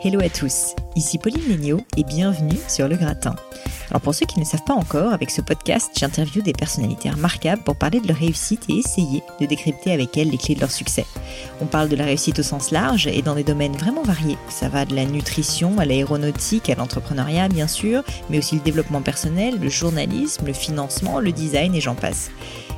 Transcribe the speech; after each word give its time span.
Hello 0.00 0.20
à 0.20 0.28
tous, 0.28 0.76
ici 0.94 1.18
Pauline 1.18 1.48
Léniaud 1.48 1.80
et 1.96 2.04
bienvenue 2.04 2.56
sur 2.68 2.86
Le 2.86 2.94
Gratin. 2.94 3.34
Alors 3.90 4.00
pour 4.00 4.14
ceux 4.14 4.26
qui 4.26 4.38
ne 4.38 4.44
savent 4.44 4.64
pas 4.64 4.74
encore, 4.74 5.12
avec 5.12 5.30
ce 5.30 5.40
podcast, 5.40 5.90
j'interviewe 5.98 6.42
des 6.42 6.52
personnalités 6.52 7.10
remarquables 7.10 7.62
pour 7.62 7.76
parler 7.76 8.00
de 8.00 8.08
leur 8.08 8.16
réussite 8.16 8.64
et 8.68 8.78
essayer 8.78 9.22
de 9.40 9.46
décrypter 9.46 9.92
avec 9.92 10.16
elles 10.16 10.30
les 10.30 10.38
clés 10.38 10.54
de 10.54 10.60
leur 10.60 10.70
succès. 10.70 11.06
On 11.60 11.66
parle 11.66 11.88
de 11.88 11.96
la 11.96 12.04
réussite 12.04 12.38
au 12.38 12.42
sens 12.42 12.70
large 12.70 13.06
et 13.06 13.22
dans 13.22 13.34
des 13.34 13.44
domaines 13.44 13.76
vraiment 13.76 14.02
variés. 14.02 14.38
Ça 14.48 14.68
va 14.68 14.84
de 14.84 14.94
la 14.94 15.04
nutrition 15.04 15.78
à 15.78 15.84
l'aéronautique, 15.84 16.70
à 16.70 16.74
l'entrepreneuriat 16.74 17.48
bien 17.48 17.66
sûr, 17.66 18.02
mais 18.30 18.38
aussi 18.38 18.56
le 18.56 18.62
développement 18.62 19.02
personnel, 19.02 19.58
le 19.60 19.68
journalisme, 19.68 20.46
le 20.46 20.52
financement, 20.52 21.20
le 21.20 21.32
design 21.32 21.74
et 21.74 21.80
j'en 21.80 21.94
passe. 21.94 22.30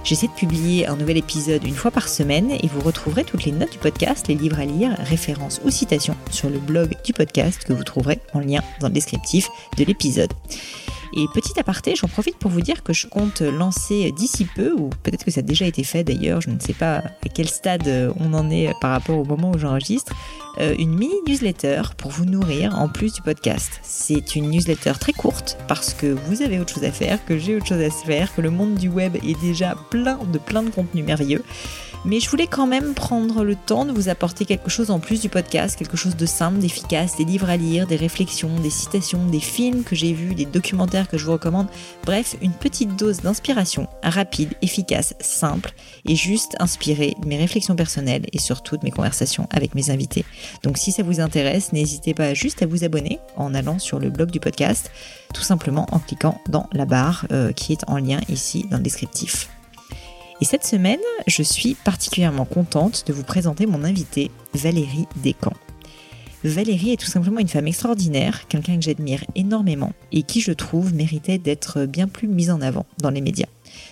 J'essaie 0.03 0.29
de 0.29 0.33
publier 0.33 0.87
un 0.87 0.97
nouvel 0.97 1.19
épisode 1.19 1.65
une 1.65 1.75
fois 1.75 1.91
par 1.91 2.09
semaine 2.09 2.51
et 2.51 2.69
vous 2.69 2.81
retrouverez 2.81 3.25
toutes 3.25 3.45
les 3.45 3.53
notes 3.53 3.73
du 3.73 3.79
podcast, 3.79 4.29
les 4.29 4.35
livres 4.35 4.59
à 4.59 4.65
lire, 4.65 4.97
références 4.99 5.61
ou 5.65 5.71
citations 5.71 6.17
sur 6.31 6.49
le 6.49 6.59
blog 6.59 6.97
du 7.05 7.13
podcast 7.13 7.65
que 7.65 7.73
vous 7.73 7.85
trouverez 7.85 8.19
en 8.33 8.41
lien 8.41 8.63
dans 8.81 8.89
le 8.89 8.95
descriptif 8.95 9.49
de 9.77 9.85
l'épisode. 9.85 10.33
Et 11.13 11.27
petit 11.35 11.59
aparté, 11.59 11.95
j'en 11.97 12.09
profite 12.09 12.37
pour 12.37 12.51
vous 12.51 12.61
dire 12.61 12.83
que 12.83 12.93
je 12.93 13.07
compte 13.07 13.41
lancer 13.41 14.13
d'ici 14.13 14.45
peu, 14.45 14.73
ou 14.73 14.91
peut-être 15.03 15.25
que 15.25 15.31
ça 15.31 15.41
a 15.41 15.43
déjà 15.43 15.67
été 15.67 15.83
fait 15.85 16.05
d'ailleurs, 16.05 16.41
je 16.41 16.51
ne 16.51 16.59
sais 16.59 16.73
pas 16.73 16.99
à 16.99 17.29
quel 17.33 17.49
stade 17.49 18.13
on 18.19 18.33
en 18.35 18.51
est 18.51 18.73
par 18.81 18.93
rapport 18.93 19.19
au 19.19 19.25
moment 19.25 19.51
où 19.51 19.59
j'enregistre, 19.59 20.13
euh, 20.59 20.75
une 20.79 20.95
mini 20.95 21.15
newsletter 21.27 21.83
pour 21.97 22.11
vous 22.11 22.25
nourrir 22.25 22.79
en 22.79 22.89
plus 22.89 23.13
du 23.13 23.23
podcast. 23.23 23.81
C'est 23.83 24.35
une 24.37 24.51
newsletter 24.51 24.93
très 25.01 25.13
courte 25.13 25.57
parce 25.69 25.95
que 25.95 26.07
vous 26.07 26.43
avez 26.43 26.59
autre 26.59 26.75
chose 26.75 26.85
à 26.85 26.93
faire, 26.93 27.25
que 27.25 27.39
j'ai 27.39 27.57
autre 27.57 27.67
chose 27.67 27.83
à 27.83 27.91
faire, 27.91 28.35
que 28.35 28.41
le 28.41 28.51
monde 28.51 28.75
du 28.75 28.89
web 28.89 29.17
est 29.17 29.41
déjà 29.41 29.75
plein 29.91 30.19
de 30.33 30.39
plein 30.39 30.63
de 30.63 30.71
contenus 30.71 31.05
merveilleux. 31.05 31.43
Mais 32.07 32.19
je 32.19 32.31
voulais 32.31 32.47
quand 32.47 32.67
même 32.67 32.95
prendre 32.95 33.45
le 33.45 33.55
temps 33.55 33.85
de 33.85 33.93
vous 33.93 34.09
apporter 34.09 34.47
quelque 34.47 34.71
chose 34.71 34.91
en 34.91 35.01
plus 35.01 35.21
du 35.21 35.29
podcast, 35.29 35.77
quelque 35.77 35.99
chose 35.99 36.17
de 36.17 36.25
simple, 36.25 36.59
d'efficace, 36.59 37.17
des 37.17 37.27
livres 37.27 37.51
à 37.51 37.59
lire, 37.59 37.87
des 37.87 37.97
réflexions, 37.97 38.59
des 38.59 38.71
citations, 38.71 39.27
des 39.27 39.41
films 39.41 39.85
que 39.85 39.95
j'ai 39.95 40.15
vus, 40.15 40.35
des 40.35 40.47
documentaires 40.47 41.09
que 41.09 41.19
je 41.19 41.27
vous 41.27 41.33
recommande. 41.33 41.67
Bref, 42.07 42.37
une 42.41 42.53
petite 42.53 42.97
dose 42.97 43.21
d'inspiration, 43.21 43.87
rapide, 44.03 44.55
efficace, 44.63 45.15
simple 45.21 45.73
et 46.07 46.17
juste 46.17 46.57
inspirée 46.59 47.15
de 47.21 47.29
mes 47.29 47.37
réflexions 47.37 47.77
personnelles 47.77 48.25
et 48.33 48.39
surtout 48.39 48.79
de 48.79 48.85
mes 48.85 48.91
conversations 48.91 49.47
avec 49.51 49.75
mes 49.75 49.91
invités. 49.91 50.25
Donc 50.63 50.79
si 50.79 50.93
ça 50.93 51.03
vous 51.03 51.21
intéresse, 51.21 51.75
n'hésitez 51.75 52.15
pas 52.15 52.33
juste 52.33 52.63
à 52.63 52.67
vous 52.67 52.83
abonner 52.83 53.19
en 53.37 53.55
allant 53.55 53.79
sur 53.79 53.99
le 53.99 54.09
blog 54.09 54.31
du 54.31 54.41
podcast, 54.41 54.91
tout 55.35 55.43
simplement 55.43 55.87
en 55.93 55.99
cliquant 55.99 56.41
dans 56.49 56.67
la 56.73 56.87
barre 56.87 57.27
euh, 57.31 57.53
qui 57.53 57.73
est 57.73 57.85
en 57.89 57.99
lien 57.99 58.21
ici 58.31 58.65
dans 58.71 58.79
le 58.79 58.83
descriptif. 58.83 59.51
Et 60.43 60.47
cette 60.47 60.65
semaine, 60.65 61.01
je 61.27 61.43
suis 61.43 61.75
particulièrement 61.75 62.47
contente 62.47 63.05
de 63.07 63.13
vous 63.13 63.25
présenter 63.25 63.67
mon 63.67 63.85
invitée, 63.85 64.31
Valérie 64.55 65.07
Descamps. 65.17 65.57
Valérie 66.45 66.93
est 66.93 67.01
tout 67.01 67.11
simplement 67.11 67.41
une 67.41 67.49
femme 67.49 67.67
extraordinaire, 67.67 68.49
quelqu'un 68.49 68.77
que 68.77 68.83
j'admire 68.83 69.23
énormément 69.35 69.93
et 70.13 70.23
qui, 70.23 70.41
je 70.41 70.53
trouve, 70.53 70.95
méritait 70.95 71.37
d'être 71.37 71.85
bien 71.85 72.09
plus 72.09 72.27
mise 72.27 72.51
en 72.51 72.63
avant 72.63 72.87
dans 73.03 73.11
les 73.11 73.21
médias. 73.21 73.49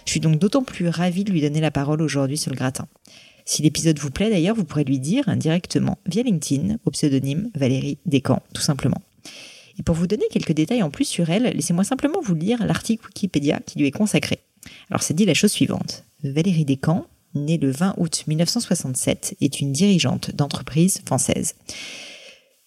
Je 0.07 0.13
suis 0.13 0.21
donc 0.21 0.39
d'autant 0.39 0.63
plus 0.63 0.89
ravie 0.89 1.25
de 1.25 1.33
lui 1.33 1.43
donner 1.43 1.61
la 1.61 1.71
parole 1.71 2.01
aujourd'hui 2.01 2.39
sur 2.39 2.51
le 2.51 2.57
gratin. 2.57 2.87
Si 3.45 3.61
l'épisode 3.61 3.99
vous 3.99 4.11
plaît 4.11 4.31
d'ailleurs, 4.31 4.57
vous 4.57 4.65
pourrez 4.65 4.85
lui 4.85 4.99
dire 4.99 5.29
indirectement 5.29 5.99
via 6.07 6.23
LinkedIn 6.23 6.77
au 6.87 6.91
pseudonyme 6.91 7.51
Valérie 7.55 7.99
Descamps, 8.07 8.43
tout 8.55 8.63
simplement. 8.63 9.03
Et 9.79 9.83
pour 9.83 9.95
vous 9.95 10.07
donner 10.07 10.25
quelques 10.31 10.53
détails 10.53 10.83
en 10.83 10.91
plus 10.91 11.05
sur 11.05 11.29
elle, 11.29 11.45
laissez-moi 11.55 11.85
simplement 11.85 12.21
vous 12.23 12.35
lire 12.35 12.65
l'article 12.65 13.05
Wikipédia 13.07 13.61
qui 13.67 13.79
lui 13.79 13.87
est 13.87 13.93
consacré. 13.93 14.39
Alors 14.91 15.03
c'est 15.03 15.15
dit 15.15 15.27
la 15.27 15.35
chose 15.35 15.53
suivante. 15.53 16.05
Valérie 16.25 16.65
Descamps, 16.65 17.07
née 17.35 17.59
le 17.59 17.71
20 17.71 17.95
août 17.97 18.25
1967, 18.27 19.37
est 19.41 19.61
une 19.61 19.71
dirigeante 19.71 20.35
d'entreprise 20.35 21.01
française. 21.07 21.55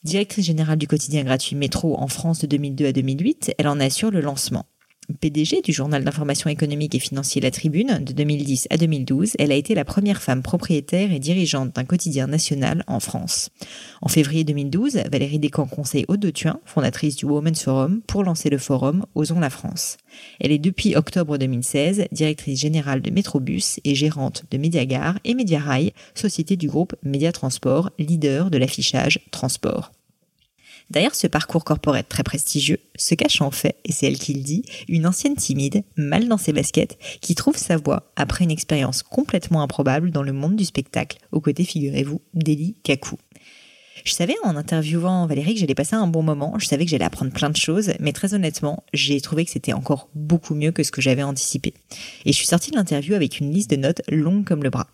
Directrice 0.03 0.45
générale 0.45 0.77
du 0.77 0.87
quotidien 0.87 1.23
gratuit 1.25 1.57
Métro 1.57 1.99
en 1.99 2.07
France 2.07 2.39
de 2.39 2.47
2002 2.47 2.85
à 2.85 2.93
2008, 2.93 3.55
elle 3.57 3.67
en 3.67 3.81
assure 3.81 4.09
le 4.09 4.21
lancement. 4.21 4.65
PDG 5.13 5.61
du 5.61 5.73
journal 5.73 6.03
d'information 6.03 6.49
économique 6.49 6.95
et 6.95 6.99
financier 6.99 7.41
La 7.41 7.51
Tribune 7.51 8.03
de 8.03 8.13
2010 8.13 8.67
à 8.69 8.77
2012, 8.77 9.33
elle 9.39 9.51
a 9.51 9.55
été 9.55 9.75
la 9.75 9.85
première 9.85 10.21
femme 10.21 10.41
propriétaire 10.41 11.11
et 11.11 11.19
dirigeante 11.19 11.75
d'un 11.75 11.83
quotidien 11.83 12.27
national 12.27 12.83
en 12.87 12.99
France. 12.99 13.49
En 14.01 14.07
février 14.07 14.43
2012, 14.43 15.03
Valérie 15.11 15.39
Descamps 15.39 15.67
conseille 15.67 16.05
Aude 16.07 16.31
Thuin, 16.33 16.59
fondatrice 16.65 17.15
du 17.15 17.25
Women's 17.25 17.63
Forum, 17.63 18.01
pour 18.07 18.23
lancer 18.23 18.49
le 18.49 18.57
forum 18.57 19.05
Osons 19.15 19.39
la 19.39 19.49
France. 19.49 19.97
Elle 20.39 20.51
est 20.51 20.59
depuis 20.59 20.95
octobre 20.95 21.37
2016 21.37 22.05
directrice 22.11 22.59
générale 22.59 23.01
de 23.01 23.11
Métrobus 23.11 23.79
et 23.83 23.95
gérante 23.95 24.43
de 24.51 24.57
Mediagare 24.57 25.19
et 25.23 25.33
Mediarail, 25.33 25.93
société 26.15 26.55
du 26.55 26.67
groupe 26.67 26.95
Média 27.03 27.31
Transport, 27.31 27.91
leader 27.99 28.49
de 28.49 28.57
l'affichage 28.57 29.19
transport. 29.31 29.91
Derrière 30.89 31.15
ce 31.15 31.27
parcours 31.27 31.63
corporel 31.63 32.03
très 32.03 32.23
prestigieux 32.23 32.79
se 32.95 33.15
cache 33.15 33.41
en 33.41 33.51
fait, 33.51 33.77
et 33.85 33.91
c'est 33.91 34.07
elle 34.07 34.19
qui 34.19 34.33
le 34.33 34.41
dit, 34.41 34.63
une 34.87 35.07
ancienne 35.07 35.35
timide, 35.35 35.83
mal 35.95 36.27
dans 36.27 36.37
ses 36.37 36.53
baskets, 36.53 36.97
qui 37.21 37.35
trouve 37.35 37.57
sa 37.57 37.77
voie 37.77 38.11
après 38.15 38.43
une 38.43 38.51
expérience 38.51 39.03
complètement 39.03 39.61
improbable 39.61 40.11
dans 40.11 40.23
le 40.23 40.33
monde 40.33 40.55
du 40.55 40.65
spectacle, 40.65 41.17
aux 41.31 41.41
côtés, 41.41 41.63
figurez-vous, 41.63 42.21
d'Eli 42.33 42.75
Kakou. 42.83 43.17
Je 44.03 44.13
savais 44.13 44.35
en 44.43 44.55
interviewant 44.55 45.27
Valérie 45.27 45.53
que 45.53 45.59
j'allais 45.59 45.75
passer 45.75 45.95
un 45.95 46.07
bon 46.07 46.23
moment, 46.23 46.57
je 46.57 46.65
savais 46.65 46.85
que 46.85 46.91
j'allais 46.91 47.05
apprendre 47.05 47.31
plein 47.31 47.49
de 47.49 47.57
choses, 47.57 47.91
mais 47.99 48.13
très 48.13 48.33
honnêtement, 48.33 48.83
j'ai 48.93 49.21
trouvé 49.21 49.45
que 49.45 49.51
c'était 49.51 49.73
encore 49.73 50.09
beaucoup 50.15 50.55
mieux 50.55 50.71
que 50.71 50.83
ce 50.83 50.91
que 50.91 51.01
j'avais 51.01 51.23
anticipé. 51.23 51.73
Et 52.25 52.31
je 52.31 52.37
suis 52.37 52.47
sortie 52.47 52.71
de 52.71 52.77
l'interview 52.77 53.13
avec 53.13 53.39
une 53.39 53.53
liste 53.53 53.69
de 53.69 53.75
notes 53.75 54.01
longue 54.09 54.45
comme 54.45 54.63
le 54.63 54.69
bras. 54.69 54.87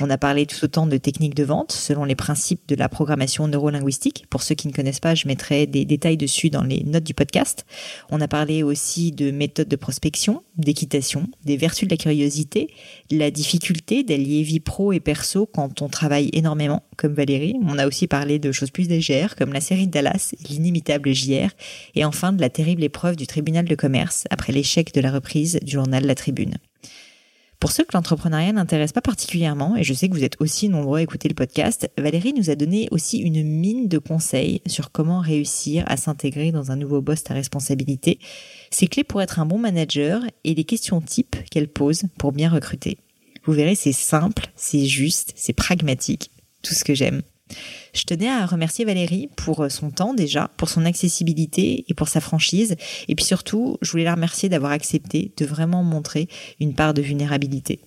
On 0.00 0.10
a 0.10 0.18
parlé 0.18 0.46
tout 0.46 0.64
autant 0.64 0.86
de 0.86 0.96
techniques 0.96 1.34
de 1.34 1.44
vente 1.44 1.70
selon 1.70 2.04
les 2.04 2.14
principes 2.14 2.66
de 2.66 2.74
la 2.74 2.88
programmation 2.88 3.46
neurolinguistique. 3.46 4.24
Pour 4.30 4.42
ceux 4.42 4.54
qui 4.54 4.66
ne 4.66 4.72
connaissent 4.72 5.00
pas, 5.00 5.14
je 5.14 5.28
mettrai 5.28 5.66
des 5.66 5.84
détails 5.84 6.16
dessus 6.16 6.50
dans 6.50 6.64
les 6.64 6.82
notes 6.82 7.04
du 7.04 7.14
podcast. 7.14 7.66
On 8.10 8.20
a 8.20 8.26
parlé 8.26 8.62
aussi 8.62 9.12
de 9.12 9.30
méthodes 9.30 9.68
de 9.68 9.76
prospection, 9.76 10.42
d'équitation, 10.56 11.28
des 11.44 11.56
vertus 11.56 11.86
de 11.86 11.92
la 11.92 11.98
curiosité, 11.98 12.68
la 13.10 13.30
difficulté 13.30 14.02
d'allier 14.02 14.42
vie 14.42 14.60
pro 14.60 14.92
et 14.92 15.00
perso 15.00 15.46
quand 15.46 15.82
on 15.82 15.88
travaille 15.88 16.30
énormément, 16.32 16.82
comme 16.96 17.14
Valérie. 17.14 17.54
On 17.62 17.78
a 17.78 17.86
aussi 17.86 18.06
parlé 18.06 18.38
de 18.38 18.50
choses 18.50 18.70
plus 18.70 18.88
légères, 18.88 19.36
comme 19.36 19.52
la 19.52 19.60
série 19.60 19.86
de 19.86 19.92
Dallas, 19.92 20.34
l'inimitable 20.48 21.12
JR, 21.12 21.50
et 21.94 22.04
enfin 22.04 22.32
de 22.32 22.40
la 22.40 22.50
terrible 22.50 22.82
épreuve 22.82 23.16
du 23.16 23.26
tribunal 23.26 23.66
de 23.66 23.74
commerce 23.74 24.24
après 24.30 24.52
l'échec 24.52 24.92
de 24.94 25.00
la 25.00 25.12
reprise 25.12 25.60
du 25.62 25.72
journal 25.72 26.04
La 26.06 26.14
Tribune. 26.14 26.56
Pour 27.62 27.70
ceux 27.70 27.84
que 27.84 27.92
l'entrepreneuriat 27.96 28.52
n'intéresse 28.52 28.90
pas 28.90 29.00
particulièrement, 29.00 29.76
et 29.76 29.84
je 29.84 29.94
sais 29.94 30.08
que 30.08 30.14
vous 30.14 30.24
êtes 30.24 30.34
aussi 30.40 30.68
nombreux 30.68 30.98
à 30.98 31.02
écouter 31.02 31.28
le 31.28 31.36
podcast, 31.36 31.88
Valérie 31.96 32.32
nous 32.32 32.50
a 32.50 32.56
donné 32.56 32.88
aussi 32.90 33.18
une 33.18 33.44
mine 33.44 33.86
de 33.86 33.98
conseils 33.98 34.62
sur 34.66 34.90
comment 34.90 35.20
réussir 35.20 35.84
à 35.86 35.96
s'intégrer 35.96 36.50
dans 36.50 36.72
un 36.72 36.76
nouveau 36.76 37.00
poste 37.00 37.30
à 37.30 37.34
responsabilité, 37.34 38.18
ses 38.72 38.88
clés 38.88 39.04
pour 39.04 39.22
être 39.22 39.38
un 39.38 39.46
bon 39.46 39.58
manager 39.58 40.24
et 40.42 40.56
les 40.56 40.64
questions 40.64 41.00
types 41.00 41.36
qu'elle 41.52 41.68
pose 41.68 42.02
pour 42.18 42.32
bien 42.32 42.50
recruter. 42.50 42.98
Vous 43.44 43.52
verrez, 43.52 43.76
c'est 43.76 43.92
simple, 43.92 44.48
c'est 44.56 44.86
juste, 44.86 45.32
c'est 45.36 45.52
pragmatique, 45.52 46.32
tout 46.62 46.74
ce 46.74 46.82
que 46.82 46.94
j'aime. 46.94 47.22
Je 47.94 48.04
tenais 48.04 48.28
à 48.28 48.46
remercier 48.46 48.84
Valérie 48.84 49.28
pour 49.36 49.70
son 49.70 49.90
temps 49.90 50.14
déjà, 50.14 50.50
pour 50.56 50.68
son 50.68 50.84
accessibilité 50.84 51.84
et 51.88 51.94
pour 51.94 52.08
sa 52.08 52.20
franchise. 52.20 52.76
Et 53.08 53.14
puis 53.14 53.24
surtout, 53.24 53.78
je 53.82 53.90
voulais 53.90 54.04
la 54.04 54.14
remercier 54.14 54.48
d'avoir 54.48 54.72
accepté 54.72 55.32
de 55.36 55.44
vraiment 55.44 55.82
montrer 55.82 56.28
une 56.60 56.74
part 56.74 56.94
de 56.94 57.02
vulnérabilité. 57.02 57.80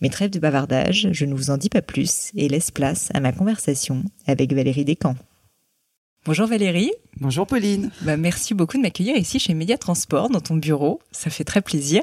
Mais 0.00 0.08
trêve 0.08 0.30
de 0.30 0.38
bavardage, 0.38 1.08
je 1.12 1.24
ne 1.24 1.34
vous 1.34 1.50
en 1.50 1.56
dis 1.56 1.68
pas 1.68 1.82
plus 1.82 2.30
et 2.34 2.48
laisse 2.48 2.70
place 2.70 3.08
à 3.14 3.20
ma 3.20 3.32
conversation 3.32 4.02
avec 4.26 4.52
Valérie 4.52 4.84
Descamps. 4.84 5.16
Bonjour 6.26 6.46
Valérie. 6.46 6.90
Bonjour 7.20 7.46
Pauline. 7.46 7.90
Bah, 8.00 8.16
merci 8.16 8.54
beaucoup 8.54 8.78
de 8.78 8.82
m'accueillir 8.82 9.14
ici 9.14 9.38
chez 9.38 9.52
Média 9.52 9.76
Transport, 9.76 10.30
dans 10.30 10.40
ton 10.40 10.56
bureau. 10.56 11.00
Ça 11.12 11.28
fait 11.28 11.44
très 11.44 11.60
plaisir. 11.60 12.02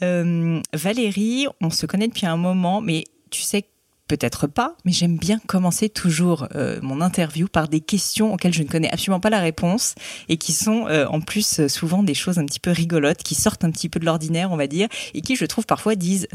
Euh, 0.00 0.60
Valérie, 0.72 1.46
on 1.60 1.68
se 1.68 1.84
connaît 1.84 2.08
depuis 2.08 2.24
un 2.24 2.38
moment, 2.38 2.80
mais 2.80 3.04
tu 3.28 3.42
sais 3.42 3.66
peut-être 4.10 4.48
pas, 4.48 4.76
mais 4.84 4.90
j'aime 4.90 5.16
bien 5.16 5.38
commencer 5.46 5.88
toujours 5.88 6.48
euh, 6.56 6.80
mon 6.82 7.00
interview 7.00 7.46
par 7.46 7.68
des 7.68 7.80
questions 7.80 8.34
auxquelles 8.34 8.52
je 8.52 8.64
ne 8.64 8.68
connais 8.68 8.90
absolument 8.92 9.20
pas 9.20 9.30
la 9.30 9.38
réponse 9.38 9.94
et 10.28 10.36
qui 10.36 10.52
sont 10.52 10.88
euh, 10.88 11.06
en 11.06 11.20
plus 11.20 11.68
souvent 11.68 12.02
des 12.02 12.14
choses 12.14 12.40
un 12.40 12.44
petit 12.44 12.58
peu 12.58 12.72
rigolotes, 12.72 13.22
qui 13.22 13.36
sortent 13.36 13.62
un 13.62 13.70
petit 13.70 13.88
peu 13.88 14.00
de 14.00 14.04
l'ordinaire, 14.04 14.50
on 14.50 14.56
va 14.56 14.66
dire, 14.66 14.88
et 15.14 15.20
qui, 15.20 15.36
je 15.36 15.44
trouve, 15.44 15.64
parfois 15.64 15.94
disent 15.94 16.26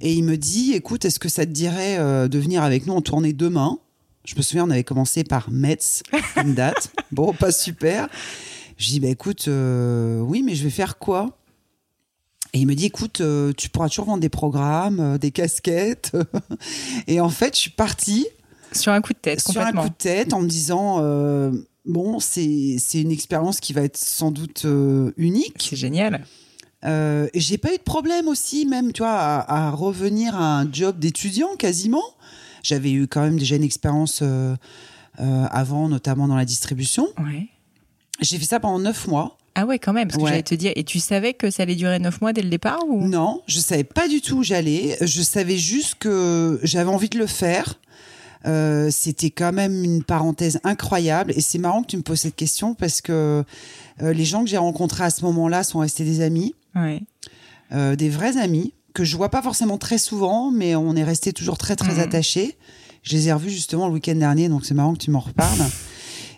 et 0.00 0.12
il 0.12 0.24
me 0.24 0.36
dit, 0.36 0.72
écoute, 0.72 1.04
est-ce 1.04 1.18
que 1.18 1.28
ça 1.28 1.46
te 1.46 1.50
dirait 1.50 1.98
euh, 1.98 2.28
de 2.28 2.38
venir 2.38 2.62
avec 2.62 2.86
nous 2.86 2.94
en 2.94 3.02
tournée 3.02 3.32
demain? 3.32 3.78
Je 4.24 4.36
me 4.36 4.42
souviens, 4.42 4.66
on 4.66 4.70
avait 4.70 4.84
commencé 4.84 5.24
par 5.24 5.50
Metz, 5.50 6.02
une 6.36 6.54
date. 6.54 6.92
bon, 7.12 7.32
pas 7.32 7.50
super. 7.50 8.08
Je 8.76 8.88
dis, 8.88 9.00
bah 9.00 9.08
écoute, 9.08 9.48
oui, 9.48 10.42
mais 10.42 10.54
je 10.54 10.64
vais 10.64 10.70
faire 10.70 10.98
quoi? 10.98 11.38
Et 12.54 12.60
il 12.60 12.66
me 12.66 12.74
dit, 12.74 12.86
écoute, 12.86 13.22
euh, 13.22 13.52
tu 13.56 13.70
pourras 13.70 13.88
toujours 13.88 14.04
vendre 14.04 14.20
des 14.20 14.28
programmes, 14.28 15.00
euh, 15.00 15.18
des 15.18 15.30
casquettes. 15.30 16.12
et 17.06 17.18
en 17.20 17.30
fait, 17.30 17.54
je 17.54 17.60
suis 17.60 17.70
partie. 17.70 18.26
Sur 18.72 18.92
un 18.92 19.00
coup 19.00 19.14
de 19.14 19.18
tête, 19.18 19.40
Sur 19.40 19.60
un 19.62 19.72
coup 19.72 19.88
de 19.88 19.94
tête, 19.94 20.34
en 20.34 20.42
me 20.42 20.48
disant, 20.48 20.98
euh, 21.00 21.50
bon, 21.86 22.20
c'est 22.20 22.76
une 22.94 23.10
expérience 23.10 23.58
qui 23.58 23.72
va 23.72 23.82
être 23.82 23.96
sans 23.96 24.30
doute 24.30 24.66
unique. 25.16 25.68
C'est 25.70 25.76
génial. 25.76 26.24
J'ai 27.34 27.58
pas 27.58 27.72
eu 27.72 27.78
de 27.78 27.82
problème 27.82 28.28
aussi, 28.28 28.66
même, 28.66 28.92
tu 28.92 29.02
vois, 29.02 29.12
à, 29.12 29.70
revenir 29.70 30.36
à 30.36 30.60
un 30.60 30.70
job 30.70 30.98
d'étudiant 30.98 31.56
quasiment. 31.56 32.04
J'avais 32.62 32.92
eu 32.92 33.06
quand 33.08 33.22
même 33.22 33.38
déjà 33.38 33.56
une 33.56 33.62
expérience 33.62 34.22
avant, 35.18 35.88
notamment 35.88 36.28
dans 36.28 36.36
la 36.36 36.46
distribution. 36.46 37.08
Ouais. 37.18 37.48
J'ai 38.20 38.38
fait 38.38 38.46
ça 38.46 38.60
pendant 38.60 38.78
neuf 38.78 39.06
mois. 39.06 39.38
Ah 39.54 39.66
ouais, 39.66 39.78
quand 39.78 39.92
même, 39.92 40.08
parce 40.08 40.22
que 40.22 40.28
j'allais 40.28 40.42
te 40.42 40.54
dire. 40.54 40.72
Et 40.76 40.84
tu 40.84 40.98
savais 40.98 41.34
que 41.34 41.50
ça 41.50 41.64
allait 41.64 41.74
durer 41.74 41.98
neuf 41.98 42.20
mois 42.20 42.32
dès 42.32 42.42
le 42.42 42.48
départ 42.48 42.80
ou? 42.88 43.06
Non, 43.06 43.42
je 43.46 43.60
savais 43.60 43.84
pas 43.84 44.08
du 44.08 44.20
tout 44.20 44.38
où 44.38 44.42
j'allais. 44.42 44.96
Je 45.02 45.20
savais 45.20 45.58
juste 45.58 45.96
que 45.96 46.58
j'avais 46.62 46.90
envie 46.90 47.10
de 47.10 47.18
le 47.18 47.26
faire. 47.26 47.78
Euh, 48.44 48.88
c'était 48.90 49.30
quand 49.30 49.52
même 49.52 49.84
une 49.84 50.02
parenthèse 50.02 50.58
incroyable. 50.64 51.32
Et 51.36 51.40
c'est 51.40 51.58
marrant 51.58 51.82
que 51.82 51.88
tu 51.88 51.96
me 51.96 52.02
poses 52.02 52.20
cette 52.20 52.36
question 52.36 52.74
parce 52.74 53.00
que 53.00 53.44
euh, 54.02 54.12
les 54.12 54.24
gens 54.24 54.42
que 54.42 54.50
j'ai 54.50 54.56
rencontrés 54.56 55.04
à 55.04 55.10
ce 55.10 55.22
moment-là 55.24 55.62
sont 55.64 55.80
restés 55.80 56.04
des 56.04 56.20
amis, 56.22 56.54
ouais. 56.74 57.02
euh, 57.72 57.94
des 57.94 58.08
vrais 58.08 58.36
amis 58.38 58.72
que 58.94 59.04
je 59.04 59.16
vois 59.16 59.30
pas 59.30 59.42
forcément 59.42 59.78
très 59.78 59.98
souvent, 59.98 60.50
mais 60.50 60.76
on 60.76 60.96
est 60.96 61.04
restés 61.04 61.32
toujours 61.32 61.56
très 61.56 61.76
très 61.76 61.94
mhm. 61.94 62.00
attachés. 62.00 62.56
Je 63.02 63.16
les 63.16 63.28
ai 63.28 63.32
revus 63.32 63.50
justement 63.50 63.86
le 63.86 63.94
week-end 63.94 64.14
dernier, 64.14 64.48
donc 64.48 64.64
c'est 64.64 64.74
marrant 64.74 64.92
que 64.92 64.98
tu 64.98 65.10
m'en 65.10 65.20
reparles. 65.20 65.64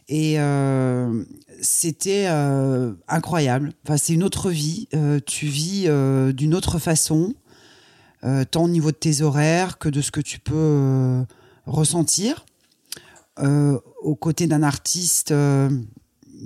Et 0.09 0.37
c'était 1.65 2.27
euh, 2.29 2.93
incroyable. 3.09 3.73
Enfin, 3.85 3.97
c'est 3.97 4.13
une 4.13 4.23
autre 4.23 4.51
vie. 4.51 4.87
Euh, 4.95 5.19
tu 5.25 5.47
vis 5.47 5.85
euh, 5.87 6.33
d'une 6.33 6.55
autre 6.55 6.79
façon, 6.79 7.35
tant 8.51 8.65
au 8.65 8.69
niveau 8.69 8.91
de 8.91 8.97
tes 8.97 9.21
horaires 9.21 9.77
que 9.77 9.91
de 9.91 10.01
ce 10.01 10.11
que 10.11 10.21
tu 10.21 10.39
peux 10.39 11.25
ressentir. 11.67 12.47
aux 13.39 14.15
côtés 14.15 14.47
d'un 14.47 14.63
artiste 14.63 15.35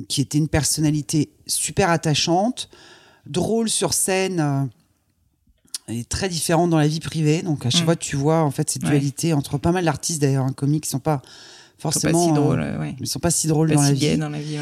qui 0.09 0.21
était 0.21 0.39
une 0.39 0.49
personnalité 0.49 1.31
super 1.47 1.91
attachante, 1.91 2.69
drôle 3.27 3.69
sur 3.69 3.93
scène 3.95 4.69
et 5.87 6.03
très 6.03 6.29
différent 6.29 6.67
dans 6.67 6.79
la 6.79 6.89
vie 6.89 6.99
privée. 6.99 7.43
Donc 7.43 7.65
à 7.65 7.71
chaque 7.71 7.83
mm. 7.83 7.85
fois, 7.85 7.97
tu 7.97 8.17
vois 8.17 8.43
en 8.43 8.51
fait 8.51 8.69
cette 8.71 8.83
dualité 8.83 9.33
entre 9.33 9.57
pas 9.57 9.71
mal 9.71 9.85
d'artistes 9.85 10.21
d'ailleurs, 10.21 10.47
un 10.47 10.53
comique 10.53 10.83
qui 10.83 10.91
sont 10.91 10.99
pas 10.99 11.23
forcément, 11.79 12.25
ils 12.25 12.27
sont 12.27 12.35
pas 12.35 12.35
si 12.35 12.41
drôles, 12.41 12.97
ils 12.99 13.07
sont 13.07 13.19
pas 13.21 13.31
si 13.31 13.47
drôles 13.47 13.71
dans, 13.71 13.83
la 13.83 13.93
vie. 13.93 14.17
dans 14.17 14.31
la 14.31 14.41
vie. 14.41 14.59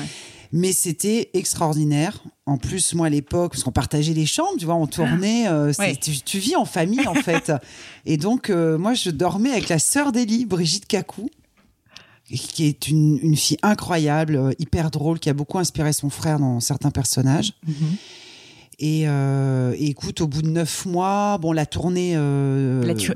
Mais 0.56 0.73
c'était 0.73 1.29
extraordinaire. 1.35 2.23
En 2.47 2.56
plus, 2.56 2.94
moi, 2.94 3.08
à 3.08 3.11
l'époque, 3.11 3.53
parce 3.53 3.62
qu'on 3.62 3.73
partageait 3.73 4.14
les 4.14 4.25
chambres, 4.25 4.56
tu 4.58 4.64
vois, 4.64 4.76
on 4.76 4.87
tournait. 4.87 5.47
Ah. 5.47 5.53
Euh, 5.53 5.73
tu, 6.25 6.38
vis 6.38 6.56
en 6.56 6.64
famille, 6.64 7.06
en 7.06 7.14
fait. 7.14 7.53
Et 8.06 8.17
donc, 8.17 8.49
euh, 8.49 8.79
moi, 8.79 8.94
je 8.94 9.11
dormais 9.11 9.50
avec 9.50 9.69
la 9.69 9.79
sœur 9.79 10.12
d'Elie, 10.12 10.47
Brigitte 10.47 10.87
Cacou, 10.87 11.29
qui 12.25 12.64
est 12.64 12.88
une, 12.88 13.37
fille 13.37 13.59
incroyable, 13.62 14.37
euh, 14.37 14.52
hyper 14.59 14.90
drôle, 14.90 15.19
qui 15.19 15.28
a 15.28 15.35
beaucoup 15.35 15.59
inspiré 15.59 15.92
son 15.92 16.09
frère 16.09 16.38
dans 16.38 16.59
certains 16.61 16.90
personnages. 16.90 17.52
Mhm. 17.66 17.97
Et, 18.78 19.07
écoute, 19.87 20.23
au 20.23 20.26
bout 20.26 20.40
de 20.40 20.49
neuf 20.49 20.87
mois, 20.87 21.37
bon, 21.37 21.52
la 21.52 21.66
tournée. 21.66 22.14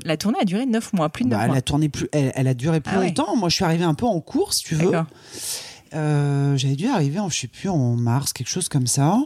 La, 0.05 0.17
tournée 0.17 0.39
a 0.39 0.45
duré 0.45 0.67
neuf 0.67 0.93
mois, 0.93 1.09
plus 1.09 1.23
de 1.23 1.29
neuf 1.29 1.39
bah, 1.39 1.47
mois. 1.47 1.55
La 1.55 1.61
tournée 1.63 1.89
plus, 1.89 2.07
elle, 2.11 2.47
a 2.47 2.53
duré 2.53 2.81
plus 2.81 2.95
ah 2.95 3.01
longtemps. 3.01 3.35
Moi, 3.35 3.49
je 3.49 3.55
suis 3.55 3.65
arrivée 3.65 3.83
un 3.83 3.95
peu 3.95 4.05
en 4.05 4.19
cours, 4.21 4.53
si 4.53 4.63
tu 4.63 4.75
veux. 4.75 4.91
Euh, 5.93 6.55
j'avais 6.57 6.75
dû 6.75 6.87
arriver, 6.87 7.19
en, 7.19 7.29
je 7.29 7.37
sais 7.37 7.47
plus, 7.47 7.69
en 7.69 7.95
mars, 7.95 8.33
quelque 8.33 8.49
chose 8.49 8.69
comme 8.69 8.87
ça. 8.87 9.19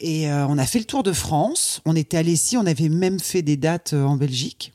Et 0.00 0.30
euh, 0.30 0.46
on 0.46 0.58
a 0.58 0.66
fait 0.66 0.78
le 0.78 0.84
tour 0.84 1.02
de 1.02 1.12
France. 1.12 1.80
On 1.84 1.96
était 1.96 2.16
allé 2.16 2.32
ici, 2.32 2.56
on 2.56 2.66
avait 2.66 2.88
même 2.88 3.20
fait 3.20 3.42
des 3.42 3.56
dates 3.56 3.94
euh, 3.94 4.04
en 4.04 4.16
Belgique. 4.16 4.72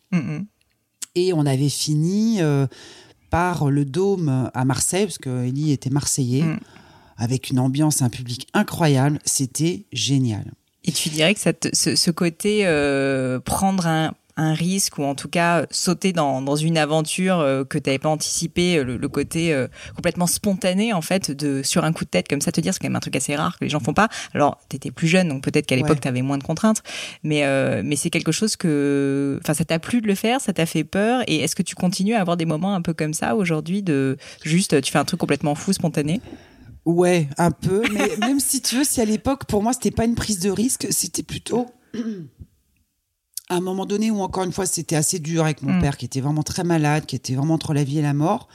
Et 1.15 1.33
on 1.33 1.45
avait 1.45 1.69
fini 1.69 2.39
par 3.29 3.69
le 3.69 3.85
Dôme 3.85 4.49
à 4.53 4.65
Marseille, 4.65 5.05
parce 5.05 5.17
que 5.17 5.45
Ellie 5.45 5.71
était 5.71 5.89
marseillais, 5.89 6.43
mm. 6.43 6.59
avec 7.17 7.49
une 7.49 7.59
ambiance, 7.59 8.01
un 8.01 8.09
public 8.09 8.47
incroyable. 8.53 9.19
C'était 9.25 9.85
génial. 9.91 10.53
Et 10.83 10.91
tu 10.91 11.09
dirais 11.09 11.33
que 11.33 11.39
ce, 11.41 12.11
côté 12.11 12.63
prendre 13.45 13.87
un 13.87 14.13
un 14.35 14.53
risque 14.53 14.97
ou 14.97 15.03
en 15.03 15.15
tout 15.15 15.27
cas 15.27 15.65
sauter 15.69 16.11
dans, 16.11 16.41
dans 16.41 16.55
une 16.55 16.77
aventure 16.77 17.39
euh, 17.39 17.63
que 17.63 17.77
tu 17.77 17.89
n'avais 17.89 17.99
pas 17.99 18.09
anticipé, 18.09 18.77
euh, 18.77 18.83
le, 18.83 19.07
côté 19.07 19.53
euh, 19.53 19.67
complètement 19.95 20.25
spontané 20.25 20.91
en 20.91 21.01
fait 21.01 21.29
de 21.29 21.61
sur 21.61 21.83
un 21.83 21.93
coup 21.93 22.03
de 22.03 22.09
tête 22.09 22.27
comme 22.27 22.41
ça 22.41 22.51
te 22.51 22.59
dire 22.59 22.73
c'est 22.73 22.79
quand 22.79 22.87
même 22.87 22.95
un 22.95 23.01
truc 23.01 23.15
assez 23.15 23.35
rare 23.35 23.57
que 23.59 23.65
les 23.65 23.69
gens 23.69 23.79
font 23.79 23.93
pas. 23.93 24.09
Alors 24.33 24.59
tu 24.69 24.75
étais 24.75 24.91
plus 24.91 25.07
jeune 25.07 25.29
donc 25.29 25.43
peut-être 25.43 25.67
qu'à 25.67 25.75
l'époque 25.75 26.01
tu 26.01 26.07
avais 26.07 26.21
moins 26.21 26.37
de 26.37 26.43
contraintes. 26.43 26.81
Mais 27.23 27.43
mais 27.83 27.95
c'est 27.95 28.09
quelque 28.09 28.31
chose 28.31 28.55
que 28.55 29.39
enfin 29.43 29.53
ça 29.53 29.65
t'a 29.65 29.79
plu 29.79 30.01
de 30.01 30.07
le 30.07 30.15
faire, 30.15 30.41
ça 30.41 30.53
t'a 30.53 30.65
fait 30.65 30.83
peur. 30.83 31.23
Et 31.27 31.37
est-ce 31.37 31.55
que 31.55 31.63
tu 31.63 31.75
continues 31.75 32.15
à 32.15 32.21
avoir 32.21 32.37
des 32.37 32.45
moments 32.45 32.73
un 32.73 32.81
peu 32.81 32.93
comme 32.93 33.13
ça 33.13 33.35
aujourd'hui 33.35 33.83
de 33.83 34.17
juste 34.43 34.81
tu 34.81 34.91
fais 34.91 34.99
un 34.99 35.05
truc 35.05 35.19
complètement 35.19 35.55
fou 35.55 35.73
spontané? 35.73 36.21
Ouais, 36.85 37.27
un 37.37 37.51
peu. 37.51 37.83
Mais 37.93 38.09
même 38.19 38.39
si 38.39 38.61
tu 38.61 38.77
veux 38.77 38.83
si 38.83 38.99
à 38.99 39.05
l'époque 39.05 39.45
pour 39.45 39.61
moi 39.61 39.73
c'était 39.73 39.91
pas 39.91 40.05
une 40.05 40.15
prise 40.15 40.39
de 40.39 40.49
risque, 40.49 40.87
c'était 40.89 41.23
plutôt 41.23 41.67
à 43.49 43.55
un 43.55 43.61
moment 43.61 43.85
donné 43.85 44.11
où 44.11 44.21
encore 44.21 44.43
une 44.43 44.53
fois 44.53 44.65
c'était 44.65 44.95
assez 44.95 45.19
dur 45.19 45.43
avec 45.43 45.61
mon 45.61 45.73
mm. 45.73 45.81
père 45.81 45.97
qui 45.97 46.05
était 46.05 46.21
vraiment 46.21 46.43
très 46.43 46.63
malade, 46.63 47.05
qui 47.05 47.15
était 47.15 47.35
vraiment 47.35 47.55
entre 47.55 47.73
la 47.73 47.83
vie 47.83 47.99
et 47.99 48.01
la 48.01 48.13
mort. 48.13 48.47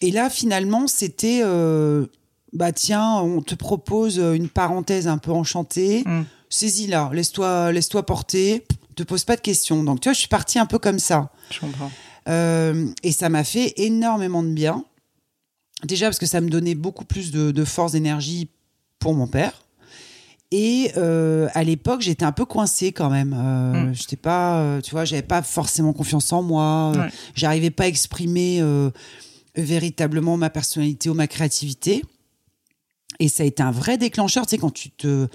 Et 0.00 0.10
là 0.10 0.30
finalement 0.30 0.86
c'était 0.86 1.40
euh, 1.42 2.06
bah 2.52 2.72
tiens, 2.72 3.16
on 3.16 3.42
te 3.42 3.54
propose 3.54 4.18
une 4.18 4.48
parenthèse 4.48 5.08
un 5.08 5.18
peu 5.18 5.32
enchantée, 5.32 6.04
Mm. 6.06 6.22
saisis-la, 6.48 7.10
laisse-toi 7.12 7.72
laisse-toi 7.72 8.06
porter, 8.06 8.64
te 8.94 9.02
pose 9.02 9.24
pas 9.24 9.36
de 9.36 9.40
questions. 9.40 9.84
Donc 9.84 10.00
tu 10.00 10.08
vois, 10.08 10.14
je 10.14 10.20
suis 10.20 10.28
partie 10.28 10.58
un 10.58 10.66
peu 10.66 10.78
comme 10.78 10.98
ça. 10.98 11.30
Je 11.50 11.60
comprends. 11.60 11.90
Euh, 12.28 12.86
et 13.02 13.12
ça 13.12 13.28
m'a 13.28 13.44
fait 13.44 13.74
énormément 13.76 14.42
de 14.42 14.50
bien. 14.50 14.84
Déjà 15.84 16.06
parce 16.06 16.18
que 16.18 16.26
ça 16.26 16.40
me 16.40 16.50
donnait 16.50 16.74
beaucoup 16.74 17.04
plus 17.04 17.30
de, 17.30 17.50
de 17.52 17.64
force, 17.64 17.92
d'énergie 17.92 18.50
pour 18.98 19.14
mon 19.14 19.28
père. 19.28 19.62
Et 20.50 20.92
euh, 20.96 21.48
à 21.52 21.62
l'époque, 21.62 22.00
j'étais 22.00 22.24
un 22.24 22.32
peu 22.32 22.46
coincée 22.46 22.92
quand 22.92 23.10
même. 23.10 23.34
Euh, 23.36 23.88
Mm. 23.90 23.94
J'étais 23.94 24.16
pas, 24.16 24.60
euh, 24.60 24.80
tu 24.80 24.92
vois, 24.92 25.04
j'avais 25.04 25.22
pas 25.22 25.42
forcément 25.42 25.92
confiance 25.92 26.32
en 26.32 26.42
moi. 26.42 26.92
Euh, 26.94 27.00
Ouais. 27.00 27.08
J'arrivais 27.34 27.70
pas 27.70 27.84
à 27.84 27.86
exprimer 27.88 28.58
euh, 28.60 28.90
véritablement 29.56 30.36
ma 30.38 30.48
personnalité 30.48 31.10
ou 31.10 31.14
ma 31.14 31.26
créativité. 31.26 32.02
Et 33.20 33.28
ça 33.28 33.42
a 33.42 33.46
été 33.46 33.62
un 33.62 33.72
vrai 33.72 33.98
déclencheur, 33.98 34.46
tu 34.46 34.50
sais, 34.50 34.58
quand 34.58 34.70
tu 34.72 34.90
te, 34.90 35.26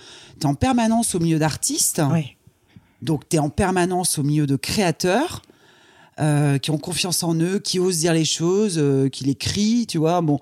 es 0.42 0.46
en 0.46 0.56
permanence 0.56 1.14
au 1.16 1.20
milieu 1.20 1.38
d'artistes. 1.38 2.00
Donc, 3.02 3.28
tu 3.30 3.36
es 3.36 3.40
en 3.40 3.50
permanence 3.50 4.18
au 4.18 4.24
milieu 4.24 4.48
de 4.48 4.56
créateurs 4.56 5.42
qui 6.62 6.72
ont 6.72 6.78
confiance 6.78 7.24
en 7.24 7.36
eux, 7.36 7.60
qui 7.60 7.80
osent 7.80 7.98
dire 7.98 8.14
les 8.14 8.24
choses, 8.24 8.82
qui 9.12 9.26
les 9.26 9.36
crient, 9.36 9.86
tu 9.88 9.98
vois. 9.98 10.22
Bon, 10.22 10.40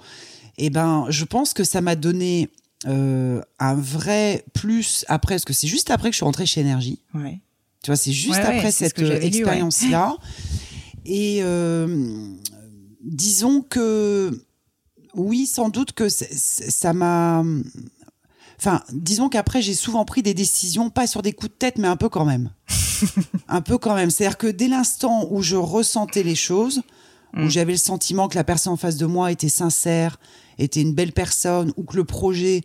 et 0.57 0.69
ben, 0.69 1.05
je 1.09 1.25
pense 1.25 1.53
que 1.53 1.63
ça 1.63 1.81
m'a 1.81 1.95
donné 1.95 2.49
euh, 2.87 3.41
un 3.59 3.75
vrai 3.75 4.43
plus 4.53 5.05
après, 5.07 5.35
parce 5.35 5.45
que 5.45 5.53
c'est 5.53 5.67
juste 5.67 5.91
après 5.91 6.09
que 6.09 6.13
je 6.13 6.17
suis 6.17 6.25
rentrée 6.25 6.45
chez 6.45 6.61
Énergie. 6.61 6.99
Ouais. 7.13 7.39
Tu 7.83 7.89
vois, 7.89 7.95
c'est 7.95 8.11
juste 8.11 8.39
Ouais, 8.39 8.45
après 8.45 8.71
cette 8.71 8.97
expérience-là. 8.99 10.15
Et 11.05 11.39
euh, 11.41 12.27
disons 13.03 13.61
que, 13.61 14.45
oui, 15.15 15.45
sans 15.47 15.69
doute 15.69 15.93
que 15.93 16.07
ça 16.09 16.93
m'a. 16.93 17.43
Enfin, 18.59 18.83
disons 18.93 19.29
qu'après, 19.29 19.63
j'ai 19.63 19.73
souvent 19.73 20.05
pris 20.05 20.21
des 20.21 20.35
décisions, 20.35 20.91
pas 20.91 21.07
sur 21.07 21.23
des 21.23 21.33
coups 21.33 21.51
de 21.51 21.57
tête, 21.57 21.79
mais 21.79 21.87
un 21.87 21.97
peu 21.97 22.09
quand 22.09 22.25
même. 22.25 22.51
un 23.47 23.61
peu 23.61 23.79
quand 23.79 23.95
même. 23.95 24.11
C'est-à-dire 24.11 24.37
que 24.37 24.45
dès 24.47 24.67
l'instant 24.67 25.27
où 25.31 25.41
je 25.41 25.55
ressentais 25.55 26.21
les 26.21 26.35
choses, 26.35 26.83
où 27.33 27.41
Mm. 27.41 27.49
j'avais 27.49 27.71
le 27.71 27.77
sentiment 27.79 28.27
que 28.27 28.35
la 28.35 28.43
personne 28.43 28.73
en 28.73 28.77
face 28.77 28.97
de 28.97 29.05
moi 29.07 29.31
était 29.31 29.49
sincère, 29.49 30.19
était 30.63 30.81
une 30.81 30.93
belle 30.93 31.11
personne, 31.11 31.71
ou 31.77 31.83
que 31.83 31.95
le 31.95 32.03
projet 32.03 32.61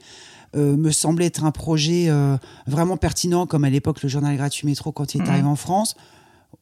euh, 0.54 0.76
me 0.76 0.90
semblait 0.90 1.26
être 1.26 1.44
un 1.44 1.50
projet 1.50 2.06
euh, 2.08 2.36
vraiment 2.66 2.96
pertinent, 2.96 3.46
comme 3.46 3.64
à 3.64 3.70
l'époque 3.70 4.02
le 4.02 4.08
journal 4.08 4.36
gratuit 4.36 4.66
métro 4.66 4.92
quand 4.92 5.14
il 5.14 5.20
est 5.20 5.24
Mhm. 5.24 5.30
arrivé 5.30 5.46
en 5.48 5.56
France, 5.56 5.96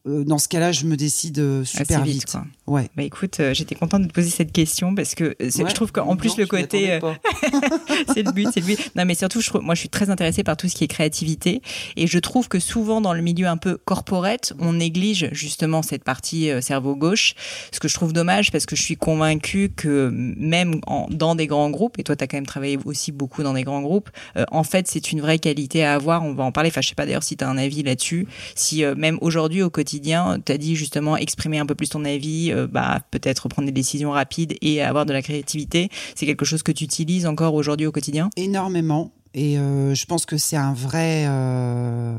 dans 0.06 0.38
ce 0.38 0.48
cas-là, 0.48 0.70
je 0.72 0.84
me 0.84 0.96
décide 0.96 1.38
euh, 1.38 1.64
super 1.64 2.00
Assez 2.02 2.10
vite. 2.10 2.28
vite. 2.30 2.36
Ouais. 2.66 2.88
Bah 2.96 3.02
écoute, 3.02 3.40
euh, 3.40 3.54
j'étais 3.54 3.74
contente 3.74 4.02
de 4.02 4.08
te 4.08 4.12
poser 4.12 4.28
cette 4.30 4.52
question 4.52 4.94
parce 4.94 5.14
que 5.14 5.24
euh, 5.24 5.34
Ouais. 5.40 5.50
je 5.70 5.74
trouve 5.74 5.92
qu'en 5.92 6.16
plus 6.16 6.36
le 6.36 6.46
côté, 6.46 6.92
euh, 6.92 7.00
c'est 8.14 8.22
le 8.22 8.32
but, 8.32 8.48
c'est 8.52 8.60
le 8.60 8.66
but. 8.66 8.90
Non, 8.96 9.04
mais 9.04 9.14
surtout, 9.14 9.40
je 9.40 9.50
moi, 9.58 9.74
je 9.74 9.80
suis 9.80 9.88
très 9.88 10.10
intéressée 10.10 10.42
par 10.44 10.56
tout 10.56 10.68
ce 10.68 10.74
qui 10.74 10.84
est 10.84 10.88
créativité, 10.88 11.62
et 11.96 12.06
je 12.06 12.18
trouve 12.18 12.48
que 12.48 12.58
souvent 12.58 13.00
dans 13.00 13.12
le 13.14 13.22
milieu 13.22 13.46
un 13.46 13.56
peu 13.56 13.76
corporate, 13.84 14.52
on 14.58 14.74
néglige 14.74 15.28
justement 15.32 15.82
cette 15.82 16.04
partie 16.04 16.50
euh, 16.50 16.60
cerveau 16.60 16.96
gauche, 16.96 17.34
ce 17.72 17.80
que 17.80 17.88
je 17.88 17.94
trouve 17.94 18.12
dommage 18.12 18.50
parce 18.52 18.66
que 18.66 18.76
je 18.76 18.82
suis 18.82 18.96
convaincue 18.96 19.70
que 19.74 20.10
même 20.12 20.80
en- 20.86 21.06
dans 21.10 21.34
des 21.34 21.46
grands 21.46 21.70
groupes, 21.70 21.98
et 21.98 22.02
toi, 22.04 22.16
tu 22.16 22.24
as 22.24 22.26
quand 22.26 22.36
même 22.36 22.46
travaillé 22.46 22.78
aussi 22.84 23.12
beaucoup 23.12 23.42
dans 23.42 23.54
des 23.54 23.62
grands 23.62 23.82
groupes, 23.82 24.10
euh, 24.36 24.44
en 24.50 24.64
fait, 24.64 24.86
c'est 24.88 25.12
une 25.12 25.20
vraie 25.20 25.38
qualité 25.38 25.84
à 25.84 25.94
avoir. 25.94 26.24
On 26.24 26.34
va 26.34 26.44
en 26.44 26.52
parler. 26.52 26.68
Enfin, 26.70 26.80
je 26.80 26.88
sais 26.88 26.94
pas 26.94 27.06
d'ailleurs 27.06 27.22
si 27.22 27.36
tu 27.36 27.44
as 27.44 27.48
un 27.48 27.56
avis 27.58 27.82
là-dessus, 27.82 28.26
si 28.54 28.84
euh, 28.84 28.94
même 28.96 29.18
aujourd'hui 29.20 29.62
au 29.62 29.70
quotidien, 29.70 29.93
tu 30.00 30.52
as 30.52 30.58
dit 30.58 30.76
justement 30.76 31.16
exprimer 31.16 31.58
un 31.58 31.66
peu 31.66 31.74
plus 31.74 31.88
ton 31.90 32.04
avis, 32.04 32.50
euh, 32.52 32.66
bah 32.66 33.00
peut-être 33.10 33.48
prendre 33.48 33.66
des 33.66 33.72
décisions 33.72 34.10
rapides 34.12 34.56
et 34.60 34.82
avoir 34.82 35.06
de 35.06 35.12
la 35.12 35.22
créativité, 35.22 35.88
c'est 36.14 36.26
quelque 36.26 36.44
chose 36.44 36.62
que 36.62 36.72
tu 36.72 36.84
utilises 36.84 37.26
encore 37.26 37.54
aujourd'hui 37.54 37.86
au 37.86 37.92
quotidien? 37.92 38.30
Énormément. 38.36 39.12
Et 39.34 39.58
euh, 39.58 39.94
je 39.94 40.06
pense 40.06 40.26
que 40.26 40.36
c'est 40.36 40.56
un 40.56 40.72
vrai. 40.74 41.24
euh, 41.26 42.16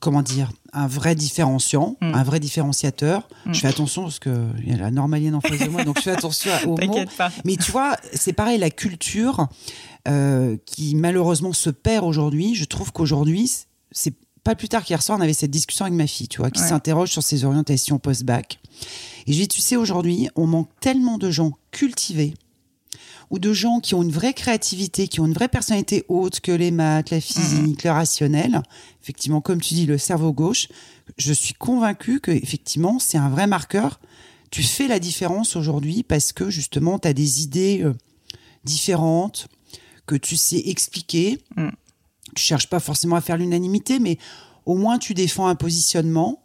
comment 0.00 0.22
dire 0.22 0.52
Un 0.74 0.86
vrai 0.86 1.14
différenciant, 1.14 1.96
Mm. 2.02 2.14
un 2.14 2.22
vrai 2.22 2.38
différenciateur. 2.38 3.28
Mm. 3.46 3.54
Je 3.54 3.60
fais 3.60 3.68
attention 3.68 4.02
parce 4.02 4.18
qu'il 4.18 4.64
y 4.66 4.72
a 4.72 4.76
la 4.76 4.90
normalienne 4.90 5.34
en 5.34 5.40
face 5.40 5.58
de 5.58 5.68
moi, 5.68 5.84
donc 5.84 5.96
je 5.96 6.02
fais 6.02 6.10
attention 6.10 6.50
aux 6.66 6.76
mots. 6.76 6.98
Pas. 7.16 7.32
Mais 7.44 7.56
tu 7.56 7.72
vois, 7.72 7.96
c'est 8.12 8.34
pareil, 8.34 8.58
la 8.58 8.70
culture 8.70 9.48
euh, 10.06 10.56
qui 10.66 10.94
malheureusement 10.94 11.52
se 11.54 11.70
perd 11.70 12.04
aujourd'hui. 12.04 12.54
Je 12.54 12.64
trouve 12.66 12.92
qu'aujourd'hui, 12.92 13.50
c'est 13.90 14.12
pas 14.46 14.54
plus 14.54 14.68
tard 14.68 14.84
qu'hier 14.84 15.02
soir, 15.02 15.18
on 15.18 15.20
avait 15.20 15.32
cette 15.34 15.50
discussion 15.50 15.84
avec 15.84 15.96
ma 15.96 16.06
fille, 16.06 16.28
tu 16.28 16.38
vois, 16.38 16.50
qui 16.50 16.60
Ouais. 16.62 16.68
s'interroge 16.68 17.10
sur 17.10 17.22
ses 17.22 17.44
orientations 17.44 17.98
post-bac. 17.98 18.58
Et 19.26 19.32
je 19.32 19.38
lui 19.38 19.46
dis, 19.46 19.48
tu 19.48 19.60
sais, 19.60 19.76
aujourd'hui, 19.76 20.28
on 20.36 20.46
manque 20.46 20.70
tellement 20.80 21.18
de 21.18 21.30
gens 21.30 21.52
cultivés 21.72 22.34
ou 23.30 23.40
de 23.40 23.52
gens 23.52 23.80
qui 23.80 23.94
ont 23.96 24.02
une 24.02 24.12
vraie 24.12 24.34
créativité, 24.34 25.08
qui 25.08 25.18
ont 25.20 25.26
une 25.26 25.32
vraie 25.32 25.48
personnalité 25.48 26.04
haute 26.08 26.38
que 26.40 26.52
les 26.52 26.70
maths, 26.70 27.10
la 27.10 27.20
physique, 27.20 27.82
le 27.82 27.90
rationnel. 27.90 28.62
Effectivement, 29.02 29.40
comme 29.40 29.60
tu 29.60 29.74
dis, 29.74 29.84
le 29.86 29.98
cerveau 29.98 30.32
gauche. 30.32 30.68
Je 31.18 31.32
suis 31.32 31.54
convaincue 31.54 32.20
que 32.20 32.30
effectivement, 32.30 32.98
c'est 33.00 33.18
un 33.18 33.28
vrai 33.28 33.48
marqueur. 33.48 33.98
Tu 34.52 34.62
fais 34.62 34.86
la 34.86 35.00
différence 35.00 35.56
aujourd'hui 35.56 36.04
parce 36.04 36.32
que 36.32 36.50
justement, 36.50 37.00
tu 37.00 37.08
as 37.08 37.12
des 37.12 37.42
idées 37.42 37.80
euh, 37.82 37.94
différentes 38.64 39.48
que 40.06 40.14
tu 40.14 40.36
sais 40.36 40.62
expliquer. 40.66 41.38
Mm. 41.56 41.68
Tu 42.36 42.44
cherches 42.44 42.68
pas 42.68 42.78
forcément 42.80 43.16
à 43.16 43.20
faire 43.20 43.36
l'unanimité, 43.36 43.98
mais 43.98 44.18
au 44.64 44.76
moins 44.76 44.98
tu 44.98 45.12
défends 45.14 45.48
un 45.48 45.56
positionnement. 45.56 46.40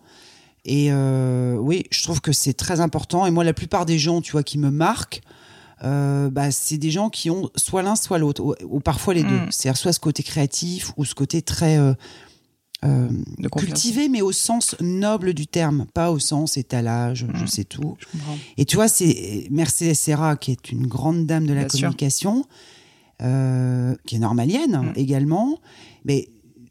Et 0.65 0.87
euh, 0.91 1.55
oui, 1.57 1.85
je 1.91 2.03
trouve 2.03 2.21
que 2.21 2.31
c'est 2.31 2.53
très 2.53 2.79
important. 2.81 3.25
Et 3.25 3.31
moi, 3.31 3.43
la 3.43 3.53
plupart 3.53 3.85
des 3.85 3.97
gens, 3.99 4.21
tu 4.21 4.31
vois, 4.31 4.43
qui 4.43 4.57
me 4.59 4.69
marquent, 4.69 5.21
euh, 5.83 6.29
bah, 6.29 6.51
c'est 6.51 6.77
des 6.77 6.91
gens 6.91 7.09
qui 7.09 7.31
ont 7.31 7.49
soit 7.55 7.81
l'un, 7.81 7.95
soit 7.95 8.19
l'autre, 8.19 8.43
ou, 8.43 8.53
ou 8.69 8.79
parfois 8.79 9.15
les 9.15 9.23
deux. 9.23 9.39
Mm. 9.39 9.47
C'est-à-dire 9.51 9.77
soit 9.77 9.91
ce 9.93 9.99
côté 9.99 10.21
créatif 10.21 10.91
ou 10.97 11.05
ce 11.05 11.15
côté 11.15 11.41
très 11.41 11.77
euh, 11.79 11.93
cultivé, 13.65 14.09
mais 14.09 14.21
au 14.21 14.31
sens 14.31 14.75
noble 14.79 15.33
du 15.33 15.47
terme, 15.47 15.85
pas 15.93 16.11
au 16.11 16.19
sens 16.19 16.57
étalage, 16.57 17.25
je 17.35 17.43
Mm. 17.43 17.47
sais 17.47 17.63
tout. 17.63 17.95
Je. 17.99 18.05
Et 18.57 18.65
tu 18.65 18.75
vois, 18.75 18.87
c'est 18.87 19.47
Mercedes 19.51 19.95
Serra, 19.95 20.35
qui 20.35 20.51
est 20.51 20.71
une 20.71 20.85
grande 20.87 21.25
dame 21.25 21.45
de 21.47 21.53
la 21.53 21.61
Bien 21.61 21.69
sûr. 21.69 21.89
Euh, 23.21 23.95
qui 24.05 24.15
est 24.15 24.19
normalienne 24.19 24.77
Mm. 24.81 24.93
également, 24.95 25.59
mais 26.05 26.29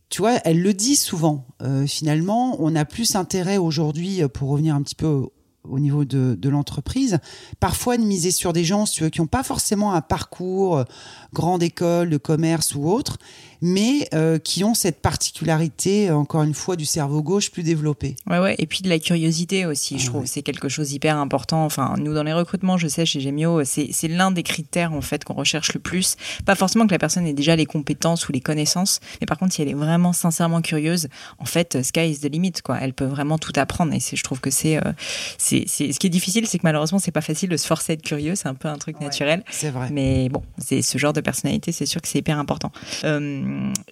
tu 0.09 0.23
vois, 0.23 0.38
elle 0.45 0.61
le 0.61 0.75
dit 0.75 0.97
souvent. 0.97 1.47
Euh, 1.62 1.87
finalement, 1.87 2.57
on 2.59 2.75
a 2.75 2.85
plus 2.85 3.14
intérêt 3.14 3.59
aujourd'hui, 3.59 4.23
euh, 4.23 4.28
pour 4.28 4.49
revenir 4.49 4.75
un 4.75 4.83
petit 4.83 4.97
peu 4.97 5.07
au, 5.07 5.33
au 5.62 5.78
niveau 5.78 6.04
de, 6.04 6.37
de 6.38 6.49
l'entreprise, 6.49 7.19
parfois 7.61 7.97
de 7.97 8.02
miser 8.02 8.30
sur 8.30 8.52
des 8.52 8.64
gens, 8.64 8.87
si 8.87 8.97
tu 8.97 9.02
veux, 9.04 9.11
qui 9.11 9.21
n'ont 9.21 9.26
pas 9.26 9.42
forcément 9.42 9.92
un 9.92 10.00
parcours 10.00 10.85
grande 11.33 11.62
école 11.62 12.11
de 12.11 12.16
commerce 12.16 12.75
ou 12.75 12.88
autre, 12.88 13.19
mais 13.62 14.09
euh, 14.14 14.38
qui 14.38 14.64
ont 14.64 14.75
cette 14.75 15.00
particularité, 15.00 16.11
euh, 16.11 16.17
encore 16.17 16.43
une 16.43 16.55
fois, 16.55 16.76
du 16.76 16.85
cerveau 16.85 17.23
gauche 17.23 17.50
plus 17.50 17.62
développé. 17.62 18.17
Ouais, 18.29 18.38
ouais. 18.38 18.55
Et 18.59 18.67
puis 18.67 18.81
de 18.83 18.88
la 18.88 18.99
curiosité 18.99 19.67
aussi, 19.67 19.99
je 19.99 20.05
Ah 20.05 20.09
trouve. 20.09 20.21
ouais. 20.23 20.26
C'est 20.26 20.43
quelque 20.43 20.69
chose 20.69 20.88
d'hyper 20.88 21.17
important. 21.17 21.64
Enfin, 21.64 21.95
nous, 21.99 22.14
dans 22.14 22.23
les 22.23 22.33
recrutements, 22.33 22.76
je 22.79 22.88
sais, 22.88 23.07
chez 23.07 23.21
Gemio, 23.21 23.64
c'est, 23.64 23.88
c'est 23.93 24.09
l'un 24.09 24.31
des 24.31 24.43
critères, 24.43 24.93
en 24.93 25.00
fait, 25.00 25.25
qu'on 25.25 25.35
recherche 25.35 25.73
le 25.75 25.81
plus. 25.81 26.17
Pas 26.45 26.55
forcément 26.55 26.87
que 26.87 26.93
la 26.93 26.99
personne 26.99 27.26
ait 27.26 27.33
déjà 27.33 27.57
les 27.57 27.67
compétences 27.67 28.29
ou 28.29 28.33
les 28.33 28.40
connaissances, 28.40 29.00
mais 29.21 29.26
par 29.26 29.38
contre, 29.38 29.52
si 29.55 29.62
elle 29.62 29.69
est 29.69 29.75
vraiment 29.75 30.12
sincèrement 30.12 30.61
curieuse, 30.62 31.09
en 31.38 31.45
fait, 31.45 31.83
sky 31.83 32.11
is 32.11 32.19
the 32.21 32.31
limit, 32.31 32.52
quoi. 32.64 32.79
Elle 32.81 32.93
peut 32.93 33.05
vraiment 33.05 33.38
tout 33.38 33.52
apprendre. 33.57 33.93
Et 33.95 34.00
je 34.00 34.23
trouve 34.23 34.40
que 34.40 34.50
c'est, 34.50 34.76
euh, 34.76 34.93
c'est, 35.38 35.64
c'est, 35.67 35.93
ce 35.93 35.99
qui 35.99 36.07
est 36.07 36.11
difficile, 36.11 36.47
c'est 36.47 36.59
que 36.59 36.64
malheureusement, 36.64 36.99
c'est 36.99 37.11
pas 37.12 37.21
facile 37.21 37.49
de 37.49 37.57
se 37.57 37.67
forcer 37.67 37.93
à 37.93 37.95
être 37.95 38.02
curieux. 38.02 38.35
C'est 38.35 38.49
un 38.49 38.55
peu 38.55 38.69
un 38.69 38.79
truc 38.79 38.99
Ouais. 39.00 39.07
naturel. 39.07 39.45
C'est 39.50 39.71
vrai. 39.71 39.88
Mais 39.93 40.29
bon, 40.29 40.43
c'est 40.59 40.83
ce 40.83 40.99
genre 40.99 41.12
de 41.12 41.21
personnalité, 41.21 41.73
c'est 41.73 41.87
sûr 41.87 42.00
que 42.02 42.09
c'est 42.09 42.19
hyper 42.19 42.38
important. 42.38 42.73
Euh, 43.05 43.19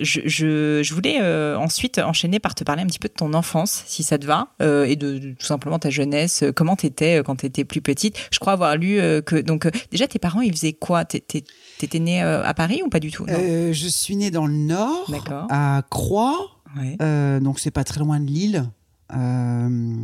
je, 0.00 0.20
je, 0.26 0.82
je 0.82 0.94
voulais 0.94 1.18
euh, 1.20 1.58
ensuite 1.58 1.98
enchaîner 1.98 2.38
par 2.38 2.54
te 2.54 2.64
parler 2.64 2.82
un 2.82 2.86
petit 2.86 2.98
peu 2.98 3.08
de 3.08 3.14
ton 3.14 3.34
enfance, 3.34 3.82
si 3.86 4.02
ça 4.02 4.18
te 4.18 4.26
va, 4.26 4.48
euh, 4.62 4.84
et 4.84 4.96
de, 4.96 5.18
de 5.18 5.30
tout 5.32 5.46
simplement 5.46 5.78
ta 5.78 5.90
jeunesse. 5.90 6.42
Euh, 6.42 6.52
Comment 6.52 6.76
t'étais 6.76 7.22
quand 7.24 7.36
t'étais 7.36 7.64
plus 7.64 7.80
petite 7.80 8.16
Je 8.32 8.38
crois 8.38 8.52
avoir 8.54 8.76
lu 8.76 8.98
que 9.26 9.40
donc 9.40 9.68
déjà 9.90 10.06
tes 10.06 10.18
parents 10.18 10.40
ils 10.40 10.52
faisaient 10.52 10.72
quoi? 10.72 11.04
T'é- 11.04 11.20
t'é- 11.20 11.44
T'étais 11.78 11.98
née 12.00 12.20
à 12.22 12.52
Paris 12.54 12.82
ou 12.84 12.88
pas 12.88 13.00
du 13.00 13.10
tout? 13.10 13.24
Non. 13.26 13.38
Je 13.72 13.88
suis 13.88 14.16
née 14.16 14.30
dans 14.30 14.46
le 14.46 14.54
Nord, 14.54 15.10
à 15.50 15.82
Croix, 15.90 16.36
Ouais. 16.76 16.96
euh, 17.02 17.40
donc 17.40 17.60
c'est 17.60 17.70
pas 17.70 17.84
très 17.84 18.00
loin 18.00 18.20
de 18.20 18.26
Lille. 18.26 18.68
Euh, 19.16 19.96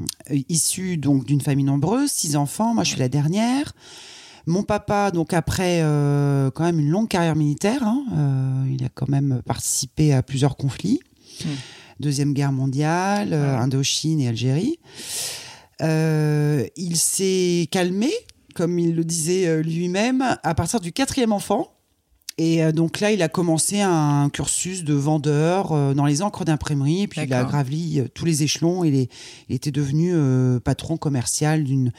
issue 0.49 0.97
donc 0.97 1.25
d'une 1.27 1.41
famille 1.41 1.65
nombreuse, 1.67 2.11
six 2.11 2.37
enfants. 2.37 2.75
Moi, 2.75 2.85
je 2.85 2.91
suis 2.91 3.01
la 3.01 3.09
dernière. 3.09 3.73
Mon 4.47 4.63
papa, 4.63 5.11
donc 5.11 5.33
après 5.33 5.81
euh, 5.83 6.51
quand 6.51 6.65
même 6.65 6.79
une 6.79 6.91
longue 6.91 7.09
carrière 7.09 7.37
militaire, 7.37 7.83
hein, 7.83 8.05
euh, 8.15 8.65
il 8.71 8.85
a 8.85 8.89
quand 8.93 9.09
même 9.09 9.41
participé 9.47 10.13
à 10.13 10.23
plusieurs 10.23 10.57
conflits. 10.57 11.01
Mm. 11.45 11.49
Deuxième 12.01 12.35
guerre 12.35 12.53
mondiale, 12.53 13.33
euh. 13.33 13.57
Indochine 13.57 14.21
et 14.21 14.29
Algérie. 14.29 14.79
Il 15.81 16.97
s'est 16.97 17.69
calmé, 17.71 18.11
comme 18.55 18.79
il 18.79 18.95
le 18.95 19.05
disait 19.05 19.63
lui-même, 19.63 20.23
à 20.43 20.55
partir 20.55 20.81
du 20.81 20.93
quatrième 20.93 21.33
enfant. 21.33 21.71
Et 22.37 22.73
donc 22.73 22.99
là, 22.99 23.13
il 23.13 23.23
a 23.23 23.29
commencé 23.29 23.81
un 23.81 24.29
cursus 24.29 24.83
de 24.83 24.95
vendeur 24.95 25.95
dans 25.95 26.05
les 26.05 26.21
encres 26.23 26.45
d'imprimerie. 26.45 27.03
Et 27.03 27.07
puis 27.07 27.21
il 27.23 27.33
a 27.33 27.45
gravi 27.45 28.03
tous 28.15 28.25
les 28.25 28.43
échelons. 28.43 28.83
Il, 28.83 28.95
est, 28.95 29.11
il 29.49 29.55
était 29.55 29.71
devenu 29.71 30.15
patron 30.61 30.97
commercial 30.97 31.65
d'une 31.65 31.93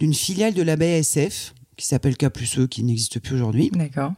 d'une 0.00 0.14
filiale 0.14 0.54
de 0.54 0.62
la 0.62 0.76
BASF 0.76 1.54
qui 1.76 1.86
s'appelle 1.86 2.16
K 2.16 2.28
plus 2.28 2.58
E, 2.58 2.66
qui 2.66 2.82
n'existe 2.84 3.20
plus 3.20 3.34
aujourd'hui. 3.34 3.70
D'accord. 3.72 4.12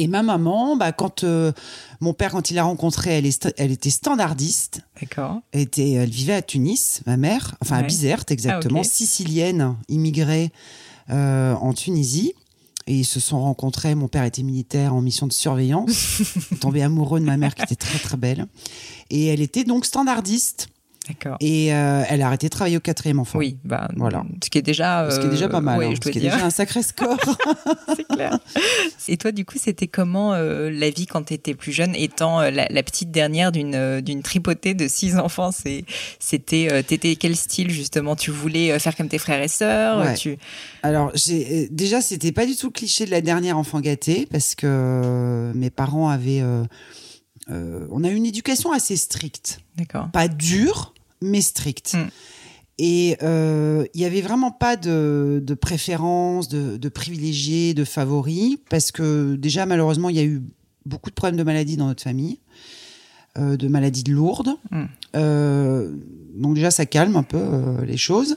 Et 0.00 0.06
ma 0.06 0.22
maman, 0.22 0.76
bah, 0.76 0.92
quand 0.92 1.24
euh, 1.24 1.52
mon 2.00 2.14
père, 2.14 2.30
quand 2.30 2.50
il 2.52 2.54
l'a 2.54 2.62
rencontrée, 2.62 3.18
elle, 3.18 3.26
est, 3.26 3.52
elle 3.58 3.72
était 3.72 3.90
standardiste. 3.90 4.82
D'accord. 5.00 5.40
Elle, 5.50 5.62
était, 5.62 5.90
elle 5.92 6.10
vivait 6.10 6.34
à 6.34 6.42
Tunis, 6.42 7.00
ma 7.04 7.16
mère, 7.16 7.56
enfin 7.60 7.78
à. 7.78 7.82
Bizerte 7.82 8.30
exactement, 8.30 8.82
Ah, 8.84 8.84
sicilienne, 8.84 9.74
immigrée 9.88 10.52
euh, 11.10 11.54
en 11.54 11.72
Tunisie. 11.72 12.34
Et 12.86 12.94
ils 12.94 13.04
se 13.04 13.20
sont 13.20 13.42
rencontrés. 13.42 13.94
Mon 13.94 14.08
père 14.08 14.24
était 14.24 14.42
militaire 14.42 14.94
en 14.94 15.02
mission 15.02 15.26
de 15.26 15.32
surveillance. 15.32 16.22
Tombé 16.60 16.82
amoureux 16.82 17.20
de 17.20 17.24
ma 17.24 17.36
mère 17.36 17.54
qui 17.54 17.62
était 17.62 17.74
très 17.74 17.98
très 17.98 18.16
belle. 18.16 18.46
Et 19.10 19.26
elle 19.26 19.42
était 19.42 19.64
donc 19.64 19.84
standardiste. 19.84 20.68
D'accord. 21.08 21.36
Et 21.40 21.72
euh, 21.74 22.02
elle 22.08 22.20
a 22.22 22.26
arrêté 22.26 22.46
de 22.48 22.50
travailler 22.50 22.76
au 22.76 22.80
quatrième 22.80 23.18
enfant. 23.18 23.38
Oui, 23.38 23.56
bah, 23.64 23.88
Voilà. 23.96 24.24
ce 24.44 24.50
qui 24.50 24.58
est 24.58 24.62
déjà, 24.62 25.10
Ce 25.10 25.18
qui 25.20 25.26
est 25.26 25.30
déjà 25.30 25.48
pas 25.48 25.60
mal. 25.60 25.78
oui, 25.78 25.86
hein, 25.86 25.90
je 25.92 25.96
ce 26.04 26.10
qui 26.10 26.18
est 26.18 26.20
déjà 26.20 26.44
un 26.44 26.50
sacré 26.50 26.82
score. 26.82 27.16
c'est 27.96 28.06
clair. 28.06 28.38
Et 29.08 29.16
toi, 29.16 29.32
du 29.32 29.44
coup, 29.44 29.56
c'était 29.58 29.86
comment 29.86 30.34
euh, 30.34 30.70
la 30.70 30.90
vie 30.90 31.06
quand 31.06 31.22
tu 31.24 31.34
étais 31.34 31.54
plus 31.54 31.72
jeune, 31.72 31.94
étant 31.94 32.40
euh, 32.40 32.50
la, 32.50 32.66
la 32.68 32.82
petite 32.82 33.10
dernière 33.10 33.52
d'une 33.52 33.74
euh, 33.74 34.00
d'une 34.00 34.22
tripotée 34.22 34.74
de 34.74 34.86
six 34.88 35.16
enfants? 35.16 35.50
C'est 35.50 35.84
c'était 36.18 36.68
euh, 36.70 36.82
t'étais 36.82 37.16
quel 37.16 37.36
style 37.36 37.70
justement? 37.70 38.14
Tu 38.16 38.30
voulais 38.30 38.72
euh, 38.72 38.78
faire 38.78 38.94
comme 38.96 39.08
tes 39.08 39.18
frères 39.18 39.42
et 39.42 39.48
sœurs? 39.48 39.98
Ouais. 40.04 40.14
Tu 40.14 40.36
Alors, 40.82 41.10
j'ai 41.14 41.64
euh, 41.64 41.68
déjà, 41.70 42.00
c'était 42.00 42.32
pas 42.32 42.44
du 42.46 42.54
tout 42.56 42.66
le 42.66 42.72
cliché 42.72 43.06
de 43.06 43.10
la 43.10 43.20
dernière 43.22 43.56
enfant 43.56 43.80
gâtée 43.80 44.26
parce 44.30 44.54
que 44.54 44.66
euh, 44.66 45.52
mes 45.54 45.70
parents 45.70 46.08
avaient. 46.08 46.40
euh, 46.42 46.64
euh, 47.50 47.86
on 47.90 48.04
a 48.04 48.08
eu 48.10 48.14
une 48.14 48.26
éducation 48.26 48.72
assez 48.72 48.96
stricte. 48.96 49.60
d'accord. 49.76 50.10
Pas 50.12 50.28
dure, 50.28 50.92
mais 51.22 51.40
stricte. 51.40 51.94
Mm. 51.94 52.08
Et 52.80 53.16
euh, 53.22 53.84
il 53.92 54.00
y 54.00 54.04
avait 54.04 54.20
vraiment 54.20 54.52
pas 54.52 54.76
de, 54.76 55.42
de 55.44 55.54
préférence, 55.54 56.48
de, 56.48 56.76
de 56.76 56.88
privilégiés, 56.88 57.74
de 57.74 57.84
favoris, 57.84 58.56
parce 58.70 58.92
que 58.92 59.34
déjà, 59.34 59.66
malheureusement, 59.66 60.10
il 60.10 60.16
y 60.16 60.20
a 60.20 60.24
eu 60.24 60.42
beaucoup 60.86 61.10
de 61.10 61.14
problèmes 61.14 61.36
de 61.36 61.42
maladies 61.42 61.76
dans 61.76 61.86
notre 61.86 62.04
famille, 62.04 62.38
euh, 63.36 63.56
de 63.56 63.66
maladies 63.66 64.04
lourdes. 64.04 64.54
Mm. 64.70 64.84
Euh, 65.16 65.92
donc 66.36 66.54
déjà, 66.54 66.70
ça 66.70 66.86
calme 66.86 67.16
un 67.16 67.24
peu 67.24 67.38
euh, 67.40 67.84
les 67.84 67.96
choses. 67.96 68.36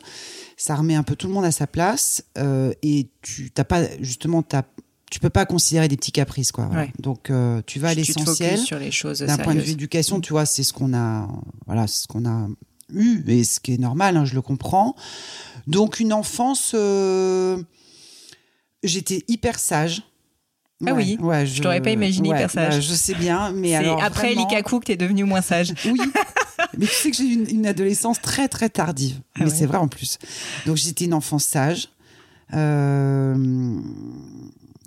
Ça 0.58 0.76
remet 0.76 0.96
un 0.96 1.04
peu 1.04 1.16
tout 1.16 1.28
le 1.28 1.34
monde 1.34 1.46
à 1.46 1.52
sa 1.52 1.68
place. 1.68 2.24
euh, 2.40 2.74
et 2.82 3.10
tu 3.22 3.52
t'as 3.52 3.64
pas, 3.64 3.84
justement, 4.00 4.42
t'as, 4.42 4.64
tu 5.12 5.20
peux 5.20 5.30
pas 5.30 5.46
considérer 5.46 5.88
des 5.88 5.98
petits 5.98 6.12
caprices, 6.12 6.52
quoi. 6.52 6.66
voilà. 6.66 6.84
Ouais. 6.84 6.94
Donc, 7.00 7.30
euh, 7.30 7.62
tu 7.68 7.80
vas 7.80 7.90
à 7.90 7.94
l'essentiel 7.94 8.60
d'un 9.20 9.38
point 9.38 9.54
de 9.54 9.60
vue 9.60 9.72
éducation, 9.74 10.20
tu 10.20 10.34
vois, 10.34 10.46
c'est 10.48 10.64
ce 10.64 10.74
qu'on 10.74 10.96
a, 10.96 11.28
voilà, 11.68 11.86
c'est 11.86 12.04
ce 12.04 12.08
qu'on 12.08 12.26
a 12.26 12.48
eu 12.94 13.24
et 13.28 13.44
ce 13.44 13.60
qui 13.60 13.74
est 13.74 13.78
normal, 13.78 14.18
hein, 14.18 14.26
je 14.26 14.34
le 14.36 14.42
comprends. 14.42 14.96
Donc 15.68 16.00
une 16.00 16.14
enfance, 16.14 16.72
euh, 16.74 17.58
j'étais 18.84 19.24
hyper 19.28 19.60
sage. 19.60 20.04
Ah 20.88 20.94
oui 20.96 21.16
ouais, 21.22 21.46
Je 21.46 21.62
t'aurais 21.62 21.80
pas 21.82 21.92
imaginé 21.92 22.30
ouais, 22.30 22.36
hyper 22.38 22.50
sage. 22.50 22.74
ouais, 22.76 22.82
je 22.82 22.94
sais 22.96 23.14
bien, 23.14 23.52
mais 23.52 23.76
alors 23.76 24.04
après 24.04 24.34
vraiment- 24.34 24.50
Likaku 24.50 24.80
que 24.80 24.86
t'es 24.86 24.98
devenu 24.98 25.24
moins 25.26 25.42
sage. 25.42 25.74
Oui. 25.86 26.00
Mais 26.78 26.86
tu 26.88 26.92
sais 26.94 27.12
que 27.12 27.18
j'ai 27.18 27.24
eu 27.26 27.34
une, 27.34 27.50
une 27.50 27.68
adolescence 27.68 28.20
très 28.22 28.48
très 28.48 28.70
tardive. 28.70 29.20
Ah 29.36 29.44
mais 29.44 29.50
c'est 29.52 29.66
vrai 29.68 29.78
en 29.78 29.88
plus. 29.88 30.18
Donc 30.66 30.78
j'étais 30.78 31.06
une 31.06 31.14
enfant 31.14 31.38
sage. 31.38 31.90
Euh, 32.54 33.36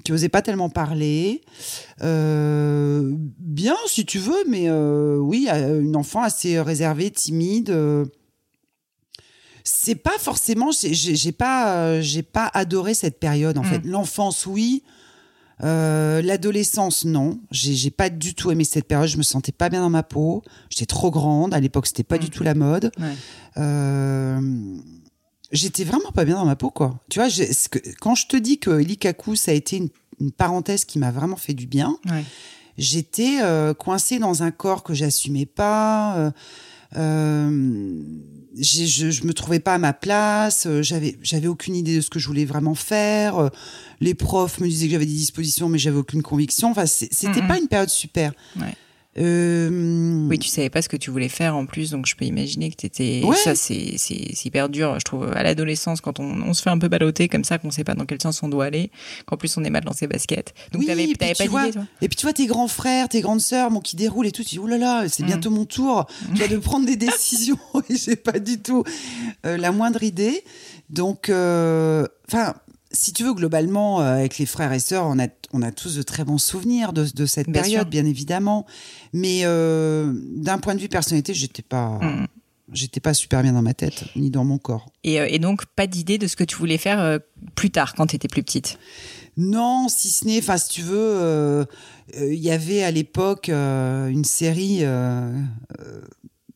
qui 0.05 0.13
osait 0.13 0.29
pas 0.29 0.43
tellement 0.43 0.69
parler. 0.69 1.41
Euh, 2.03 3.13
bien 3.39 3.77
si 3.87 4.05
tu 4.05 4.19
veux, 4.19 4.45
mais 4.49 4.69
euh, 4.69 5.17
oui, 5.17 5.49
une 5.51 5.97
enfant 5.97 6.23
assez 6.23 6.61
réservée, 6.61 7.11
timide. 7.11 7.71
euh. 7.71 8.05
c'est 9.67 9.95
pas 9.95 10.19
forcément. 10.19 10.71
j'ai- 10.73 11.33
pas, 11.33 12.01
j'ai 12.03 12.23
pas 12.23 12.51
adoré 12.53 12.93
cette 12.93 13.19
période 13.19 13.57
en 13.57 13.63
Mm. 13.63 13.67
fait. 13.67 13.81
L'enfance, 13.87 14.45
oui. 14.47 14.83
Euh, 15.63 16.21
L'adolescence, 16.21 17.05
non. 17.07 17.41
J'ai 17.51 17.91
pas 17.91 18.11
du 18.11 18.35
tout 18.35 18.51
aimé 18.51 18.65
cette 18.65 18.87
période. 18.87 19.09
Je 19.09 19.17
me 19.17 19.23
sentais 19.23 19.53
pas 19.53 19.71
bien 19.71 19.81
dans 19.81 19.89
ma 19.89 20.03
peau. 20.03 20.43
J'étais 20.69 20.85
trop 20.85 21.11
grande. 21.11 21.55
À 21.55 21.61
l'époque, 21.61 21.87
c'était 21.87 22.03
pas 22.03 22.17
Mm. 22.17 22.21
du 22.21 22.29
tout 22.31 22.43
la 22.45 22.55
mode. 22.55 22.91
Ouais. 22.99 23.15
J'étais 25.53 25.85
vraiment 25.85 26.11
pas 26.11 26.25
bien 26.25 26.35
dans 26.35 26.45
ma 26.45 26.57
peau, 26.57 26.71
quoi. 26.71 27.01
Tu 27.09 27.21
vois, 27.21 27.29
que- 27.31 27.79
quand 28.01 28.15
je 28.17 28.27
te 28.27 28.37
dis 28.37 28.59
que 28.59 28.71
Likaku, 28.71 29.37
ça 29.37 29.53
a 29.53 29.55
été 29.55 29.77
une, 29.77 29.89
une 30.21 30.33
parenthèse 30.33 30.85
qui 30.85 30.99
m'a 30.99 31.11
vraiment 31.11 31.37
fait 31.37 31.55
du 31.55 31.67
bien, 31.67 31.97
Ouais. 32.11 32.25
j'étais 32.79 33.39
euh, 33.43 33.75
coincée 33.75 34.19
dans 34.19 34.43
un 34.43 34.51
corps 34.51 34.83
que 34.83 34.95
j'assumais 34.95 35.47
pas. 35.47 36.17
euh, 36.17 36.31
euh, 36.97 38.03
je, 38.57 39.11
je 39.11 39.25
me 39.27 39.33
trouvais 39.35 39.59
pas 39.59 39.75
à 39.75 39.79
ma 39.79 39.93
place. 39.93 40.69
J'avais, 40.83 41.19
j'avais 41.23 41.49
aucune 41.49 41.75
idée 41.75 41.97
de 41.97 42.01
ce 42.01 42.09
que 42.11 42.19
je 42.21 42.29
voulais 42.29 42.45
vraiment 42.45 42.75
faire. 42.77 43.51
les 44.01 44.15
profs 44.15 44.61
me 44.61 44.69
disaient 44.69 44.87
que 44.87 44.93
j'avais 44.93 45.07
des 45.07 45.13
dispositions, 45.13 45.69
mais 45.69 45.79
j'avais 45.79 45.99
aucune 45.99 46.23
conviction. 46.23 46.71
Enfin, 46.71 46.87
c'était 46.87 47.47
pas 47.49 47.59
une 47.59 47.67
période 47.69 47.89
super. 47.89 48.33
Ouais. 48.61 48.75
Euh, 49.19 50.27
Oui, 50.29 50.39
tu 50.39 50.49
savais 50.49 50.71
pas 50.71 50.83
ce 50.83 50.89
que 50.89 50.97
tu 50.97 51.11
voulais 51.11 51.29
faire 51.29 51.57
en 51.57 51.67
plus, 51.67 51.91
donc 51.91 52.07
je 52.07 52.15
peux 52.17 52.25
imaginer 52.25 52.71
que 52.71 52.77
t'étais. 52.77 53.23
Ouais. 53.25 53.37
Ça, 53.37 53.55
c'est 53.55 53.95
c'est 53.97 54.31
c'est 54.35 54.47
hyper 54.47 54.69
dur, 54.69 54.99
je 54.99 55.05
trouve, 55.05 55.31
à 55.35 55.43
l'adolescence, 55.43 56.01
quand 56.01 56.21
on, 56.21 56.43
on 56.43 56.53
se 56.55 56.63
fait 56.63 56.71
un 56.71 56.79
peu 56.79 56.89
balloter 56.89 57.29
comme 57.29 57.45
ça, 57.45 57.59
qu'on 57.59 57.71
sait 57.71 57.85
pas 57.85 57.95
dans 57.95 58.07
quel 58.07 58.21
sens 58.21 58.43
on 58.43 58.49
doit 58.49 58.65
aller, 58.67 58.91
qu'en 59.27 59.37
plus 59.37 59.57
on 59.57 59.65
est 59.65 59.71
mal 59.71 59.85
dans 59.85 59.93
ses 59.93 60.07
baskets. 60.07 60.55
Donc 60.73 60.81
Oui, 60.81 60.87
t'avais 60.87 61.07
pas 61.15 61.27
d'idée, 61.33 61.73
toi 61.73 61.87
Et 62.03 62.09
puis 62.09 62.17
tu 62.17 62.27
vois 62.27 62.33
tes 62.33 62.47
grands 62.47 62.69
frères, 62.69 63.09
tes 63.09 63.21
grandes 63.21 63.41
sœurs, 63.41 63.71
bon, 63.71 63.81
qui 63.81 63.97
déroulent 63.97 64.27
et 64.27 64.33
tout, 64.33 64.43
tu 64.43 64.51
dis, 64.51 64.59
oh 64.59 64.67
là 64.67 64.79
là, 64.79 65.09
c'est 65.09 65.23
Mm. 65.23 65.27
bientôt 65.27 65.51
mon 65.51 65.65
tour, 65.65 66.07
tu 66.35 66.41
vas 66.41 66.49
de 66.49 66.57
prendre 66.59 66.87
des 66.87 66.97
décisions 66.97 67.57
et 67.89 67.97
j'ai 67.97 68.17
pas 68.17 68.39
du 68.39 68.59
tout 68.61 68.85
euh, 69.47 69.57
la 69.57 69.71
moindre 69.73 70.03
idée. 70.03 70.43
Donc, 70.91 71.29
euh, 71.29 72.07
enfin, 72.29 72.55
si 72.95 73.13
tu 73.13 73.25
veux, 73.25 73.35
globalement, 73.35 74.01
euh, 74.01 74.15
avec 74.15 74.39
les 74.39 74.47
frères 74.47 74.73
et 74.73 74.79
sœurs, 74.79 75.05
on 75.07 75.19
a, 75.19 75.29
on 75.53 75.61
a 75.63 75.71
tous 75.73 75.97
de 75.97 76.03
très 76.03 76.25
bons 76.25 76.39
souvenirs 76.39 76.93
de, 76.95 77.05
de 77.15 77.27
cette 77.27 77.49
Bien 77.51 77.61
période, 77.63 77.83
sûr. 77.83 77.91
bien 77.91 78.07
évidemment. 78.07 78.65
Mais 79.13 79.41
euh, 79.45 80.13
d'un 80.37 80.59
point 80.59 80.75
de 80.75 80.81
vue 80.81 80.89
personnalité, 80.89 81.35
j'étais 81.35 81.63
pas, 81.63 81.99
Mm. 82.01 82.27
j'étais 82.73 83.01
pas 83.01 83.13
super 83.13 83.43
bien 83.43 83.53
dans 83.53 83.63
ma 83.63 83.75
tête, 83.75 84.05
ni 84.17 84.31
dans 84.31 84.45
mon 84.45 84.57
corps. 84.59 84.91
Et, 85.03 85.21
euh, 85.21 85.27
et 85.29 85.39
donc, 85.39 85.67
pas 85.67 85.87
d'idée 85.87 86.17
de 86.17 86.27
ce 86.27 86.37
que 86.37 86.45
tu 86.45 86.57
voulais 86.57 86.79
faire 86.79 87.19
plus 87.55 87.71
tard, 87.71 87.95
quand 87.95 88.07
t'étais 88.07 88.29
plus 88.29 88.43
petite? 88.43 88.79
Non, 89.37 89.89
si 89.89 90.09
ce 90.11 90.25
n'est, 90.27 90.39
enfin, 90.39 90.57
si 90.57 90.69
tu 90.71 90.83
veux, 90.83 91.67
il 92.17 92.35
y 92.39 92.53
avait 92.53 92.85
à 92.85 92.91
l'époque 92.93 93.49
une 93.49 94.25
série. 94.25 94.85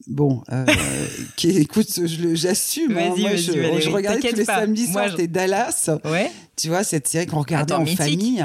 Bon, 0.09 0.43
euh, 0.51 0.65
qui, 1.37 1.51
écoute, 1.51 1.89
j'assume. 2.35 2.97
hein, 2.97 3.15
moi, 3.17 3.37
je, 3.37 3.91
regardais 3.91 4.21
tous 4.31 4.37
les 4.37 4.45
pas. 4.45 4.61
samedis 4.61 4.87
soirs, 4.91 5.09
je- 5.17 5.27
Dallas. 5.27 5.91
Ouais. 6.05 6.31
Tu 6.57 6.69
vois, 6.69 6.83
cette 6.83 7.07
série 7.07 7.27
qu'on 7.27 7.41
regardait 7.41 7.75
Attends, 7.75 7.83
en 7.83 7.85
mythique. 7.85 7.99
famille. 7.99 8.45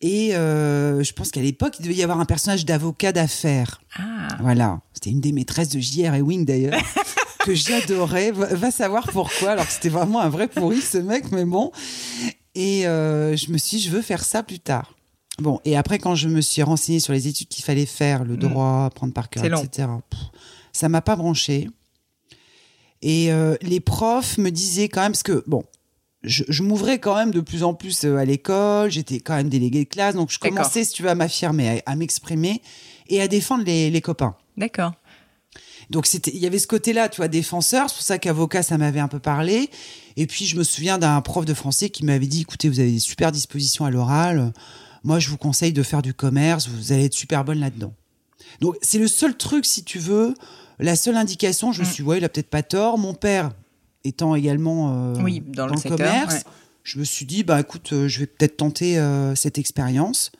Et 0.00 0.34
euh, 0.36 1.02
je 1.02 1.12
pense 1.12 1.30
qu'à 1.30 1.40
l'époque, 1.40 1.74
il 1.80 1.82
devait 1.84 1.94
y 1.94 2.02
avoir 2.02 2.20
un 2.20 2.24
personnage 2.24 2.64
d'avocat 2.64 3.12
d'affaires. 3.12 3.80
Ah. 3.96 4.28
Voilà. 4.40 4.80
C'était 4.94 5.10
une 5.10 5.20
des 5.20 5.32
maîtresses 5.32 5.68
de 5.70 5.78
J.R. 5.80 6.14
Ewing 6.16 6.44
d'ailleurs, 6.44 6.80
que 7.44 7.54
j'adorais. 7.54 8.30
Va, 8.32 8.46
va 8.54 8.70
savoir 8.70 9.06
pourquoi. 9.12 9.50
Alors 9.50 9.66
que 9.66 9.72
c'était 9.72 9.88
vraiment 9.88 10.20
un 10.20 10.28
vrai 10.28 10.46
pourri 10.48 10.80
ce 10.80 10.98
mec, 10.98 11.30
mais 11.32 11.44
bon. 11.44 11.72
Et 12.54 12.86
euh, 12.86 13.36
je 13.36 13.50
me 13.52 13.58
suis 13.58 13.78
dit, 13.78 13.82
je 13.84 13.90
veux 13.90 14.02
faire 14.02 14.24
ça 14.24 14.42
plus 14.42 14.58
tard. 14.60 14.94
Bon, 15.38 15.60
et 15.64 15.76
après, 15.76 15.98
quand 15.98 16.14
je 16.14 16.28
me 16.28 16.40
suis 16.40 16.62
renseignée 16.62 17.00
sur 17.00 17.12
les 17.12 17.28
études 17.28 17.48
qu'il 17.48 17.64
fallait 17.64 17.86
faire, 17.86 18.24
le 18.24 18.36
droit, 18.36 18.86
apprendre 18.86 19.12
par 19.12 19.30
cœur, 19.30 19.44
etc., 19.44 19.88
pff, 20.10 20.20
ça 20.72 20.88
m'a 20.88 21.00
pas 21.00 21.16
branché. 21.16 21.68
Et 23.02 23.32
euh, 23.32 23.56
les 23.62 23.78
profs 23.80 24.38
me 24.38 24.50
disaient 24.50 24.88
quand 24.88 25.02
même, 25.02 25.12
parce 25.12 25.22
que, 25.22 25.44
bon, 25.46 25.62
je, 26.24 26.42
je 26.48 26.62
m'ouvrais 26.64 26.98
quand 26.98 27.14
même 27.14 27.30
de 27.30 27.40
plus 27.40 27.62
en 27.62 27.72
plus 27.72 28.04
euh, 28.04 28.16
à 28.16 28.24
l'école, 28.24 28.90
j'étais 28.90 29.20
quand 29.20 29.36
même 29.36 29.48
déléguée 29.48 29.84
de 29.84 29.88
classe, 29.88 30.16
donc 30.16 30.30
je 30.30 30.40
commençais, 30.40 30.82
si 30.82 30.94
tu 30.94 31.04
veux, 31.04 31.08
à 31.08 31.14
m'affirmer, 31.14 31.82
à, 31.86 31.92
à 31.92 31.94
m'exprimer 31.94 32.60
et 33.08 33.20
à 33.20 33.28
défendre 33.28 33.64
les, 33.64 33.90
les 33.90 34.00
copains. 34.00 34.34
D'accord. 34.56 34.92
Donc 35.90 36.06
c'était, 36.06 36.32
il 36.34 36.40
y 36.40 36.46
avait 36.46 36.58
ce 36.58 36.66
côté-là, 36.66 37.08
tu 37.08 37.18
vois, 37.18 37.28
défenseur. 37.28 37.88
C'est 37.88 37.94
pour 37.94 38.02
ça 38.02 38.18
qu'avocat, 38.18 38.62
ça 38.62 38.76
m'avait 38.76 39.00
un 39.00 39.08
peu 39.08 39.20
parlé. 39.20 39.70
Et 40.16 40.26
puis 40.26 40.44
je 40.44 40.56
me 40.56 40.64
souviens 40.64 40.98
d'un 40.98 41.20
prof 41.20 41.44
de 41.44 41.54
français 41.54 41.88
qui 41.90 42.04
m'avait 42.04 42.26
dit, 42.26 42.42
écoutez, 42.42 42.68
vous 42.68 42.80
avez 42.80 42.90
des 42.90 42.98
super 42.98 43.32
dispositions 43.32 43.84
à 43.84 43.90
l'oral. 43.90 44.52
Moi, 45.08 45.20
je 45.20 45.30
vous 45.30 45.38
conseille 45.38 45.72
de 45.72 45.82
faire 45.82 46.02
du 46.02 46.12
commerce. 46.12 46.68
Vous 46.68 46.92
allez 46.92 47.06
être 47.06 47.14
super 47.14 47.42
bonne 47.42 47.60
là-dedans. 47.60 47.94
Donc 48.60 48.76
c'est 48.82 48.98
le 48.98 49.08
seul 49.08 49.34
truc, 49.38 49.64
si 49.64 49.82
tu 49.82 49.98
veux, 49.98 50.34
la 50.78 50.96
seule 50.96 51.16
indication. 51.16 51.72
Je 51.72 51.80
me 51.80 51.86
Mm. 51.86 51.88
suis, 51.90 52.02
dit, 52.04 52.08
ouais, 52.10 52.18
il 52.18 52.24
a 52.24 52.28
peut-être 52.28 52.50
pas 52.50 52.62
tort. 52.62 52.98
Mon 52.98 53.14
père 53.14 53.52
étant 54.04 54.34
également 54.34 55.14
euh, 55.16 55.22
Oui, 55.22 55.40
dans 55.46 55.66
le 55.66 55.76
secteur, 55.78 55.96
commerce, 55.96 56.34
ouais. 56.34 56.40
je 56.84 56.98
me 56.98 57.04
suis 57.04 57.24
dit, 57.24 57.42
bah 57.42 57.58
écoute, 57.58 57.90
euh, 57.94 58.06
je 58.06 58.20
vais 58.20 58.26
peut-être 58.26 58.58
tenter 58.58 58.98
euh, 58.98 59.34
cette 59.34 59.56
expérience. 59.56 60.30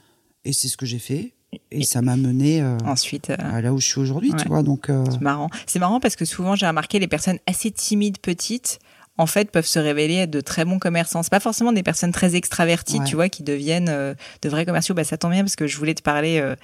Et 0.45 0.53
c'est 0.53 0.69
ce 0.69 0.77
que 0.77 0.85
j'ai 0.85 0.99
fait. 0.99 1.33
Et, 1.53 1.61
Et- 1.81 1.85
ça 1.85 2.03
m'a 2.03 2.17
mené 2.17 2.61
euh, 2.61 2.77
Ensuite. 2.85 3.31
à 3.31 3.63
là 3.63 3.73
où 3.73 3.81
je 3.81 3.87
suis 3.87 4.01
aujourd'hui, 4.01 4.33
Ouais. 4.33 4.43
tu 4.43 4.49
vois. 4.49 4.63
Donc 4.63 4.89
C'est 5.11 5.21
marrant. 5.23 5.49
C'est 5.67 5.79
marrant 5.79 5.99
parce 5.99 6.15
que 6.15 6.27
souvent 6.27 6.55
j'ai 6.57 6.67
remarqué 6.67 6.99
les 6.99 7.09
personnes 7.09 7.39
assez 7.47 7.71
timides 7.71 8.19
petites 8.19 8.81
en 9.19 9.27
fait, 9.27 9.51
peuvent 9.51 9.67
se 9.67 9.81
révéler 9.81 10.15
être 10.15 10.31
de 10.31 10.41
très 10.41 10.65
bons 10.65 10.79
commerçants. 10.79 11.25
C'est 11.25 11.31
pas 11.31 11.41
forcément 11.41 11.73
des 11.73 11.83
personnes 11.83 12.13
très 12.13 12.37
extraverties, 12.37 13.01
tu 13.05 13.17
vois, 13.17 13.29
qui 13.29 13.43
deviennent 13.43 13.89
euh, 13.89 14.15
de 14.43 14.49
vrais 14.49 14.65
commerciaux. 14.65 14.95
Bah, 14.95 15.03
ça 15.03 15.19
tombe 15.19 15.33
bien 15.33 15.43
parce 15.43 15.57
que 15.57 15.67
je 15.67 15.77
voulais 15.77 15.95
te 15.95 16.03
parler 16.03 16.39
euh, 16.39 16.55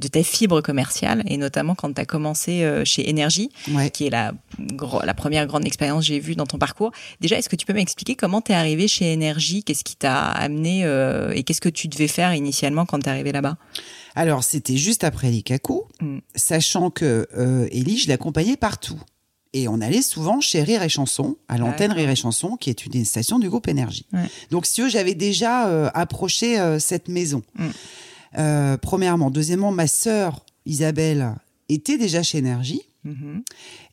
de 0.00 0.08
ta 0.08 0.22
fibre 0.24 0.60
commerciale 0.60 1.22
et 1.26 1.36
notamment 1.36 1.76
quand 1.76 1.92
tu 1.94 2.00
as 2.00 2.04
commencé 2.04 2.64
euh, 2.64 2.84
chez 2.84 3.08
Énergie, 3.08 3.50
qui 3.94 4.06
est 4.06 4.10
la, 4.10 4.32
la 5.04 5.14
première 5.14 5.46
grande 5.46 5.64
expérience 5.64 6.04
que 6.04 6.08
j'ai 6.08 6.18
vue 6.18 6.34
dans 6.34 6.46
ton 6.46 6.58
parcours. 6.58 6.90
Déjà, 7.20 7.38
est-ce 7.38 7.48
que 7.48 7.56
tu 7.56 7.64
peux 7.64 7.72
m'expliquer 7.74 8.16
comment 8.16 8.40
tu 8.40 8.50
es 8.50 8.54
arrivé 8.56 8.88
chez 8.88 9.12
Énergie? 9.12 9.62
Qu'est-ce 9.62 9.84
qui 9.84 9.94
t'a 9.94 10.18
amené 10.18 10.80
et 11.34 11.44
qu'est-ce 11.44 11.60
que 11.60 11.68
tu 11.68 11.86
devais 11.86 12.08
faire 12.08 12.34
initialement 12.34 12.86
quand 12.86 12.98
tu 12.98 13.06
es 13.06 13.10
arrivé 13.10 13.30
là-bas? 13.30 13.56
Alors, 14.16 14.42
c'était 14.42 14.76
juste 14.76 15.04
après 15.04 15.30
les 15.30 15.42
cacos, 15.42 15.86
mm. 16.00 16.18
sachant 16.34 16.90
que 16.90 17.28
Ellie, 17.70 17.98
je 17.98 18.08
l'accompagnais 18.08 18.56
partout. 18.56 19.00
Et 19.52 19.66
on 19.66 19.80
allait 19.80 20.02
souvent 20.02 20.40
chez 20.40 20.62
Rire 20.62 20.82
et 20.82 20.88
Chanson, 20.88 21.36
à 21.48 21.58
l'antenne 21.58 21.92
Rire 21.92 22.08
et 22.08 22.16
Chanson, 22.16 22.56
qui 22.56 22.70
est 22.70 22.86
une 22.86 23.04
station 23.04 23.38
du 23.38 23.48
groupe 23.48 23.66
Énergie. 23.66 24.06
Donc, 24.50 24.66
si 24.66 24.74
tu 24.74 24.82
veux, 24.82 24.88
j'avais 24.88 25.14
déjà 25.14 25.68
euh, 25.68 25.90
approché 25.92 26.60
euh, 26.60 26.78
cette 26.78 27.08
maison. 27.08 27.42
Mm. 27.56 28.76
premièrement. 28.80 29.30
Deuxièmement, 29.30 29.72
ma 29.72 29.88
sœur 29.88 30.44
Isabelle 30.66 31.34
était 31.68 31.98
déjà 31.98 32.22
chez 32.22 32.38
Énergie. 32.38 32.82
Mm-hmm. 33.06 33.42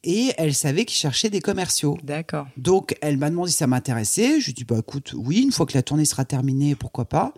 Et 0.04 0.32
elle 0.38 0.54
savait 0.54 0.86
qu'il 0.86 0.98
cherchait 0.98 1.30
des 1.30 1.40
commerciaux. 1.40 1.98
D'accord. 2.04 2.48
Donc, 2.58 2.96
elle 3.02 3.18
m'a 3.18 3.30
demandé 3.30 3.52
si 3.52 3.58
ça 3.58 3.68
m'intéressait. 3.68 4.40
Je 4.40 4.46
lui 4.46 4.52
ai 4.52 4.54
dit, 4.54 4.64
bah, 4.64 4.78
écoute, 4.80 5.14
oui, 5.16 5.42
une 5.42 5.52
fois 5.52 5.66
que 5.66 5.74
la 5.74 5.82
tournée 5.82 6.06
sera 6.06 6.26
terminée, 6.26 6.76
pourquoi 6.76 7.06
pas. 7.06 7.34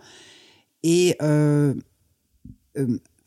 Et 0.82 1.16
euh, 1.22 1.74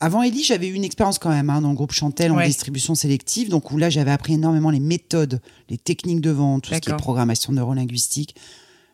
avant 0.00 0.22
Ellie, 0.22 0.42
j'avais 0.42 0.68
eu 0.68 0.74
une 0.74 0.84
expérience 0.84 1.18
quand 1.18 1.30
même 1.30 1.50
hein, 1.50 1.60
dans 1.60 1.70
le 1.70 1.74
groupe 1.74 1.92
Chantel 1.92 2.32
en 2.32 2.44
distribution 2.44 2.94
sélective, 2.94 3.48
donc 3.48 3.70
où 3.70 3.78
là 3.78 3.90
j'avais 3.90 4.10
appris 4.10 4.34
énormément 4.34 4.70
les 4.70 4.80
méthodes, 4.80 5.40
les 5.70 5.78
techniques 5.78 6.20
de 6.20 6.30
vente, 6.30 6.64
tout 6.64 6.74
ce 6.74 6.80
qui 6.80 6.90
est 6.90 6.96
programmation 6.96 7.52
neurolinguistique. 7.52 8.34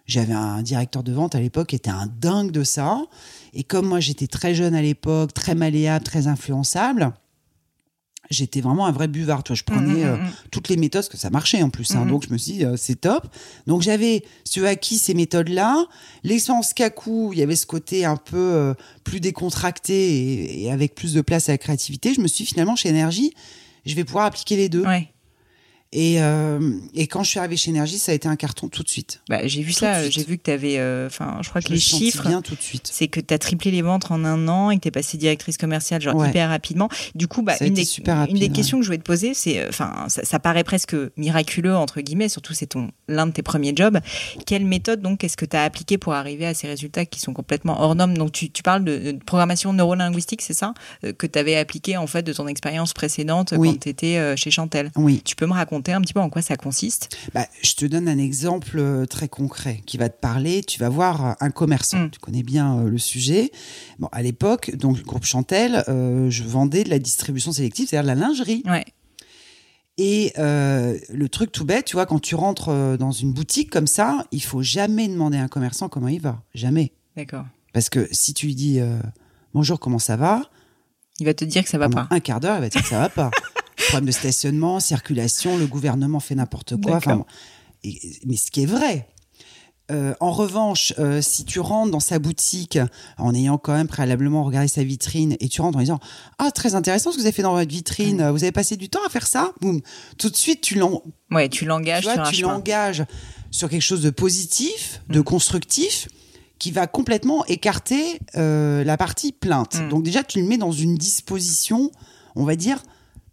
J'avais 0.06 0.34
un 0.34 0.62
directeur 0.62 1.02
de 1.02 1.12
vente 1.12 1.34
à 1.34 1.40
l'époque 1.40 1.68
qui 1.68 1.76
était 1.76 1.90
un 1.90 2.06
dingue 2.06 2.50
de 2.50 2.64
ça. 2.64 3.00
Et 3.54 3.64
comme 3.64 3.86
moi 3.86 4.00
j'étais 4.00 4.26
très 4.26 4.54
jeune 4.54 4.74
à 4.74 4.82
l'époque, 4.82 5.32
très 5.32 5.54
malléable, 5.54 6.04
très 6.04 6.26
influençable, 6.26 7.12
j'étais 8.30 8.60
vraiment 8.60 8.86
un 8.86 8.92
vrai 8.92 9.08
buvard. 9.08 9.42
Toi, 9.42 9.56
je 9.56 9.64
prenais 9.64 10.04
mmh, 10.04 10.06
mmh, 10.06 10.08
euh, 10.08 10.16
mmh. 10.16 10.30
toutes 10.50 10.68
les 10.68 10.76
méthodes, 10.76 11.02
parce 11.02 11.08
que 11.08 11.16
ça 11.16 11.30
marchait 11.30 11.62
en 11.62 11.70
plus. 11.70 11.94
Hein. 11.94 12.06
donc, 12.06 12.24
je 12.26 12.32
me 12.32 12.38
suis 12.38 12.52
dit, 12.52 12.64
euh, 12.64 12.76
c'est 12.76 13.00
top. 13.00 13.26
Donc, 13.66 13.82
j'avais, 13.82 14.24
si 14.44 14.54
tu 14.54 14.66
acquis 14.66 14.98
ces 14.98 15.14
méthodes-là. 15.14 15.86
L'essence 16.22 16.72
Kaku, 16.72 17.32
il 17.32 17.38
y 17.38 17.42
avait 17.42 17.56
ce 17.56 17.66
côté 17.66 18.04
un 18.04 18.16
peu 18.16 18.36
euh, 18.36 18.74
plus 19.04 19.20
décontracté 19.20 20.62
et, 20.62 20.70
avec 20.70 20.94
plus 20.94 21.12
de 21.12 21.20
place 21.20 21.48
à 21.48 21.52
la 21.52 21.58
créativité. 21.58 22.14
Je 22.14 22.20
me 22.20 22.28
suis 22.28 22.44
dit, 22.44 22.50
finalement, 22.50 22.76
chez 22.76 22.88
Énergie, 22.88 23.34
je 23.84 23.94
vais 23.94 24.04
pouvoir 24.04 24.26
appliquer 24.26 24.56
les 24.56 24.68
deux. 24.68 24.86
Ouais. 24.86 25.08
Et, 25.92 26.22
euh, 26.22 26.78
et 26.94 27.08
quand 27.08 27.24
je 27.24 27.30
suis 27.30 27.40
arrivée 27.40 27.56
chez 27.56 27.70
Énergie, 27.70 27.98
ça 27.98 28.12
a 28.12 28.14
été 28.14 28.28
un 28.28 28.36
carton 28.36 28.68
tout 28.68 28.84
de 28.84 28.88
suite. 28.88 29.22
Bah, 29.28 29.44
j'ai 29.48 29.62
vu 29.62 29.72
ça, 29.72 30.08
j'ai 30.08 30.22
vu 30.22 30.38
que 30.38 30.44
tu 30.44 30.50
avais. 30.52 30.78
Euh, 30.78 31.08
enfin, 31.08 31.38
je 31.42 31.48
crois 31.48 31.60
que 31.60 31.72
les 31.72 31.80
chiffres. 31.80 32.28
bien 32.28 32.42
tout 32.42 32.54
de 32.54 32.62
suite. 32.62 32.88
C'est 32.92 33.08
que 33.08 33.18
tu 33.18 33.34
as 33.34 33.38
triplé 33.38 33.72
les 33.72 33.82
ventes 33.82 34.08
en 34.10 34.24
un 34.24 34.46
an 34.46 34.70
et 34.70 34.76
que 34.76 34.82
tu 34.82 34.88
es 34.88 34.92
passée 34.92 35.18
directrice 35.18 35.56
commerciale, 35.56 36.00
genre 36.00 36.24
hyper 36.24 36.48
rapidement. 36.48 36.88
Du 37.16 37.26
coup, 37.26 37.42
bah, 37.42 37.54
une, 37.60 37.74
des, 37.74 37.84
une 38.28 38.38
des 38.38 38.50
questions 38.50 38.78
que 38.78 38.84
je 38.84 38.88
voulais 38.88 38.98
te 38.98 39.04
poser, 39.04 39.34
c'est. 39.34 39.58
Euh, 39.58 39.68
enfin, 39.68 40.04
ça, 40.06 40.24
ça, 40.24 40.38
paraît 40.38 40.62
presque 40.62 40.94
miraculeux, 41.16 41.74
entre 41.74 42.00
guillemets, 42.00 42.28
surtout 42.28 42.54
c'est 42.54 42.72
l'un 43.08 43.26
de 43.26 43.32
tes 43.32 43.42
premiers 43.42 43.72
jobs. 43.74 43.98
Quelle 44.46 44.64
méthode, 44.64 45.02
donc, 45.02 45.24
est-ce 45.24 45.36
que 45.36 45.44
tu 45.44 45.56
as 45.56 45.64
appliqué 45.64 45.98
pour 45.98 46.12
arriver 46.14 46.46
à 46.46 46.54
ces 46.54 46.68
résultats 46.68 47.04
qui 47.04 47.18
sont 47.18 47.32
complètement 47.32 47.80
hors 47.82 47.96
normes? 47.96 48.16
Donc, 48.16 48.30
tu, 48.30 48.48
tu 48.50 48.62
parles 48.62 48.84
de, 48.84 49.18
programmation 49.26 49.72
neurolinguistique, 49.72 50.42
c'est 50.42 50.54
ça? 50.54 50.72
Que 51.02 51.26
tu 51.26 51.36
avais 51.36 51.56
appliqué, 51.56 51.96
en 51.96 52.06
fait, 52.06 52.22
de 52.22 52.32
ton 52.32 52.46
expérience 52.46 52.92
précédente 52.92 53.54
quand 53.56 53.80
tu 53.80 53.88
étais 53.88 54.36
chez 54.36 54.52
Chantel. 54.52 54.92
Oui. 54.94 55.20
Tu 55.24 55.34
peux 55.34 55.46
me 55.46 55.52
raconter 55.52 55.79
un 55.88 56.00
petit 56.00 56.12
peu 56.12 56.20
en 56.20 56.30
quoi 56.30 56.42
ça 56.42 56.56
consiste 56.56 57.16
bah, 57.34 57.46
Je 57.62 57.74
te 57.74 57.84
donne 57.84 58.08
un 58.08 58.18
exemple 58.18 58.78
euh, 58.78 59.06
très 59.06 59.28
concret 59.28 59.80
qui 59.86 59.96
va 59.96 60.08
te 60.08 60.18
parler. 60.20 60.62
Tu 60.62 60.78
vas 60.78 60.88
voir 60.88 61.26
euh, 61.26 61.32
un 61.40 61.50
commerçant, 61.50 61.98
mm. 61.98 62.10
tu 62.10 62.20
connais 62.20 62.42
bien 62.42 62.78
euh, 62.78 62.90
le 62.90 62.98
sujet. 62.98 63.50
Bon, 63.98 64.08
à 64.12 64.22
l'époque, 64.22 64.74
donc 64.76 64.98
le 64.98 65.04
groupe 65.04 65.24
Chantel, 65.24 65.84
je 65.86 66.42
vendais 66.44 66.84
de 66.84 66.90
la 66.90 66.98
distribution 66.98 67.52
sélective, 67.52 67.88
c'est-à-dire 67.88 68.14
de 68.14 68.20
la 68.20 68.26
lingerie. 68.26 68.62
Ouais. 68.66 68.84
Et 69.98 70.32
le 70.36 71.26
truc 71.28 71.52
tout 71.52 71.64
bête, 71.64 71.84
tu 71.84 71.96
vois, 71.96 72.06
quand 72.06 72.20
tu 72.20 72.34
rentres 72.34 72.96
dans 72.96 73.12
une 73.12 73.32
boutique 73.32 73.70
comme 73.70 73.86
ça, 73.86 74.26
il 74.32 74.42
faut 74.42 74.62
jamais 74.62 75.08
demander 75.08 75.36
à 75.36 75.42
un 75.42 75.48
commerçant 75.48 75.88
comment 75.88 76.08
il 76.08 76.20
va. 76.20 76.42
Jamais. 76.54 76.92
D'accord. 77.16 77.44
Parce 77.72 77.90
que 77.90 78.08
si 78.10 78.32
tu 78.32 78.46
lui 78.46 78.54
dis 78.54 78.80
bonjour, 79.52 79.78
comment 79.78 79.98
ça 79.98 80.16
va? 80.16 80.42
Il 81.20 81.26
va 81.26 81.34
te 81.34 81.44
dire 81.44 81.62
que 81.62 81.68
ça 81.68 81.76
va 81.76 81.90
pas. 81.90 82.08
Un 82.10 82.20
quart 82.20 82.40
d'heure, 82.40 82.56
il 82.56 82.60
va 82.62 82.70
te 82.70 82.74
dire 82.74 82.82
que 82.82 82.88
ça 82.88 82.98
va 82.98 83.08
pas. 83.10 83.30
problème 83.88 84.06
de 84.06 84.12
stationnement, 84.12 84.80
circulation, 84.80 85.56
le 85.58 85.66
gouvernement 85.66 86.20
fait 86.20 86.34
n'importe 86.34 86.80
quoi. 86.80 86.96
Enfin, 86.96 87.24
mais 87.84 88.36
ce 88.36 88.50
qui 88.50 88.62
est 88.62 88.66
vrai. 88.66 89.08
Euh, 89.90 90.14
en 90.20 90.30
revanche, 90.30 90.94
euh, 90.98 91.20
si 91.20 91.44
tu 91.44 91.58
rentres 91.58 91.90
dans 91.90 92.00
sa 92.00 92.20
boutique 92.20 92.78
en 93.18 93.34
ayant 93.34 93.58
quand 93.58 93.72
même 93.72 93.88
préalablement 93.88 94.44
regardé 94.44 94.68
sa 94.68 94.84
vitrine 94.84 95.36
et 95.40 95.48
tu 95.48 95.60
rentres 95.62 95.78
en 95.78 95.80
disant 95.80 95.98
ah 96.38 96.52
très 96.52 96.76
intéressant 96.76 97.10
ce 97.10 97.16
que 97.16 97.22
vous 97.22 97.26
avez 97.26 97.34
fait 97.34 97.42
dans 97.42 97.54
votre 97.54 97.70
vitrine, 97.70 98.30
vous 98.30 98.44
avez 98.44 98.52
passé 98.52 98.76
du 98.76 98.88
temps 98.88 99.00
à 99.04 99.08
faire 99.08 99.26
ça, 99.26 99.52
boum, 99.60 99.80
tout 100.16 100.30
de 100.30 100.36
suite 100.36 100.60
tu 100.60 100.76
l'en 100.76 101.02
ouais 101.32 101.48
tu 101.48 101.64
l'engages 101.64 102.08
tu, 102.30 102.42
l'engages 102.42 103.04
sur 103.50 103.68
quelque 103.68 103.82
chose 103.82 104.02
de 104.02 104.10
positif, 104.10 105.02
de 105.08 105.20
mm. 105.20 105.24
constructif 105.24 106.08
qui 106.60 106.70
va 106.70 106.86
complètement 106.86 107.44
écarter 107.46 108.20
euh, 108.36 108.84
la 108.84 108.96
partie 108.96 109.32
plainte. 109.32 109.80
Mm. 109.80 109.88
Donc 109.88 110.04
déjà 110.04 110.22
tu 110.22 110.40
le 110.40 110.46
mets 110.46 110.58
dans 110.58 110.72
une 110.72 110.94
disposition, 110.94 111.90
on 112.36 112.44
va 112.44 112.54
dire 112.54 112.80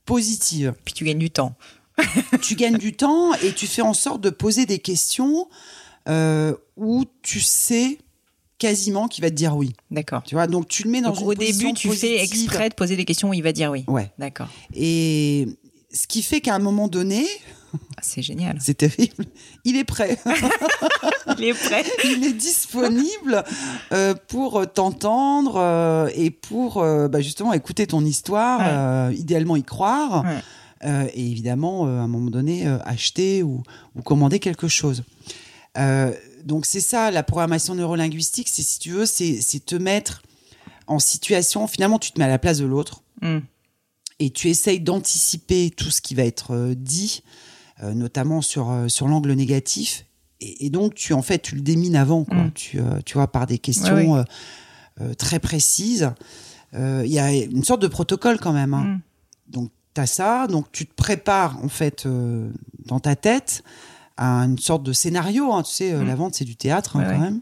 positive. 0.08 0.74
Puis 0.84 0.96
tu 0.96 1.04
gagnes 1.04 1.20
du 1.20 1.30
temps. 1.30 1.54
tu 2.42 2.56
gagnes 2.56 2.78
du 2.78 2.94
temps 2.94 3.34
et 3.36 3.54
tu 3.54 3.68
fais 3.68 3.84
en 3.84 3.94
sorte 3.94 4.22
de 4.22 4.32
poser 4.32 4.66
des 4.66 4.80
questions 4.80 5.48
euh, 6.10 6.56
où 6.76 7.06
tu 7.22 7.40
sais 7.40 8.00
quasiment 8.58 9.08
qu'il 9.08 9.24
va 9.24 9.30
te 9.30 9.36
dire 9.36 9.56
oui. 9.56 9.74
D'accord. 9.92 10.24
Tu 10.24 10.34
vois, 10.34 10.48
donc 10.48 10.68
tu 10.68 10.84
le 10.84 10.90
mets 10.90 11.02
dans 11.02 11.14
une 11.14 11.28
au 11.28 11.34
début, 11.36 11.74
tu 11.74 11.92
fais 11.92 12.24
exprès 12.24 12.70
de 12.70 12.74
poser 12.74 12.96
des 12.96 13.06
questions 13.06 13.30
où 13.30 13.34
il 13.34 13.44
va 13.44 13.52
dire 13.52 13.70
oui. 13.70 13.84
Ouais. 13.88 14.12
D'accord. 14.18 14.48
Et 14.74 15.48
ce 15.92 16.08
qui 16.08 16.24
fait 16.24 16.42
qu'à 16.42 16.56
un 16.56 16.60
moment 16.60 16.88
donné, 16.88 17.26
c'est 18.02 18.22
génial. 18.22 18.58
C'est 18.62 18.76
terrible. 18.76 19.26
Il 19.66 19.76
est 19.76 19.84
prêt. 19.84 20.20
il 21.38 21.46
est 21.46 21.54
prêt. 21.54 21.84
il 22.06 22.24
est 22.26 22.34
disponible 22.34 23.44
euh, 23.92 24.14
pour 24.28 24.72
t'entendre 24.72 25.56
euh, 25.58 26.10
et 26.14 26.30
pour 26.30 26.78
euh, 26.78 27.08
bah, 27.08 27.22
justement 27.22 27.54
écouter 27.54 27.88
ton 27.88 28.06
histoire, 28.06 29.12
idéalement 29.12 29.56
y 29.56 29.64
croire. 29.64 30.26
et 30.84 31.32
évidemment, 31.32 31.86
à 31.86 32.04
un 32.04 32.08
moment 32.08 32.30
donné, 32.30 32.68
acheter 32.86 33.42
ou, 33.42 33.64
ou, 33.96 34.02
commander 34.02 34.40
quelque 34.40 34.68
chose. 34.68 35.04
donc 36.44 36.66
c'est 36.66 36.80
ça, 36.80 37.10
la 37.10 37.24
programmation 37.24 37.74
neurolinguistique, 37.74 38.48
c'est 38.48 38.62
si 38.62 38.80
tu 38.80 38.92
veux, 38.92 39.06
c'est 39.06 39.66
te 39.66 39.76
mettre 39.76 40.22
en 40.86 41.00
situation, 41.00 41.68
finalement 41.68 42.00
tu 42.00 42.12
te 42.12 42.20
mets 42.20 42.26
à 42.26 42.30
la 42.30 42.40
place 42.40 42.60
de 42.60 42.66
l'autre 42.66 43.02
mm. 43.22 43.40
et 44.20 44.30
tu 44.30 44.50
essayes 44.50 44.80
d'anticiper 44.80 45.72
tout 45.72 45.90
ce 45.90 46.00
qui 46.00 46.16
va 46.16 46.24
être 46.24 46.74
dit 46.76 47.24
notamment 47.84 48.42
sur, 48.42 48.72
euh, 48.72 48.88
sur 48.88 49.08
l'angle 49.08 49.32
négatif. 49.34 50.06
Et, 50.40 50.70
donc, 50.70 50.94
tu, 50.94 51.14
en 51.14 51.24
fait, 51.24 51.40
tu 51.40 51.56
le 51.56 51.62
démines 51.62 51.96
avant, 51.96 52.24
quoi. 52.24 52.38
Mm. 52.38 52.52
Tu, 52.54 52.80
euh, 52.80 53.00
tu 53.06 53.16
vois, 53.16 53.32
par 53.32 53.48
des 53.48 53.58
questions 53.58 54.24
très 55.18 55.40
précises. 55.40 56.12
Il 56.74 57.08
y 57.08 57.20
a 57.20 57.32
une 57.32 57.64
sorte 57.64 57.82
de 57.82 57.88
protocole 57.88 58.40
quand 58.40 58.54
même. 58.54 58.74
Hein. 58.74 58.84
Mm. 58.84 59.02
Donc, 59.48 59.72
tu 59.96 60.02
as 60.02 60.06
ça. 60.06 60.48
Donc, 60.48 60.72
tu 60.72 60.86
te 60.86 60.94
prépares, 60.94 61.58
en 61.64 61.70
fait, 61.70 62.08
dans 62.86 63.00
ta 63.00 63.16
tête 63.16 63.64
à 64.16 64.42
une 64.42 64.60
sorte 64.60 64.84
de 64.84 64.94
scénario. 64.94 65.54
Hein. 65.54 65.64
Tu 65.64 65.74
sais, 65.74 65.94
mm. 65.94 66.06
la 66.06 66.16
vente, 66.16 66.36
c'est 66.36 66.46
du 66.46 66.56
théâtre, 66.56 66.98
hein, 66.98 67.06
quand 67.10 67.20
même. 67.20 67.42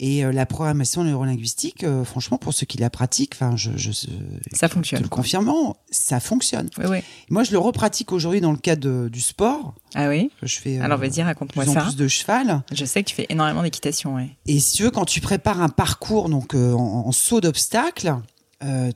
Et 0.00 0.24
euh, 0.24 0.30
la 0.30 0.46
programmation 0.46 1.02
neurolinguistique, 1.02 1.82
euh, 1.82 2.04
franchement, 2.04 2.38
pour 2.38 2.54
ceux 2.54 2.66
qui 2.66 2.78
la 2.78 2.88
pratiquent, 2.88 3.34
enfin, 3.34 3.56
je, 3.56 3.72
je, 3.76 3.90
ça 4.52 4.68
fonctionne. 4.68 5.02
le 5.02 5.08
confirmant, 5.08 5.76
ça 5.90 6.20
fonctionne. 6.20 6.70
Oui, 6.78 6.84
oui. 6.88 6.98
Moi, 7.30 7.42
je 7.42 7.50
le 7.50 7.58
repratique 7.58 8.12
aujourd'hui 8.12 8.40
dans 8.40 8.52
le 8.52 8.58
cadre 8.58 9.08
du 9.08 9.20
sport. 9.20 9.74
Ah 9.96 10.08
oui. 10.08 10.30
Je 10.42 10.58
fais. 10.58 10.78
Alors, 10.78 10.98
vas-y, 10.98 11.20
raconte-moi 11.22 11.66
ça. 11.66 11.82
Plus 11.82 11.96
de 11.96 12.06
cheval. 12.06 12.62
Je 12.72 12.84
sais 12.84 13.02
que 13.02 13.08
tu 13.08 13.16
fais 13.16 13.26
énormément 13.28 13.62
d'équitation. 13.62 14.16
Et 14.46 14.60
si 14.60 14.76
tu 14.76 14.84
veux, 14.84 14.92
quand 14.92 15.04
tu 15.04 15.20
prépares 15.20 15.60
un 15.60 15.68
parcours 15.68 16.28
donc 16.28 16.54
euh, 16.54 16.72
en, 16.72 17.10
saut 17.10 17.40
d'obstacle, 17.40 18.14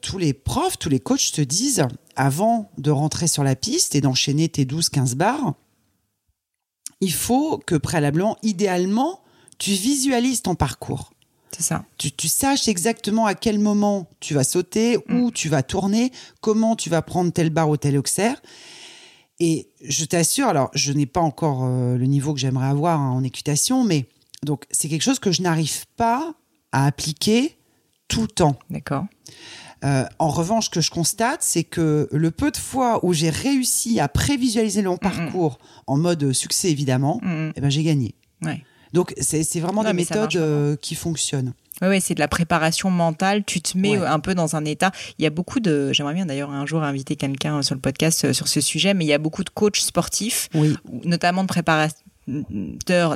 tous 0.02 0.18
les 0.18 0.32
profs, 0.32 0.78
tous 0.78 0.88
les 0.88 1.00
coachs 1.00 1.32
te 1.32 1.40
disent, 1.40 1.86
avant 2.14 2.70
de 2.78 2.90
rentrer 2.90 3.26
sur 3.26 3.42
la 3.42 3.56
piste 3.56 3.94
et 3.94 4.00
d'enchaîner 4.00 4.48
tes 4.48 4.64
12-15 4.64 5.14
barres, 5.14 5.54
il 7.00 7.12
faut 7.12 7.58
que 7.58 7.74
préalablement, 7.74 8.36
idéalement, 8.42 9.22
tu 9.58 9.72
visualises 9.72 10.42
ton 10.42 10.54
parcours. 10.54 11.12
C'est 11.52 11.62
ça. 11.62 11.84
Tu, 11.98 12.10
tu, 12.10 12.28
saches 12.28 12.68
exactement 12.68 13.26
à 13.26 13.34
quel 13.34 13.58
moment 13.58 14.08
tu 14.20 14.32
vas 14.34 14.44
sauter, 14.44 14.98
mm. 15.08 15.20
où 15.20 15.30
tu 15.30 15.48
vas 15.48 15.62
tourner, 15.62 16.10
comment 16.40 16.76
tu 16.76 16.88
vas 16.88 17.02
prendre 17.02 17.30
telle 17.30 17.50
barre 17.50 17.68
ou 17.68 17.76
tel 17.76 17.98
auxerre. 17.98 18.40
Et 19.38 19.68
je 19.82 20.04
t'assure, 20.04 20.48
alors 20.48 20.70
je 20.74 20.92
n'ai 20.92 21.06
pas 21.06 21.20
encore 21.20 21.64
euh, 21.64 21.96
le 21.96 22.06
niveau 22.06 22.32
que 22.32 22.40
j'aimerais 22.40 22.68
avoir 22.68 23.00
hein, 23.00 23.10
en 23.10 23.24
équitation, 23.24 23.84
mais 23.84 24.06
donc 24.44 24.64
c'est 24.70 24.88
quelque 24.88 25.02
chose 25.02 25.18
que 25.18 25.32
je 25.32 25.42
n'arrive 25.42 25.84
pas 25.96 26.34
à 26.70 26.86
appliquer 26.86 27.56
tout 28.08 28.22
le 28.22 28.28
temps. 28.28 28.58
D'accord. 28.70 29.06
Euh, 29.84 30.04
en 30.18 30.28
revanche, 30.28 30.66
ce 30.66 30.70
que 30.70 30.80
je 30.80 30.90
constate, 30.90 31.42
c'est 31.42 31.64
que 31.64 32.08
le 32.12 32.30
peu 32.30 32.50
de 32.50 32.56
fois 32.56 33.04
où 33.04 33.12
j'ai 33.12 33.30
réussi 33.30 33.98
à 33.98 34.08
prévisualiser 34.08 34.82
mon 34.82 34.96
parcours 34.96 35.58
en 35.88 35.96
mode 35.96 36.32
succès, 36.32 36.70
évidemment, 36.70 37.20
eh 37.56 37.60
ben, 37.60 37.68
j'ai 37.68 37.82
gagné. 37.82 38.14
Ouais. 38.42 38.64
Donc, 38.92 39.14
c'est 39.20 39.42
vraiment 39.61 39.83
Non, 39.83 39.90
des 39.90 39.94
méthodes 39.94 40.18
marche 40.20 40.37
euh, 40.38 40.76
qui 40.76 40.94
fonctionnent. 40.94 41.52
Ouais, 41.81 41.88
ouais, 41.88 42.00
c'est 42.00 42.14
de 42.14 42.20
la 42.20 42.28
préparation 42.28 42.90
mentale. 42.90 43.42
Tu 43.44 43.61
te 43.61 43.76
mets 43.76 43.98
Ouais. 43.98 44.07
un 44.07 44.20
peu 44.20 44.35
dans 44.35 44.55
un 44.55 44.64
état. 44.64 44.92
Il 45.18 45.22
y 45.24 45.26
a 45.26 45.31
beaucoup 45.31 45.59
de. 45.59 45.92
J'aimerais 45.92 46.14
bien 46.14 46.26
d'ailleurs 46.26 46.50
un 46.50 46.64
jour 46.66 46.83
inviter 46.83 47.16
quelqu'un 47.16 47.62
sur 47.62 47.74
le 47.74 47.81
podcast 47.81 48.24
euh, 48.26 48.33
sur 48.33 48.46
ce 48.48 48.61
sujet, 48.61 48.94
mais 48.94 49.05
il 49.05 49.09
y 49.09 49.12
a 49.12 49.18
beaucoup 49.18 49.42
de 49.44 49.50
coachs 49.50 49.76
sportifs, 49.78 50.48
Oui. 50.55 50.76
notamment 51.05 51.42
de 51.42 51.48
préparateurs 51.48 51.96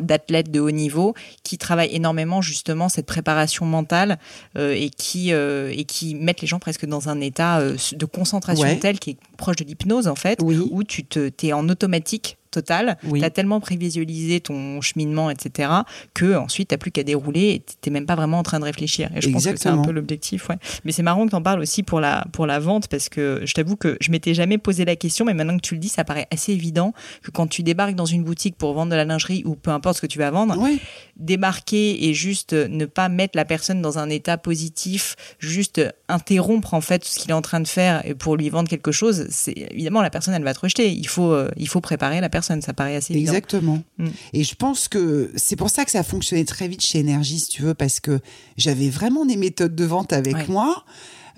d'athlètes 0.01 0.51
de 0.51 0.59
haut 0.59 0.71
niveau, 0.73 1.15
qui 1.45 1.59
travaillent 1.59 1.95
énormément 1.95 2.43
justement 2.43 2.89
cette 2.89 3.07
préparation 3.07 3.65
mentale 3.67 4.19
euh, 4.59 4.73
et 4.73 4.91
qui 4.91 5.33
euh, 5.33 5.71
et 5.73 5.85
qui 5.85 6.15
mettent 6.17 6.41
les 6.41 6.49
gens 6.49 6.59
presque 6.59 6.87
dans 6.87 7.09
un 7.09 7.21
état 7.21 7.59
euh, 7.61 7.77
de 7.93 8.05
concentration 8.05 8.65
Ouais. 8.67 8.79
tel 8.81 8.99
qui 8.99 9.11
est 9.11 9.17
proche 9.37 9.57
de 9.57 9.65
l'hypnose 9.65 10.09
en 10.09 10.17
fait, 10.17 10.41
Oui. 10.43 10.59
où 10.73 10.83
tu 10.83 11.05
te 11.05 11.29
t'es 11.29 11.53
en 11.53 11.69
automatique 11.69 12.37
total. 12.57 12.97
Oui. 13.05 13.21
Tu 13.21 13.25
as 13.27 13.31
tellement 13.31 13.61
prévisualisé 13.61 14.41
ton 14.41 14.81
cheminement, 14.81 15.29
etc., 15.31 15.71
que 16.15 16.37
ensuite 16.37 16.69
t'as 16.69 16.79
plus 16.79 16.91
qu'à 16.91 17.03
dérouler 17.03 17.51
et 17.55 17.63
t'es 17.81 17.91
même 17.91 18.07
pas 18.07 18.15
vraiment 18.17 18.39
en 18.39 18.43
train 18.43 18.59
de 18.61 18.65
réfléchir. 18.65 19.11
Et 19.15 19.21
je 19.21 19.29
pense 19.31 19.47
que 19.47 19.57
c'est 19.57 19.69
un 19.69 19.83
peu 19.83 19.93
l'objectif. 19.93 20.49
Ouais. 20.49 20.57
Mais 20.85 20.93
c'est 20.93 21.03
marrant 21.03 21.27
que 21.27 21.31
t'en 21.33 21.43
parles 21.43 21.61
aussi 21.61 21.83
pour 21.83 22.01
la 22.01 22.25
pour 22.33 22.47
la 22.47 22.59
vente 22.59 22.89
parce 22.89 23.09
que 23.09 23.43
je 23.45 23.53
t'avoue 23.53 23.77
que 23.77 23.97
je 24.01 24.11
m'étais 24.11 24.33
jamais 24.35 24.59
posé 24.59 24.85
la 24.85 24.97
question, 24.97 25.25
mais 25.27 25.35
maintenant 25.35 25.57
que 25.57 25.63
tu 25.63 25.75
le 25.75 25.81
dis, 25.81 25.89
ça 25.91 26.05
paraît 26.05 26.27
assez 26.33 26.53
évident 26.53 26.93
que 27.23 27.31
quand 27.31 27.47
tu 27.47 27.63
débarques 27.63 27.95
dans 27.95 28.07
une 28.07 28.25
boutique 28.25 28.57
pour 28.57 28.73
vendre 28.73 28.91
de 28.93 28.97
la 28.97 29.05
lingerie 29.05 29.43
ou 29.45 29.55
peu 29.55 29.71
importe 29.71 29.97
ce 29.97 30.01
que 30.03 30.07
tu 30.07 30.19
vas 30.19 30.31
vendre, 30.31 30.57
Oui. 30.59 30.81
débarquer 31.17 32.07
et 32.09 32.15
juste 32.15 32.53
ne 32.53 32.85
pas 32.87 33.09
mettre 33.09 33.37
la 33.37 33.45
personne 33.45 33.83
dans 33.83 33.99
un 33.99 34.09
état 34.11 34.39
positif, 34.39 35.17
juste 35.39 35.81
interrompre 36.09 36.73
en 36.75 36.81
fait 36.81 37.05
ce 37.05 37.19
qu'il 37.19 37.31
est 37.31 37.35
en 37.35 37.43
train 37.43 37.61
de 37.61 37.69
faire 37.69 38.03
pour 38.19 38.37
lui 38.37 38.49
vendre 38.49 38.69
quelque 38.69 38.93
chose, 38.93 39.27
c'est 39.31 39.55
évidemment 39.73 40.03
la 40.03 40.11
personne 40.11 40.35
elle 40.35 40.45
va 40.45 40.55
te 40.55 40.61
rejeter. 40.61 40.91
Il 40.93 41.09
faut 41.09 41.33
euh, 41.33 41.51
il 41.57 41.69
faut 41.69 41.81
préparer 41.81 42.21
la 42.21 42.29
personne, 42.29 42.46
ça 42.61 42.73
paraît 42.73 42.97
assez 42.97 43.15
évident. 43.15 43.33
Exactement. 43.33 43.83
Mm. 43.99 44.09
Et 44.33 44.45
je 44.45 44.55
pense 44.55 44.89
que 44.89 45.33
c'est 45.37 45.57
pour 45.57 45.71
ça 45.71 45.85
que 45.85 45.91
ça 45.91 46.01
a 46.01 46.03
fonctionné 46.03 46.45
très 46.45 46.69
vite 46.69 46.85
chez 46.85 46.99
Énergie, 46.99 47.41
si 47.41 47.49
tu 47.49 47.63
veux, 47.63 47.75
parce 47.75 48.01
que 48.01 48.21
j'avais 48.57 48.89
vraiment 48.89 49.25
des 49.27 49.37
méthodes 49.37 49.75
de 49.75 49.85
vente 49.85 50.13
avec 50.13 50.35
Ouais. 50.35 50.47
moi. 50.49 50.85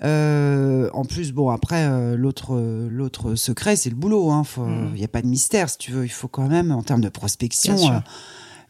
Euh, 0.03 0.89
en 0.93 1.03
plus, 1.05 1.31
bon, 1.33 1.49
après, 1.49 1.83
euh, 1.85 2.15
l'autre, 2.15 2.55
euh, 2.55 2.87
l'autre 2.89 3.35
secret, 3.35 3.75
c'est 3.75 3.89
le 3.89 3.95
boulot. 3.95 4.29
Il 4.29 4.31
hein. 4.31 4.43
Mm. 4.57 4.95
n'y 4.95 5.03
a 5.03 5.07
pas 5.07 5.21
de 5.21 5.27
mystère, 5.27 5.69
si 5.69 5.77
tu 5.77 5.91
veux. 5.91 6.05
Il 6.05 6.11
faut 6.11 6.27
quand 6.27 6.47
même, 6.47 6.71
en 6.71 6.83
termes 6.83 7.01
de 7.01 7.09
prospection. 7.09 7.75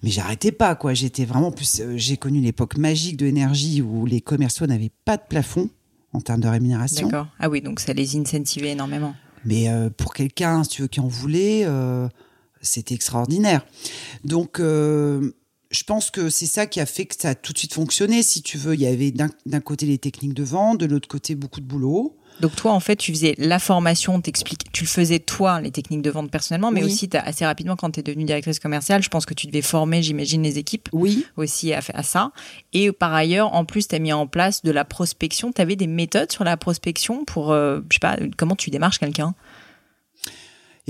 Mais 0.01 0.09
j'arrêtais 0.09 0.53
pas, 0.53 0.75
quoi. 0.75 0.93
J'étais 0.93 1.25
vraiment 1.25 1.51
plus. 1.51 1.81
j'ai 1.95 2.15
connu 2.15 2.39
l'époque 2.39 2.77
magique 2.77 3.17
de 3.17 3.25
Énergie 3.25 3.81
où 3.81 4.05
les 4.05 4.21
commerciaux 4.21 4.65
n'avaient 4.65 4.91
pas 5.03 5.17
de 5.17 5.23
plafond 5.27 5.69
en 6.13 6.21
termes 6.21 6.39
de 6.39 6.47
rémunération. 6.47 7.07
D'accord. 7.09 7.27
Ah 7.37 7.49
oui, 7.49 7.61
donc 7.61 7.81
ça 7.81 7.91
les 7.91 8.15
incentivait 8.15 8.71
énormément. 8.71 9.13
Mais 9.43 9.67
pour 9.97 10.13
quelqu'un, 10.13 10.63
si 10.63 10.69
tu 10.69 10.81
veux, 10.83 10.87
qui 10.87 11.01
en 11.01 11.07
voulait, 11.07 11.65
c'était 12.61 12.95
extraordinaire. 12.95 13.65
Donc, 14.23 14.59
euh, 14.59 15.31
je 15.71 15.83
pense 15.83 16.09
que 16.11 16.29
c'est 16.29 16.45
ça 16.47 16.65
qui 16.65 16.79
a 16.79 16.85
fait 16.85 17.05
que 17.05 17.15
ça 17.19 17.29
a 17.29 17.35
tout 17.35 17.53
de 17.53 17.57
suite 17.59 17.73
fonctionné. 17.73 18.23
Si 18.23 18.41
tu 18.41 18.57
veux, 18.57 18.73
il 18.73 18.81
y 18.81 18.87
avait 18.87 19.11
d'un 19.11 19.29
d'un 19.45 19.59
côté 19.59 19.85
les 19.85 19.97
techniques 19.99 20.33
de 20.33 20.43
vente, 20.43 20.79
de 20.79 20.85
l'autre 20.85 21.07
côté 21.07 21.35
beaucoup 21.35 21.61
de 21.61 21.65
boulot. 21.65 22.15
Donc 22.39 22.55
toi, 22.55 22.71
en 22.71 22.79
fait, 22.79 22.95
tu 22.95 23.11
faisais 23.11 23.35
la 23.37 23.59
formation, 23.59 24.21
t'expliques, 24.21 24.71
tu 24.71 24.85
le 24.85 24.89
faisais 24.89 25.19
toi, 25.19 25.59
les 25.59 25.71
techniques 25.71 26.01
de 26.01 26.09
vente 26.09 26.31
personnellement, 26.31 26.71
mais 26.71 26.81
Oui. 26.81 26.89
aussi 26.89 27.09
t'as- 27.09 27.19
assez 27.19 27.45
rapidement, 27.45 27.75
quand 27.75 27.91
tu 27.91 27.99
es 27.99 28.03
devenue 28.03 28.23
directrice 28.23 28.59
commerciale, 28.59 29.03
je 29.03 29.09
pense 29.09 29.25
que 29.25 29.33
tu 29.33 29.45
devais 29.47 29.61
former, 29.61 30.01
j'imagine, 30.01 30.41
les 30.41 30.57
équipes 30.57 30.87
Oui, 30.93 31.25
aussi 31.35 31.73
à, 31.73 31.81
à 31.93 32.01
ça. 32.01 32.31
Et 32.71 32.93
par 32.93 33.13
ailleurs, 33.13 33.53
en 33.53 33.65
plus, 33.65 33.89
tu 33.89 33.95
as 33.95 33.99
mis 33.99 34.13
en 34.13 34.25
place 34.25 34.63
de 34.63 34.71
la 34.71 34.85
prospection. 34.85 35.51
Tu 35.51 35.61
avais 35.61 35.75
des 35.75 35.87
méthodes 35.87 36.31
sur 36.31 36.45
la 36.45 36.55
prospection 36.55 37.25
pour, 37.25 37.51
euh, 37.51 37.81
je 37.91 37.95
sais 37.95 37.99
pas, 37.99 38.17
comment 38.37 38.55
tu 38.55 38.69
démarches 38.69 38.99
quelqu'un? 38.99 39.35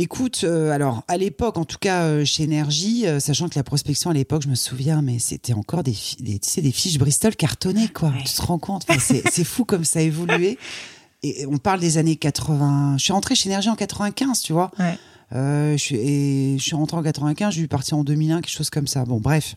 Écoute, 0.01 0.45
euh, 0.45 0.71
alors 0.71 1.03
à 1.09 1.17
l'époque, 1.17 1.57
en 1.57 1.65
tout 1.65 1.77
cas 1.77 2.03
euh, 2.03 2.23
chez 2.23 2.43
Énergie, 2.43 3.05
euh, 3.05 3.19
sachant 3.19 3.49
que 3.49 3.59
la 3.59 3.63
prospection 3.63 4.09
à 4.09 4.13
l'époque, 4.13 4.43
je 4.43 4.47
me 4.47 4.55
souviens, 4.55 5.01
mais 5.01 5.19
c'était 5.19 5.51
encore 5.51 5.83
des, 5.83 5.93
des, 6.21 6.39
tu 6.39 6.49
sais, 6.49 6.61
des 6.61 6.71
fiches 6.71 6.97
Bristol 6.97 7.35
cartonnées, 7.35 7.89
quoi. 7.89 8.07
Ouais. 8.07 8.23
Tu 8.25 8.31
te 8.31 8.41
rends 8.41 8.59
compte? 8.59 8.85
Enfin, 8.87 8.97
C'est 8.97 9.43
fou 9.43 9.65
comme 9.65 9.83
ça 9.83 9.99
a 9.99 10.01
évolué. 10.01 10.57
Et 11.23 11.45
on 11.47 11.57
parle 11.57 11.81
des 11.81 11.97
années 11.97 12.15
80. 12.15 12.95
Je 12.97 13.03
suis 13.03 13.11
rentrée 13.11 13.35
chez 13.35 13.49
Énergie 13.49 13.67
en 13.67 13.75
95, 13.75 14.41
tu 14.41 14.53
vois. 14.53 14.71
Ouais. 14.79 14.97
Euh, 15.35 15.73
je 15.73 15.83
suis, 15.83 15.95
et 15.97 16.57
je 16.57 16.63
suis 16.63 16.75
rentrée 16.75 16.95
en 16.95 17.03
95, 17.03 17.53
j'ai 17.53 17.61
dû 17.61 17.67
partir 17.67 17.97
en 17.97 18.05
2001, 18.05 18.39
quelque 18.39 18.49
chose 18.49 18.69
comme 18.69 18.87
ça. 18.87 19.03
Bon, 19.03 19.19
bref. 19.19 19.53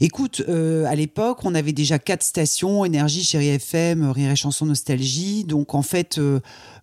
Écoute, 0.00 0.42
euh, 0.48 0.84
à 0.86 0.94
l'époque, 0.94 1.44
on 1.44 1.54
avait 1.54 1.72
déjà 1.72 1.98
quatre 1.98 2.22
stations 2.22 2.84
Énergie, 2.84 3.24
Chérie 3.24 3.48
FM, 3.48 4.10
Rire 4.10 4.30
et 4.30 4.36
Chanson 4.36 4.66
Nostalgie. 4.66 5.44
Donc, 5.44 5.74
en 5.74 5.82
fait, 5.82 6.18
euh, 6.18 6.40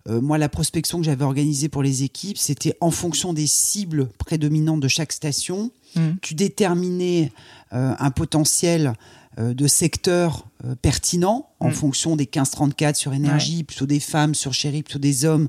euh, 0.08 0.20
moi, 0.20 0.36
la 0.38 0.48
prospection 0.48 0.98
que 0.98 1.04
j'avais 1.04 1.24
organisée 1.24 1.68
pour 1.68 1.82
les 1.82 2.02
équipes, 2.02 2.38
c'était 2.38 2.76
en 2.80 2.90
fonction 2.90 3.32
des 3.32 3.46
cibles 3.46 4.08
prédominantes 4.18 4.80
de 4.80 4.88
chaque 4.88 5.12
station. 5.12 5.70
Mhm. 5.96 6.16
Tu 6.22 6.34
déterminais 6.34 7.30
euh, 7.72 7.94
un 7.98 8.10
potentiel 8.10 8.94
euh, 9.38 9.54
de 9.54 9.66
secteur 9.66 10.46
euh, 10.64 10.74
pertinent 10.80 11.48
en 11.60 11.68
Mhm. 11.68 11.74
fonction 11.74 12.16
des 12.16 12.26
15-34 12.26 12.94
sur 12.96 13.12
Énergie, 13.12 13.62
plutôt 13.64 13.86
des 13.86 14.00
femmes 14.00 14.34
sur 14.34 14.52
Chérie, 14.52 14.82
plutôt 14.82 14.98
des 15.00 15.24
hommes 15.24 15.48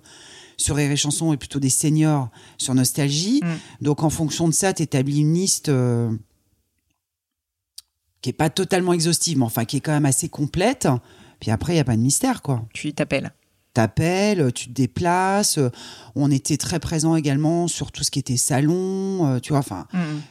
sur 0.58 0.76
Rire 0.76 0.90
et 0.92 0.96
Chanson 0.96 1.34
et 1.34 1.38
plutôt 1.38 1.60
des 1.60 1.70
seniors 1.70 2.30
sur 2.58 2.74
Nostalgie. 2.76 3.42
Mhm. 3.44 3.50
Donc, 3.82 4.04
en 4.04 4.10
fonction 4.10 4.48
de 4.48 4.54
ça, 4.54 4.74
tu 4.74 4.84
établis 4.84 5.20
une 5.20 5.34
liste 5.34 5.70
euh, 5.70 6.12
qui 8.26 8.30
est 8.30 8.34
pas 8.34 8.50
totalement 8.50 8.94
exhaustive, 8.94 9.38
mais 9.38 9.44
enfin 9.44 9.66
qui 9.66 9.78
est 9.78 9.82
quand 9.82 9.92
même 9.92 10.08
assez 10.08 10.30
complète. 10.30 10.88
Puis 11.40 11.52
après, 11.52 11.74
il 11.74 11.76
n'y 11.76 11.82
a 11.82 11.84
pas 11.84 11.96
de 11.96 12.02
mystère, 12.02 12.42
quoi. 12.42 12.66
Tu 12.74 12.92
t'appelles. 12.92 13.32
T'appelles, 13.76 14.52
tu 14.52 14.70
te 14.70 14.74
déplaces. 14.74 15.60
On 16.16 16.32
était 16.32 16.58
très 16.58 16.80
présent 16.80 17.16
également 17.16 17.68
sur 17.68 17.92
tout 17.92 18.04
ce 18.04 18.12
qui 18.12 18.20
était 18.20 18.38
salon, 18.38 19.28
euh, 19.36 19.40
tu 19.40 19.50
vois. 19.50 19.60
Enfin, 19.60 19.88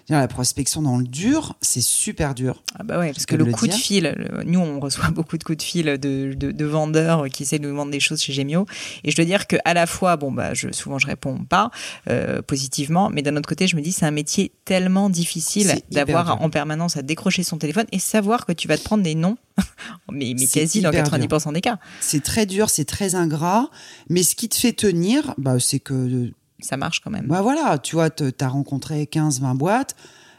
dire, 0.08 0.18
la 0.18 0.28
prospection 0.28 0.80
dans 0.82 0.96
le 0.96 1.04
dur, 1.04 1.54
c'est 1.60 1.82
super 1.82 2.34
dur. 2.34 2.62
Ah 2.78 2.82
bah 2.84 2.98
ouais, 2.98 3.12
parce 3.12 3.26
que 3.26 3.36
le 3.36 3.44
le 3.44 3.52
coup 3.52 3.66
de 3.66 3.72
fil, 3.74 4.14
le- 4.16 4.44
nous 4.44 4.60
on 4.60 4.80
reçoit 4.80 5.08
beaucoup 5.10 5.36
de 5.38 5.44
coups 5.44 5.58
de 5.58 5.62
fil 5.62 5.84
de, 5.86 6.34
de, 6.34 6.52
de 6.52 6.64
vendeurs 6.64 7.28
qui 7.28 7.42
essaient 7.42 7.58
de 7.58 7.68
nous 7.68 7.76
vendre 7.76 7.92
des 7.92 8.00
choses 8.00 8.20
chez 8.22 8.32
Gemio. 8.32 8.66
Et 9.04 9.10
je 9.10 9.16
dois 9.16 9.24
dire 9.26 9.46
que 9.46 9.56
à 9.64 9.74
la 9.74 9.86
fois, 9.86 10.16
bon 10.16 10.32
bah 10.32 10.54
je, 10.54 10.72
souvent 10.72 10.98
je 10.98 11.06
réponds 11.06 11.44
pas 11.44 11.70
euh, 12.08 12.40
positivement, 12.42 13.10
mais 13.10 13.22
d'un 13.22 13.36
autre 13.36 13.48
côté 13.48 13.66
je 13.66 13.76
me 13.76 13.82
dis 13.82 13.92
c'est 13.92 14.06
un 14.06 14.10
métier 14.10 14.52
tellement 14.64 15.10
difficile 15.10 15.66
d'avoir 15.90 16.40
en 16.42 16.50
permanence 16.50 16.96
à 16.96 17.02
décrocher 17.02 17.42
son 17.42 17.58
téléphone 17.58 17.86
et 17.92 17.98
savoir 17.98 18.46
que 18.46 18.52
tu 18.52 18.68
vas 18.68 18.78
te 18.78 18.84
prendre 18.84 19.02
des 19.02 19.14
noms, 19.14 19.36
mais, 20.12 20.34
quasi 20.46 20.80
dans 20.80 20.90
hyper 20.90 21.04
90% 21.04 21.52
des 21.52 21.60
cas. 21.60 21.78
C'est 22.00 22.22
très 22.22 22.46
dur, 22.46 22.70
c'est 22.70 22.84
très 22.84 23.14
ingrat. 23.14 23.68
Mais 24.08 24.22
ce 24.22 24.34
qui 24.34 24.48
te 24.48 24.56
fait 24.56 24.72
tenir, 24.72 25.34
bah, 25.38 25.56
c'est 25.60 25.73
que 25.80 26.30
Ça 26.60 26.76
marche 26.76 27.00
quand 27.00 27.10
même. 27.10 27.26
Bah 27.26 27.42
voilà, 27.42 27.78
tu 27.78 27.96
vois, 27.96 28.10
tu 28.10 28.24
as 28.40 28.48
rencontré 28.48 29.06
15, 29.06 29.40
20 29.40 29.54
boîtes. 29.54 29.94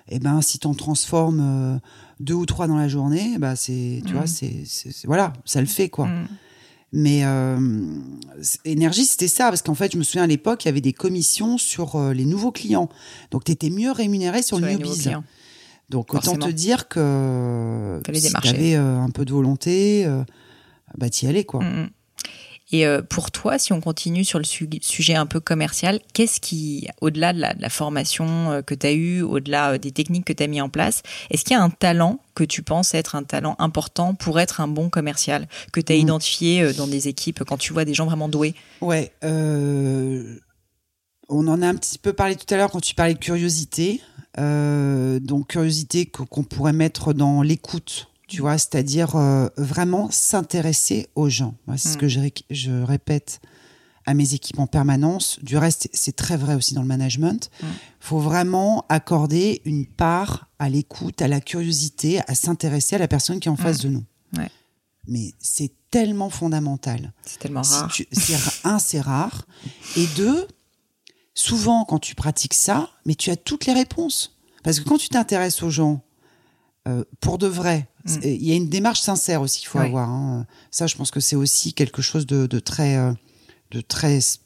Et 0.07 0.19
ben, 0.19 0.41
si 0.41 0.59
t'en 0.59 0.73
transformes 0.75 1.39
euh, 1.41 1.77
deux 2.19 2.35
ou 2.35 2.45
trois 2.45 2.67
dans 2.67 2.77
la 2.77 2.87
journée, 2.87 3.37
bah 3.39 3.55
c'est, 3.55 4.03
tu 4.05 4.13
vois, 4.13 4.27
c'est, 4.27 4.63
c'est- 4.65 5.05
voilà, 5.07 5.33
ça 5.45 5.61
le 5.61 5.67
fait 5.67 5.89
quoi. 5.89 6.05
Mm. 6.07 6.27
Mais 6.93 7.25
euh, 7.25 7.57
énergie, 8.63 9.03
c'était 9.05 9.27
ça, 9.27 9.49
parce 9.49 9.61
qu'en 9.61 9.73
fait, 9.75 9.91
je 9.91 9.97
me 9.97 10.03
souviens 10.03 10.23
à 10.23 10.27
l'époque, 10.27 10.63
il 10.63 10.67
y 10.67 10.69
avait 10.69 10.79
des 10.81 10.93
commissions 10.93 11.57
sur 11.57 11.95
euh, 11.95 12.13
les 12.13 12.25
nouveaux 12.25 12.51
clients. 12.51 12.87
Donc, 13.31 13.43
tu 13.43 13.51
étais 13.51 13.69
mieux 13.69 13.91
rémunéré 13.91 14.43
sur, 14.43 14.57
Sur 14.57 14.65
le 14.67 14.73
newbies. 14.73 14.99
clients. 14.99 15.23
Donc, 15.89 16.13
autant 16.13 16.35
te 16.37 16.49
dire 16.49 16.87
que 16.87 17.99
si 18.13 18.31
t'avais 18.33 18.75
euh, 18.75 18.99
un 18.99 19.09
peu 19.09 19.25
de 19.25 19.31
volonté, 19.33 20.05
euh, 20.05 20.23
bah 20.97 21.09
t'y 21.09 21.27
allais 21.27 21.43
quoi. 21.43 21.63
Mm, 21.63 21.81
mm. 21.83 21.89
Et 22.71 22.85
euh, 22.87 23.01
pour 23.03 23.29
toi, 23.29 23.59
si 23.59 23.73
on 23.73 23.79
continue 23.81 24.25
sur 24.25 24.39
le 24.39 24.43
su- 24.45 24.67
sujet 24.81 25.13
un 25.13 25.27
peu 25.27 25.39
commercial, 25.39 25.99
qu'est-ce 26.13 26.39
qui, 26.41 26.87
au-delà 26.99 27.31
de 27.31 27.39
la, 27.39 27.53
de 27.53 27.61
la 27.61 27.69
formation 27.69 28.51
euh, 28.51 28.61
que 28.63 28.73
tu 28.73 28.87
as 28.87 28.91
eue, 28.93 29.21
au-delà 29.21 29.73
euh, 29.73 29.77
des 29.77 29.91
techniques 29.91 30.25
que 30.25 30.33
tu 30.33 30.41
as 30.41 30.47
mis 30.47 30.59
en 30.61 30.69
place, 30.69 31.03
est-ce 31.29 31.43
qu'il 31.45 31.55
y 31.55 31.59
a 31.59 31.63
un 31.63 31.69
talent 31.69 32.19
que 32.33 32.43
tu 32.43 32.63
penses 32.63 32.95
être 32.95 33.15
un 33.15 33.23
talent 33.23 33.55
important 33.59 34.15
pour 34.15 34.39
être 34.39 34.61
un 34.61 34.67
bon 34.67 34.89
commercial, 34.89 35.47
que 35.71 35.79
tu 35.79 35.93
as 35.93 35.95
Mhm. 35.95 36.01
identifié 36.01 36.73
dans 36.73 36.87
des 36.87 37.07
équipes 37.07 37.43
quand 37.43 37.57
tu 37.57 37.71
vois 37.71 37.85
des 37.85 37.93
gens 37.93 38.05
vraiment 38.05 38.29
doués? 38.29 38.55
Ouais, 38.81 39.11
euh, 39.23 40.35
on 41.29 41.47
en 41.47 41.61
a 41.61 41.67
un 41.67 41.75
petit 41.75 41.97
peu 41.99 42.13
parlé 42.13 42.35
tout 42.35 42.51
à 42.53 42.57
l'heure 42.57 42.71
quand 42.71 42.81
tu 42.81 42.95
parlais 42.95 43.13
de 43.13 43.19
curiosité. 43.19 44.01
Euh, 44.37 45.19
donc 45.21 45.47
curiosité 45.47 46.05
qu'on 46.07 46.43
pourrait 46.43 46.73
mettre 46.73 47.13
dans 47.13 47.41
l'écoute, 47.41 48.07
tu 48.27 48.41
vois, 48.41 48.57
c'est-à-dire 48.57 49.15
euh, 49.15 49.47
vraiment 49.57 50.09
s'intéresser 50.11 51.07
aux 51.15 51.29
gens. 51.29 51.55
C'est 51.77 51.89
ce 51.89 51.93
Mm. 51.95 51.99
que 51.99 52.07
je, 52.07 52.19
ré- 52.19 52.33
je 52.49 52.71
répète 52.71 53.39
à 54.07 54.13
mes 54.13 54.33
équipes 54.33 54.59
en 54.59 54.67
permanence. 54.67 55.39
Du 55.41 55.57
reste, 55.57 55.89
c'est 55.93 56.15
très 56.15 56.37
vrai 56.37 56.53
aussi 56.55 56.73
dans 56.73 56.81
le 56.81 56.87
management. 56.87 57.49
Il 57.61 57.67
Mm. 57.67 57.71
faut 57.99 58.19
vraiment 58.19 58.85
accorder 58.89 59.61
une 59.65 59.85
part 59.85 60.47
à 60.59 60.69
l'écoute, 60.69 61.21
à 61.21 61.27
la 61.27 61.41
curiosité, 61.41 62.19
à 62.27 62.35
s'intéresser 62.35 62.95
à 62.95 62.99
la 62.99 63.07
personne 63.07 63.39
qui 63.39 63.47
est 63.47 63.51
en 63.51 63.55
face 63.55 63.79
de 63.79 63.89
nous. 63.89 64.03
Ouais. 64.37 64.49
Mais 65.07 65.33
c'est 65.39 65.71
tellement 65.91 66.29
fondamental. 66.29 67.13
C'est 67.25 67.39
tellement 67.39 67.63
Si 67.63 67.73
rare. 67.73 67.91
tu- 67.91 68.07
c'est 68.11 68.35
ra- 68.35 68.51
un, 68.75 68.79
c'est 68.79 69.01
rare. 69.01 69.45
Et 69.97 70.07
deux, 70.15 70.47
souvent, 71.33 71.85
quand 71.85 71.99
tu 71.99 72.15
pratiques 72.15 72.53
ça, 72.53 72.89
mais 73.05 73.15
tu 73.15 73.29
as 73.31 73.35
toutes 73.37 73.65
les 73.65 73.73
réponses. 73.73 74.35
Parce 74.63 74.79
que 74.79 74.87
quand 74.87 74.97
tu 74.97 75.09
t'intéresses 75.09 75.61
aux 75.63 75.69
gens, 75.69 76.01
euh, 76.87 77.03
pour 77.19 77.37
de 77.37 77.47
vrai. 77.47 77.87
Mm. 78.05 78.15
Il 78.23 78.43
y 78.45 78.51
a 78.51 78.55
une 78.55 78.69
démarche 78.69 79.01
sincère 79.01 79.41
aussi 79.41 79.59
qu'il 79.59 79.69
faut 79.69 79.79
avoir. 79.79 80.09
hein. 80.09 80.45
Ça, 80.71 80.87
je 80.87 80.95
pense 80.95 81.11
que 81.11 81.19
c'est 81.19 81.35
aussi 81.35 81.73
quelque 81.73 82.01
chose 82.01 82.25
de, 82.27 82.45
de 82.47 82.59
très, 82.59 82.95
euh, 82.97 83.11
de 83.71 83.81
très 83.81 84.17
s- 84.17 84.39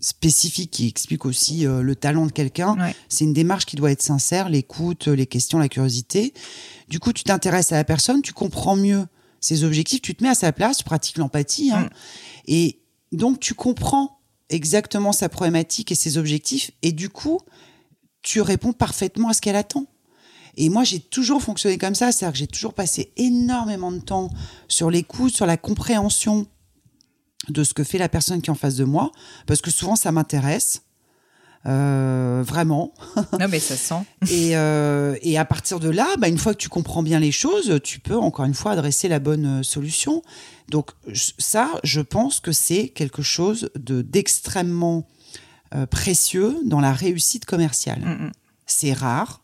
spécifique 0.00 0.70
qui 0.70 0.86
explique 0.88 1.24
aussi 1.24 1.66
euh, 1.66 1.82
le 1.82 1.96
talent 1.96 2.26
de 2.26 2.32
quelqu'un. 2.32 2.76
Ouais. 2.78 2.94
C'est 3.08 3.24
une 3.24 3.32
démarche 3.32 3.66
qui 3.66 3.76
doit 3.76 3.90
être 3.90 4.02
sincère, 4.02 4.48
l'écoute, 4.48 5.08
les 5.08 5.26
questions, 5.26 5.58
la 5.58 5.68
curiosité. 5.68 6.34
Du 6.88 6.98
coup, 7.00 7.12
tu 7.12 7.24
t'intéresses 7.24 7.72
à 7.72 7.76
la 7.76 7.84
personne, 7.84 8.22
tu 8.22 8.32
comprends 8.32 8.76
mieux 8.76 9.06
ses 9.40 9.64
objectifs, 9.64 10.02
tu 10.02 10.14
te 10.14 10.22
mets 10.22 10.30
à 10.30 10.34
sa 10.34 10.52
place, 10.52 10.78
tu 10.78 10.84
pratiques 10.84 11.18
l'empathie. 11.18 11.70
hein. 11.72 11.82
Mm. 11.84 11.88
Et 12.48 12.78
donc, 13.12 13.40
tu 13.40 13.54
comprends 13.54 14.18
exactement 14.50 15.12
sa 15.12 15.28
problématique 15.28 15.92
et 15.92 15.94
ses 15.94 16.18
objectifs. 16.18 16.70
Et 16.82 16.92
du 16.92 17.08
coup, 17.08 17.38
tu 18.22 18.40
réponds 18.40 18.72
parfaitement 18.72 19.28
à 19.28 19.34
ce 19.34 19.40
qu'elle 19.40 19.56
attend. 19.56 19.86
Et 20.56 20.68
moi, 20.68 20.84
j'ai 20.84 21.00
toujours 21.00 21.42
fonctionné 21.42 21.78
comme 21.78 21.94
ça, 21.94 22.12
c'est-à-dire 22.12 22.32
que 22.32 22.38
j'ai 22.38 22.46
toujours 22.46 22.74
passé 22.74 23.12
énormément 23.16 23.92
de 23.92 24.00
temps 24.00 24.30
sur 24.68 24.90
l'écoute, 24.90 25.34
sur 25.34 25.46
la 25.46 25.56
compréhension 25.56 26.46
de 27.48 27.64
ce 27.64 27.74
que 27.74 27.84
fait 27.84 27.98
la 27.98 28.08
personne 28.08 28.42
qui 28.42 28.50
est 28.50 28.52
en 28.52 28.56
face 28.56 28.76
de 28.76 28.84
moi, 28.84 29.10
parce 29.46 29.60
que 29.60 29.70
souvent, 29.70 29.96
ça 29.96 30.12
m'intéresse. 30.12 30.82
Euh, 31.66 32.42
vraiment. 32.46 32.94
Non, 33.38 33.48
mais 33.48 33.58
ça 33.58 33.76
se 33.76 33.88
sent. 33.88 34.02
Et, 34.30 34.56
euh, 34.56 35.16
et 35.22 35.36
à 35.38 35.44
partir 35.44 35.80
de 35.80 35.88
là, 35.88 36.06
bah, 36.16 36.28
une 36.28 36.38
fois 36.38 36.54
que 36.54 36.58
tu 36.58 36.68
comprends 36.68 37.02
bien 37.02 37.18
les 37.18 37.32
choses, 37.32 37.80
tu 37.82 37.98
peux 37.98 38.16
encore 38.16 38.44
une 38.44 38.54
fois 38.54 38.72
adresser 38.72 39.08
la 39.08 39.18
bonne 39.18 39.58
euh, 39.58 39.62
solution. 39.64 40.22
Donc 40.68 40.92
ça, 41.12 41.68
je 41.82 42.00
pense 42.00 42.38
que 42.38 42.52
c'est 42.52 42.88
quelque 42.88 43.22
chose 43.22 43.70
de 43.74 44.02
d'extrêmement 44.02 45.08
euh, 45.74 45.84
précieux 45.84 46.56
dans 46.64 46.80
la 46.80 46.94
réussite 46.94 47.44
commerciale. 47.44 48.00
Mm, 48.00 48.26
mm. 48.26 48.32
C'est 48.64 48.92
rare 48.94 49.42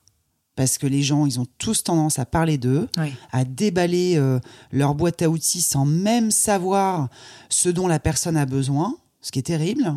parce 0.57 0.79
que 0.79 0.87
les 0.87 1.03
gens, 1.03 1.27
ils 1.27 1.41
ont 1.41 1.47
tous 1.59 1.83
tendance 1.83 2.19
à 2.19 2.25
parler 2.25 2.59
d'eux, 2.59 2.89
Oui. 2.99 3.13
à 3.33 3.45
déballer 3.45 4.17
euh, 4.17 4.39
leur 4.73 4.95
boîte 4.95 5.23
à 5.23 5.29
outils 5.29 5.61
sans 5.63 5.85
même 5.85 6.31
savoir 6.31 7.09
ce 7.49 7.69
dont 7.69 7.89
la 7.89 7.99
personne 7.99 8.37
a 8.37 8.47
besoin, 8.47 8.97
ce 9.21 9.33
qui 9.33 9.41
est 9.41 9.43
terrible. 9.43 9.97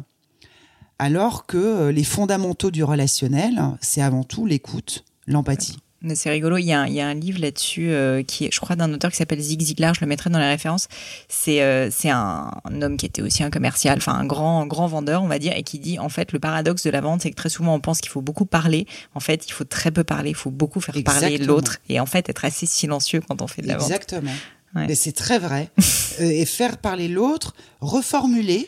Alors 0.99 1.45
que 1.45 1.57
euh, 1.57 1.91
les 1.91 2.03
fondamentaux 2.03 2.71
du 2.71 2.83
relationnel, 2.83 3.61
c'est 3.81 4.01
avant 4.01 4.23
tout 4.23 4.45
l'écoute, 4.47 5.05
l'empathie. 5.27 5.77
Mais 6.01 6.13
c'est 6.13 6.29
rigolo, 6.29 6.57
il 6.57 6.65
y, 6.65 6.73
a 6.73 6.81
un, 6.81 6.87
il 6.87 6.93
y 6.93 7.01
a 7.01 7.07
un 7.07 7.15
livre 7.15 7.39
là-dessus 7.41 7.89
euh, 7.89 8.21
qui 8.21 8.45
est, 8.45 8.49
je 8.53 8.59
crois, 8.59 8.75
d'un 8.75 8.93
auteur 8.93 9.09
qui 9.09 9.17
s'appelle 9.17 9.39
Zig 9.39 9.59
Ziglar, 9.61 9.95
je 9.95 10.01
le 10.01 10.07
mettrai 10.07 10.29
dans 10.29 10.37
les 10.37 10.47
références. 10.47 10.87
C'est 11.27 11.63
euh, 11.63 11.89
c'est 11.91 12.11
un, 12.11 12.51
un 12.65 12.81
homme 12.83 12.97
qui 12.97 13.07
était 13.07 13.23
aussi 13.23 13.41
un 13.41 13.49
commercial, 13.49 13.97
enfin 13.97 14.13
un 14.13 14.25
grand, 14.25 14.67
grand 14.67 14.85
vendeur, 14.85 15.23
on 15.23 15.27
va 15.27 15.39
dire, 15.39 15.53
et 15.55 15.63
qui 15.63 15.79
dit 15.79 15.97
en 15.97 16.09
fait 16.09 16.33
le 16.33 16.39
paradoxe 16.39 16.83
de 16.83 16.91
la 16.91 17.01
vente, 17.01 17.21
c'est 17.21 17.31
que 17.31 17.35
très 17.35 17.49
souvent 17.49 17.73
on 17.73 17.79
pense 17.79 17.99
qu'il 17.99 18.11
faut 18.11 18.21
beaucoup 18.21 18.45
parler. 18.45 18.85
En 19.15 19.19
fait, 19.19 19.47
il 19.47 19.51
faut 19.51 19.63
très 19.63 19.89
peu 19.89 20.03
parler, 20.03 20.29
il 20.29 20.35
faut 20.35 20.51
beaucoup 20.51 20.81
faire 20.81 20.95
parler 21.03 21.39
l'autre, 21.39 21.77
et 21.89 21.99
en 21.99 22.05
fait 22.05 22.29
être 22.29 22.45
assez 22.45 22.67
silencieux 22.67 23.21
quand 23.27 23.41
on 23.41 23.47
fait 23.47 23.63
de 23.63 23.67
la 23.67 23.77
vente. 23.77 23.89
Exactement. 23.89 24.31
Ouais. 24.75 24.85
Mais 24.87 24.95
c'est 24.95 25.13
très 25.13 25.39
vrai. 25.39 25.69
Euh, 26.19 26.23
et 26.23 26.45
faire 26.47 26.79
parler 26.79 27.07
l'autre, 27.07 27.53
reformuler, 27.79 28.67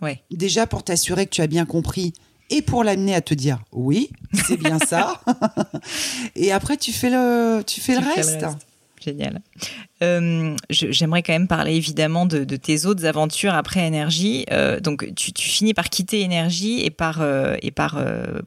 Ouais. 0.00 0.22
déjà 0.30 0.68
pour 0.68 0.84
t'assurer 0.84 1.26
que 1.26 1.30
tu 1.30 1.42
as 1.42 1.48
bien 1.48 1.66
compris 1.66 2.12
et 2.50 2.62
pour 2.62 2.84
l'amener 2.84 3.14
à 3.14 3.20
te 3.20 3.34
dire 3.34 3.58
oui, 3.72 4.10
c'est 4.32 4.56
bien 4.56 4.78
ça. 4.78 5.20
et 6.36 6.52
après, 6.52 6.76
tu 6.76 6.92
fais 6.92 7.10
le, 7.10 7.62
tu 7.66 7.80
fais, 7.80 7.94
Tu 7.94 8.00
le, 8.00 8.06
fais 8.06 8.20
reste. 8.20 8.46
Génial. 9.04 9.40
Euh, 10.02 10.56
J'aimerais 10.70 11.22
quand 11.22 11.32
même 11.32 11.48
parler 11.48 11.74
évidemment 11.74 12.26
de, 12.26 12.44
de 12.44 12.56
tes 12.56 12.86
autres 12.86 13.04
aventures 13.06 13.54
après 13.54 13.86
Énergie. 13.86 14.44
Euh, 14.50 14.80
donc 14.80 15.14
tu, 15.14 15.32
tu 15.32 15.48
finis 15.48 15.74
par 15.74 15.88
quitter 15.88 16.20
Énergie 16.20 16.80
et 16.84 16.90
par, 16.90 17.20
euh, 17.20 17.56
et 17.62 17.70
par 17.70 18.02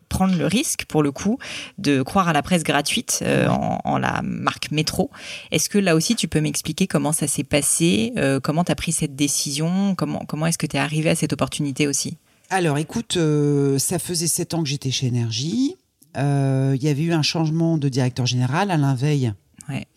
prendre 0.10 0.36
le 0.36 0.46
risque, 0.46 0.86
pour 0.86 1.04
le 1.04 1.12
coup, 1.12 1.38
de 1.78 2.02
croire 2.02 2.28
à 2.28 2.34
la 2.34 2.42
presse 2.42 2.64
gratuite 2.64 3.24
en, 3.48 3.80
en 3.84 3.98
la 3.98 4.22
marque 4.24 4.72
Métro. 4.72 5.10
Est-ce 5.52 5.70
que 5.70 5.78
là 5.78 5.96
aussi 5.96 6.16
tu 6.16 6.28
peux 6.28 6.42
m'expliquer 6.42 6.88
comment 6.88 7.12
ça 7.12 7.28
s'est 7.28 7.44
passé, 7.44 8.14
comment 8.44 8.64
tu 8.64 8.72
as 8.72 8.76
pris 8.76 8.92
cette 8.92 9.16
décision, 9.16 9.96
comment, 9.96 10.24
comment 10.28 10.48
est-ce 10.48 10.58
que 10.58 10.68
tu 10.68 10.78
es 10.78 10.80
arrivé 10.80 11.10
à 11.10 11.16
cette 11.16 11.34
opportunité 11.34 11.88
aussi? 11.88 12.18
Alors, 12.54 12.78
écoute, 12.78 13.16
euh, 13.16 13.80
ça 13.80 13.98
faisait 13.98 14.28
sept 14.28 14.54
ans 14.54 14.62
que 14.62 14.68
j'étais 14.68 14.92
chez 14.92 15.08
Énergie. 15.08 15.76
Euh, 16.18 16.76
Il 16.78 16.84
y 16.84 16.90
avait 16.90 17.04
eu 17.04 17.14
un 17.14 17.22
changement 17.22 17.78
de 17.78 17.88
directeur 17.88 18.26
général. 18.26 18.72
Alain 18.72 18.94
Veil 18.94 19.34
Ouais. 19.70 19.88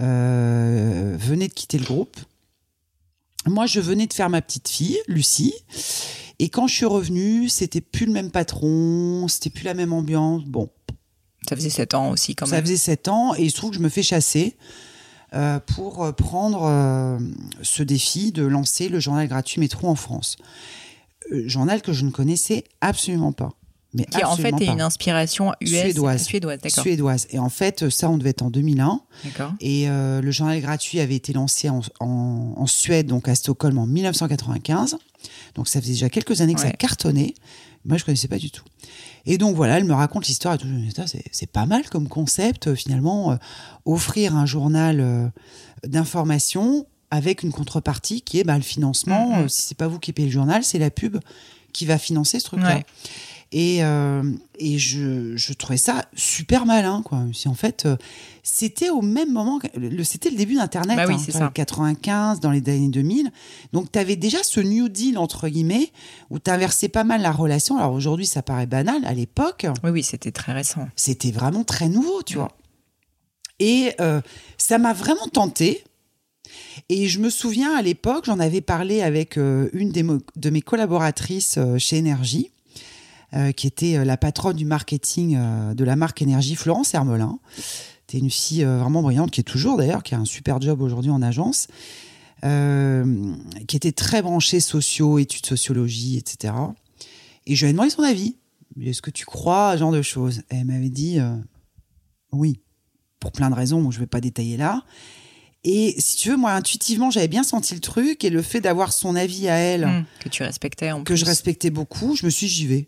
euh, 0.00 1.16
venait 1.18 1.46
de 1.46 1.52
quitter 1.52 1.78
le 1.78 1.84
groupe. 1.84 2.16
Moi, 3.46 3.66
je 3.66 3.78
venais 3.78 4.06
de 4.08 4.12
faire 4.12 4.30
ma 4.30 4.42
petite 4.42 4.68
fille, 4.68 4.98
Lucie. 5.06 5.54
Et 6.40 6.48
quand 6.48 6.66
je 6.66 6.74
suis 6.74 6.86
revenue, 6.86 7.48
c'était 7.48 7.80
plus 7.80 8.06
le 8.06 8.12
même 8.12 8.30
patron, 8.32 9.28
c'était 9.28 9.50
plus 9.50 9.64
la 9.64 9.74
même 9.74 9.92
ambiance. 9.92 10.44
Bon, 10.44 10.68
Ça 11.48 11.54
faisait 11.54 11.70
sept 11.70 11.94
ans 11.94 12.10
aussi 12.10 12.34
quand 12.34 12.46
ça 12.46 12.56
même. 12.56 12.64
faisait 12.64 12.76
sept 12.76 13.06
ans 13.06 13.34
et 13.36 13.44
il 13.44 13.50
se 13.52 13.56
trouve 13.56 13.70
que 13.70 13.76
je 13.76 13.82
me 13.82 13.88
fais 13.88 14.02
chasser 14.02 14.56
euh, 15.34 15.60
pour 15.60 16.12
prendre 16.16 16.64
euh, 16.64 17.18
ce 17.62 17.84
défi 17.84 18.32
de 18.32 18.42
lancer 18.44 18.88
le 18.88 18.98
journal 18.98 19.28
gratuit 19.28 19.60
Métro 19.60 19.86
en 19.88 19.94
France. 19.94 20.36
Euh, 21.32 21.46
journal 21.48 21.82
que 21.82 21.92
je 21.92 22.04
ne 22.04 22.10
connaissais 22.10 22.64
absolument 22.80 23.32
pas. 23.32 23.52
Mais 23.94 24.06
Qui 24.06 24.24
en 24.24 24.36
fait 24.36 24.48
est 24.48 24.66
pas. 24.66 24.72
une 24.72 24.80
inspiration 24.80 25.52
US 25.60 25.68
Suédoise. 25.68 26.22
Suédoise. 26.24 26.60
Suédoise. 26.66 27.26
Et 27.30 27.38
en 27.38 27.50
fait, 27.50 27.90
ça, 27.90 28.08
on 28.08 28.16
devait 28.16 28.30
être 28.30 28.40
en 28.42 28.50
2001. 28.50 29.02
D'accord. 29.24 29.52
Et 29.60 29.86
euh, 29.90 30.22
le 30.22 30.30
journal 30.30 30.58
gratuit 30.62 30.98
avait 30.98 31.14
été 31.16 31.34
lancé 31.34 31.68
en, 31.68 31.80
en- 32.00 32.54
en 32.56 32.66
Suède, 32.66 33.06
donc 33.06 33.28
à 33.28 33.34
Stockholm, 33.34 33.76
en 33.76 33.84
1995. 33.86 34.96
Donc 35.54 35.68
ça 35.68 35.80
faisait 35.82 35.92
déjà 35.92 36.08
quelques 36.08 36.40
années 36.40 36.54
que 36.54 36.60
ça 36.62 36.70
cartonnait. 36.72 37.34
Moi, 37.84 37.98
je 37.98 38.04
connaissais 38.06 38.28
pas 38.28 38.38
du 38.38 38.50
tout. 38.50 38.64
Et 39.26 39.36
donc 39.38 39.54
voilà, 39.56 39.76
elle 39.76 39.84
me 39.84 39.92
raconte 39.94 40.26
l'histoire 40.26 40.56
C'est 41.32 41.50
pas 41.52 41.66
mal 41.66 41.86
comme 41.90 42.08
concept, 42.08 42.68
euh, 42.68 42.74
finalement, 42.74 43.32
euh, 43.32 43.36
offrir 43.84 44.34
un 44.36 44.46
journal 44.46 45.00
euh, 45.00 45.28
d'information 45.86 46.86
avec 47.12 47.42
une 47.44 47.52
contrepartie 47.52 48.22
qui 48.22 48.40
est 48.40 48.44
bah, 48.44 48.56
le 48.56 48.62
financement. 48.62 49.28
Mhm. 49.36 49.44
Euh, 49.44 49.48
si 49.48 49.62
c'est 49.62 49.76
pas 49.76 49.86
vous 49.86 49.98
qui 50.00 50.12
payez 50.12 50.28
le 50.28 50.32
journal, 50.32 50.64
c'est 50.64 50.78
la 50.78 50.90
pub 50.90 51.18
qui 51.72 51.84
va 51.86 51.98
financer 51.98 52.40
ce 52.40 52.44
truc-là. 52.46 52.76
Ouais. 52.76 52.86
Et, 53.54 53.84
euh, 53.84 54.22
et 54.58 54.78
je, 54.78 55.36
je 55.36 55.52
trouvais 55.52 55.76
ça 55.76 56.06
super 56.14 56.64
malin, 56.64 57.02
quoi. 57.04 57.22
Si 57.34 57.48
en 57.48 57.54
fait, 57.54 57.84
euh, 57.84 57.98
c'était 58.42 58.88
au 58.88 59.02
même 59.02 59.30
moment, 59.30 59.58
c'était 60.04 60.30
le 60.30 60.36
début 60.36 60.54
d'Internet, 60.54 60.96
Bah 60.96 61.04
oui, 61.06 61.14
hein, 61.14 61.22
c'est 61.22 61.32
dans 61.32 61.38
ça. 61.40 61.46
les 61.48 61.52
95, 61.52 62.40
dans 62.40 62.50
les 62.50 62.60
années 62.70 62.88
2000. 62.88 63.30
Donc, 63.74 63.92
tu 63.92 63.98
avais 63.98 64.16
déjà 64.16 64.42
ce 64.42 64.60
New 64.60 64.88
Deal, 64.88 65.18
entre 65.18 65.48
guillemets, 65.50 65.92
où 66.30 66.38
tu 66.38 66.50
inversais 66.50 66.88
pas 66.88 67.04
mal 67.04 67.20
la 67.20 67.30
relation. 67.30 67.76
Alors 67.76 67.92
aujourd'hui, 67.92 68.24
ça 68.24 68.40
paraît 68.42 68.64
banal. 68.66 69.04
À 69.04 69.12
l'époque, 69.12 69.66
Oui, 69.84 69.90
oui, 69.90 70.02
c'était 70.02 70.32
très 70.32 70.54
récent. 70.54 70.88
c'était 70.96 71.30
vraiment 71.30 71.62
très 71.64 71.90
nouveau, 71.90 72.22
tu 72.22 72.36
vois. 72.38 72.56
Et 73.58 73.92
euh, 74.00 74.22
ça 74.56 74.78
m'a 74.78 74.94
vraiment 74.94 75.26
tenté. 75.30 75.84
Et 76.88 77.08
je 77.08 77.18
me 77.18 77.30
souviens 77.30 77.74
à 77.76 77.82
l'époque, 77.82 78.24
j'en 78.26 78.38
avais 78.38 78.60
parlé 78.60 79.02
avec 79.02 79.38
euh, 79.38 79.68
une 79.72 79.90
des 79.90 80.02
de 80.02 80.50
mes 80.50 80.62
collaboratrices 80.62 81.56
euh, 81.58 81.78
chez 81.78 81.96
Énergie, 81.96 82.50
euh, 83.34 83.52
qui 83.52 83.66
était 83.66 84.04
la 84.04 84.16
patronne 84.16 84.56
du 84.56 84.64
marketing 84.64 85.38
de 85.74 85.84
la 85.84 85.96
marque 85.96 86.22
Énergie, 86.22 86.54
Florence 86.54 86.94
Hermelin. 86.94 87.38
C'était 88.06 88.18
une 88.18 88.30
fille 88.30 88.64
vraiment 88.64 89.02
brillante, 89.02 89.30
qui 89.30 89.40
est 89.40 89.44
toujours 89.44 89.78
d'ailleurs, 89.78 90.02
qui 90.02 90.14
a 90.14 90.18
un 90.18 90.24
super 90.26 90.60
job 90.60 90.82
aujourd'hui 90.82 91.10
en 91.10 91.22
agence, 91.22 91.68
qui 92.42 93.76
était 93.76 93.92
très 93.92 94.20
branchée 94.20 94.60
sociaux, 94.60 95.18
études 95.18 95.46
sociologie, 95.46 96.18
etc. 96.18 96.52
Et 97.46 97.54
je 97.54 97.64
lui 97.64 97.70
ai 97.70 97.72
demandé 97.72 97.88
son 97.88 98.02
avis. 98.02 98.36
Est-ce 98.78 99.00
que 99.00 99.10
tu 99.10 99.24
crois 99.24 99.70
à 99.70 99.74
ce 99.74 99.78
genre 99.78 99.92
de 99.92 100.02
choses? 100.02 100.40
Et 100.50 100.56
Elle 100.56 100.66
m'avait 100.66 100.90
dit 100.90 101.18
oui, 102.32 102.60
pour 103.18 103.32
plein 103.32 103.48
de 103.48 103.54
raisons, 103.54 103.90
je 103.90 103.96
ne 103.96 104.02
vais 104.02 104.08
pas 104.08 104.20
détailler 104.20 104.56
là. 104.56 104.82
Et 105.64 105.94
si 105.98 106.16
tu 106.16 106.30
veux, 106.30 106.36
moi, 106.36 106.52
intuitivement, 106.52 107.10
j'avais 107.10 107.28
bien 107.28 107.44
senti 107.44 107.74
le 107.74 107.80
truc 107.80 108.24
et 108.24 108.30
le 108.30 108.42
fait 108.42 108.60
d'avoir 108.60 108.92
son 108.92 109.14
avis 109.14 109.48
à 109.48 109.54
elle, 109.56 109.84
Hum, 109.84 110.04
que 110.20 110.28
tu 110.28 110.42
respectais 110.42 110.90
en 110.90 110.98
que 111.00 111.12
plus. 111.12 111.16
je 111.18 111.24
respectais 111.24 111.70
beaucoup, 111.70 112.16
je 112.16 112.24
me 112.26 112.30
suis 112.30 112.46
dit, 112.48 112.52
j'y 112.52 112.66
vais. 112.66 112.86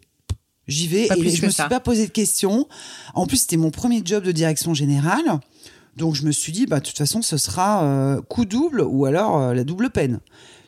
J'y 0.67 0.89
vais 0.89 1.07
Pas 1.09 1.17
et 1.17 1.29
je 1.31 1.45
me 1.45 1.51
ça. 1.51 1.65
suis 1.65 1.69
pas 1.69 1.79
posé 1.81 2.07
de 2.07 2.11
questions. 2.11 2.67
En 3.15 3.27
plus, 3.27 3.37
c'était 3.37 3.59
mon 3.59 3.71
premier 3.71 4.01
job 4.05 4.25
de 4.25 4.33
direction 4.33 4.73
générale. 4.75 5.39
Donc, 5.97 6.15
je 6.17 6.25
me 6.25 6.33
suis 6.33 6.51
dit, 6.53 6.67
bah, 6.67 6.81
de 6.81 6.85
toute 6.87 6.97
façon, 6.99 7.23
ce 7.23 7.37
sera 7.37 7.85
euh, 7.85 8.21
coup 8.23 8.45
double 8.47 8.81
ou 8.81 9.05
alors 9.05 9.39
euh, 9.39 9.55
la 9.55 9.63
double 9.63 9.91
peine. 9.91 10.19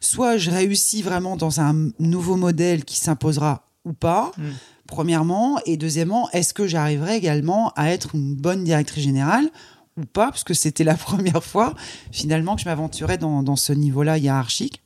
Soit 0.00 0.36
je 0.36 0.50
réussis 0.50 1.02
vraiment 1.02 1.36
dans 1.36 1.60
un 1.60 1.88
nouveau 1.98 2.36
modèle 2.36 2.84
qui 2.84 2.96
s'imposera 2.98 3.66
ou 3.84 3.92
pas, 3.94 4.30
Mm. 4.36 4.42
premièrement. 4.86 5.58
Et 5.66 5.76
deuxièmement, 5.76 6.28
est-ce 6.30 6.54
que 6.54 6.66
j'arriverai 6.68 7.16
également 7.16 7.72
à 7.74 7.90
être 7.90 8.14
une 8.14 8.34
bonne 8.36 8.62
directrice 8.64 9.02
générale? 9.02 9.48
Ou 9.96 10.04
pas 10.04 10.26
Parce 10.30 10.44
que 10.44 10.54
c'était 10.54 10.84
la 10.84 10.94
première 10.96 11.42
fois, 11.42 11.74
finalement, 12.12 12.56
que 12.56 12.62
je 12.62 12.66
m'aventurais 12.68 13.18
dans, 13.18 13.42
dans 13.42 13.56
ce 13.56 13.72
niveau-là 13.72 14.18
hiérarchique. 14.18 14.82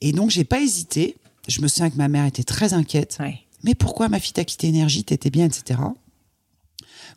Et 0.00 0.12
donc, 0.12 0.30
j'ai 0.30 0.44
pas 0.44 0.60
hésité. 0.60 1.16
Je 1.48 1.60
me 1.60 1.68
souviens 1.68 1.90
que 1.90 1.96
ma 1.96 2.08
mère 2.08 2.24
était 2.26 2.44
très 2.44 2.74
inquiète. 2.74 3.16
Ouais. 3.20 3.38
Mais 3.64 3.74
pourquoi 3.74 4.08
ma 4.08 4.18
fille 4.20 4.32
t'a 4.32 4.44
quitté 4.44 4.68
énergie 4.68 5.04
T'étais 5.04 5.30
bien, 5.30 5.44
etc. 5.46 5.80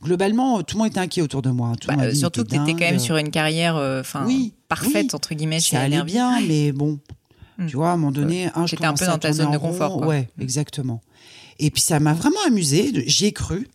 Globalement, 0.03 0.59
euh, 0.59 0.61
tout 0.61 0.77
le 0.77 0.83
monde 0.83 0.91
était 0.91 0.99
inquiet 0.99 1.21
autour 1.21 1.41
de 1.41 1.49
moi. 1.49 1.73
Tout 1.79 1.87
Bah, 1.87 1.95
monde 1.95 2.11
surtout 2.13 2.43
que 2.43 2.49
Mais 2.51 2.57
tu 2.57 2.63
étais 2.63 2.71
quand 2.73 2.91
même 2.91 2.99
sur 2.99 3.17
une 3.17 3.31
carrière 3.31 3.75
euh, 3.77 4.03
Oui, 4.25 4.53
parfaite, 4.67 5.07
oui. 5.07 5.09
entre 5.15 5.33
guillemets, 5.33 5.59
chez 5.59 5.75
Ça 5.75 5.81
allait 5.81 6.03
bien, 6.03 6.39
mais 6.41 6.71
bon, 6.71 6.99
Hmm. 7.57 7.67
tu 7.67 7.77
vois, 7.77 7.91
à 7.91 7.93
un 7.93 7.95
moment 7.95 8.11
donné, 8.11 8.49
un, 8.53 8.65
je 8.65 8.71
T'étais 8.71 8.83
un 8.85 8.93
peu 8.93 9.05
dans 9.05 9.17
ta 9.17 9.31
zone 9.31 9.51
de 9.51 9.55
rond. 9.57 9.69
confort, 9.69 9.95
quoi. 9.99 10.07
Ouais, 10.07 10.27
exactement. 10.41 11.01
Et 11.57 11.71
puis 11.71 11.81
ça 11.81 12.01
m'a 12.01 12.11
vraiment 12.11 12.35
amusé. 12.45 12.91
J'y 13.07 13.27
ai 13.27 13.31
cru. 13.31 13.69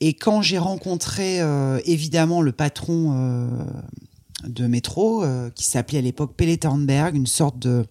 Et 0.00 0.14
quand 0.14 0.42
j'ai 0.42 0.58
rencontré 0.58 1.40
euh, 1.40 1.80
évidemment 1.84 2.42
le 2.42 2.52
patron 2.52 3.12
euh, 3.14 3.48
de 4.44 4.66
métro, 4.66 5.24
euh, 5.24 5.50
qui 5.50 5.64
s'appelait 5.64 5.98
à 5.98 6.02
l'époque 6.02 6.34
Pelle 6.36 6.56
Thornberg, 6.58 7.14
une 7.16 7.26
sorte 7.26 7.58
de 7.58 7.86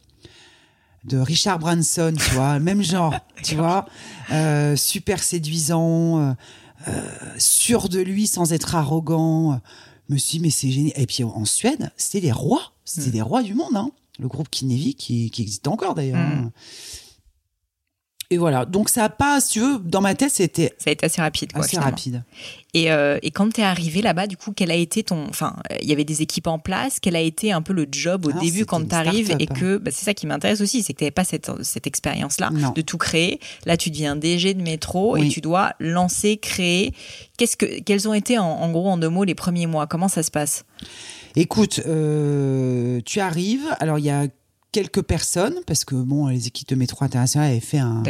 de 1.05 1.19
Richard 1.19 1.59
Branson, 1.59 2.13
tu 2.17 2.33
vois, 2.33 2.57
même 2.59 2.81
genre, 2.81 3.13
tu 3.43 3.55
vois, 3.55 3.85
euh, 4.31 4.75
super 4.75 5.21
séduisant, 5.21 6.35
euh, 6.87 6.91
sûr 7.37 7.89
de 7.89 7.99
lui 7.99 8.25
sans 8.25 8.53
être 8.53 8.73
arrogant. 8.73 9.61
Je 10.09 10.13
me 10.15 10.19
suis 10.19 10.37
dit, 10.37 10.43
mais 10.43 10.49
c'est 10.49 10.71
génial. 10.71 10.93
Et 10.99 11.05
puis 11.05 11.23
en 11.23 11.45
Suède, 11.45 11.91
c'était 11.95 12.21
les 12.21 12.31
rois, 12.31 12.73
c'était 12.85 13.11
les 13.11 13.21
rois 13.21 13.43
du 13.43 13.53
monde, 13.53 13.75
hein. 13.75 13.91
Le 14.17 14.29
groupe 14.29 14.49
Kinnevik 14.49 14.97
qui, 14.97 15.29
qui 15.29 15.41
existe 15.41 15.67
encore 15.67 15.93
d'ailleurs. 15.93 16.17
Mm. 16.17 16.51
Et 18.35 18.37
voilà, 18.37 18.65
donc 18.65 18.89
ça 18.89 19.05
a 19.05 19.09
pas, 19.09 19.39
si 19.39 19.53
tu 19.53 19.59
veux, 19.61 19.79
dans 19.79 20.01
ma 20.01 20.13
tête, 20.13 20.29
c'était 20.29 20.73
Ça 20.77 20.89
a 20.89 20.91
été 20.91 21.05
assez 21.05 21.21
rapide. 21.21 21.53
Quoi, 21.53 21.61
assez 21.61 21.69
finalement. 21.69 21.91
rapide. 21.91 22.23
Et, 22.73 22.91
euh, 22.91 23.17
et 23.21 23.31
quand 23.31 23.53
tu 23.53 23.61
es 23.61 23.63
arrivé 23.63 24.01
là-bas, 24.01 24.27
du 24.27 24.35
coup, 24.35 24.51
quel 24.53 24.71
a 24.71 24.75
été 24.75 25.03
ton. 25.03 25.25
Enfin, 25.29 25.55
il 25.81 25.87
y 25.87 25.93
avait 25.93 26.03
des 26.03 26.21
équipes 26.21 26.47
en 26.47 26.59
place. 26.59 26.99
Quel 26.99 27.15
a 27.15 27.21
été 27.21 27.53
un 27.53 27.61
peu 27.61 27.71
le 27.71 27.87
job 27.89 28.25
au 28.25 28.31
Alors, 28.31 28.41
début 28.43 28.65
quand 28.65 28.85
tu 28.85 28.93
arrives 28.93 29.33
Et 29.39 29.47
que 29.47 29.77
bah, 29.77 29.89
c'est 29.89 30.03
ça 30.03 30.13
qui 30.13 30.27
m'intéresse 30.27 30.59
aussi, 30.59 30.83
c'est 30.83 30.91
que 30.91 30.97
tu 30.97 31.03
n'avais 31.05 31.11
pas 31.11 31.23
cette, 31.23 31.49
cette 31.63 31.87
expérience-là 31.87 32.49
de 32.75 32.81
tout 32.81 32.97
créer. 32.97 33.39
Là, 33.65 33.77
tu 33.77 33.89
deviens 33.89 34.17
DG 34.17 34.53
de 34.53 34.61
métro 34.61 35.15
et 35.15 35.29
tu 35.29 35.39
dois 35.39 35.71
lancer, 35.79 36.35
créer. 36.35 36.93
Qu'est-ce 37.37 37.55
que, 37.55 37.79
quels 37.83 38.09
ont 38.09 38.13
été, 38.13 38.37
en, 38.37 38.43
en 38.43 38.69
gros, 38.69 38.89
en 38.89 38.97
deux 38.97 39.07
mots, 39.07 39.23
les 39.23 39.33
premiers 39.35 39.67
mois? 39.67 39.87
Comment 39.87 40.09
ça 40.09 40.23
se 40.23 40.31
passe? 40.31 40.65
Écoute, 41.37 41.79
euh, 41.87 42.99
tu 43.05 43.21
arrives, 43.21 43.73
alors 43.79 43.97
il 43.97 44.03
y 44.05 44.09
a 44.09 44.27
quelques 44.75 45.01
personnes, 45.03 45.55
parce 45.65 45.85
que 45.85 45.95
bon, 45.95 46.27
les 46.27 46.47
équipes 46.47 46.67
de 46.67 46.75
métro 46.75 47.05
international 47.05 47.49
avaient 47.51 47.59
fait 47.61 47.77
un, 47.79 48.03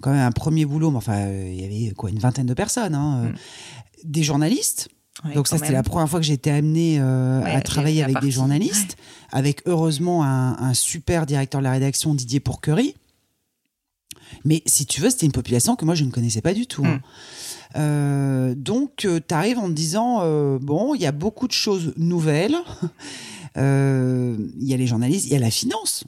quand 0.00 0.10
même 0.12 0.20
un 0.26 0.32
premier 0.32 0.64
boulot, 0.64 0.90
mais 0.90 0.96
enfin, 0.96 1.18
euh, 1.26 1.50
il 1.52 1.60
y 1.60 1.64
avait 1.86 1.94
quoi, 1.94 2.08
une 2.10 2.18
vingtaine 2.18 2.46
de 2.46 2.54
personnes, 2.54 2.94
hein, 2.94 3.22
euh, 3.24 3.28
Mm. 3.28 3.34
des 4.04 4.22
journalistes. 4.22 4.88
Donc 5.34 5.46
ça, 5.48 5.56
c'était 5.56 5.72
la 5.72 5.82
première 5.82 6.08
fois 6.08 6.20
que 6.20 6.26
j'ai 6.26 6.34
été 6.34 6.50
amenée 6.50 6.98
euh, 7.00 7.42
Ouais, 7.42 7.54
à 7.54 7.60
travailler 7.62 8.02
avec 8.02 8.14
partie, 8.14 8.26
des 8.28 8.32
journalistes, 8.32 8.96
avec 9.30 9.62
heureusement 9.66 10.24
un, 10.24 10.56
un 10.58 10.74
super 10.74 11.26
directeur 11.26 11.60
de 11.60 11.64
la 11.64 11.72
rédaction, 11.72 12.14
Didier 12.14 12.40
Pourquerie. 12.40 12.94
Mais 14.44 14.62
si 14.66 14.86
tu 14.86 15.00
veux, 15.00 15.10
c'était 15.10 15.26
une 15.26 15.32
population 15.32 15.76
que 15.76 15.84
moi, 15.84 15.94
je 15.94 16.04
ne 16.04 16.10
connaissais 16.10 16.40
pas 16.42 16.52
du 16.54 16.66
tout. 16.66 16.84
hein. 16.84 17.00
Euh, 17.76 18.54
donc, 18.56 19.06
tu 19.26 19.34
arrives 19.34 19.58
en 19.58 19.68
te 19.68 19.72
disant, 19.74 20.18
euh, 20.22 20.58
bon, 20.60 20.94
il 20.94 21.00
y 21.02 21.06
a 21.06 21.12
beaucoup 21.12 21.46
de 21.46 21.52
choses 21.52 21.92
nouvelles. 21.96 22.56
Euh, 23.58 24.36
Il 24.60 24.68
y 24.68 24.74
a 24.74 24.76
les 24.76 24.86
journalistes, 24.86 25.26
il 25.26 25.32
y 25.32 25.36
a 25.36 25.38
la 25.38 25.50
finance. 25.50 26.04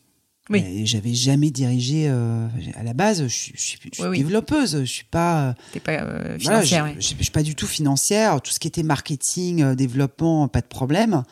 Oui. 0.51 0.63
Euh, 0.67 0.81
J'avais 0.85 1.15
jamais 1.15 1.51
dirigé, 1.51 2.07
euh, 2.09 2.47
à 2.75 2.83
la 2.83 2.93
base, 2.93 3.23
je 3.23 3.29
suis, 3.29 3.53
je 3.57 3.61
suis- 3.63 3.79
je 3.85 3.95
suis 3.95 4.03
Oui, 4.03 4.09
oui. 4.11 4.19
développeuse, 4.19 4.81
je 4.81 4.85
suis 4.85 5.05
pas... 5.05 5.49
euh, 5.49 5.53
T'es 5.73 5.81
pas 5.81 5.93
euh, 5.93 6.37
voilà, 6.43 6.63
financière, 6.63 6.93
je, 6.97 7.01
je- 7.01 7.23
suis 7.23 7.31
pas 7.33 7.43
du 7.43 7.55
tout 7.55 7.67
financière. 7.67 8.41
Tout 8.43 8.51
ce 8.53 8.59
qui 8.61 8.69
était 8.69 8.83
marketing, 8.83 9.63
euh, 9.63 9.75
développement, 9.75 10.47
pas 10.49 10.61
de 10.61 10.67
problème. 10.67 11.23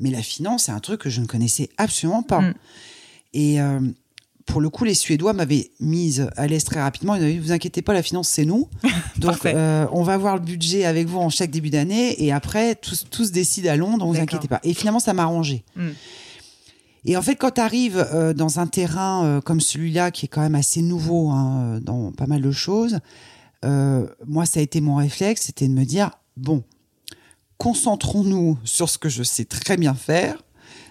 Mais 0.00 0.10
la 0.10 0.22
finance, 0.22 0.64
c'est 0.64 0.72
un 0.72 0.80
truc 0.80 1.02
que 1.02 1.10
je 1.10 1.20
ne 1.20 1.26
connaissais 1.26 1.68
absolument 1.76 2.22
pas. 2.22 2.40
Mm. 2.40 2.54
Et 3.34 3.60
euh, 3.60 3.80
pour 4.48 4.60
le 4.60 4.68
coup, 4.70 4.84
les 4.84 4.94
Suédois 4.94 5.32
m'avaient 5.32 5.70
mise 5.78 6.28
à 6.36 6.46
l'aise 6.46 6.64
très 6.64 6.80
rapidement. 6.80 7.14
Ils 7.14 7.20
m'avaient 7.20 7.34
dit, 7.34 7.38
vous 7.38 7.52
inquiétez 7.52 7.82
pas, 7.82 7.92
la 7.92 8.02
finance, 8.02 8.28
c'est 8.28 8.44
nous. 8.44 8.68
Donc, 9.18 9.46
euh, 9.46 9.86
on 9.92 10.02
va 10.02 10.18
voir 10.18 10.34
le 10.34 10.42
budget 10.42 10.84
avec 10.84 11.06
vous 11.06 11.18
en 11.18 11.28
chaque 11.28 11.50
début 11.50 11.70
d'année. 11.70 12.22
Et 12.22 12.32
après, 12.32 12.74
tous, 12.74 13.06
tous 13.10 13.30
décident 13.30 13.70
à 13.70 13.76
Londres, 13.76 14.06
vous 14.06 14.18
inquiétez 14.18 14.48
pas. 14.48 14.60
Et 14.64 14.74
finalement, 14.74 15.00
ça 15.00 15.14
m'a 15.14 15.22
arrangé. 15.22 15.64
Mm. 15.76 15.88
Et 17.04 17.16
en 17.16 17.22
fait, 17.22 17.36
quand 17.36 17.52
tu 17.52 17.60
arrives 17.60 18.06
dans 18.36 18.58
un 18.58 18.66
terrain 18.66 19.24
euh, 19.24 19.40
comme 19.40 19.60
celui-là, 19.60 20.10
qui 20.10 20.26
est 20.26 20.28
quand 20.28 20.40
même 20.40 20.54
assez 20.54 20.82
nouveau 20.82 21.30
hein, 21.30 21.60
euh, 21.60 21.80
dans 21.80 22.12
pas 22.12 22.26
mal 22.26 22.42
de 22.42 22.50
choses, 22.50 22.98
euh, 23.64 24.06
moi, 24.26 24.46
ça 24.46 24.60
a 24.60 24.62
été 24.62 24.80
mon 24.80 24.96
réflexe, 24.96 25.42
c'était 25.42 25.68
de 25.68 25.72
me 25.72 25.84
dire, 25.84 26.10
bon, 26.36 26.62
concentrons-nous 27.56 28.58
sur 28.64 28.88
ce 28.88 28.98
que 28.98 29.08
je 29.08 29.22
sais 29.22 29.44
très 29.44 29.76
bien 29.76 29.94
faire, 29.94 30.42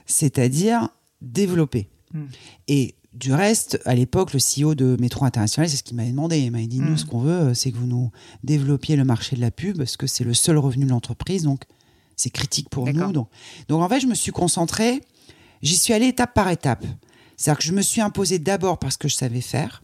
c'est-à-dire 0.05 0.89
développer. 1.21 1.87
Mm. 2.13 2.25
Et 2.67 2.95
du 3.17 3.33
reste, 3.33 3.79
à 3.85 3.95
l'époque, 3.95 4.33
le 4.33 4.39
CEO 4.39 4.75
de 4.75 4.95
Métro 4.99 5.25
International, 5.25 5.69
c'est 5.69 5.77
ce 5.77 5.83
qu'il 5.83 5.95
m'avait 5.97 6.11
demandé. 6.11 6.39
Il 6.39 6.51
m'avait 6.51 6.67
dit, 6.67 6.79
nous, 6.79 6.91
Mm. 6.93 6.97
ce 6.97 7.05
qu'on 7.05 7.19
veut, 7.19 7.31
euh, 7.31 7.53
c'est 7.53 7.71
que 7.71 7.77
vous 7.77 7.87
nous 7.87 8.11
développiez 8.43 8.95
le 8.95 9.03
marché 9.03 9.35
de 9.35 9.41
la 9.41 9.51
pub, 9.51 9.77
parce 9.77 9.97
que 9.97 10.07
c'est 10.07 10.23
le 10.23 10.33
seul 10.33 10.57
revenu 10.57 10.85
de 10.85 10.89
l'entreprise, 10.91 11.43
donc 11.43 11.63
c'est 12.15 12.29
critique 12.29 12.69
pour 12.69 12.85
nous. 12.87 13.11
Donc, 13.11 13.29
donc, 13.67 13.81
en 13.81 13.89
fait, 13.89 13.99
je 13.99 14.07
me 14.07 14.15
suis 14.15 14.31
concentrée, 14.31 15.01
j'y 15.61 15.77
suis 15.77 15.93
allée 15.93 16.07
étape 16.07 16.33
par 16.33 16.49
étape. 16.49 16.85
C'est-à-dire 17.37 17.59
que 17.59 17.65
je 17.65 17.73
me 17.73 17.81
suis 17.81 18.01
imposée 18.01 18.39
d'abord 18.39 18.79
parce 18.79 18.97
que 18.97 19.07
je 19.07 19.15
savais 19.15 19.41
faire, 19.41 19.83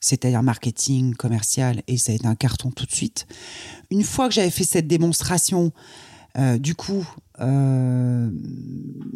c'est-à-dire 0.00 0.42
marketing, 0.42 1.14
commercial, 1.14 1.82
et 1.88 1.96
ça 1.96 2.12
a 2.12 2.14
été 2.14 2.26
un 2.26 2.34
carton 2.34 2.70
tout 2.70 2.86
de 2.86 2.92
suite. 2.92 3.26
Une 3.90 4.02
fois 4.04 4.28
que 4.28 4.34
j'avais 4.34 4.50
fait 4.50 4.64
cette 4.64 4.86
démonstration, 4.86 5.72
euh, 6.38 6.58
du 6.58 6.74
coup, 6.74 7.06
euh, 7.40 8.30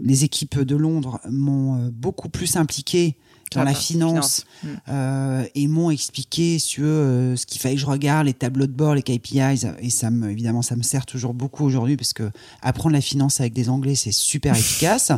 les 0.02 0.24
équipes 0.24 0.60
de 0.60 0.76
Londres 0.76 1.20
m'ont 1.28 1.76
euh, 1.86 1.90
beaucoup 1.92 2.28
plus 2.28 2.56
impliquée 2.56 3.16
dans 3.52 3.62
Ah 3.62 3.64
la 3.64 3.72
bah, 3.72 3.78
finance, 3.78 4.44
Mm. 4.62 4.68
euh, 4.90 5.44
et 5.56 5.66
m'ont 5.66 5.90
expliqué 5.90 6.60
sur 6.60 6.84
euh, 6.86 7.34
ce 7.34 7.46
qu'il 7.46 7.60
fallait 7.60 7.74
que 7.74 7.80
je 7.80 7.86
regarde, 7.86 8.26
les 8.26 8.32
tableaux 8.34 8.66
de 8.68 8.72
bord, 8.72 8.94
les 8.94 9.02
KPIs, 9.02 9.66
et 9.80 9.90
ça 9.90 10.10
me, 10.10 10.30
évidemment, 10.30 10.62
ça 10.62 10.76
me 10.76 10.82
sert 10.82 11.04
toujours 11.04 11.34
beaucoup 11.34 11.64
aujourd'hui 11.64 11.96
parce 11.96 12.12
que 12.12 12.30
apprendre 12.62 12.92
la 12.94 13.00
finance 13.00 13.40
avec 13.40 13.52
des 13.52 13.68
Anglais, 13.68 13.96
c'est 13.96 14.12
super 14.12 14.54
efficace. 14.56 15.10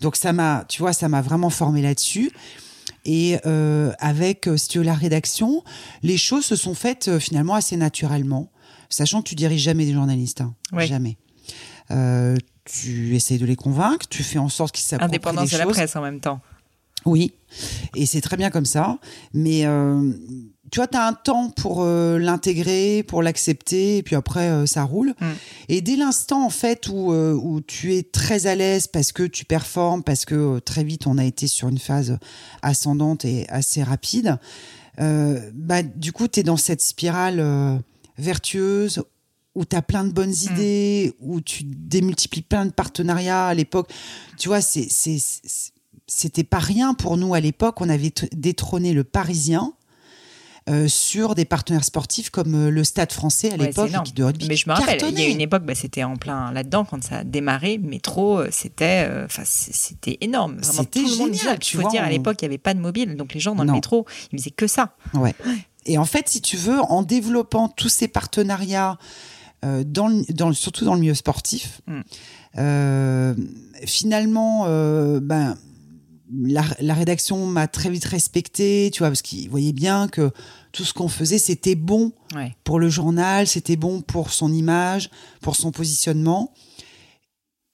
Donc 0.00 0.14
ça 0.14 0.32
m'a, 0.32 0.64
tu 0.68 0.80
vois, 0.80 0.92
ça 0.92 1.08
m'a 1.08 1.22
vraiment 1.22 1.50
formé 1.50 1.82
là-dessus. 1.82 2.30
Et 3.04 3.38
euh, 3.46 3.90
avec, 3.98 4.48
si 4.56 4.68
tu 4.68 4.78
veux, 4.78 4.84
la 4.84 4.94
rédaction, 4.94 5.64
les 6.04 6.16
choses 6.16 6.44
se 6.44 6.54
sont 6.54 6.74
faites 6.74 7.18
finalement 7.18 7.54
assez 7.54 7.76
naturellement, 7.76 8.52
sachant 8.90 9.22
que 9.22 9.28
tu 9.28 9.34
diriges 9.34 9.62
jamais 9.62 9.86
des 9.86 9.92
journalistes, 9.92 10.40
hein. 10.42 10.54
Jamais. 10.86 11.16
Euh, 11.90 12.36
tu 12.64 13.16
essayes 13.16 13.38
de 13.38 13.46
les 13.46 13.56
convaincre, 13.56 14.06
tu 14.08 14.22
fais 14.22 14.38
en 14.38 14.48
sorte 14.48 14.74
qu'ils 14.74 14.84
s'approprient 14.84 15.16
Indépendance 15.16 15.50
de 15.50 15.56
la 15.58 15.64
choses. 15.64 15.72
presse 15.72 15.96
en 15.96 16.02
même 16.02 16.20
temps. 16.20 16.40
Oui, 17.04 17.32
et 17.96 18.06
c'est 18.06 18.20
très 18.20 18.36
bien 18.36 18.50
comme 18.50 18.64
ça. 18.64 18.98
Mais 19.34 19.66
euh, 19.66 20.12
tu 20.70 20.78
vois, 20.78 20.86
tu 20.86 20.96
as 20.96 21.06
un 21.06 21.12
temps 21.12 21.50
pour 21.50 21.82
euh, 21.82 22.18
l'intégrer, 22.18 23.02
pour 23.02 23.22
l'accepter, 23.22 23.98
et 23.98 24.02
puis 24.02 24.14
après, 24.14 24.48
euh, 24.48 24.66
ça 24.66 24.84
roule. 24.84 25.14
Mm. 25.20 25.26
Et 25.68 25.80
dès 25.80 25.96
l'instant, 25.96 26.44
en 26.44 26.50
fait, 26.50 26.88
où, 26.88 27.12
où 27.12 27.60
tu 27.60 27.94
es 27.94 28.02
très 28.02 28.46
à 28.46 28.54
l'aise 28.54 28.86
parce 28.86 29.12
que 29.12 29.24
tu 29.24 29.44
performes, 29.44 30.02
parce 30.02 30.24
que 30.24 30.58
très 30.60 30.84
vite, 30.84 31.06
on 31.06 31.18
a 31.18 31.24
été 31.24 31.46
sur 31.46 31.68
une 31.68 31.78
phase 31.78 32.18
ascendante 32.62 33.24
et 33.24 33.46
assez 33.48 33.82
rapide, 33.82 34.38
bah, 34.98 35.82
du 35.82 36.12
coup, 36.12 36.28
tu 36.28 36.40
es 36.40 36.42
dans 36.42 36.56
cette 36.56 36.82
spirale 36.82 37.82
vertueuse 38.18 39.02
où 39.54 39.64
tu 39.64 39.76
as 39.76 39.82
plein 39.82 40.04
de 40.04 40.12
bonnes 40.12 40.30
Mm. 40.30 40.52
idées, 40.52 41.14
où 41.20 41.40
tu 41.40 41.64
démultiplies 41.64 42.42
plein 42.42 42.64
de 42.66 42.70
partenariats 42.72 43.46
à 43.48 43.54
l'époque. 43.54 43.90
Tu 44.38 44.48
vois, 44.48 44.60
c'est, 44.60 44.88
c'était 46.06 46.44
pas 46.44 46.58
rien 46.58 46.94
pour 46.94 47.16
nous 47.16 47.34
à 47.34 47.40
l'époque. 47.40 47.80
On 47.80 47.88
avait 47.88 48.12
détrôné 48.32 48.92
le 48.92 49.04
Parisien 49.04 49.72
euh, 50.70 50.86
sur 50.86 51.34
des 51.34 51.44
partenaires 51.44 51.82
sportifs 51.84 52.30
comme 52.30 52.54
euh, 52.54 52.70
le 52.70 52.84
Stade 52.84 53.10
français 53.12 53.48
à 53.52 53.56
Ouais, 53.56 53.66
l'époque 53.66 53.90
de 54.14 54.22
rugby 54.22 54.46
Mais 54.48 54.54
je 54.54 54.68
me 54.68 54.74
rappelle, 54.74 55.00
il 55.10 55.18
y 55.18 55.22
a 55.24 55.28
une 55.28 55.40
époque, 55.40 55.64
bah, 55.64 55.74
c'était 55.74 56.04
en 56.04 56.16
plein 56.16 56.52
là-dedans 56.52 56.84
quand 56.84 57.02
ça 57.02 57.18
a 57.18 57.24
démarré. 57.24 57.78
Métro, 57.78 58.38
euh, 58.38 58.48
c'était, 58.52 59.08
enfin, 59.24 59.42
c'était 59.44 60.18
énorme. 60.20 60.58
Vraiment, 60.58 60.72
C'était 60.72 61.00
tout 61.02 61.08
le 61.08 61.16
monde 61.16 61.32
tu 61.32 61.38
Il 61.72 61.76
faut 61.76 61.80
vois, 61.82 61.90
dire, 61.90 62.04
à 62.04 62.10
l'époque, 62.10 62.36
il 62.40 62.44
n'y 62.44 62.50
avait 62.54 62.58
pas 62.58 62.74
de 62.74 62.80
mobile, 62.80 63.16
donc 63.16 63.34
les 63.34 63.40
gens 63.40 63.56
dans 63.56 63.64
le 63.64 63.68
Non. 63.70 63.74
métro, 63.74 64.06
ils 64.32 64.38
faisaient 64.38 64.50
que 64.50 64.68
ça. 64.68 64.94
Ouais. 65.14 65.34
Et 65.84 65.98
en 65.98 66.04
fait, 66.04 66.28
si 66.28 66.40
tu 66.40 66.56
veux, 66.56 66.78
en 66.80 67.02
développant 67.02 67.66
tous 67.68 67.88
ces 67.88 68.06
partenariats, 68.06 68.98
euh, 69.64 69.84
dans 69.84 70.08
le- 70.08 70.24
dans 70.32 70.48
le- 70.48 70.54
surtout 70.54 70.84
dans 70.84 70.94
le 70.94 71.00
milieu 71.00 71.14
sportif, 71.14 71.80
Mm. 71.86 72.00
euh, 72.58 73.34
finalement, 73.86 74.64
euh, 74.66 75.20
ben, 75.20 75.56
la, 76.34 76.64
la 76.80 76.94
rédaction 76.94 77.46
m'a 77.46 77.68
très 77.68 77.90
vite 77.90 78.04
respecté, 78.06 78.90
tu 78.92 79.00
vois, 79.00 79.08
parce 79.08 79.22
qu'ils 79.22 79.50
voyaient 79.50 79.72
bien 79.74 80.08
que 80.08 80.30
tout 80.72 80.84
ce 80.84 80.94
qu'on 80.94 81.08
faisait, 81.08 81.38
c'était 81.38 81.74
bon 81.74 82.12
Ouais. 82.34 82.56
pour 82.64 82.80
le 82.80 82.88
journal, 82.88 83.46
c'était 83.46 83.76
bon 83.76 84.00
pour 84.00 84.32
son 84.32 84.52
image, 84.52 85.10
pour 85.42 85.56
son 85.56 85.70
positionnement. 85.72 86.52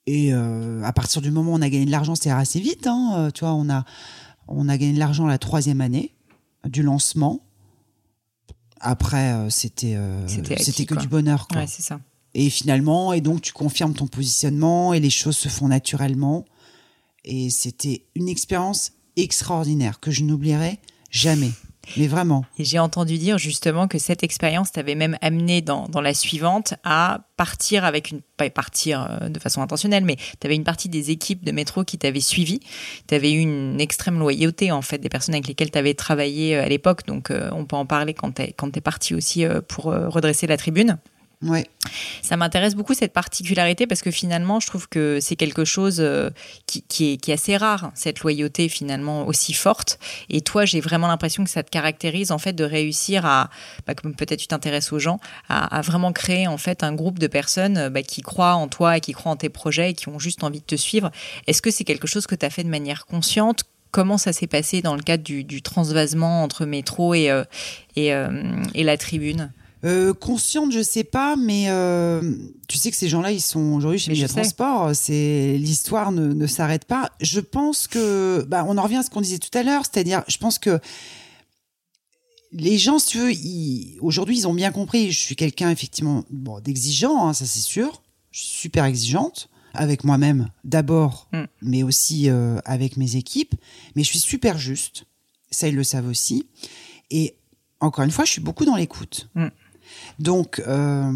Et 0.07 0.33
euh, 0.33 0.83
à 0.83 0.93
partir 0.93 1.21
du 1.23 1.31
moment 1.31 1.53
où 1.53 1.55
on 1.55 1.63
a 1.63 1.69
gagné 1.69 1.85
de 1.85 1.91
l'argent, 1.91 2.15
c'est 2.15 2.31
assez 2.31 2.59
vite. 2.61 2.87
Hein, 2.87 3.13
euh, 3.17 3.31
tu 3.31 3.45
vois, 3.45 3.55
on 3.55 3.69
a, 3.71 3.85
on 4.49 4.69
a 4.69 4.77
gagné 4.77 4.95
de 4.95 4.99
l'argent 4.99 5.27
la 5.27 5.39
troisième 5.39 5.81
année 5.81 6.15
du 6.67 6.83
lancement. 6.83 7.45
Après, 8.81 9.33
euh, 9.33 9.51
c'était 9.51 9.97
euh, 9.97 10.27
C'était 10.27 10.85
que 10.87 10.95
quoi. 10.95 11.03
du 11.03 11.09
bonheur. 11.09 11.49
Quoi. 11.49 11.63
Ouais, 11.63 11.67
c'est 11.67 11.83
ça. 11.83 12.01
Et 12.35 12.51
finalement, 12.51 13.13
et 13.13 13.21
donc 13.21 13.41
tu 13.41 13.53
confirmes 13.53 13.95
ton 13.95 14.07
positionnement 14.07 14.93
et 14.93 15.01
les 15.01 15.11
choses 15.11 15.37
se 15.37 15.49
font 15.49 15.69
naturellement. 15.69 16.45
Et 17.25 17.51
c'était 17.51 18.05
une 18.15 18.29
expérience 18.29 18.93
extraordinaire 19.17 20.01
que 20.01 20.11
je 20.11 20.25
n'oublierai 20.25 20.79
jamais. 21.11 21.51
Mais 21.97 22.07
vraiment. 22.07 22.45
Et 22.59 22.65
j'ai 22.65 22.79
entendu 22.79 23.19
dire 23.19 23.39
justement 23.39 23.89
que 23.89 23.99
cette 23.99 24.23
expérience 24.23 24.73
t'avait 24.73 24.95
même 24.95 25.17
amené 25.21 25.63
dans, 25.63 25.89
la 26.01 26.15
suivante 26.15 26.75
à 26.85 27.21
partir 27.37 27.85
avec 27.85 28.11
une 28.11 28.21
pas 28.37 28.49
partir 28.51 29.09
euh, 29.23 29.29
de 29.29 29.39
façon 29.41 29.63
intentionnelle, 29.63 30.05
mais 30.05 30.17
tu 30.17 30.47
avais 30.47 30.55
une 30.55 30.65
partie 30.65 30.89
des 30.89 31.11
équipes 31.11 31.45
de 31.45 31.51
métro 31.51 31.85
qui 31.85 31.99
t'avaient 31.99 32.21
suivi. 32.21 32.61
Tu 33.09 33.15
avais 33.15 33.33
eu 33.33 33.41
une 33.41 33.81
extrême 33.81 34.19
loyauté 34.19 34.71
en 34.71 34.83
fait 34.83 34.99
des 34.99 35.09
personnes 35.09 35.35
avec 35.35 35.49
lesquelles 35.49 35.71
tu 35.71 35.79
avais 35.79 35.95
travaillé 35.95 36.57
euh, 36.57 36.65
à 36.65 36.69
l'époque, 36.69 37.07
donc 37.07 37.31
euh, 37.31 37.51
on 37.53 37.65
peut 37.65 37.77
en 37.77 37.87
parler 37.87 38.15
quand 38.15 38.33
tu 38.33 38.43
es, 38.43 38.53
quand 38.53 38.77
es 38.77 38.81
parti 38.81 39.15
aussi 39.15 39.45
pour 39.69 39.85
redresser 39.85 40.47
la 40.47 40.57
tribune. 40.57 40.99
Ouais. 41.41 41.67
Ça 42.23 42.37
m'intéresse 42.37 42.75
beaucoup 42.75 42.95
cette 42.95 43.13
particularité 43.13 43.87
parce 43.87 44.03
que 44.03 44.11
finalement, 44.11 44.59
je 44.59 44.67
trouve 44.67 44.89
que 44.89 45.19
c'est 45.21 45.37
quelque 45.37 45.65
chose 45.65 45.99
euh, 46.01 46.31
qui, 46.67 47.13
est, 47.13 47.29
assez 47.29 47.57
rare, 47.57 47.93
cette 47.95 48.21
loyauté 48.21 48.69
finalement 48.69 49.25
aussi 49.25 49.53
forte. 49.53 50.01
Et 50.29 50.41
toi, 50.41 50.65
j'ai 50.65 50.81
vraiment 50.81 51.07
l'impression 51.07 51.45
que 51.45 51.51
ça 51.51 51.63
te 51.63 51.71
caractérise 51.71 52.33
en 52.33 52.39
fait 52.39 52.55
de 52.55 52.65
réussir 52.65 53.25
à, 53.25 53.51
bah, 53.87 53.95
comme 53.95 54.17
peut-être 54.17 54.41
tu 54.41 54.49
t'intéresses 54.49 54.93
aux 54.93 54.99
gens, 54.99 55.21
à, 55.49 55.81
vraiment 55.81 56.13
créer 56.13 56.49
en 56.49 56.59
fait 56.59 56.83
un 56.83 56.93
groupe 56.93 57.21
de 57.21 57.29
personnes 57.29 57.89
bah, 57.89 58.03
qui 58.03 58.21
croient 58.21 58.55
en 58.55 58.67
toi 58.67 58.97
et 58.97 59.01
qui 59.01 59.13
croient 59.13 59.33
en 59.33 59.37
tes 59.37 59.49
projets 59.49 59.91
et 59.91 59.95
qui 59.95 60.09
ont 60.09 60.19
juste 60.19 60.43
envie 60.43 60.61
de 60.61 60.67
te 60.67 60.77
suivre. 60.77 61.13
Est-ce 61.47 61.63
que 61.63 61.71
c'est 61.71 61.85
quelque 61.85 62.09
chose 62.09 62.27
que 62.27 62.35
tu 62.35 62.45
as 62.45 62.51
fait 62.51 62.65
de 62.65 62.69
manière 62.69 63.07
consciente? 63.07 63.63
Comment 63.93 64.19
ça 64.19 64.33
s'est 64.33 64.49
passé 64.49 64.83
dans 64.83 64.97
le 64.97 65.03
cadre 65.03 65.23
du, 65.23 65.45
du 65.45 65.63
transvasement 65.63 66.43
entre 66.43 66.67
métro 66.67 67.15
et, 67.15 67.31
euh, 67.31 67.45
et, 67.95 68.13
euh, 68.13 68.63
et 68.75 68.83
la 68.83 68.99
tribune? 68.99 69.53
Euh, 69.85 70.13
consciente, 70.13 70.73
je 70.73 70.83
sais 70.83 71.05
pas, 71.05 71.37
mais 71.37 71.67
euh, 71.69 72.21
tu 72.67 72.79
sais 72.79 72.91
que 72.91 72.97
ces 72.97 73.09
gens-là, 73.09 73.33
ils 73.33 73.41
sont 73.41 73.73
aujourd'hui 73.75 73.99
chez 73.99 74.11
Média 74.11 74.29
Transport. 74.29 74.91
C'est 74.95 75.57
l'histoire 75.59 76.13
ne, 76.13 76.33
ne 76.33 76.47
s'arrête 76.47 76.85
pas. 76.85 77.11
Je 77.21 77.41
pense 77.41 77.87
que, 77.87 78.45
bah, 78.49 78.65
on 78.67 78.77
en 78.77 78.83
revient 78.83 78.97
à 78.97 79.03
ce 79.03 79.11
qu'on 79.11 79.21
disait 79.21 79.39
tout 79.39 79.57
à 79.57 79.63
l'heure, 79.63 79.83
c'est-à-dire, 79.85 80.25
je 80.27 80.39
pense 80.39 80.59
que 80.59 80.81
les 82.53 82.79
gens, 82.79 82.99
si 82.99 83.09
tu 83.09 83.19
veux, 83.19 83.33
aujourd'hui, 84.01 84.39
ils 84.39 84.49
ont 84.49 84.55
bien 84.55 84.71
compris. 84.71 85.13
Je 85.13 85.19
suis 85.19 85.37
quelqu'un 85.37 85.71
effectivement, 85.71 86.25
bon, 86.31 86.61
d'exigeant, 86.61 87.29
hein, 87.29 87.33
ça 87.33 87.47
c'est 87.47 87.61
sûr. 87.61 88.03
Je 88.31 88.41
suis 88.41 88.49
super 88.49 88.85
exigeante 88.85 89.49
avec 89.75 90.05
moi-même 90.05 90.51
d'abord, 90.65 91.29
mm. 91.33 91.45
mais 91.63 91.83
aussi 91.83 92.31
euh, 92.31 92.59
avec 92.65 92.97
mes 92.97 93.17
équipes. 93.17 93.55
Mais 93.95 94.03
je 94.03 94.09
suis 94.09 94.19
super 94.19 94.59
juste. 94.59 95.05
Ça, 95.51 95.69
ils 95.69 95.75
le 95.75 95.85
savent 95.85 96.09
aussi. 96.09 96.47
Et 97.11 97.37
encore 97.81 98.05
une 98.05 98.11
fois, 98.11 98.25
je 98.25 98.33
suis 98.33 98.41
beaucoup 98.41 98.65
dans 98.65 98.77
l'écoute. 98.77 99.29
Mm. 99.35 99.49
Donc, 100.19 100.61
euh, 100.67 101.13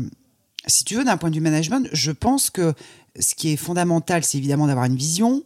si 0.66 0.84
tu 0.84 0.96
veux, 0.96 1.04
d'un 1.04 1.16
point 1.16 1.30
de 1.30 1.34
vue 1.34 1.40
management, 1.40 1.88
je 1.92 2.12
pense 2.12 2.50
que 2.50 2.74
ce 3.18 3.34
qui 3.34 3.52
est 3.52 3.56
fondamental, 3.56 4.24
c'est 4.24 4.38
évidemment 4.38 4.66
d'avoir 4.66 4.86
une 4.86 4.96
vision. 4.96 5.42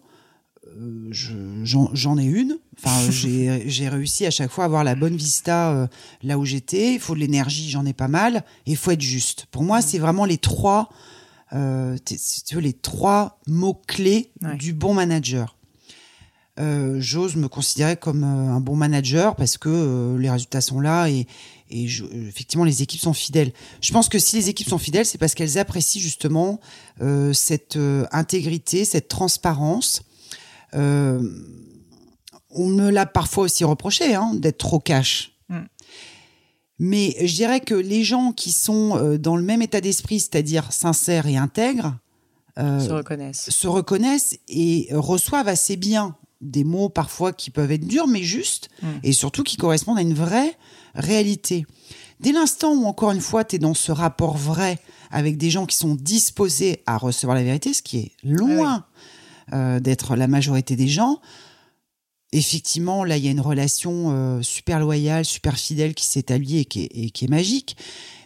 Euh, 0.67 1.11
J'en 1.63 2.19
ai 2.19 2.25
une. 2.25 2.59
Enfin, 2.79 3.11
j'ai 3.11 3.89
réussi 3.89 4.27
à 4.27 4.31
chaque 4.31 4.51
fois 4.51 4.65
à 4.65 4.67
avoir 4.67 4.85
la 4.85 4.95
bonne 4.95 5.17
vista 5.17 5.73
euh, 5.73 5.87
là 6.23 6.39
où 6.39 6.45
j'étais. 6.45 6.95
Il 6.95 7.01
faut 7.01 7.15
de 7.15 7.21
l'énergie, 7.21 7.71
j'en 7.71 7.87
ai 7.87 7.93
pas 7.93 8.09
mal. 8.09 8.45
Et 8.67 8.73
il 8.73 8.77
faut 8.77 8.91
être 8.91 9.01
juste. 9.01 9.47
Pour 9.51 9.63
moi, 9.63 9.81
c'est 9.81 9.99
vraiment 9.99 10.25
les 10.25 10.39
trois, 10.39 10.91
euh, 11.53 11.97
si 12.05 12.45
tu 12.45 12.57
veux, 12.57 12.61
les 12.61 12.75
trois 12.75 13.41
mots 13.47 13.81
clés 13.87 14.33
ouais. 14.43 14.57
du 14.57 14.73
bon 14.73 14.95
manager. 14.95 15.55
J'ose 16.99 17.37
me 17.37 17.49
considérer 17.49 17.99
comme 17.99 18.25
un 18.25 18.61
bon 18.61 18.77
manager 18.77 19.37
parce 19.37 19.59
que 19.59 20.17
les 20.19 20.31
résultats 20.31 20.63
sont 20.63 20.81
là 20.81 21.07
et, 21.11 21.27
et 21.71 21.89
je, 21.89 22.05
effectivement 22.29 22.65
les 22.65 22.83
équipes 22.83 23.01
sont 23.01 23.13
fidèles. 23.13 23.53
Je 23.81 23.93
pense 23.93 24.09
que 24.09 24.19
si 24.19 24.37
les 24.37 24.49
équipes 24.49 24.69
sont 24.69 24.79
fidèles, 24.79 25.07
c'est 25.07 25.19
parce 25.19 25.35
qu'elles 25.35 25.59
apprécient 25.59 26.01
justement 26.01 26.61
euh, 27.01 27.33
cette 27.33 27.77
euh, 27.77 28.07
intégrité, 28.13 28.85
cette 28.85 29.09
transparence. 29.09 30.03
Euh, 30.75 31.21
on 32.51 32.69
me 32.69 32.91
l'a 32.91 33.07
parfois 33.07 33.45
aussi 33.45 33.65
reproché 33.65 34.15
hein, 34.15 34.33
d'être 34.35 34.59
trop 34.59 34.81
cash. 34.81 35.33
Mm. 35.49 35.61
Mais 36.79 37.17
je 37.25 37.35
dirais 37.35 37.61
que 37.61 37.75
les 37.75 38.05
gens 38.05 38.33
qui 38.33 38.53
sont 38.53 38.97
euh, 38.97 39.19
dans 39.19 39.37
le 39.37 39.43
même 39.43 39.63
état 39.63 39.81
d'esprit, 39.81 40.21
c'est-à-dire 40.21 40.73
sincères 40.73 41.27
et 41.27 41.37
intègres, 41.37 41.97
se 42.59 42.91
reconnaissent. 42.91 43.51
se 43.51 43.69
reconnaissent 43.69 44.39
et 44.49 44.89
reçoivent 44.93 45.49
assez 45.49 45.77
bien 45.77 46.17
des 46.41 46.65
mots 46.65 46.89
parfois 46.89 47.33
qui 47.33 47.51
peuvent 47.51 47.73
être 47.73 47.87
durs, 47.87 48.07
mais 48.07 48.23
justes, 48.23 48.69
mm. 48.83 48.87
et 49.03 49.13
surtout 49.13 49.43
qui 49.43 49.57
correspondent 49.57 49.99
à 49.99 50.03
une 50.03 50.15
vraie 50.15 50.57
réalité. 50.97 51.67
Dès 52.21 52.33
l'instant 52.33 52.73
où, 52.75 52.87
encore 52.87 53.11
une 53.11 53.21
fois, 53.21 53.45
tu 53.45 53.57
es 53.57 53.59
dans 53.59 53.75
ce 53.75 53.93
rapport 53.93 54.37
vrai 54.37 54.79
avec 55.11 55.37
des 55.37 55.51
gens 55.51 55.67
qui 55.67 55.77
sont 55.77 55.95
disposés 55.95 56.83
à 56.87 56.99
recevoir 56.99 57.37
la 57.37 57.45
vérité, 57.45 57.73
ce 57.73 57.83
qui 57.83 57.99
est 57.99 58.13
loin 58.23 58.87
ah 58.87 58.89
oui. 59.53 59.59
euh, 59.59 59.81
d'être 59.81 60.17
la 60.17 60.27
majorité 60.27 60.77
des 60.77 60.89
gens, 60.89 61.21
effectivement, 62.33 63.05
là, 63.05 63.17
il 63.17 63.25
y 63.25 63.29
a 63.29 63.31
une 63.31 63.41
relation 63.41 64.11
euh, 64.11 64.43
super 64.43 64.81
loyale, 64.81 65.25
super 65.25 65.57
fidèle 65.57 65.95
qui 65.95 66.07
s'établit 66.07 66.59
et, 66.59 66.65
qui 66.65 66.85
est, 66.85 66.91
et 66.93 67.11
qui 67.11 67.27
est 67.27 67.29
magique. 67.29 67.77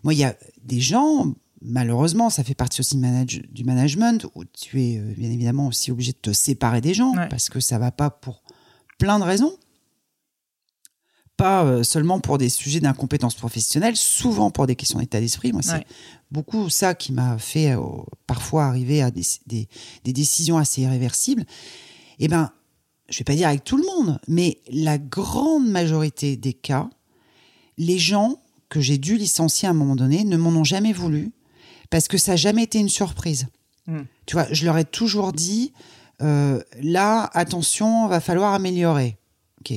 Moi, 0.05 0.15
il 0.15 0.21
y 0.21 0.25
a 0.25 0.37
des 0.65 0.81
gens, 0.81 1.35
malheureusement, 1.61 2.31
ça 2.31 2.45
fait 2.45 2.55
partie 2.55 2.81
aussi 2.81 2.97
manage, 2.97 3.43
du 3.51 3.65
management, 3.65 4.27
où 4.35 4.45
tu 4.45 4.83
es 4.83 4.99
euh, 4.99 5.15
bien 5.17 5.31
évidemment 5.31 5.67
aussi 5.67 5.91
obligé 5.91 6.13
de 6.13 6.19
te 6.19 6.33
séparer 6.33 6.81
des 6.81 6.95
gens, 6.95 7.15
ouais. 7.15 7.29
parce 7.29 7.49
que 7.49 7.61
ça 7.61 7.79
va 7.79 7.91
pas 7.91 8.11
pour 8.11 8.43
plein 8.99 9.19
de 9.19 9.25
raisons 9.25 9.57
pas 11.41 11.65
euh, 11.65 11.83
seulement 11.83 12.21
pour 12.21 12.37
des 12.37 12.51
sujets 12.51 12.81
d'incompétence 12.81 13.35
professionnelle, 13.35 13.97
souvent 13.97 14.51
pour 14.51 14.67
des 14.67 14.77
questions 14.77 14.99
d'état 14.99 15.21
d'esprit. 15.21 15.53
Moi, 15.53 15.63
c'est 15.63 15.73
ouais. 15.73 15.87
beaucoup 16.31 16.69
ça 16.69 16.95
qui 16.95 17.13
m'a 17.13 17.39
fait 17.39 17.75
euh, 17.75 17.81
parfois 18.27 18.67
arriver 18.67 19.01
à 19.01 19.11
des, 19.11 19.23
des, 19.47 19.67
des, 20.05 20.13
décisions 20.13 20.59
assez 20.59 20.83
irréversibles. 20.83 21.47
Eh 22.19 22.29
ben, 22.29 22.51
je 23.09 23.17
vais 23.17 23.25
pas 23.25 23.35
dire 23.35 23.49
avec 23.49 23.65
tout 23.65 23.79
le 23.79 23.85
monde, 23.85 24.21
mais 24.29 24.59
la 24.71 24.99
grande 24.99 25.67
majorité 25.67 26.37
des 26.37 26.53
cas, 26.53 26.91
les 27.79 27.99
gens 27.99 28.39
que 28.69 28.83
j'ai 28.83 28.99
dû 28.99 29.17
licencier 29.17 29.67
à 29.67 29.71
un 29.71 29.75
moment 29.75 29.97
donné 29.97 30.25
ne 30.25 30.37
m'en 30.37 30.51
ont 30.51 30.65
jamais 30.65 30.93
voulu 30.93 31.33
parce 31.89 32.07
que 32.07 32.19
ça 32.19 32.33
n'a 32.33 32.37
jamais 32.37 32.65
été 32.65 32.79
une 32.79 32.91
surprise. 32.91 33.47
Mm. 33.87 34.01
Tu 34.27 34.35
vois, 34.35 34.47
je 34.53 34.67
leur 34.67 34.77
ai 34.77 34.85
toujours 34.85 35.33
dit, 35.33 35.73
euh, 36.21 36.61
là, 36.83 37.31
attention, 37.33 38.09
va 38.09 38.21
falloir 38.21 38.53
améliorer. 38.53 39.17
Ok, 39.61 39.73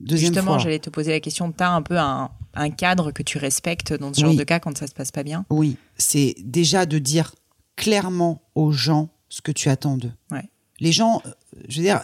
Deuxième 0.00 0.32
Justement, 0.32 0.58
j'allais 0.58 0.78
te 0.78 0.90
poser 0.90 1.10
la 1.10 1.20
question, 1.20 1.50
tu 1.50 1.62
as 1.62 1.70
un 1.70 1.82
peu 1.82 1.98
un, 1.98 2.30
un, 2.54 2.70
cadre 2.70 3.10
que 3.10 3.22
tu 3.22 3.38
respectes 3.38 3.92
dans 3.92 4.14
ce 4.14 4.20
oui. 4.20 4.26
genre 4.28 4.36
de 4.36 4.44
cas 4.44 4.60
quand 4.60 4.76
ça 4.78 4.86
se 4.86 4.94
passe 4.94 5.10
pas 5.10 5.24
bien? 5.24 5.44
Oui, 5.50 5.76
c'est 5.96 6.36
déjà 6.38 6.86
de 6.86 6.98
dire 6.98 7.34
clairement 7.76 8.42
aux 8.54 8.70
gens 8.70 9.08
ce 9.28 9.42
que 9.42 9.50
tu 9.50 9.68
attends 9.68 9.96
d'eux. 9.96 10.12
Ouais. 10.30 10.48
Les 10.80 10.92
gens, 10.92 11.22
je 11.68 11.78
veux 11.78 11.82
dire, 11.82 12.02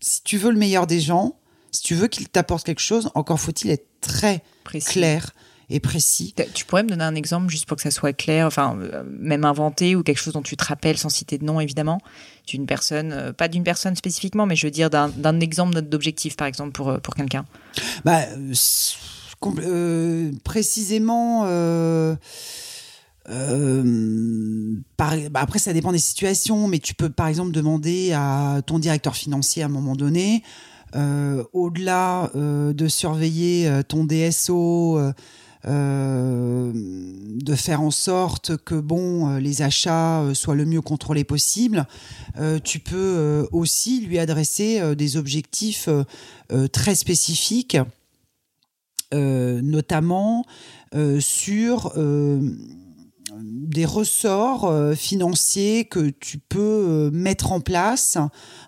si 0.00 0.22
tu 0.22 0.38
veux 0.38 0.50
le 0.50 0.58
meilleur 0.58 0.86
des 0.86 1.00
gens, 1.00 1.36
si 1.72 1.82
tu 1.82 1.94
veux 1.94 2.08
qu'ils 2.08 2.28
t'apportent 2.28 2.64
quelque 2.64 2.80
chose, 2.80 3.10
encore 3.14 3.38
faut-il 3.38 3.70
être 3.70 3.86
très 4.00 4.42
Précis. 4.64 4.92
clair 4.92 5.32
et 5.70 5.80
précis. 5.80 6.34
Tu 6.54 6.64
pourrais 6.64 6.82
me 6.82 6.88
donner 6.88 7.04
un 7.04 7.14
exemple 7.14 7.48
juste 7.48 7.66
pour 7.66 7.76
que 7.76 7.82
ça 7.82 7.90
soit 7.90 8.12
clair, 8.12 8.46
enfin 8.46 8.76
euh, 8.80 9.02
même 9.06 9.44
inventé 9.44 9.96
ou 9.96 10.02
quelque 10.02 10.18
chose 10.18 10.34
dont 10.34 10.42
tu 10.42 10.56
te 10.56 10.64
rappelles 10.64 10.98
sans 10.98 11.08
citer 11.08 11.38
de 11.38 11.44
nom 11.44 11.60
évidemment, 11.60 12.00
d'une 12.46 12.66
personne, 12.66 13.12
euh, 13.12 13.32
pas 13.32 13.48
d'une 13.48 13.64
personne 13.64 13.96
spécifiquement, 13.96 14.46
mais 14.46 14.56
je 14.56 14.66
veux 14.66 14.72
dire 14.72 14.90
d'un 14.90 15.40
exemple 15.40 15.80
d'objectif 15.80 16.36
par 16.36 16.46
exemple 16.46 16.72
pour 16.72 16.88
euh, 16.88 16.98
pour 16.98 17.14
quelqu'un. 17.14 17.44
Bah 18.04 18.22
euh, 19.46 20.32
précisément. 20.44 21.44
Euh 21.46 22.16
euh, 23.28 24.74
par, 24.96 25.14
bah 25.30 25.40
après, 25.40 25.58
ça 25.58 25.72
dépend 25.72 25.92
des 25.92 25.98
situations, 25.98 26.66
mais 26.68 26.78
tu 26.78 26.94
peux 26.94 27.10
par 27.10 27.28
exemple 27.28 27.52
demander 27.52 28.12
à 28.12 28.60
ton 28.66 28.78
directeur 28.78 29.14
financier 29.14 29.62
à 29.62 29.66
un 29.66 29.68
moment 29.68 29.94
donné, 29.94 30.42
euh, 30.96 31.44
au-delà 31.52 32.30
euh, 32.34 32.72
de 32.72 32.88
surveiller 32.88 33.70
ton 33.88 34.04
DSO, 34.04 34.98
euh, 35.66 36.72
de 36.74 37.54
faire 37.54 37.82
en 37.82 37.90
sorte 37.90 38.56
que 38.56 38.74
bon 38.74 39.28
euh, 39.28 39.40
les 39.40 39.60
achats 39.60 40.22
euh, 40.22 40.32
soient 40.32 40.54
le 40.54 40.64
mieux 40.64 40.80
contrôlés 40.80 41.24
possible. 41.24 41.86
tu 42.64 42.78
peux 42.78 43.46
aussi 43.52 44.00
lui 44.00 44.18
adresser 44.18 44.94
des 44.96 45.16
objectifs 45.18 45.88
très 46.72 46.94
spécifiques, 46.94 47.76
notamment 49.12 50.46
sur 51.18 51.92
des 53.42 53.84
ressorts 53.84 54.94
financiers 54.96 55.84
que 55.84 56.10
tu 56.10 56.38
peux 56.38 57.10
mettre 57.12 57.52
en 57.52 57.60
place 57.60 58.16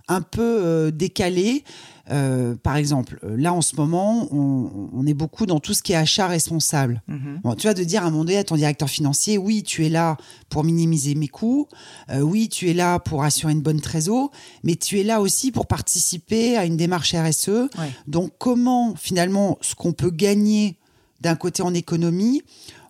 un 0.08 0.20
peu 0.20 0.90
décalés 0.92 1.64
euh, 2.10 2.56
par 2.56 2.76
exemple, 2.76 3.18
là 3.22 3.52
en 3.52 3.60
ce 3.60 3.76
moment, 3.76 4.26
on, 4.32 4.90
on, 4.92 5.06
est 5.06 5.14
beaucoup 5.14 5.46
dans 5.46 5.60
tout 5.60 5.72
ce 5.72 5.82
qui 5.82 5.92
est 5.92 5.96
achat 5.96 6.26
responsable. 6.26 7.02
Bon, 7.44 7.54
tu 7.54 7.66
vas 7.66 7.74
de 7.74 7.84
dire 7.84 8.02
à 8.02 8.06
un 8.06 8.10
moment 8.10 8.24
donné 8.24 8.38
à 8.38 8.44
ton 8.44 8.56
directeur 8.56 8.90
financier, 8.90 9.38
oui, 9.38 9.62
tu 9.62 9.86
es 9.86 9.88
là 9.88 10.16
pour 10.48 10.64
minimiser 10.64 11.14
mes 11.14 11.28
coûts, 11.28 11.68
euh, 12.10 12.20
oui, 12.20 12.48
tu 12.48 12.70
es 12.70 12.74
là 12.74 12.98
pour 12.98 13.22
assurer 13.22 13.52
une 13.52 13.62
bonne 13.62 13.80
trésor, 13.80 14.30
mais 14.64 14.74
tu 14.74 14.98
es 14.98 15.04
là 15.04 15.20
aussi 15.20 15.52
pour 15.52 15.66
participer 15.66 16.56
à 16.56 16.64
une 16.64 16.76
démarche 16.76 17.14
RSE. 17.14 17.48
Ouais. 17.48 17.68
Donc, 18.08 18.32
comment 18.38 18.94
finalement 18.96 19.58
ce 19.60 19.74
qu'on 19.74 19.92
peut 19.92 20.10
gagner 20.10 20.78
d'un 21.20 21.36
côté 21.36 21.62
en 21.62 21.72
économie, 21.72 22.42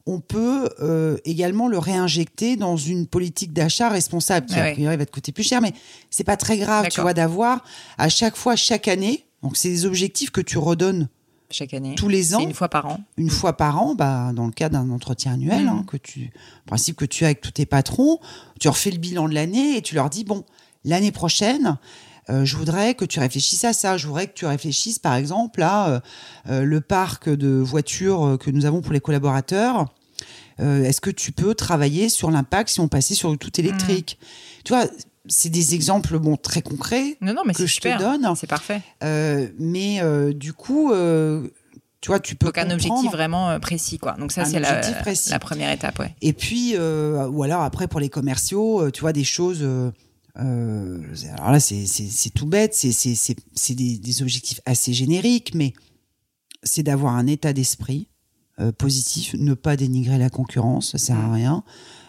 on 0.07 0.21
peut 0.21 0.69
euh, 0.81 1.17
également 1.25 1.69
le 1.69 1.79
réinjecter 1.79 2.57
dans 2.57 2.77
une 2.77 3.07
politique 3.07 3.53
d'achat 3.53 3.89
responsable 3.89 4.47
qui, 4.47 4.55
ah 4.57 4.73
ouais. 4.73 4.97
va 4.97 5.07
te 5.07 5.11
coûter 5.11 5.33
plus 5.33 5.45
cher, 5.45 5.61
mais 5.61 5.73
c'est 6.11 6.25
pas 6.25 6.37
très 6.37 6.59
grave, 6.59 6.89
tu 6.91 7.01
vois, 7.01 7.15
d'avoir 7.15 7.65
à 7.99 8.09
chaque 8.09 8.37
fois, 8.37 8.57
chaque 8.57 8.89
année, 8.89 9.27
donc 9.43 9.57
c'est 9.57 9.69
des 9.69 9.87
objectifs 9.87 10.31
que 10.31 10.41
tu 10.41 10.59
redonnes 10.59 11.09
chaque 11.53 11.75
année. 11.75 11.95
Tous 11.95 12.09
les 12.09 12.35
ans. 12.35 12.41
Une 12.41 12.55
fois 12.55 12.69
par 12.69 12.87
an. 12.87 13.01
Une 13.17 13.31
fois 13.31 13.57
par 13.57 13.81
an, 13.81 13.95
bah, 13.95 14.33
dans 14.35 14.47
le 14.47 14.53
cadre 14.53 14.79
d'un 14.79 14.91
entretien 14.91 15.35
annuel, 15.35 15.69
hein, 15.69 15.85
que 15.87 15.97
tu, 15.97 16.31
principe 16.67 16.97
que 16.97 17.05
tu 17.05 17.25
as 17.25 17.29
avec 17.29 17.41
tous 17.41 17.51
tes 17.51 17.67
patrons, 17.67 18.19
tu 18.59 18.69
refais 18.69 18.91
le 18.91 18.99
bilan 18.99 19.29
de 19.29 19.35
l'année 19.35 19.77
et 19.77 19.83
tu 19.83 19.95
leur 19.95 20.11
dis 20.11 20.25
bon, 20.25 20.45
l'année 20.85 21.13
prochaine. 21.13 21.77
Euh, 22.31 22.45
je 22.45 22.57
voudrais 22.57 22.95
que 22.95 23.05
tu 23.05 23.18
réfléchisses 23.20 23.64
à 23.64 23.73
ça. 23.73 23.97
Je 23.97 24.07
voudrais 24.07 24.27
que 24.27 24.35
tu 24.35 24.47
réfléchisses, 24.47 24.99
par 24.99 25.14
exemple, 25.14 25.62
à 25.62 25.89
euh, 25.89 26.01
euh, 26.49 26.62
le 26.64 26.81
parc 26.81 27.29
de 27.29 27.49
voitures 27.49 28.37
que 28.41 28.51
nous 28.51 28.64
avons 28.64 28.81
pour 28.81 28.93
les 28.93 29.01
collaborateurs. 29.01 29.87
Euh, 30.61 30.85
Est-ce 30.85 31.01
que 31.01 31.11
tu 31.11 31.33
peux 31.33 31.55
travailler 31.55 32.09
sur 32.09 32.31
l'impact 32.31 32.68
si 32.70 32.81
on 32.81 32.89
passait 32.89 33.14
sur 33.14 33.31
le 33.31 33.37
tout 33.37 33.59
électrique? 33.61 34.18
Tu 34.64 34.73
vois, 34.73 34.87
c'est 35.27 35.49
des 35.51 35.75
exemples 35.75 36.18
bon 36.18 36.37
très 36.37 36.62
concrets 36.62 37.16
Non, 37.20 37.35
non, 37.35 37.43
mais 37.45 37.55
que 37.55 37.66
je 37.66 37.73
super. 37.73 37.99
te 37.99 38.03
donne. 38.03 38.35
C'est 38.37 38.47
parfait. 38.47 38.83
Mais 39.59 40.01
du 40.35 40.53
coup, 40.53 40.93
tu 42.01 42.09
vois, 42.09 42.18
tu 42.20 42.35
peux 42.35 42.47
Donc 42.47 42.59
un 42.59 42.70
objectif 42.70 43.11
vraiment 43.12 43.59
précis, 43.61 43.99
quoi. 43.99 44.12
Donc 44.18 44.33
ça, 44.33 44.45
c'est 44.45 44.59
la, 44.61 45.39
première 45.39 45.70
étape, 45.73 45.99
ouais. 46.01 46.14
Et 46.20 46.33
puis, 46.33 46.75
euh, 46.77 47.29
ou 47.29 47.45
alors 47.45 47.62
après 47.62 47.87
pour 47.87 48.01
les 48.01 48.09
commerciaux, 48.09 48.91
tu 48.91 49.01
vois 49.01 49.12
des 49.12 49.25
choses. 49.25 49.61
euh, 49.62 49.91
euh, 50.39 51.03
alors 51.35 51.53
là, 51.53 51.61
c'est 51.61 52.30
tout 52.35 52.47
bête, 52.47 52.74
c'est 52.74 53.74
des, 53.74 53.99
des 53.99 54.22
objectifs 54.22 54.61
assez 54.64 54.93
génériques, 54.93 55.55
mais 55.55 55.72
c'est 56.62 56.83
d'avoir 56.83 57.14
un 57.16 57.26
état 57.26 57.53
d'esprit 57.53 58.09
euh, 58.61 58.72
positif, 58.72 59.35
ne 59.35 59.55
pas 59.55 59.76
dénigrer 59.76 60.18
la 60.18 60.30
concurrence, 60.30 60.93
ça 60.93 60.99
sert 60.99 61.18
à 61.18 61.33
rien. 61.33 61.64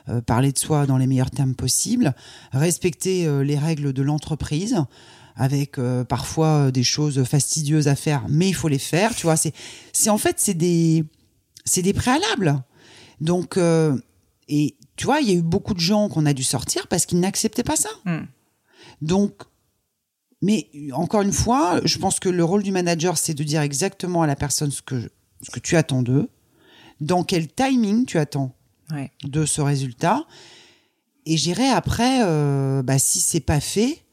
Euh, 0.09 0.21
parler 0.21 0.51
de 0.51 0.59
soi 0.59 0.85
dans 0.85 0.97
les 0.97 1.07
meilleurs 1.07 1.31
termes 1.31 1.55
possibles, 1.55 2.13
respecter 2.51 3.43
les 3.43 3.57
règles 3.57 3.93
de 3.93 4.01
l'entreprise 4.01 4.77
avec 5.35 5.79
parfois 6.07 6.71
des 6.71 6.83
choses 6.83 7.23
fastidieuses 7.23 7.87
à 7.87 7.95
faire, 7.95 8.25
mais 8.29 8.49
il 8.49 8.53
faut 8.53 8.67
les 8.67 8.77
faire. 8.77 9.15
Tu 9.15 9.23
vois, 9.23 9.35
c'est 9.35 10.09
en 10.09 10.19
fait 10.19 10.35
c'est 10.37 10.53
des 10.53 11.05
c'est 11.65 11.81
des 11.81 11.93
préalables. 11.93 12.61
Donc 13.19 13.57
et 14.47 14.75
tu 14.95 15.05
vois, 15.05 15.19
il 15.21 15.29
y 15.29 15.31
a 15.31 15.35
eu 15.35 15.41
beaucoup 15.41 15.73
de 15.73 15.79
gens 15.79 16.09
qu'on 16.09 16.25
a 16.25 16.33
dû 16.33 16.43
sortir 16.43 16.87
parce 16.87 17.05
qu'ils 17.05 17.19
n'acceptaient 17.19 17.63
pas 17.63 17.75
ça. 17.75 17.89
Hmm. 18.05 18.25
Donc 19.01 19.43
mais 20.41 20.69
encore 20.91 21.21
une 21.21 21.31
fois, 21.31 21.79
je 21.85 21.97
pense 21.97 22.19
que 22.19 22.27
le 22.27 22.43
rôle 22.43 22.63
du 22.63 22.71
manager, 22.73 23.17
c'est 23.17 23.33
de 23.33 23.43
dire 23.45 23.61
exactement 23.61 24.23
à 24.23 24.27
la 24.27 24.35
personne 24.35 24.71
ce 24.71 24.81
que, 24.81 25.09
ce 25.41 25.49
que 25.51 25.59
tu 25.61 25.77
attends 25.77 26.01
d'eux, 26.03 26.29
dans 26.99 27.23
quel 27.23 27.47
timing 27.47 28.05
tu 28.05 28.17
attends 28.17 28.53
Ouais. 28.91 29.09
de 29.23 29.45
ce 29.45 29.61
résultat. 29.61 30.25
Et 31.25 31.37
j'irai 31.37 31.69
après, 31.69 32.19
euh, 32.25 32.83
bah, 32.83 32.99
si 32.99 33.21
c'est 33.21 33.39
pas 33.39 33.61
fait, 33.61 34.03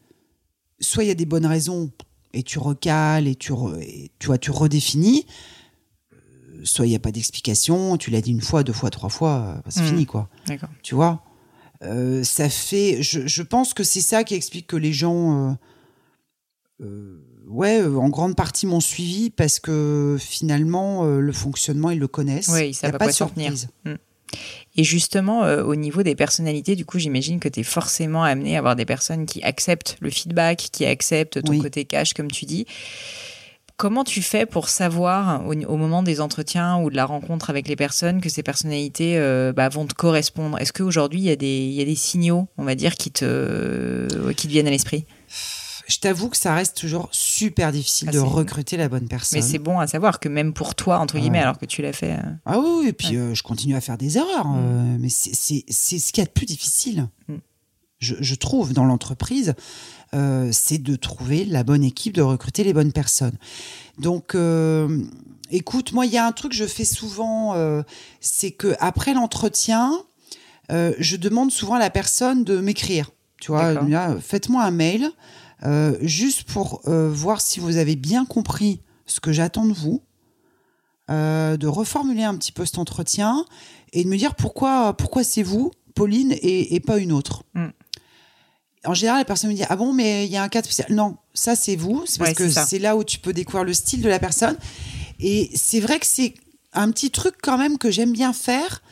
soit 0.81 1.03
il 1.03 1.09
y 1.09 1.11
a 1.11 1.15
des 1.17 1.27
bonnes 1.27 1.45
raisons 1.47 1.91
et 2.33 2.45
tu 2.45 2.61
recales 2.61 3.27
et 3.27 3.35
tu, 3.35 3.53
re- 3.53 3.81
et 3.83 4.13
tu 4.21 4.29
vois, 4.29 4.39
tu 4.39 4.53
redéfinis, 4.53 5.27
soit 6.65 6.87
il 6.87 6.91
n'y 6.91 6.97
a 6.97 7.01
pas 7.01 7.13
d'explication, 7.13 7.97
tu 7.97 8.11
l'as 8.11 8.21
dit 8.21 8.31
une 8.31 8.41
fois, 8.41 8.63
deux 8.63 8.73
fois, 8.73 8.91
trois 8.91 9.09
fois, 9.11 9.57
euh, 9.67 9.71
c'est 9.71 9.83
Mm. 9.83 9.87
fini 9.87 10.07
quoi. 10.07 10.29
D'accord. 10.47 10.69
Tu 10.83 10.95
vois? 10.95 11.23
Euh, 11.83 12.23
Ça 12.25 12.49
fait. 12.51 13.03
Je, 13.03 13.27
je 13.27 13.43
pense 13.43 13.73
que 13.75 13.83
c'est 13.85 14.01
ça 14.03 14.25
qui 14.25 14.35
explique 14.35 14.67
que 14.67 14.77
les 14.77 14.93
gens. 14.93 15.57
euh, 16.83 17.19
ouais, 17.49 17.83
en 17.85 18.09
grande 18.09 18.37
partie 18.37 18.67
m'ont 18.67 18.81
suivi 18.81 19.31
parce 19.31 19.61
que 19.61 20.17
finalement, 20.19 21.05
le 21.05 21.33
fonctionnement, 21.33 21.91
ils 21.91 21.99
le 21.99 22.09
connaissent. 22.09 22.49
Oui, 22.49 22.69
ils 22.71 22.75
savent 22.75 22.97
pas 22.99 23.07
de 23.07 23.13
surprise. 23.13 23.69
Et 24.77 24.85
justement, 24.85 25.43
euh, 25.45 25.65
au 25.65 25.75
niveau 25.75 26.05
des 26.05 26.15
personnalités, 26.15 26.77
du 26.77 26.85
coup, 26.85 27.01
j'imagine 27.01 27.41
que 27.41 27.49
tu 27.49 27.61
es 27.61 27.63
forcément 27.65 28.23
amené 28.23 28.55
à 28.55 28.61
avoir 28.61 28.77
des 28.77 28.85
personnes 28.85 29.27
qui 29.27 29.43
acceptent 29.43 29.97
le 30.01 30.09
feedback, 30.09 30.69
qui 30.71 30.87
acceptent 30.87 31.43
ton 31.43 31.51
Oui. 31.53 31.59
côté 31.59 31.85
cash, 31.85 32.15
comme 32.15 32.31
tu 32.31 32.45
dis. 32.45 32.65
Comment 33.81 34.05
tu 34.05 34.21
fais 34.21 34.45
pour 34.45 34.69
savoir 34.69 35.47
au, 35.47 35.55
au 35.55 35.77
moment 35.79 36.03
des 36.03 36.21
entretiens 36.21 36.77
ou 36.83 36.91
de 36.91 36.97
la 36.97 37.07
rencontre 37.07 37.49
avec 37.49 37.67
les 37.67 37.77
personnes 37.77 38.21
que 38.21 38.29
ces 38.29 38.43
personnalités 38.43 39.17
euh, 39.17 39.55
bah, 39.55 39.71
vont 39.71 39.87
te 39.87 39.95
correspondre? 39.95 40.59
Est-ce 40.59 40.75
qu'aujourd'hui, 40.75 41.21
il 41.21 41.25
y, 41.25 41.31
a 41.31 41.37
des- 41.37 41.47
il 41.65 41.73
y 41.73 41.81
a 41.81 41.87
des 41.87 41.95
signaux, 41.95 42.47
on 42.59 42.65
va 42.65 42.75
dire, 42.75 42.95
qui 42.97 43.11
te, 43.11 44.33
qui 44.33 44.47
te 44.49 44.53
viennent 44.53 44.67
à 44.67 44.71
l'esprit? 44.71 45.07
Je 45.89 45.99
t'avoue 45.99 46.29
que 46.29 46.37
ça 46.37 46.55
reste 46.55 46.77
toujours 46.77 47.09
super 47.11 47.73
difficile 47.73 48.09
Ah, 48.11 48.13
de 48.13 48.19
recruter 48.21 48.77
la 48.77 48.89
bonne 48.91 49.09
personne. 49.09 49.39
Mais 49.41 49.43
c'est 49.47 49.59
bon 49.59 49.81
à 49.81 49.87
savoir 49.87 50.21
que 50.21 50.29
même 50.29 50.53
pour 50.53 50.75
toi, 50.75 50.99
entre 50.99 51.19
guillemets, 51.19 51.39
Ouais. 51.39 51.45
alors 51.45 51.59
que 51.59 51.65
tu 51.67 51.81
l'as 51.81 51.95
fait. 51.95 52.13
euh, 52.13 52.33
Ah 52.45 52.59
oui, 52.61 52.89
et 52.89 52.93
puis 52.93 53.17
euh, 53.17 53.35
je 53.35 53.43
continue 53.43 53.75
à 53.77 53.81
faire 53.81 53.97
des 53.97 54.19
erreurs, 54.19 54.47
euh, 54.57 54.97
mais 55.01 55.09
c'est 55.09 55.33
ce 55.35 56.13
qu'il 56.13 56.19
y 56.19 56.21
a 56.21 56.27
de 56.27 56.31
plus 56.31 56.47
difficile, 56.47 57.09
Mm. 57.29 57.37
je, 57.99 58.15
je 58.21 58.35
trouve, 58.35 58.73
dans 58.73 58.85
l'entreprise, 58.85 59.55
euh, 60.15 60.51
c'est 60.53 60.79
de 60.79 60.97
trouver 60.97 61.45
la 61.45 61.63
bonne 61.63 61.85
équipe, 61.85 62.15
de 62.15 62.23
recruter 62.23 62.65
les 62.65 62.73
bonnes 62.73 62.93
personnes. 62.93 63.37
Donc, 63.99 64.35
euh, 64.35 65.05
écoute, 65.51 65.93
moi, 65.93 66.07
il 66.07 66.13
y 66.13 66.19
a 66.19 66.27
un 66.27 66.33
truc 66.33 66.53
que 66.53 66.57
je 66.57 66.65
fais 66.65 66.85
souvent, 66.85 67.55
euh, 67.55 67.83
c'est 68.21 68.51
que 68.51 68.75
après 68.81 69.15
l'entretien, 69.15 69.93
je 70.71 71.17
demande 71.17 71.51
souvent 71.51 71.75
à 71.75 71.79
la 71.81 71.91
personne 71.91 72.45
de 72.45 72.61
m'écrire. 72.61 73.11
Tu 73.41 73.51
vois, 73.51 73.75
faites-moi 74.21 74.63
un 74.63 74.71
mail, 74.71 75.11
juste 76.01 76.45
pour 76.45 76.81
voir 76.87 77.41
si 77.41 77.59
vous 77.59 77.77
avez 77.77 77.97
bien 77.97 78.25
compris 78.25 78.81
ce 79.05 79.19
que 79.19 79.33
j'attends 79.33 79.67
de 79.67 79.73
vous 79.73 80.01
euh, 81.11 81.57
de 81.57 81.67
reformuler 81.67 82.23
un 82.23 82.37
petit 82.37 82.53
peu 82.53 82.65
cet 82.65 82.79
entretien 82.79 83.45
et 83.93 84.05
de 84.05 84.09
me 84.09 84.17
dire 84.17 84.37
pourquoi, 84.37 84.97
pourquoi 84.97 85.25
c'est 85.25 85.43
vous, 85.43 85.73
Pauline, 85.97 86.31
et, 86.31 86.77
et 86.77 86.79
pas 86.79 86.99
une 86.99 87.11
autre. 87.11 87.43
Mm. 87.55 87.67
En 88.87 88.95
général, 88.95 89.19
la 89.19 89.25
personne 89.25 89.51
me 89.51 89.55
dit 89.57 89.63
Ah 89.69 89.77
bon, 89.77 89.93
mais 89.93 90.27
il 90.27 90.33
y 90.33 90.37
a 90.37 90.43
un 90.43 90.49
cas 90.49 90.63
spécial. 90.63 90.87
Non, 90.91 91.17
ça 91.35 91.55
c'est 91.57 91.77
vous. 91.77 92.05
C'est 92.07 92.19
parce 92.19 92.31
Ouais, 92.31 92.35
que 92.35 92.49
c'est 92.49 92.79
là 92.79 92.97
où 92.97 93.05
tu 93.05 93.19
peux 93.19 93.33
découvrir 93.33 93.65
le 93.65 93.75
style 93.75 94.01
de 94.03 94.09
la 94.09 94.19
personne. 94.19 94.57
Et 95.21 95.51
c'est 95.55 95.81
vrai 95.81 95.99
que 95.99 96.07
c'est 96.07 96.35
un 96.73 96.91
petit 96.91 97.11
truc 97.11 97.35
quand 97.43 97.59
même 97.59 97.77
que 97.79 97.91
j'aime 97.91 98.13
bien 98.13 98.33
faire 98.33 98.83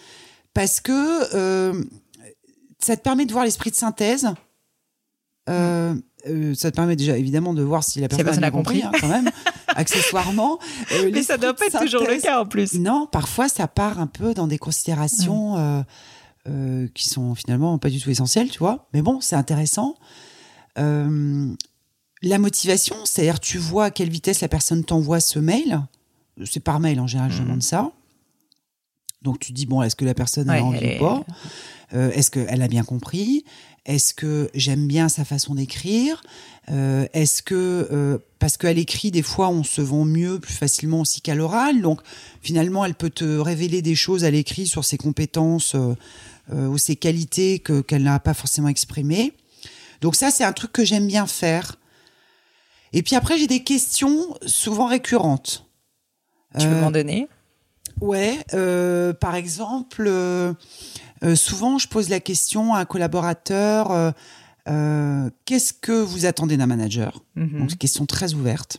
parce 0.53 0.80
que 0.80 1.34
euh, 1.34 1.82
ça 2.78 2.97
te 2.97 3.03
permet 3.03 3.24
de 3.24 3.32
voir 3.32 3.45
l'esprit 3.45 3.70
de 3.70 3.76
synthèse. 3.76 4.28
Euh, 5.49 5.95
euh, 6.28 6.55
ça 6.55 6.70
te 6.70 6.76
permet 6.76 6.97
déjà 6.97 7.16
évidemment 7.16 7.55
de 7.55 7.62
voir 7.62 7.82
si 7.82 8.01
la 8.01 8.09
Si 8.11 8.18
la 8.18 8.24
personne, 8.24 8.45
a 8.45 8.51
compris, 8.51 8.82
compris. 8.82 8.99
hein, 8.99 9.01
quand 9.01 9.09
même, 9.09 9.30
accessoirement. 9.68 10.59
Mais 10.91 11.22
ça 11.22 11.36
l'esprit 11.36 11.39
doit 11.39 11.55
pas 11.55 11.66
être 11.66 11.80
toujours 11.80 12.03
le 12.03 12.20
cas 12.20 12.41
en 12.43 12.47
plus. 12.47 12.74
non, 12.74 13.07
parfois 13.11 13.49
ça 13.49 13.66
part 13.68 13.99
un 14.01 14.07
peu 14.09 14.34
dans 14.34 14.47
des 14.47 14.59
considérations 14.59 15.57
euh, 15.57 15.80
euh, 16.49 16.88
qui 16.94 17.09
sont 17.09 17.34
finalement 17.34 17.78
pas 17.78 17.90
du 17.90 18.01
tout 18.01 18.11
essentielles, 18.11 18.49
tu 18.51 18.59
vois. 18.59 18.88
Mais 18.94 19.03
bon, 19.03 19.20
c'est 19.20 19.36
intéressant. 19.36 19.96
Euh, 20.78 21.53
la 22.22 22.38
motivation, 22.38 22.96
c'est-à-dire 23.05 23.40
tu 23.40 23.59
vois 23.59 23.86
à 23.86 23.90
quelle 23.90 24.11
vitesse 24.11 24.40
la 24.40 24.49
personne 24.49 24.84
t'envoie 24.84 25.20
ce 25.20 25.38
mail. 25.38 25.80
C'est 26.44 26.61
par 26.61 26.80
mail 26.80 27.01
en 27.01 27.07
général, 27.07 27.30
je 27.30 27.38
Mhm. 27.38 27.44
demande 27.44 27.62
ça. 27.62 27.92
Donc 29.22 29.40
tu 29.40 29.53
dis 29.53 29.66
bon, 29.66 29.82
est-ce 29.82 29.96
que 29.96 30.05
la 30.05 30.14
personne 30.14 30.49
Ouais, 30.49 30.59
a 30.59 30.64
envie 30.64 30.84
est- 30.84 30.96
ou 30.96 30.99
pas? 31.01 31.24
Euh, 31.94 32.11
Est-ce 32.12 32.30
qu'elle 32.30 32.62
a 32.62 32.68
bien 32.68 32.84
compris? 32.84 33.44
Est-ce 33.84 34.14
que 34.14 34.49
j'aime 34.55 34.86
bien 34.86 35.09
sa 35.09 35.24
façon 35.24 35.55
d'écrire? 35.57 36.22
Euh, 36.70 37.07
Est-ce 37.14 37.42
que 37.42 37.88
euh, 37.90 38.18
parce 38.38 38.57
qu'elle 38.57 38.78
écrit 38.78 39.11
des 39.11 39.22
fois 39.22 39.49
on 39.49 39.64
se 39.64 39.80
vend 39.80 40.05
mieux, 40.05 40.38
plus 40.38 40.53
facilement 40.55 41.01
aussi 41.01 41.20
qu'à 41.20 41.34
l'oral, 41.34 41.80
donc 41.82 42.01
finalement 42.42 42.84
elle 42.84 42.94
peut 42.94 43.11
te 43.11 43.24
révéler 43.24 43.82
des 43.82 43.94
choses 43.96 44.24
à 44.24 44.30
l'écrit 44.30 44.66
sur 44.66 44.84
ses 44.84 44.99
compétences 44.99 45.74
euh, 46.53 46.64
euh, 46.64 46.66
ou 46.68 46.78
ses 46.78 46.96
qualités 46.96 47.59
que 47.59 47.80
qu'elle 47.80 48.03
n'a 48.05 48.18
pas 48.20 48.34
forcément 48.34 48.68
exprimées. 48.68 49.32
Donc 50.01 50.14
ça 50.14 50.30
c'est 50.30 50.44
un 50.44 50.53
truc 50.53 50.72
que 50.72 50.84
j'aime 50.84 51.07
bien 51.07 51.26
faire. 51.26 51.76
Et 52.92 53.03
puis 53.03 53.16
après 53.16 53.36
j'ai 53.38 53.46
des 53.46 53.62
questions 53.64 54.34
souvent 54.46 54.86
récurrentes. 54.86 55.66
Tu 56.59 56.66
peux 56.66 56.72
Euh, 56.74 56.80
m'en 56.80 56.90
donner? 56.90 57.28
Ouais, 58.01 58.38
euh, 58.55 59.12
par 59.12 59.34
exemple, 59.34 60.05
euh, 60.07 60.55
euh, 61.24 61.34
souvent 61.34 61.78
je 61.78 61.88
pose 61.88 62.09
la 62.09 62.20
question 62.20 62.74
à 62.74 62.80
un 62.80 62.84
collaborateur 62.84 63.90
euh, 63.90 64.11
euh, 64.68 65.30
qu'est-ce 65.46 65.72
que 65.72 65.92
vous 65.92 66.24
attendez 66.26 66.57
d'un 66.57 66.66
manager? 66.66 67.24
Mhm. 67.34 67.59
Donc, 67.61 67.68
c'est 67.70 67.74
une 67.74 67.78
question 67.78 68.07
très 68.07 68.34
ouverte. 68.34 68.78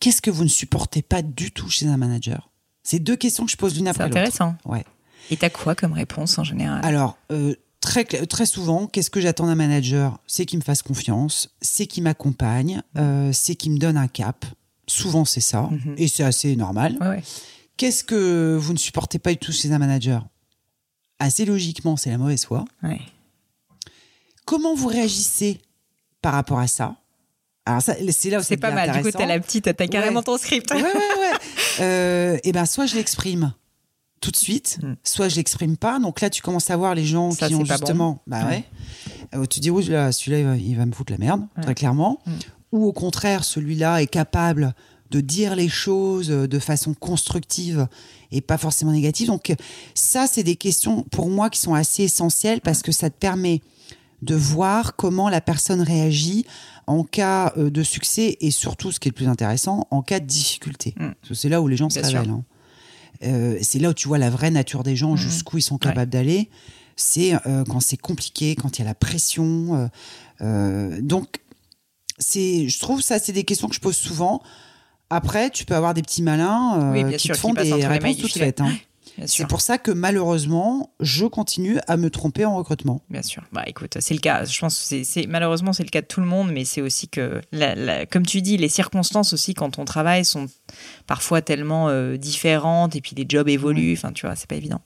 Qu'est-ce 0.00 0.22
que 0.22 0.30
vous 0.30 0.44
ne 0.44 0.48
supportez 0.48 1.02
pas 1.02 1.20
du 1.22 1.50
tout 1.50 1.68
chez 1.68 1.86
un 1.86 1.96
manager? 1.96 2.50
C'est 2.82 2.98
deux 3.00 3.16
questions 3.16 3.44
que 3.44 3.50
je 3.50 3.56
pose 3.56 3.74
l'une 3.74 3.84
C'est 3.86 3.90
après 3.90 4.04
l'autre. 4.04 4.16
intéressant. 4.18 4.54
Ouais. 4.64 4.84
Et 5.30 5.36
t'as 5.36 5.50
quoi 5.50 5.74
comme 5.74 5.92
réponse 5.92 6.38
en 6.38 6.44
général? 6.44 6.80
Alors, 6.84 7.18
euh, 7.32 7.54
très, 7.80 8.02
cl- 8.04 8.26
très 8.26 8.46
souvent, 8.46 8.86
qu'est-ce 8.86 9.10
que 9.10 9.20
j'attends 9.20 9.46
d'un 9.46 9.54
manager? 9.54 10.18
C'est 10.26 10.46
qu'il 10.46 10.58
me 10.58 10.64
fasse 10.64 10.82
confiance, 10.82 11.50
c'est 11.60 11.86
qu'il 11.86 12.02
m'accompagne, 12.04 12.82
euh, 12.96 13.30
c'est 13.32 13.54
qu'il 13.54 13.72
me 13.72 13.78
donne 13.78 13.96
un 13.96 14.08
cap. 14.08 14.44
Souvent, 14.86 15.24
c'est 15.24 15.40
ça. 15.40 15.62
Mhm. 15.70 15.94
Et 15.98 16.06
c'est 16.08 16.22
assez 16.22 16.54
normal. 16.56 16.96
Ouais, 17.00 17.08
ouais. 17.08 17.22
Qu'est-ce 17.76 18.04
que 18.04 18.56
vous 18.58 18.72
ne 18.72 18.78
supportez 18.78 19.18
pas 19.18 19.30
du 19.32 19.38
tout 19.38 19.52
chez 19.52 19.72
un 19.72 19.78
manager? 19.78 20.24
Assez 21.18 21.44
logiquement, 21.44 21.96
c'est 21.96 22.10
la 22.10 22.18
mauvaise 22.18 22.44
foi. 22.44 22.64
ouais. 22.82 23.00
Comment 24.44 24.74
vous 24.76 24.86
réagissez 24.86 25.60
par 26.22 26.34
rapport 26.34 26.60
à 26.60 26.68
ça? 26.68 26.94
Alors 27.64 27.82
ça, 27.82 27.94
c'est 28.12 28.30
là 28.30 28.38
où 28.38 28.42
C'est 28.44 28.56
pas 28.56 28.70
mal. 28.70 28.92
Du 28.92 29.02
coup, 29.02 29.10
t'as 29.10 29.26
la 29.26 29.40
petite, 29.40 29.64
t'as 29.76 29.86
carrément 29.88 30.22
ton 30.22 30.38
script. 30.38 30.70
Ouais, 30.72 30.82
ouais, 30.82 30.92
ouais. 30.92 31.32
Euh, 31.80 32.38
et 32.44 32.52
ben, 32.52 32.64
soit 32.64 32.86
je 32.86 32.94
l'exprime 32.94 33.52
tout 34.20 34.30
de 34.30 34.36
suite, 34.36 34.78
Mm. 34.82 34.94
soit 35.04 35.28
je 35.28 35.36
l'exprime 35.36 35.76
pas. 35.76 35.98
Donc 35.98 36.20
là, 36.20 36.30
tu 36.30 36.42
commences 36.42 36.70
à 36.70 36.76
voir 36.76 36.94
les 36.94 37.04
gens 37.04 37.30
Ça, 37.30 37.48
qui 37.48 37.54
ont 37.54 37.64
justement, 37.64 38.22
bah 38.26 38.44
ouais. 38.44 38.48
Ouais. 38.50 38.64
Euh, 39.34 39.46
tu 39.46 39.60
dis, 39.60 39.70
oui, 39.70 39.84
là, 39.86 40.10
celui-là, 40.12 40.38
il 40.38 40.44
va, 40.44 40.56
il 40.56 40.76
va 40.76 40.86
me 40.86 40.92
foutre 40.92 41.12
la 41.12 41.18
merde, 41.18 41.42
Ouais. 41.56 41.62
très 41.62 41.74
clairement. 41.74 42.18
Mm. 42.26 42.30
Ou 42.72 42.84
au 42.86 42.92
contraire, 42.92 43.44
celui-là 43.44 44.02
est 44.02 44.06
capable 44.06 44.74
de 45.10 45.20
dire 45.20 45.54
les 45.54 45.68
choses 45.68 46.28
de 46.28 46.58
façon 46.58 46.92
constructive 46.94 47.86
et 48.32 48.40
pas 48.40 48.58
forcément 48.58 48.90
négative. 48.92 49.28
Donc 49.28 49.54
ça, 49.94 50.26
c'est 50.26 50.42
des 50.42 50.56
questions 50.56 51.02
pour 51.04 51.28
moi 51.30 51.48
qui 51.48 51.60
sont 51.60 51.74
assez 51.74 52.02
essentielles 52.04 52.60
parce 52.60 52.82
que 52.82 52.90
ça 52.92 53.08
te 53.08 53.16
permet 53.16 53.60
de 54.22 54.34
voir 54.34 54.96
comment 54.96 55.28
la 55.28 55.40
personne 55.40 55.80
réagit 55.80 56.44
en 56.88 57.04
cas 57.04 57.52
euh, 57.56 57.70
de 57.70 57.82
succès 57.84 58.36
et 58.40 58.50
surtout, 58.50 58.90
ce 58.90 58.98
qui 58.98 59.08
est 59.08 59.10
le 59.10 59.14
plus 59.14 59.28
intéressant, 59.28 59.86
en 59.90 60.02
cas 60.02 60.18
de 60.20 60.26
difficulté. 60.26 60.94
Mm. 60.96 61.10
Parce 61.20 61.28
que 61.28 61.34
C'est 61.34 61.48
là 61.50 61.60
où 61.62 61.68
les 61.68 61.76
gens 61.76 61.88
se 61.90 62.00
Bien 62.00 62.08
révèlent. 62.08 62.30
hein. 62.30 62.44
Euh, 63.22 63.58
c'est 63.62 63.78
là 63.78 63.90
où 63.90 63.94
tu 63.94 64.08
vois 64.08 64.18
la 64.18 64.30
vraie 64.30 64.50
nature 64.50 64.82
des 64.82 64.96
gens, 64.96 65.12
Mhm. 65.12 65.16
jusqu'où 65.16 65.58
ils 65.58 65.62
sont 65.62 65.78
capables 65.78 66.10
d'aller. 66.10 66.50
C'est 66.96 67.34
euh, 67.46 67.64
quand 67.68 67.80
c'est 67.80 67.96
compliqué, 67.96 68.54
quand 68.56 68.78
il 68.78 68.82
y 68.82 68.84
a 68.84 68.88
la 68.88 68.94
pression. 68.94 69.88
euh, 70.40 71.00
donc, 71.02 71.40
c'est, 72.18 72.68
je 72.68 72.78
trouve 72.80 73.02
ça, 73.02 73.18
c'est 73.18 73.32
des 73.32 73.44
questions 73.44 73.68
que 73.68 73.74
je 73.74 73.80
pose 73.80 73.96
souvent. 73.96 74.42
Après, 75.10 75.50
tu 75.50 75.64
peux 75.64 75.74
avoir 75.76 75.94
des 75.94 76.02
petits 76.02 76.22
malins 76.22 76.90
Oui, 76.92 77.04
qui 77.16 77.18
sûr, 77.26 77.34
te 77.34 77.40
font 77.40 77.54
qui 77.54 77.62
des 77.62 77.86
réponses 77.86 78.16
toutes 78.18 78.32
faites. 78.32 78.60
hein. 78.60 78.72
C'est 79.26 79.46
pour 79.46 79.60
ça 79.60 79.78
que 79.78 79.90
malheureusement, 79.90 80.90
je 81.00 81.24
continue 81.26 81.78
à 81.88 81.96
me 81.96 82.10
tromper 82.10 82.44
en 82.44 82.56
recrutement. 82.56 83.00
Bien 83.08 83.22
sûr. 83.22 83.42
Bah 83.52 83.62
écoute, 83.66 83.96
c'est 84.00 84.12
le 84.14 84.20
cas. 84.20 84.44
Je 84.44 84.58
pense 84.60 84.78
que 84.78 84.84
c'est, 84.84 85.04
c'est- 85.04 85.26
malheureusement 85.26 85.72
c'est 85.72 85.84
le 85.84 85.88
cas 85.88 86.02
de 86.02 86.06
tout 86.06 86.20
le 86.20 86.26
monde, 86.26 86.50
mais 86.52 86.64
c'est 86.64 86.82
aussi 86.82 87.08
que, 87.08 87.40
la- 87.52 87.74
la- 87.74 88.06
comme 88.06 88.26
tu 88.26 88.42
dis, 88.42 88.56
les 88.56 88.68
circonstances 88.68 89.32
aussi 89.32 89.54
quand 89.54 89.78
on 89.78 89.84
travaille 89.84 90.24
sont 90.24 90.46
parfois 91.06 91.40
tellement 91.42 91.88
euh, 91.88 92.16
différentes 92.16 92.94
et 92.96 93.00
puis 93.00 93.14
les 93.16 93.24
jobs 93.28 93.48
évoluent. 93.48 93.94
Enfin, 93.94 94.12
tu 94.12 94.26
vois, 94.26 94.36
c'est 94.36 94.48
pas 94.48 94.56
évident. 94.56 94.80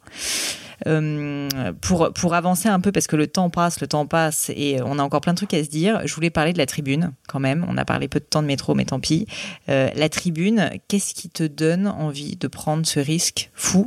Euh, 0.86 1.48
pour 1.80 2.12
pour 2.12 2.34
avancer 2.34 2.68
un 2.68 2.80
peu 2.80 2.92
parce 2.92 3.06
que 3.06 3.16
le 3.16 3.26
temps 3.26 3.50
passe, 3.50 3.80
le 3.80 3.86
temps 3.86 4.06
passe 4.06 4.50
et 4.54 4.78
on 4.82 4.98
a 4.98 5.02
encore 5.02 5.20
plein 5.20 5.32
de 5.32 5.36
trucs 5.36 5.54
à 5.54 5.62
se 5.62 5.68
dire. 5.70 6.00
Je 6.06 6.14
voulais 6.14 6.30
parler 6.30 6.52
de 6.52 6.58
la 6.58 6.66
tribune 6.66 7.12
quand 7.28 7.40
même. 7.40 7.64
On 7.68 7.76
a 7.76 7.84
parlé 7.84 8.08
peu 8.08 8.18
de 8.20 8.24
temps 8.24 8.42
de 8.42 8.46
métro, 8.46 8.74
mais 8.74 8.84
tant 8.84 9.00
pis. 9.00 9.26
Euh, 9.68 9.90
la 9.94 10.08
tribune, 10.08 10.70
qu'est-ce 10.88 11.14
qui 11.14 11.28
te 11.28 11.42
donne 11.42 11.86
envie 11.86 12.36
de 12.36 12.48
prendre 12.48 12.86
ce 12.86 13.00
risque 13.00 13.50
fou 13.54 13.86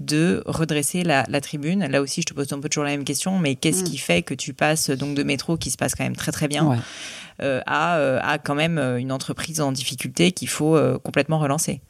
de 0.00 0.42
redresser 0.46 1.02
la, 1.02 1.24
la 1.28 1.40
tribune? 1.40 1.86
Là 1.86 2.00
aussi, 2.02 2.20
je 2.20 2.26
te 2.26 2.34
pose 2.34 2.52
un 2.52 2.60
peu 2.60 2.68
toujours 2.68 2.84
la 2.84 2.90
même 2.90 3.04
question, 3.04 3.38
mais 3.38 3.54
qu'est-ce 3.54 3.82
Mm. 3.82 3.86
qui 3.86 3.98
fait 3.98 4.22
que 4.22 4.34
tu 4.34 4.52
passes 4.54 4.90
donc 4.90 5.14
de 5.14 5.22
métro 5.22 5.56
qui 5.56 5.70
se 5.70 5.76
passe 5.76 5.94
quand 5.94 6.04
même 6.04 6.16
très 6.16 6.32
très 6.32 6.48
bien 6.48 6.64
Ouais. 6.66 6.78
euh, 7.42 7.60
à, 7.66 7.96
euh, 7.96 8.18
à 8.22 8.38
quand 8.38 8.54
même 8.54 8.78
une 8.78 9.12
entreprise 9.12 9.60
en 9.60 9.72
difficulté 9.72 10.32
qu'il 10.32 10.48
faut 10.48 10.76
euh, 10.76 10.98
complètement 10.98 11.38
relancer? 11.38 11.80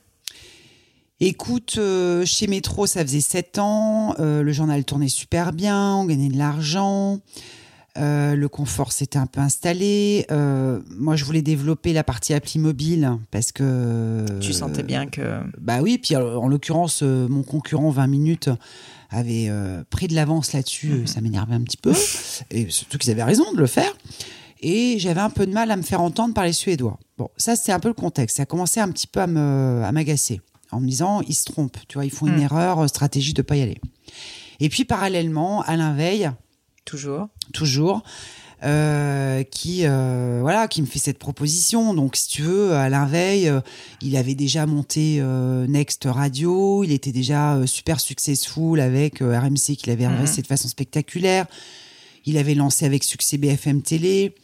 Écoute, 1.21 1.77
euh, 1.79 2.25
chez 2.27 2.47
Métro, 2.49 2.87
ça 2.87 3.03
faisait 3.03 3.21
sept 3.21 3.59
ans. 3.59 4.15
euh, 4.19 4.43
le 4.43 4.53
journal 4.53 4.85
tournait 4.85 5.09
super 5.09 5.53
bien, 5.53 5.95
on 5.95 6.05
gagnait 6.07 6.29
de 6.29 6.37
l'argent. 6.39 7.21
euh, 7.97 8.35
le 8.35 8.49
confort 8.49 8.91
s'était 8.93 9.19
un 9.21 9.27
peu 9.27 9.41
installé. 9.41 10.27
moi, 10.91 11.15
je 11.15 11.25
voulais 11.25 11.43
développer 11.43 11.93
la 11.93 12.03
partie 12.03 12.35
appli 12.35 12.59
mobile 12.59 13.13
parce 13.31 13.53
que. 13.53 14.25
Tu 14.41 14.53
sentais 14.53 14.83
bien 14.83 15.07
que 15.07 15.41
Bah 15.61 15.81
oui, 15.83 15.99
puis 15.99 16.17
en 16.17 16.49
l'occurrence, 16.49 17.03
mon 17.03 17.45
concurrent 17.45 17.91
20 17.91 18.07
minutes 18.09 18.51
avait 19.11 19.49
pris 19.91 20.09
de 20.09 20.15
l'avance 20.17 20.53
là-dessus. 20.53 20.89
Mhm. 20.89 21.07
Ça 21.07 21.21
m'énervait 21.21 21.55
un 21.55 21.63
petit 21.63 21.77
peu. 21.77 21.93
Et 22.51 22.69
surtout 22.71 22.99
qu'ils 22.99 23.13
avaient 23.13 23.23
raison 23.23 23.53
de 23.53 23.59
le 23.59 23.67
faire. 23.69 23.93
Et 24.61 24.99
j'avais 24.99 25.21
un 25.21 25.31
peu 25.31 25.47
de 25.47 25.53
mal 25.53 25.71
à 25.71 25.77
me 25.77 25.83
faire 25.83 26.01
entendre 26.01 26.35
par 26.35 26.45
les 26.45 26.53
Suédois. 26.55 26.99
Bon, 27.19 27.29
ça, 27.37 27.55
c'est 27.55 27.71
un 27.71 27.79
peu 27.79 27.89
le 27.89 27.95
contexte. 27.95 28.39
Ça 28.39 28.43
a 28.45 28.47
commencé 28.47 28.81
un 28.81 28.91
petit 28.91 29.07
peu 29.07 29.21
à 29.21 29.27
me- 29.29 29.83
à 29.85 29.93
m'agacer. 29.93 30.41
En 30.75 30.81
me 30.81 30.87
disant, 30.89 31.21
ils 31.23 31.35
se 31.35 31.45
trompent. 31.45 31.79
Tu 31.89 31.95
vois, 31.95 32.05
ils 32.05 32.11
font 32.11 32.27
une 32.27 32.35
Mhm. 32.37 32.43
erreur 32.43 32.79
euh, 32.81 32.87
stratégie 32.89 33.33
de 33.33 33.43
pas 33.43 33.57
y 33.57 33.63
aller. 33.63 33.81
Et 34.61 34.69
puis, 34.69 34.85
parallèlement, 34.85 35.63
Alain 35.63 35.95
Veil, 35.95 36.31
toujours. 36.85 37.29
toujours, 37.53 38.03
euh, 38.63 39.43
qui 39.43 39.81
euh, 39.85 40.39
voilà, 40.41 40.69
qui 40.69 40.81
me 40.81 40.87
fait 40.87 40.99
cette 40.99 41.19
proposition. 41.19 41.93
Donc, 41.95 42.17
si 42.17 42.29
tu 42.29 42.43
veux, 42.43 42.73
Alain 42.73 43.05
Veil, 43.07 43.49
euh, 43.49 43.61
il 44.01 44.17
avait 44.17 44.35
déjà 44.35 44.65
monté 44.67 45.21
Next 45.69 46.05
Radio, 46.07 46.83
il 46.85 46.93
était 46.93 47.13
déjà 47.13 47.61
super 47.67 48.01
successful 48.01 48.81
avec 48.81 49.19
RMC 49.21 49.77
qu'il 49.77 49.91
avait 49.91 50.07
redressé 50.07 50.41
de 50.43 50.47
façon 50.47 50.69
spectaculaire. 50.69 51.47
Il 52.27 52.39
avait 52.39 52.55
lancé 52.55 52.87
avec 52.87 53.05
succès 53.05 53.37
BFM 53.37 53.83
Télé. 53.83 54.35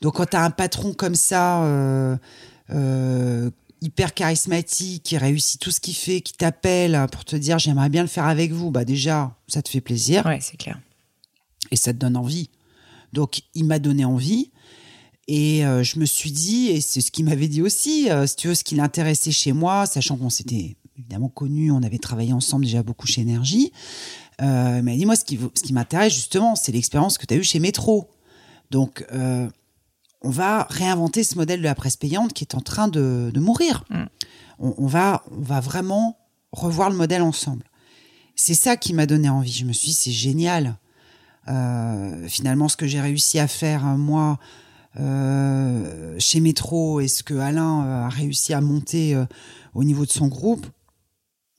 Donc, 0.00 0.14
quand 0.16 0.26
tu 0.30 0.36
as 0.36 0.42
un 0.42 0.50
patron 0.50 0.92
comme 0.92 1.14
ça, 1.14 1.62
euh, 1.62 3.50
hyper 3.82 4.14
charismatique, 4.14 5.02
qui 5.02 5.16
réussit 5.18 5.60
tout 5.60 5.70
ce 5.70 5.80
qu'il 5.80 5.94
fait, 5.94 6.20
qui 6.20 6.32
t'appelle 6.32 7.06
pour 7.12 7.24
te 7.24 7.36
dire 7.36 7.58
j'aimerais 7.58 7.88
bien 7.88 8.02
le 8.02 8.08
faire 8.08 8.26
avec 8.26 8.52
vous, 8.52 8.70
bah 8.70 8.84
déjà, 8.84 9.36
ça 9.48 9.60
te 9.62 9.68
fait 9.68 9.80
plaisir 9.80 10.24
Ouais, 10.24 10.38
c'est 10.40 10.56
clair. 10.56 10.80
et 11.70 11.76
ça 11.76 11.92
te 11.92 11.98
donne 11.98 12.16
envie. 12.16 12.48
Donc, 13.12 13.42
il 13.54 13.64
m'a 13.64 13.78
donné 13.78 14.04
envie. 14.04 14.50
Et 15.28 15.64
euh, 15.64 15.82
je 15.82 15.98
me 15.98 16.04
suis 16.04 16.32
dit, 16.32 16.68
et 16.68 16.80
c'est 16.80 17.00
ce 17.00 17.10
qu'il 17.12 17.24
m'avait 17.24 17.46
dit 17.48 17.62
aussi, 17.62 18.10
euh, 18.10 18.26
si 18.26 18.36
tu 18.36 18.48
veux, 18.48 18.54
ce 18.54 18.64
qui 18.64 18.74
l'intéressait 18.74 19.30
chez 19.30 19.52
moi, 19.52 19.86
sachant 19.86 20.16
qu'on 20.16 20.30
s'était 20.30 20.76
évidemment 20.98 21.28
connus, 21.28 21.70
on 21.70 21.82
avait 21.82 21.98
travaillé 21.98 22.32
ensemble 22.32 22.64
déjà 22.64 22.82
beaucoup 22.82 23.06
chez 23.06 23.20
Énergie, 23.20 23.72
euh, 24.40 24.76
il 24.78 24.82
m'a 24.82 24.96
dit, 24.96 25.06
moi, 25.06 25.14
ce 25.14 25.24
qui, 25.24 25.38
ce 25.54 25.62
qui 25.62 25.72
m'intéresse 25.72 26.12
justement, 26.12 26.56
c'est 26.56 26.72
l'expérience 26.72 27.18
que 27.18 27.26
tu 27.26 27.34
as 27.34 27.36
eue 27.36 27.44
chez 27.44 27.60
Métro. 27.60 28.10
Donc, 28.70 29.04
euh, 29.12 29.48
on 30.22 30.30
va 30.30 30.66
réinventer 30.70 31.24
ce 31.24 31.36
modèle 31.36 31.60
de 31.60 31.64
la 31.64 31.74
presse 31.74 31.96
payante 31.96 32.32
qui 32.32 32.44
est 32.44 32.54
en 32.54 32.60
train 32.60 32.88
de, 32.88 33.30
de 33.32 33.40
mourir. 33.40 33.84
Mm. 33.90 34.04
On, 34.58 34.74
on 34.78 34.86
va, 34.86 35.24
on 35.30 35.42
va 35.42 35.60
vraiment 35.60 36.18
revoir 36.52 36.90
le 36.90 36.96
modèle 36.96 37.22
ensemble. 37.22 37.64
C'est 38.36 38.54
ça 38.54 38.76
qui 38.76 38.94
m'a 38.94 39.06
donné 39.06 39.28
envie. 39.28 39.52
Je 39.52 39.64
me 39.64 39.72
suis 39.72 39.88
dit, 39.88 39.94
c'est 39.94 40.10
génial. 40.10 40.76
Euh, 41.48 42.28
finalement, 42.28 42.68
ce 42.68 42.76
que 42.76 42.86
j'ai 42.86 43.00
réussi 43.00 43.38
à 43.38 43.48
faire, 43.48 43.86
euh, 43.86 43.96
moi, 43.96 44.38
euh, 45.00 46.14
chez 46.18 46.40
Métro, 46.40 47.00
et 47.00 47.08
ce 47.08 47.22
que 47.22 47.34
Alain 47.34 48.04
a 48.04 48.08
réussi 48.08 48.54
à 48.54 48.60
monter 48.60 49.14
euh, 49.14 49.24
au 49.74 49.84
niveau 49.84 50.04
de 50.06 50.10
son 50.10 50.28
groupe, 50.28 50.66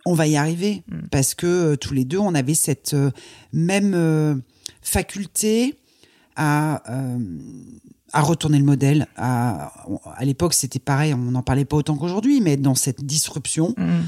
on 0.06 0.14
va 0.14 0.28
y 0.28 0.36
arriver. 0.36 0.84
Mm. 0.88 1.08
Parce 1.12 1.36
que 1.36 1.76
tous 1.76 1.94
les 1.94 2.06
deux, 2.06 2.20
on 2.20 2.34
avait 2.34 2.56
cette 2.56 2.96
même 3.52 4.42
faculté 4.82 5.80
à, 6.36 6.82
euh, 6.92 7.20
à 8.14 8.22
retourner 8.22 8.60
le 8.60 8.64
modèle. 8.66 9.08
À, 9.18 9.74
à 10.16 10.24
l'époque, 10.24 10.54
c'était 10.54 10.80
pareil, 10.80 11.14
on 11.14 11.18
n'en 11.32 11.42
parlait 11.44 11.66
pas 11.66 11.78
autant 11.78 11.98
qu'aujourd'hui, 11.98 12.42
mais 12.42 12.58
dans 12.58 12.76
cette 12.76 13.04
disruption. 13.04 13.74
Mhm. 13.78 14.06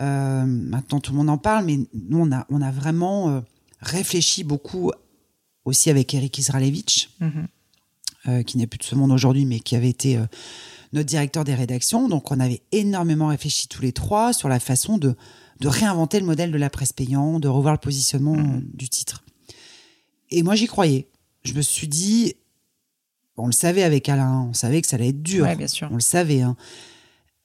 Euh, 0.00 0.46
maintenant, 0.46 1.00
tout 1.00 1.10
le 1.12 1.18
monde 1.18 1.28
en 1.30 1.38
parle, 1.38 1.64
mais 1.64 1.78
nous, 1.92 2.18
on 2.20 2.30
a, 2.32 2.46
on 2.50 2.62
a 2.62 2.70
vraiment 2.70 3.30
euh, 3.30 3.40
réfléchi 3.80 4.44
beaucoup 4.44 4.92
aussi 5.64 5.90
avec 5.90 6.14
Eric 6.14 6.38
Israelevich, 6.38 7.10
Mhm. 7.20 7.46
euh, 8.28 8.42
qui 8.44 8.58
n'est 8.58 8.66
plus 8.68 8.78
de 8.78 8.84
ce 8.84 8.94
monde 8.94 9.10
aujourd'hui, 9.10 9.44
mais 9.44 9.58
qui 9.60 9.74
avait 9.76 9.90
été 9.90 10.18
notre 10.92 11.06
directeur 11.06 11.44
des 11.44 11.54
rédactions. 11.54 12.08
Donc, 12.08 12.30
on 12.30 12.38
avait 12.40 12.62
énormément 12.72 13.26
réfléchi 13.26 13.66
tous 13.68 13.82
les 13.82 13.92
trois 13.92 14.32
sur 14.32 14.48
la 14.48 14.60
façon 14.60 14.98
de, 14.98 15.16
de 15.60 15.68
réinventer 15.68 16.20
le 16.20 16.26
modèle 16.26 16.52
de 16.52 16.56
la 16.58 16.70
presse 16.70 16.92
payante, 16.92 17.42
de 17.42 17.48
revoir 17.48 17.74
le 17.74 17.80
positionnement 17.80 18.36
euh, 18.38 18.60
du 18.72 18.88
titre. 18.88 19.24
Et 20.30 20.42
moi, 20.44 20.54
j'y 20.54 20.66
croyais. 20.66 21.08
Je 21.42 21.54
me 21.54 21.60
suis 21.62 21.88
dit, 21.88 22.34
on 23.38 23.46
le 23.46 23.52
savait 23.52 23.82
avec 23.82 24.08
Alain, 24.08 24.48
on 24.50 24.52
savait 24.52 24.80
que 24.82 24.86
ça 24.88 24.96
allait 24.96 25.08
être 25.08 25.22
dur. 25.22 25.44
Ouais, 25.44 25.56
bien 25.56 25.68
sûr. 25.68 25.88
On 25.90 25.94
le 25.94 26.00
savait. 26.00 26.42
hein. 26.42 26.56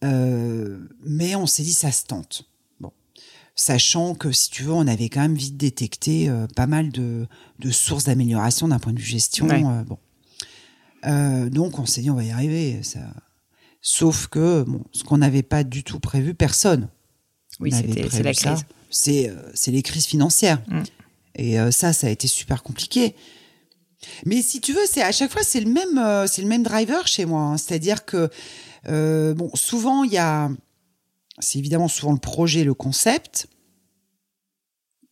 Euh, 0.03 0.79
mais 1.05 1.35
on 1.35 1.45
s'est 1.47 1.63
dit, 1.63 1.73
ça 1.73 1.91
se 1.91 2.05
tente. 2.05 2.45
Bon. 2.79 2.91
Sachant 3.55 4.15
que, 4.15 4.31
si 4.31 4.49
tu 4.49 4.63
veux, 4.63 4.73
on 4.73 4.87
avait 4.87 5.07
quand 5.07 5.21
même 5.21 5.35
vite 5.35 5.55
détecté 5.55 6.27
euh, 6.29 6.45
pas 6.55 6.67
mal 6.67 6.91
de, 6.91 7.25
de 7.59 7.71
sources 7.71 8.03
d'amélioration 8.03 8.67
d'un 8.67 8.79
point 8.79 8.91
de 8.91 8.99
vue 8.99 9.05
gestion. 9.05 9.47
Ouais. 9.47 9.63
euh, 9.65 9.83
bon. 9.83 11.49
Donc, 11.49 11.79
on 11.79 11.85
s'est 11.85 12.01
dit, 12.01 12.09
on 12.09 12.15
va 12.15 12.23
y 12.23 12.31
arriver. 12.31 12.83
Ça... 12.83 12.99
Sauf 13.81 14.27
que, 14.27 14.63
bon, 14.63 14.83
ce 14.91 15.03
qu'on 15.03 15.17
n'avait 15.17 15.43
pas 15.43 15.63
du 15.63 15.83
tout 15.83 15.99
prévu, 15.99 16.33
personne. 16.33 16.89
Oui, 17.59 17.71
c'est 17.71 18.23
la 18.23 18.33
crise. 18.33 18.65
C'est 18.89 19.71
les 19.71 19.83
crises 19.83 20.05
financières. 20.05 20.61
Mm. 20.67 20.81
Et 21.35 21.71
ça, 21.71 21.93
ça 21.93 22.07
a 22.07 22.09
été 22.09 22.27
super 22.27 22.61
compliqué. 22.63 23.15
Mais 24.25 24.41
si 24.41 24.61
tu 24.61 24.73
veux, 24.73 24.85
c'est 24.89 25.01
à 25.01 25.11
chaque 25.11 25.31
fois 25.31 25.43
c'est 25.43 25.59
le 25.61 25.71
même, 25.71 25.97
euh, 25.97 26.27
c'est 26.27 26.41
le 26.41 26.47
même 26.47 26.63
driver 26.63 27.07
chez 27.07 27.25
moi. 27.25 27.41
hein. 27.41 27.57
C'est-à-dire 27.57 28.05
que 28.05 28.29
euh, 28.89 29.33
bon, 29.33 29.49
souvent 29.53 30.03
il 30.03 30.11
y 30.11 30.17
a, 30.17 30.49
c'est 31.39 31.59
évidemment 31.59 31.87
souvent 31.87 32.11
le 32.13 32.19
projet, 32.19 32.63
le 32.63 32.73
concept 32.73 33.47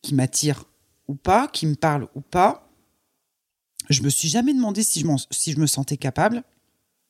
qui 0.01 0.15
m'attire 0.15 0.65
ou 1.07 1.15
pas, 1.15 1.47
qui 1.47 1.67
me 1.67 1.75
parle 1.75 2.07
ou 2.15 2.21
pas. 2.21 2.67
Je 3.89 4.03
me 4.03 4.09
suis 4.09 4.29
jamais 4.29 4.53
demandé 4.53 4.83
si 4.83 5.01
je, 5.01 5.07
si 5.31 5.51
je 5.51 5.59
me 5.59 5.67
sentais 5.67 5.97
capable. 5.97 6.43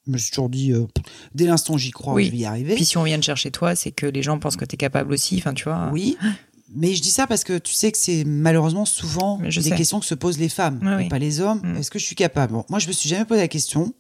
Je 0.08 0.12
me 0.12 0.18
suis 0.18 0.32
toujours 0.32 0.50
dit, 0.50 0.72
euh, 0.72 0.88
dès 1.36 1.46
l'instant 1.46 1.78
j'y 1.78 1.92
crois, 1.92 2.16
Oui. 2.16 2.26
je 2.26 2.32
vais 2.32 2.38
y 2.38 2.46
arriver. 2.46 2.74
Puis 2.76 2.86
si 2.86 2.98
on 2.98 3.04
vient 3.04 3.20
de 3.20 3.24
chercher 3.24 3.52
toi, 3.52 3.76
c'est 3.76 3.92
que 3.92 4.08
les 4.08 4.24
gens 4.24 4.40
pensent 4.40 4.58
que 4.58 4.66
tu 4.66 4.74
es 4.74 4.78
capable 4.78 5.14
aussi. 5.14 5.38
Enfin, 5.38 5.54
tu 5.54 5.66
vois. 5.66 5.90
Oui, 5.94 6.18
mais 6.74 6.94
je 6.96 7.02
dis 7.02 7.12
ça 7.12 7.28
parce 7.28 7.44
que 7.44 7.58
tu 7.58 7.74
sais 7.74 7.92
que 7.92 7.98
c'est 7.98 8.24
malheureusement 8.24 8.86
souvent 8.86 9.38
des 9.38 9.52
sais. 9.52 9.76
questions 9.76 10.00
que 10.00 10.06
se 10.06 10.16
posent 10.16 10.38
les 10.40 10.50
femmes, 10.50 10.80
Oui, 10.82 10.92
et 10.92 10.96
oui. 10.98 11.08
pas 11.10 11.20
les 11.20 11.40
hommes. 11.42 11.62
Mm. 11.64 11.78
Est-ce 11.78 11.92
que 11.92 12.00
je 12.00 12.06
suis 12.06 12.16
capable? 12.16 12.54
Bon, 12.54 12.66
Moi, 12.70 12.80
je 12.80 12.88
me 12.88 12.94
suis 12.94 13.10
jamais 13.10 13.26
posé 13.26 13.42
la 13.42 13.48
question. 13.48 13.94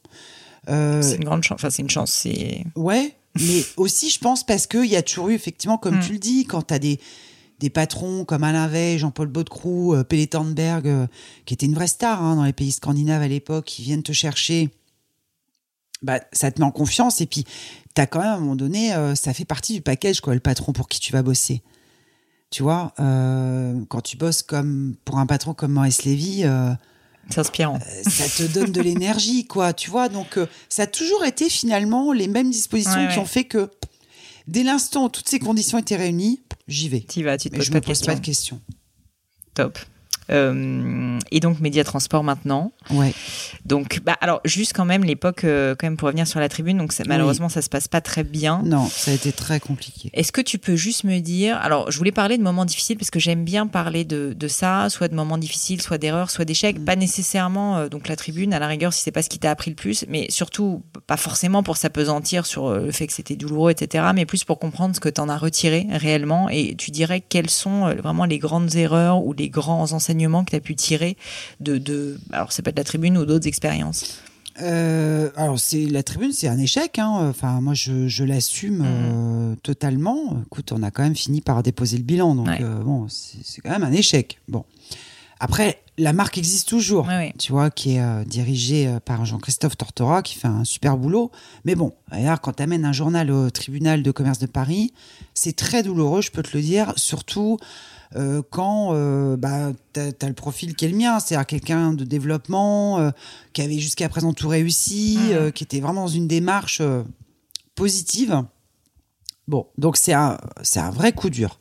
Euh, 0.69 1.01
C'est 1.01 1.15
une 1.15 1.23
grande 1.23 1.43
chance. 1.43 1.55
Enfin, 1.59 1.69
c'est 1.69 1.81
une 1.81 1.89
chance. 1.89 2.11
C'est. 2.11 2.63
ouais, 2.75 3.15
mais 3.39 3.63
aussi, 3.77 4.09
je 4.09 4.19
pense 4.19 4.45
parce 4.45 4.67
qu'il 4.67 4.85
y 4.85 4.95
a 4.95 5.01
toujours 5.01 5.29
eu, 5.29 5.33
effectivement, 5.33 5.77
comme 5.77 5.97
Mm. 5.97 6.01
tu 6.05 6.11
le 6.13 6.19
dis, 6.19 6.45
quand 6.45 6.61
tu 6.67 6.73
as 6.73 6.79
des, 6.79 6.99
des 7.59 7.69
patrons 7.69 8.25
comme 8.25 8.43
Alain 8.43 8.67
Veil, 8.67 8.97
Jean-Paul 8.99 9.27
Baudecroux, 9.27 9.93
euh, 9.95 10.03
Pelle 10.03 10.27
Thornberg, 10.27 10.87
euh, 10.87 11.07
qui 11.45 11.53
était 11.53 11.65
une 11.65 11.75
vraie 11.75 11.87
star 11.87 12.21
hein, 12.23 12.35
dans 12.35 12.43
les 12.43 12.53
pays 12.53 12.71
scandinaves 12.71 13.21
à 13.21 13.27
l'époque, 13.27 13.65
qui 13.65 13.81
viennent 13.83 14.03
te 14.03 14.11
chercher. 14.13 14.69
Bah, 16.01 16.19
ça 16.33 16.51
te 16.51 16.59
met 16.59 16.65
en 16.65 16.71
confiance 16.71 17.21
et 17.21 17.27
puis 17.27 17.45
t'as 17.93 18.07
quand 18.07 18.19
même 18.19 18.27
à 18.29 18.33
un 18.33 18.39
moment 18.39 18.55
donné, 18.55 18.93
euh, 18.95 19.13
ça 19.13 19.33
fait 19.35 19.45
partie 19.45 19.73
du 19.73 19.81
package, 19.81 20.19
quoi, 20.21 20.33
le 20.33 20.39
patron 20.39 20.73
pour 20.73 20.87
qui 20.87 20.99
tu 20.99 21.11
vas 21.13 21.21
bosser. 21.21 21.61
Tu 22.51 22.63
vois, 22.63 22.93
euh, 22.99 23.79
quand 23.89 24.01
tu 24.01 24.17
bosses 24.17 24.43
comme 24.43 24.95
pour 25.05 25.17
un 25.19 25.25
patron 25.25 25.53
comme 25.53 25.71
Maurice 25.71 26.03
Lévy, 26.03 26.41
euh, 26.43 26.71
c'est 27.29 27.39
inspirant. 27.39 27.79
euh, 27.81 28.09
ça 28.09 28.25
te 28.27 28.51
donne 28.51 28.71
de 28.73 28.81
l'énergie, 28.81 29.47
quoi. 29.47 29.71
Tu 29.73 29.89
vois, 29.89 30.09
donc 30.09 30.37
ça 30.69 30.83
a 30.83 30.87
toujours 30.87 31.23
été 31.23 31.49
finalement 31.49 32.11
les 32.11 32.27
mêmes 32.27 32.51
dispositions 32.51 32.91
Ouais, 32.99 33.07
qui 33.07 33.17
ouais. 33.17 33.23
ont 33.23 33.25
fait 33.25 33.45
que 33.45 33.69
dès 34.47 34.63
l'instant 34.63 35.05
où 35.05 35.09
toutes 35.09 35.29
ces 35.29 35.39
conditions 35.39 35.77
étaient 35.77 35.95
réunies, 35.95 36.41
j'y 36.67 36.89
vais. 36.89 37.01
Tu 37.07 37.21
y 37.21 37.23
vas, 37.23 37.37
tu 37.37 37.49
te 37.49 37.53
Mais 37.53 37.59
poses 37.59 37.67
je 37.67 37.71
pas 37.71 37.77
me 37.79 37.81
pose 37.81 38.01
pas 38.01 38.15
de 38.15 38.19
questions. 38.19 38.59
Top. 39.53 39.79
Euh, 40.31 41.19
et 41.31 41.39
donc 41.39 41.59
média 41.59 41.83
transport 41.83 42.23
maintenant. 42.23 42.71
Ouais. 42.89 43.13
Donc 43.65 43.99
bah 44.05 44.15
alors 44.21 44.41
juste 44.45 44.73
quand 44.73 44.85
même 44.85 45.03
l'époque 45.03 45.43
euh, 45.43 45.75
quand 45.77 45.85
même 45.87 45.97
pour 45.97 46.07
revenir 46.07 46.27
sur 46.27 46.39
la 46.39 46.49
tribune 46.49 46.77
donc 46.77 46.93
ça- 46.93 47.03
Oui. 47.03 47.09
malheureusement 47.09 47.49
ça 47.49 47.61
se 47.61 47.69
passe 47.69 47.87
pas 47.87 48.01
très 48.01 48.23
bien. 48.23 48.61
Non, 48.65 48.87
ça 48.89 49.11
a 49.11 49.13
été 49.13 49.31
très 49.31 49.59
compliqué. 49.59 50.09
Est-ce 50.13 50.31
que 50.31 50.41
tu 50.41 50.57
peux 50.57 50.75
juste 50.75 51.03
me 51.03 51.19
dire, 51.19 51.57
alors 51.57 51.91
je 51.91 51.97
voulais 51.97 52.11
parler 52.11 52.37
de 52.37 52.43
moments 52.43 52.65
difficiles 52.65 52.97
parce 52.97 53.09
que 53.11 53.19
j'aime 53.19 53.43
bien 53.43 53.67
parler 53.67 54.05
de, 54.05 54.33
de 54.33 54.47
ça, 54.47 54.89
soit 54.89 55.07
de 55.09 55.15
moments 55.15 55.37
difficiles, 55.37 55.81
soit 55.81 55.97
d'erreurs, 55.97 56.29
soit 56.31 56.45
d'échecs, 56.45 56.83
pas 56.85 56.95
nécessairement 56.95 57.77
euh, 57.77 57.89
donc 57.89 58.07
la 58.07 58.15
tribune 58.15 58.53
à 58.53 58.59
la 58.59 58.67
rigueur 58.67 58.93
si 58.93 59.01
c'est 59.03 59.11
pas 59.11 59.21
ce 59.23 59.29
qui 59.29 59.39
t'a 59.39 59.51
appris 59.51 59.69
le 59.71 59.75
plus, 59.75 60.05
mais 60.07 60.27
surtout 60.29 60.83
pas 61.07 61.17
forcément 61.17 61.61
pour 61.63 61.77
s'apesantir 61.77 62.45
sur 62.45 62.69
le 62.71 62.91
fait 62.91 63.07
que 63.07 63.13
c'était 63.13 63.35
douloureux, 63.35 63.71
etc., 63.71 64.05
mais 64.15 64.25
plus 64.25 64.43
pour 64.43 64.59
comprendre 64.59 64.95
ce 64.95 64.99
que 64.99 65.09
t'en 65.09 65.27
as 65.29 65.37
retiré 65.37 65.87
réellement 65.91 66.47
et 66.49 66.75
tu 66.75 66.91
dirais 66.91 67.21
quelles 67.21 67.49
sont 67.49 67.93
vraiment 67.95 68.25
les 68.25 68.39
grandes 68.39 68.75
erreurs 68.75 69.23
ou 69.25 69.33
les 69.33 69.49
grands 69.49 69.91
enseignements 69.91 70.20
que 70.43 70.51
tu 70.51 70.55
as 70.55 70.59
pu 70.61 70.75
tirer 70.75 71.17
de, 71.59 71.77
de 71.77 72.19
alors 72.31 72.51
c'est 72.51 72.61
pas 72.61 72.71
de 72.71 72.77
la 72.77 72.83
tribune 72.83 73.17
ou 73.17 73.25
d'autres 73.25 73.47
expériences. 73.47 74.19
Euh, 74.61 75.29
alors 75.37 75.59
c'est 75.59 75.85
la 75.85 76.03
tribune, 76.03 76.31
c'est 76.33 76.47
un 76.49 76.59
échec. 76.59 76.99
Hein. 76.99 77.27
Enfin, 77.29 77.61
moi 77.61 77.73
je, 77.73 78.07
je 78.07 78.23
l'assume 78.23 78.83
euh, 78.85 79.55
totalement. 79.63 80.41
Écoute, 80.45 80.71
on 80.71 80.83
a 80.83 80.91
quand 80.91 81.03
même 81.03 81.15
fini 81.15 81.41
par 81.41 81.63
déposer 81.63 81.97
le 81.97 82.03
bilan, 82.03 82.35
donc 82.35 82.47
Ouais. 82.47 82.59
euh, 82.61 82.83
bon, 82.83 83.07
c'est 83.09 83.61
quand 83.61 83.69
même 83.71 83.83
un 83.83 83.93
échec. 83.93 84.39
Bon, 84.49 84.65
après 85.39 85.81
la 85.97 86.13
marque 86.13 86.37
existe 86.37 86.67
toujours, 86.67 87.07
Ouais, 87.07 87.15
ouais. 87.15 87.33
tu 87.37 87.51
vois, 87.51 87.69
qui 87.69 87.95
est 87.95 88.25
dirigée 88.25 88.97
par 89.05 89.25
Jean-Christophe 89.25 89.77
Tortora, 89.77 90.21
qui 90.21 90.35
fait 90.35 90.47
un 90.47 90.63
super 90.65 90.97
boulot. 90.97 91.31
Mais 91.63 91.75
bon, 91.75 91.93
regarde, 92.11 92.39
quand 92.41 92.53
tu 92.53 92.63
amènes 92.63 92.85
un 92.85 92.93
journal 92.93 93.29
au 93.31 93.49
tribunal 93.51 94.01
de 94.03 94.11
commerce 94.11 94.39
de 94.39 94.47
Paris, 94.47 94.93
c'est 95.33 95.55
très 95.55 95.83
douloureux, 95.83 96.21
je 96.21 96.31
peux 96.31 96.41
te 96.43 96.55
le 96.57 96.63
dire, 96.63 96.93
surtout. 96.95 97.57
Euh, 98.15 98.41
quand 98.49 98.93
euh, 98.93 99.37
bah, 99.37 99.71
tu 99.93 99.99
as, 99.99 100.27
le 100.27 100.33
profil 100.33 100.75
qui 100.75 100.85
est 100.85 100.89
le 100.89 100.97
mien, 100.97 101.19
c'est-à-dire 101.19 101.45
quelqu'un 101.45 101.93
de 101.93 102.03
développement, 102.03 102.99
euh, 102.99 103.11
qui 103.53 103.61
avait 103.61 103.79
jusqu'à 103.79 104.09
présent 104.09 104.33
tout 104.33 104.47
réussi, 104.47 105.17
euh, 105.31 105.51
qui 105.51 105.63
était 105.63 105.79
vraiment 105.79 106.01
dans 106.01 106.07
une 106.07 106.27
démarche 106.27 106.81
positive. 107.75 108.43
Bon, 109.47 109.67
donc 109.77 109.97
c'est 109.97 110.13
un, 110.13 110.37
un 110.75 110.91
vrai 110.91 111.13
coup 111.13 111.29
dur. 111.29 111.57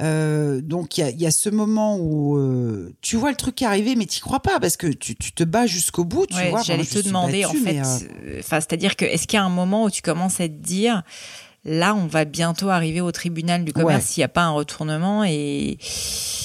Euh, 0.00 0.60
donc 0.62 0.96
il 0.96 1.00
y 1.02 1.04
a, 1.04 1.10
il 1.10 1.20
y 1.20 1.26
a 1.26 1.30
ce 1.30 1.50
moment 1.50 1.98
où 1.98 2.38
euh, 2.38 2.94
tu 3.02 3.16
vois 3.16 3.30
le 3.30 3.36
truc 3.36 3.60
arriver, 3.62 3.96
mais 3.96 4.06
tu 4.06 4.20
crois 4.20 4.40
pas 4.40 4.58
parce 4.58 4.76
que 4.76 4.86
tu, 4.86 5.14
tu 5.14 5.32
te 5.32 5.44
bats 5.44 5.66
jusqu'au 5.66 6.04
bout. 6.04 6.26
Tu 6.26 6.36
Ouais, 6.36 6.52
j'allais 6.64 6.84
te 6.84 7.00
demander 7.00 7.44
en 7.44 7.52
fait, 7.52 7.78
euh, 7.80 8.40
c'est-à-dire 8.42 8.96
que 8.96 9.04
est-ce 9.04 9.26
qu'il 9.26 9.36
y 9.36 9.40
a 9.40 9.44
un 9.44 9.50
moment 9.50 9.84
où 9.84 9.90
tu 9.90 10.00
commences 10.00 10.40
à 10.40 10.48
te 10.48 10.54
dire, 10.54 11.02
là, 11.64 11.94
on 11.94 12.06
va 12.06 12.24
bientôt 12.24 12.68
arriver 12.70 13.00
au 13.00 13.12
tribunal 13.12 13.64
du 13.64 13.72
commerce 13.72 14.04
Ouais. 14.04 14.10
s'il 14.10 14.20
n'y 14.20 14.24
a 14.24 14.28
pas 14.28 14.44
un 14.44 14.50
retournement 14.50 15.24
et 15.24 15.78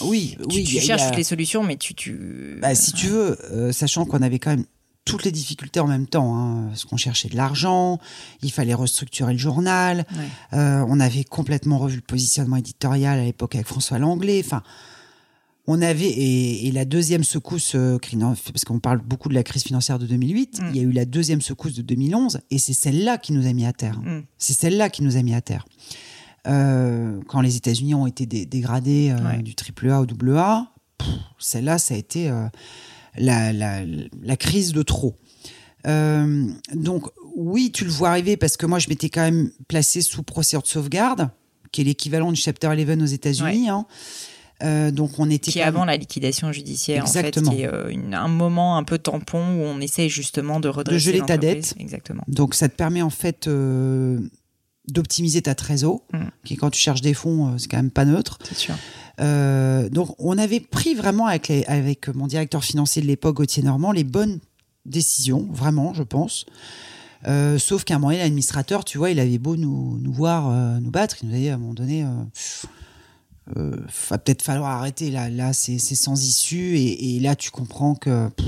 oui, 0.02 0.36
tu, 0.38 0.58
oui, 0.58 0.64
tu 0.64 0.76
y 0.78 0.80
cherches 0.82 1.02
il 1.02 1.04
y 1.04 1.06
a- 1.06 1.08
toutes 1.10 1.18
les 1.18 1.24
solutions, 1.24 1.64
mais 1.64 1.78
tu, 1.78 1.94
tu... 1.94 2.58
Bah, 2.62 2.76
si 2.76 2.92
tu 2.94 3.08
veux, 3.08 3.38
euh, 3.52 3.72
sachant 3.72 4.06
qu'on 4.06 4.22
avait 4.22 4.40
quand 4.40 4.50
même 4.52 4.66
toutes 5.06 5.24
les 5.24 5.32
difficultés 5.32 5.80
en 5.80 5.88
même 5.88 6.08
temps, 6.08 6.36
hein, 6.36 6.66
parce 6.70 6.84
qu'on 6.86 6.98
cherchait 6.98 7.30
de 7.30 7.36
l'argent, 7.38 8.00
il 8.42 8.52
fallait 8.52 8.74
restructurer 8.74 9.34
le 9.34 9.40
journal, 9.40 10.06
Ouais. 10.18 10.58
euh, 10.58 10.84
on 10.88 11.00
avait 11.00 11.24
complètement 11.24 11.78
revu 11.78 11.98
le 11.98 12.02
positionnement 12.02 12.56
éditorial 12.58 13.20
à 13.20 13.24
l'époque 13.24 13.54
avec 13.56 13.68
François 13.68 14.00
Langlais, 14.00 14.42
enfin, 14.44 14.64
on 15.68 15.82
avait, 15.82 16.06
et, 16.10 16.68
et 16.68 16.72
la 16.72 16.86
deuxième 16.86 17.24
secousse, 17.24 17.74
euh, 17.76 17.98
parce 18.52 18.66
qu'on 18.66 18.80
parle 18.80 19.02
beaucoup 19.02 19.30
de 19.30 19.34
la 19.34 19.44
crise 19.44 19.64
financière 19.64 19.98
de 20.00 20.06
2008, 20.06 20.60
Mm. 20.62 20.66
il 20.70 20.76
y 20.76 20.80
a 20.80 20.84
eu 20.84 20.92
la 20.92 21.06
deuxième 21.06 21.42
secousse 21.42 21.74
de 21.74 21.82
2011, 21.82 22.40
et 22.52 22.60
c'est 22.60 22.74
celle-là 22.74 23.18
qui 23.18 23.34
nous 23.34 23.48
a 23.48 23.54
mis 23.54 23.66
à 23.66 23.74
terre. 23.74 24.00
Mm. 24.00 24.22
C'est 24.38 24.54
celle-là 24.54 24.90
qui 24.90 25.02
nous 25.04 25.18
a 25.18 25.22
mis 25.24 25.34
à 25.34 25.42
terre. 25.42 25.66
Euh, 26.48 27.20
quand 27.28 27.42
les 27.42 27.56
États-Unis 27.56 27.96
ont 27.96 28.06
été 28.06 28.26
dé- 28.28 28.46
dégradés 28.46 29.10
euh, 29.10 29.28
Ouais. 29.32 29.42
du 29.42 29.56
triple 29.56 29.90
A 29.90 30.02
au 30.02 30.06
double 30.06 30.38
A, 30.38 30.72
celle-là, 31.40 31.80
ça 31.80 31.96
a 31.96 31.98
été 31.98 32.30
euh, 32.30 32.46
la, 33.18 33.52
la, 33.52 33.82
la 34.22 34.38
crise 34.38 34.72
de 34.72 34.84
trop. 34.84 35.16
Donc, 36.74 37.08
oui, 37.36 37.72
tu 37.72 37.84
le 37.86 37.92
vois 37.92 38.10
arriver 38.10 38.38
parce 38.38 38.58
que 38.58 38.66
moi, 38.66 38.80
je 38.80 38.90
m'étais 38.90 39.10
quand 39.10 39.22
même 39.22 39.52
placé 39.68 40.02
sous 40.02 40.24
procédure 40.24 40.62
de 40.62 40.68
sauvegarde, 40.68 41.30
qui 41.72 41.82
est 41.82 41.84
l'équivalent 41.84 42.32
du 42.32 42.40
Chapter 42.40 42.68
11 42.70 43.02
aux 43.04 43.06
États-Unis. 43.06 43.70
hein. 43.70 43.86
Euh, 44.66 44.92
donc, 44.92 45.12
on 45.20 45.30
était 45.30 45.52
qui 45.52 45.60
est 45.60 45.62
quand 45.62 45.68
même- 45.68 45.76
avant 45.76 45.86
la 45.86 45.96
liquidation 45.98 46.52
judiciaire, 46.52 47.04
Exactement. 47.04 47.48
en 47.48 47.52
fait, 47.52 47.58
qui 47.58 47.62
est 47.64 47.68
euh, 47.72 47.90
une- 47.90 48.14
un 48.14 48.28
moment 48.28 48.78
un 48.78 48.84
peu 48.84 48.98
tampon 48.98 49.40
où 49.40 49.62
on 49.62 49.80
essaye 49.80 50.10
justement 50.10 50.60
de 50.60 50.68
redresser 50.70 51.00
geler 51.00 51.22
ta 51.22 51.38
dette. 51.38 51.76
Exactement. 51.80 52.24
Donc 52.28 52.56
ça 52.56 52.68
te 52.70 52.76
permet 52.76 53.02
en 53.02 53.10
fait 53.10 53.48
euh, 53.48 54.20
d'optimiser 54.88 55.42
ta 55.42 55.56
trésor, 55.56 56.02
Mm. 56.14 56.20
qui 56.44 56.56
quand 56.58 56.70
tu 56.72 56.80
cherches 56.80 57.02
des 57.02 57.14
fonds, 57.14 57.58
c'est 57.58 57.68
quand 57.70 57.78
même 57.78 57.92
pas 57.92 58.06
neutre. 58.06 58.38
C'est 58.44 58.56
sûr. 58.58 58.76
Donc 59.92 60.16
on 60.20 60.38
avait 60.38 60.60
pris 60.60 60.94
vraiment 60.94 61.26
avec, 61.28 61.48
les- 61.48 61.66
avec 61.66 62.08
mon 62.10 62.28
directeur 62.28 62.64
financier 62.64 63.02
de 63.02 63.08
l'époque, 63.08 63.38
Gauthier 63.38 63.64
Normand, 63.64 63.92
les 63.92 64.04
bonnes 64.04 64.40
décisions, 64.86 65.48
vraiment, 65.52 65.94
je 65.94 66.04
pense. 66.04 66.46
Euh, 67.28 67.58
sauf 67.58 67.84
qu'à 67.86 67.96
un 67.96 67.98
moment, 67.98 68.12
donné, 68.12 68.22
l'administrateur, 68.22 68.86
tu 68.86 69.00
vois, 69.00 69.10
il 69.10 69.20
avait 69.20 69.40
beau 69.40 69.56
nous, 69.56 69.98
nous 70.00 70.14
voir 70.14 70.48
euh, 70.52 70.80
nous 70.80 70.92
battre, 70.92 71.18
il 71.24 71.30
nous 71.30 71.36
a 71.36 71.38
dit 71.40 71.50
à 71.50 71.56
un 71.56 71.58
moment 71.58 71.74
donné, 71.74 72.04
euh, 72.04 72.08
euh, 73.58 73.76
va 74.10 74.18
peut-être 74.18 74.42
falloir 74.42 74.72
arrêter 74.72 75.12
là, 75.12 75.30
là 75.30 75.54
c'est 75.54 75.78
c'est 75.78 75.96
sans 75.96 76.24
issue 76.26 76.78
et, 76.78 77.16
et 77.16 77.20
là 77.20 77.36
tu 77.36 77.52
comprends 77.52 77.94
que 77.96 78.30
pff, 78.30 78.48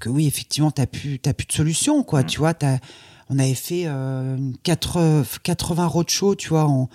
que 0.00 0.08
oui 0.08 0.26
effectivement 0.26 0.70
t'as 0.70 0.86
plus 0.86 1.18
t'as 1.20 1.32
plus 1.32 1.46
de 1.46 1.52
solution 1.52 2.02
quoi, 2.02 2.24
tu 2.24 2.38
vois, 2.38 2.54
t'as- 2.54 2.78
on 3.32 3.38
avait 3.38 3.54
fait 3.54 3.84
euh, 3.86 4.36
une 4.36 4.56
80 4.64 5.22
80 5.44 5.86
roadshows, 5.86 6.34
tu 6.34 6.48
vois, 6.48 6.64
en, 6.64 6.88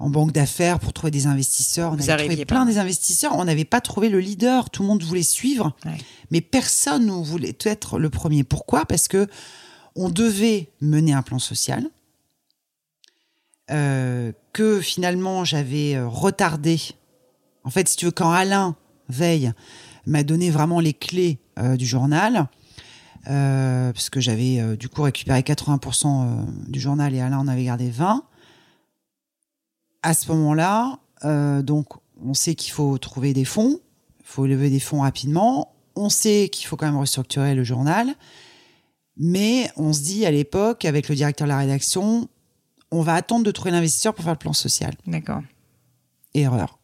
en 0.00 0.10
banque 0.10 0.32
d'affaires 0.32 0.80
pour 0.80 0.92
trouver 0.92 1.12
des 1.12 1.26
investisseurs. 1.28 1.92
On 1.92 1.96
Vous 1.96 2.10
avait 2.10 2.26
trouvé 2.26 2.44
plein 2.44 2.66
des 2.66 2.78
investisseurs. 2.78 3.36
On 3.36 3.44
n'avait 3.44 3.64
pas 3.64 3.80
trouvé 3.80 4.08
le 4.08 4.18
leader. 4.18 4.70
Tout 4.70 4.82
le 4.82 4.88
monde 4.88 5.04
voulait 5.04 5.22
suivre, 5.22 5.76
Ouais. 5.86 5.98
mais 6.32 6.40
personne 6.40 7.06
ne 7.06 7.12
voulait 7.12 7.56
être 7.64 8.00
le 8.00 8.10
premier. 8.10 8.42
Pourquoi? 8.42 8.86
Parce 8.86 9.06
que 9.06 9.28
on 9.94 10.08
devait 10.10 10.70
mener 10.80 11.12
un 11.12 11.22
plan 11.22 11.38
social. 11.38 11.84
Euh, 13.70 14.32
que 14.52 14.80
finalement 14.80 15.44
j'avais 15.44 15.94
euh, 15.94 16.08
retardé. 16.08 16.80
En 17.64 17.70
fait, 17.70 17.88
si 17.88 17.96
tu 17.96 18.06
veux, 18.06 18.10
quand 18.10 18.30
Alain 18.30 18.76
Veille 19.08 19.52
m'a 20.08 20.22
donné 20.22 20.50
vraiment 20.50 20.80
les 20.80 20.94
clés 20.94 21.38
euh, 21.58 21.76
du 21.76 21.86
journal, 21.86 22.48
euh, 23.28 23.92
parce 23.92 24.10
que 24.10 24.20
j'avais 24.20 24.76
du 24.76 24.88
coup 24.88 25.02
récupéré 25.02 25.40
80% 25.40 26.06
euh, 26.06 26.42
du 26.68 26.80
journal 26.80 27.14
et 27.14 27.20
Alain 27.20 27.38
en 27.38 27.48
avait 27.48 27.64
gardé 27.64 27.90
20. 27.90 28.24
À 30.02 30.14
ce 30.14 30.30
moment-là, 30.32 30.98
donc 31.62 31.88
on 32.24 32.32
sait 32.32 32.54
qu'il 32.54 32.72
faut 32.72 32.96
trouver 32.98 33.32
des 33.32 33.44
fonds, 33.44 33.80
il 34.20 34.26
faut 34.26 34.46
lever 34.46 34.70
des 34.70 34.78
fonds 34.78 35.00
rapidement. 35.00 35.74
On 35.96 36.08
sait 36.08 36.48
qu'il 36.50 36.66
faut 36.66 36.76
quand 36.76 36.86
même 36.86 36.96
restructurer 36.96 37.56
le 37.56 37.64
journal, 37.64 38.14
mais 39.16 39.68
on 39.76 39.92
se 39.92 40.02
dit 40.02 40.24
à 40.24 40.30
l'époque 40.30 40.84
avec 40.84 41.08
le 41.08 41.16
directeur 41.16 41.46
de 41.46 41.52
la 41.52 41.58
rédaction, 41.58 42.28
on 42.90 43.02
va 43.02 43.14
attendre 43.14 43.44
de 43.44 43.50
trouver 43.50 43.70
l'investisseur 43.70 44.14
pour 44.14 44.24
faire 44.24 44.32
le 44.34 44.38
plan 44.38 44.52
social. 44.52 44.94
D'accord. 45.06 45.42
Erreur. 46.34 46.78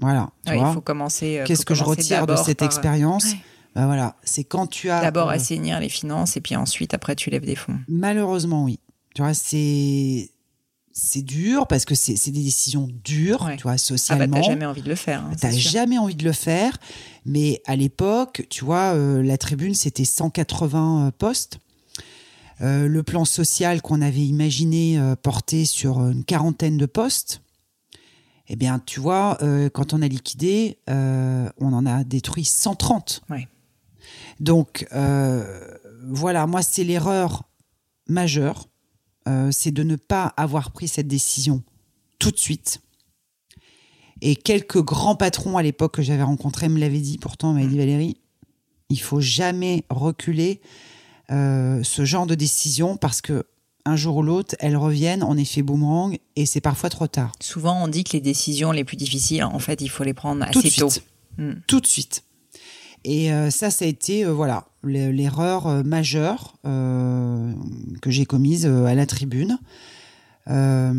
Voilà. 0.00 0.30
Tu 0.44 0.50
Ouais, 0.52 0.58
il 0.58 0.60
vois 0.60 0.72
faut 0.72 0.80
commencer. 0.80 1.38
euh, 1.38 1.44
Qu'est-ce 1.46 1.64
que 1.64 1.74
je 1.74 1.84
retire 1.84 2.26
de 2.26 2.36
cette 2.36 2.58
par, 2.58 2.66
expérience 2.66 3.24
ouais. 3.32 3.38
Bah 3.74 3.84
voilà, 3.84 4.16
c'est 4.24 4.42
quand 4.44 4.66
tu 4.66 4.88
as 4.88 5.02
D'abord 5.02 5.28
euh, 5.28 5.32
assainir 5.34 5.80
les 5.80 5.90
finances 5.90 6.36
et 6.38 6.40
puis 6.40 6.56
ensuite 6.56 6.94
après 6.94 7.14
tu 7.14 7.28
lèves 7.28 7.44
des 7.44 7.56
fonds. 7.56 7.78
Malheureusement, 7.88 8.64
oui. 8.64 8.80
Tu 9.14 9.20
vois, 9.22 9.34
c'est 9.34 10.30
c'est 10.98 11.20
dur 11.20 11.66
parce 11.66 11.84
que 11.84 11.94
c'est 11.94 12.14
des 12.30 12.42
décisions 12.42 12.88
dures, 13.04 13.42
Ouais. 13.42 13.56
tu 13.58 13.64
vois, 13.64 13.72
Ah 13.72 13.74
bah 13.74 13.78
socialement. 13.78 14.36
t'as 14.40 14.42
jamais 14.42 14.64
envie 14.64 14.80
de 14.80 14.88
le 14.88 14.94
faire. 14.94 15.20
hein, 15.20 15.30
T'as 15.38 15.50
jamais 15.50 15.98
envie 15.98 16.14
de 16.14 16.24
le 16.24 16.32
faire, 16.32 16.78
mais 17.26 17.60
à 17.66 17.76
l'époque, 17.76 18.46
tu 18.48 18.64
vois, 18.64 18.94
euh, 18.94 19.22
la 19.22 19.36
tribune 19.36 19.74
c'était 19.74 20.06
180 20.06 21.12
postes. 21.18 21.58
Euh, 22.62 22.88
le 22.88 23.02
plan 23.02 23.24
social 23.24 23.82
qu'on 23.82 24.00
avait 24.00 24.24
imaginé 24.24 24.98
euh, 24.98 25.14
portait 25.14 25.64
sur 25.64 26.00
une 26.00 26.24
quarantaine 26.24 26.78
de 26.78 26.86
postes. 26.86 27.42
Eh 28.48 28.56
bien, 28.56 28.78
tu 28.78 29.00
vois, 29.00 29.38
euh, 29.42 29.68
quand 29.68 29.92
on 29.92 30.02
a 30.02 30.08
liquidé, 30.08 30.78
euh, 30.88 31.48
on 31.58 31.72
en 31.72 31.84
a 31.84 32.04
détruit 32.04 32.44
130. 32.44 33.22
Ouais. 33.28 33.48
Donc, 34.40 34.86
euh, 34.92 35.76
voilà, 36.08 36.46
moi, 36.46 36.62
c'est 36.62 36.84
l'erreur 36.84 37.48
majeure, 38.08 38.68
euh, 39.28 39.50
c'est 39.50 39.72
de 39.72 39.82
ne 39.82 39.96
pas 39.96 40.32
avoir 40.36 40.70
pris 40.70 40.86
cette 40.86 41.08
décision 41.08 41.62
tout 42.18 42.30
de 42.30 42.38
suite. 42.38 42.80
Et 44.20 44.36
quelques 44.36 44.82
grands 44.82 45.16
patrons 45.16 45.58
à 45.58 45.62
l'époque 45.62 45.96
que 45.96 46.02
j'avais 46.02 46.22
rencontrés 46.22 46.68
me 46.68 46.78
l'avaient 46.78 47.00
dit, 47.00 47.18
pourtant, 47.18 47.52
m'avaient 47.52 47.66
dit 47.66 47.78
Valérie, 47.78 48.16
il 48.88 49.00
faut 49.00 49.20
jamais 49.20 49.84
reculer 49.90 50.60
euh, 51.30 51.82
ce 51.82 52.04
genre 52.04 52.26
de 52.26 52.34
décision 52.34 52.96
parce 52.96 53.20
que 53.20 53.46
un 53.84 53.94
jour 53.96 54.16
ou 54.16 54.22
l'autre, 54.22 54.56
elles 54.58 54.76
reviennent 54.76 55.22
en 55.22 55.36
effet 55.36 55.62
boomerang 55.62 56.18
et 56.34 56.44
c'est 56.46 56.60
parfois 56.60 56.90
trop 56.90 57.06
tard. 57.06 57.32
Souvent, 57.40 57.84
on 57.84 57.88
dit 57.88 58.02
que 58.02 58.14
les 58.14 58.20
décisions 58.20 58.72
les 58.72 58.82
plus 58.82 58.96
difficiles, 58.96 59.44
en 59.44 59.58
fait, 59.60 59.80
il 59.80 59.88
faut 59.88 60.02
les 60.02 60.14
prendre 60.14 60.44
Tout 60.50 60.60
de 60.60 60.66
assez 60.66 60.80
tôt. 60.80 60.90
suite. 60.90 61.04
Mm. 61.38 61.52
Tout 61.68 61.80
de 61.80 61.86
suite. 61.86 62.24
Et 63.04 63.32
euh, 63.32 63.50
ça, 63.50 63.70
ça 63.70 63.84
a 63.84 63.88
été 63.88 64.24
euh, 64.24 64.32
voilà 64.32 64.66
l'erreur 64.82 65.84
majeure 65.84 66.54
que 66.62 68.10
j'ai 68.10 68.24
commise 68.24 68.66
à 68.66 68.94
la 68.94 69.04
tribune. 69.04 69.58
Euh, 70.48 70.92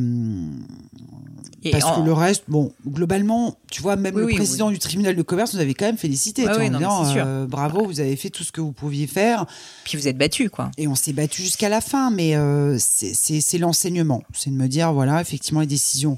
parce 1.71 1.83
en- 1.85 2.01
que 2.01 2.05
le 2.05 2.13
reste, 2.13 2.43
bon, 2.47 2.71
globalement, 2.87 3.57
tu 3.71 3.81
vois, 3.81 3.95
même 3.95 4.15
Oui, 4.15 4.21
le 4.21 4.27
oui, 4.27 4.35
président 4.35 4.69
du 4.71 4.79
tribunal 4.79 5.15
de 5.15 5.21
commerce 5.21 5.53
nous 5.53 5.59
avait 5.59 5.73
quand 5.73 5.85
même 5.85 5.97
félicité. 5.97 6.45
Oui, 6.47 6.67
en 6.67 6.71
non, 6.71 6.77
disant, 6.79 7.13
euh, 7.17 7.45
bravo, 7.45 7.85
vous 7.85 7.99
avez 7.99 8.15
fait 8.15 8.29
tout 8.29 8.43
ce 8.43 8.51
que 8.51 8.61
vous 8.61 8.71
pouviez 8.71 9.07
faire. 9.07 9.45
Puis 9.83 9.97
vous 9.97 10.07
êtes 10.07 10.17
battu, 10.17 10.49
quoi. 10.49 10.71
Et 10.77 10.87
on 10.87 10.95
s'est 10.95 11.13
battu 11.13 11.41
jusqu'à 11.41 11.69
la 11.69 11.81
fin, 11.81 12.09
mais 12.11 12.35
euh, 12.35 12.77
c'est- 12.79 13.57
l'enseignement. 13.57 14.23
C'est 14.33 14.49
de 14.51 14.55
me 14.55 14.67
dire, 14.67 14.93
voilà, 14.93 15.19
effectivement, 15.21 15.61
les 15.61 15.67
décisions. 15.67 16.17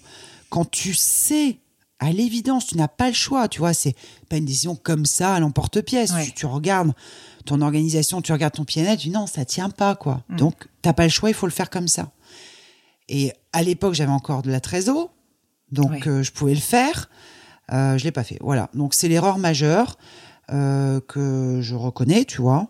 Quand 0.49 0.69
tu 0.69 0.93
sais, 0.93 1.57
à 1.99 2.11
l'évidence, 2.11 2.67
tu 2.67 2.77
n'as 2.77 2.87
pas 2.87 3.07
le 3.07 3.13
choix, 3.13 3.47
tu 3.47 3.59
vois, 3.59 3.73
c'est 3.73 3.95
pas 4.29 4.37
une 4.37 4.45
décision 4.45 4.75
comme 4.75 5.05
ça 5.05 5.33
à 5.35 5.39
l'emporte-pièce. 5.39 6.11
Ouais. 6.11 6.25
Tu, 6.25 6.33
tu 6.33 6.45
regardes 6.45 6.91
ton 7.45 7.61
organisation, 7.61 8.21
tu 8.21 8.31
regardes 8.33 8.53
ton 8.53 8.65
PNL, 8.65 8.97
tu 8.97 9.07
dis 9.07 9.13
non, 9.13 9.25
ça 9.27 9.45
tient 9.45 9.69
pas, 9.69 9.95
quoi. 9.95 10.21
Mm. 10.29 10.35
Donc, 10.37 10.67
t'as 10.81 10.93
pas 10.93 11.03
le 11.03 11.09
choix, 11.09 11.29
il 11.29 11.33
faut 11.35 11.45
le 11.47 11.51
faire 11.51 11.69
comme 11.69 11.87
ça. 11.87 12.11
Et 13.09 13.33
à 13.53 13.63
l'époque, 13.63 13.93
j'avais 13.95 14.11
encore 14.11 14.41
de 14.43 14.51
la 14.51 14.59
trésor, 14.61 15.11
donc 15.71 16.07
euh, 16.07 16.23
je 16.23 16.31
pouvais 16.31 16.53
le 16.53 16.59
faire. 16.59 17.09
Euh, 17.71 17.97
je 17.97 18.03
l'ai 18.03 18.11
pas 18.11 18.23
fait. 18.23 18.37
Voilà. 18.41 18.69
Donc, 18.73 18.93
c'est 18.93 19.07
l'erreur 19.07 19.37
majeure 19.37 19.97
euh, 20.51 20.99
que 21.07 21.59
je 21.61 21.75
reconnais, 21.75 22.25
tu 22.25 22.41
vois. 22.41 22.67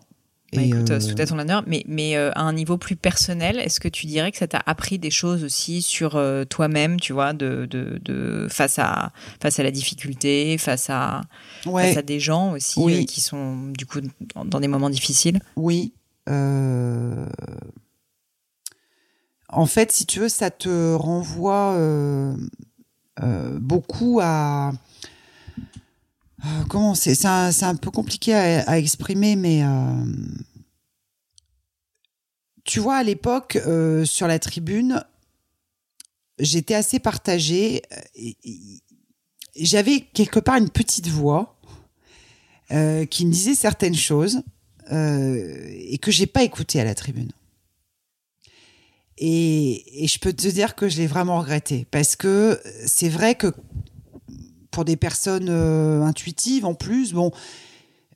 Bah, 0.51 0.61
Et, 0.61 0.69
écoute, 0.69 0.89
euh, 0.89 0.99
tout 0.99 1.21
à 1.21 1.25
ton 1.25 1.37
honneur. 1.39 1.63
Mais, 1.67 1.83
mais 1.87 2.17
euh, 2.17 2.31
à 2.33 2.41
un 2.41 2.53
niveau 2.53 2.77
plus 2.77 2.95
personnel, 2.95 3.59
est-ce 3.59 3.79
que 3.79 3.87
tu 3.87 4.07
dirais 4.07 4.31
que 4.31 4.37
ça 4.37 4.47
t'a 4.47 4.61
appris 4.65 4.97
des 4.97 5.11
choses 5.11 5.43
aussi 5.43 5.81
sur 5.81 6.15
euh, 6.15 6.43
toi-même, 6.43 6.99
tu 6.99 7.13
vois, 7.13 7.33
de, 7.33 7.67
de, 7.69 7.99
de 8.03 8.47
face 8.49 8.79
à 8.79 9.11
face 9.41 9.59
à 9.59 9.63
la 9.63 9.71
difficulté, 9.71 10.57
face 10.57 10.89
à 10.89 11.21
ouais. 11.67 11.89
face 11.89 11.97
à 11.97 12.01
des 12.01 12.19
gens 12.19 12.53
aussi 12.53 12.79
Oui. 12.79 13.01
euh, 13.01 13.05
qui 13.05 13.21
sont 13.21 13.67
du 13.77 13.85
coup 13.85 13.99
dans, 14.35 14.43
dans 14.43 14.59
des 14.59 14.67
moments 14.67 14.89
difficiles? 14.89 15.39
Oui. 15.55 15.93
euh, 16.29 17.25
En 19.51 19.65
fait, 19.65 19.91
si 19.91 20.05
tu 20.05 20.19
veux, 20.19 20.29
ça 20.29 20.51
te 20.51 20.93
renvoie 20.93 21.73
euh, 21.73 22.35
euh, 23.23 23.57
beaucoup 23.59 24.19
à. 24.21 24.71
euh, 26.45 26.63
Comment 26.69 26.93
c'est 26.93 27.15
C'est 27.15 27.27
un, 27.27 27.75
peu 27.75 27.89
compliqué 27.89 28.33
à, 28.35 28.77
exprimer, 28.77 29.35
mais. 29.35 29.63
Tu 32.63 32.79
vois, 32.79 32.97
à 32.97 33.03
l'époque, 33.03 33.57
sur 34.05 34.27
la 34.27 34.37
tribune, 34.37 35.03
j'étais 36.37 36.75
assez 36.75 36.99
partagée. 36.99 37.81
J'avais 39.55 40.01
quelque 40.01 40.39
part 40.39 40.57
une 40.57 40.69
petite 40.69 41.07
voix 41.07 41.59
qui 42.69 43.25
me 43.25 43.31
disait 43.31 43.55
certaines 43.55 43.95
choses 43.95 44.43
et 44.91 45.97
que 45.99 46.11
j'ai 46.11 46.27
pas 46.27 46.43
écouté 46.43 46.79
à 46.79 46.83
la 46.83 46.93
tribune. 46.93 47.31
Et, 49.20 50.03
et 50.03 50.07
je 50.07 50.17
peux 50.20 50.34
te 50.34 50.47
dire 50.47 50.76
que 50.76 50.89
je 50.89 50.97
l'ai 50.97 51.07
vraiment 51.07 51.39
regretté. 51.39 51.86
Parce 51.91 52.15
que 52.15 52.59
c'est 52.86 53.09
vrai 53.09 53.36
que 53.36 53.53
pour 54.72 54.86
des 54.86 54.95
personnes 54.95 55.49
euh, 55.49 56.03
intuitives 56.03 56.65
en 56.65 56.74
plus, 56.74 57.13
bon, 57.13 57.32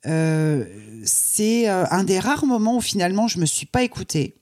euh, 0.06 0.64
c'est 1.04 1.68
euh, 1.68 1.84
un 1.90 2.04
des 2.04 2.18
rares 2.18 2.44
moments 2.44 2.76
où 2.76 2.80
finalement 2.80 3.26
je 3.28 3.38
me 3.38 3.46
suis 3.46 3.66
pas 3.66 3.82
écoutée, 3.82 4.34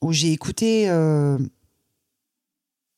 où 0.00 0.12
j'ai 0.12 0.32
écouté 0.32 0.88
euh, 0.88 1.38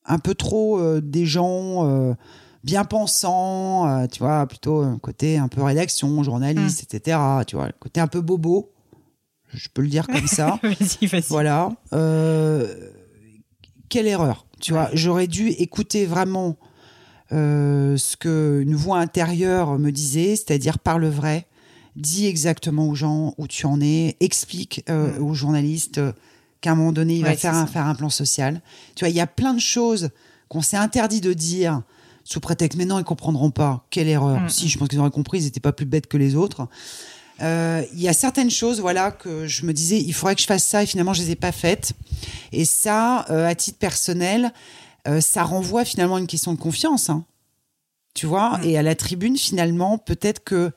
un 0.05 0.19
peu 0.19 0.35
trop 0.35 1.01
des 1.01 1.27
gens 1.27 2.15
bien 2.63 2.85
pensants, 2.85 4.07
tu 4.09 4.21
vois, 4.21 4.47
plutôt 4.47 4.83
un 4.83 4.99
côté 4.99 5.37
un 5.37 5.49
peu 5.49 5.63
rédaction, 5.63 6.23
journaliste, 6.23 6.83
etc. 6.83 7.19
Tu 7.47 7.57
vois, 7.57 7.67
le 7.67 7.75
côté 7.79 8.01
un 8.01 8.07
peu 8.07 8.21
bobo, 8.21 8.73
je 9.53 9.69
peux 9.73 9.83
le 9.83 9.89
dire 9.89 10.07
comme 10.07 10.27
ça. 10.27 10.59
vas-y, 10.63 11.07
vas-y. 11.07 11.25
Voilà. 11.29 11.71
Euh, 11.93 12.91
quelle 13.89 14.07
erreur. 14.07 14.47
Tu 14.61 14.73
vois, 14.73 14.89
j'aurais 14.93 15.27
dû 15.27 15.49
écouter 15.49 16.07
vraiment 16.07 16.57
euh, 17.33 17.97
ce 17.97 18.17
que 18.17 18.61
une 18.63 18.75
voix 18.75 18.99
intérieure 18.99 19.79
me 19.79 19.91
disait, 19.91 20.37
c'est-à-dire 20.37 20.79
parle 20.79 21.07
vrai, 21.07 21.47
dis 21.97 22.27
exactement 22.27 22.89
aux 22.89 22.95
gens 22.95 23.35
où 23.39 23.47
tu 23.49 23.67
en 23.67 23.81
es, 23.81 24.17
explique 24.21 24.85
euh, 24.89 25.19
Mm. 25.19 25.23
aux 25.23 25.35
journalistes 25.35 25.99
euh, 25.99 26.13
qu'à 26.61 26.73
un 26.73 26.75
moment 26.75 26.93
donné, 26.93 27.17
il 27.17 27.23
va 27.23 27.31
un, 27.31 27.67
faire 27.67 27.87
un 27.87 27.95
plan 27.95 28.11
social. 28.11 28.61
Tu 28.95 29.05
vois, 29.05 29.09
il 29.09 29.17
y 29.17 29.21
a 29.21 29.27
plein 29.27 29.55
de 29.55 29.61
choses 29.61 30.11
qu'on 30.49 30.63
s'est 30.63 30.77
interdit 30.77 31.21
de 31.21 31.33
dire 31.33 31.83
sous 32.25 32.41
prétexte, 32.41 32.79
mais 32.79 32.85
non, 32.85 32.99
ils 32.99 33.05
comprendront 33.05 33.51
pas. 33.51 33.87
Quelle 33.91 34.09
erreur. 34.09 34.41
Mm. 34.41 34.49
Si, 34.49 34.69
je 34.69 34.79
pense 34.79 34.89
qu'ils 34.89 34.99
auraient 34.99 35.11
compris, 35.11 35.39
ils 35.39 35.45
n'étaient 35.45 35.61
pas 35.61 35.73
plus 35.73 35.87
bêtes 35.87 36.07
que 36.07 36.17
les 36.17 36.35
autres. 36.35 36.69
Euh, 37.43 37.83
Il 37.93 38.01
y 38.01 38.09
a 38.09 38.13
certaines 38.13 38.51
choses, 38.51 38.81
voilà, 38.81 39.11
que 39.11 39.47
je 39.47 39.67
me 39.67 39.73
disais, 39.73 40.01
il 40.01 40.13
faudrait 40.13 40.35
que 40.35 40.41
je 40.43 40.47
fasse 40.47 40.65
ça, 40.65 40.83
et 40.83 40.87
finalement, 40.87 41.13
je 41.15 41.23
les 41.23 41.33
ai 41.33 41.37
pas 41.37 41.53
faites. 41.53 41.93
Et 42.53 42.65
ça, 42.65 43.27
euh, 43.31 43.47
à 43.47 43.55
titre 43.55 43.79
personnel, 43.79 44.53
euh, 45.09 45.21
ça 45.21 45.43
renvoie 45.45 45.85
finalement 45.85 46.17
à 46.17 46.21
une 46.21 46.27
question 46.27 46.53
de 46.55 46.59
confiance. 46.59 47.11
hein. 47.11 47.25
Tu 48.15 48.27
vois 48.27 48.59
Mm. 48.59 48.65
Et 48.65 48.79
à 48.79 48.83
la 48.83 48.95
tribune, 48.95 49.37
finalement, 49.37 49.99
peut-être 49.99 50.43
que 50.43 50.73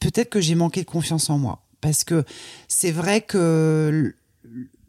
peut-être 0.00 0.28
que 0.30 0.40
j'ai 0.40 0.54
manqué 0.54 0.82
de 0.82 0.86
confiance 0.86 1.30
en 1.30 1.38
moi, 1.38 1.62
parce 1.80 2.04
que 2.04 2.24
c'est 2.68 2.90
vrai 2.92 3.20
que 3.22 4.14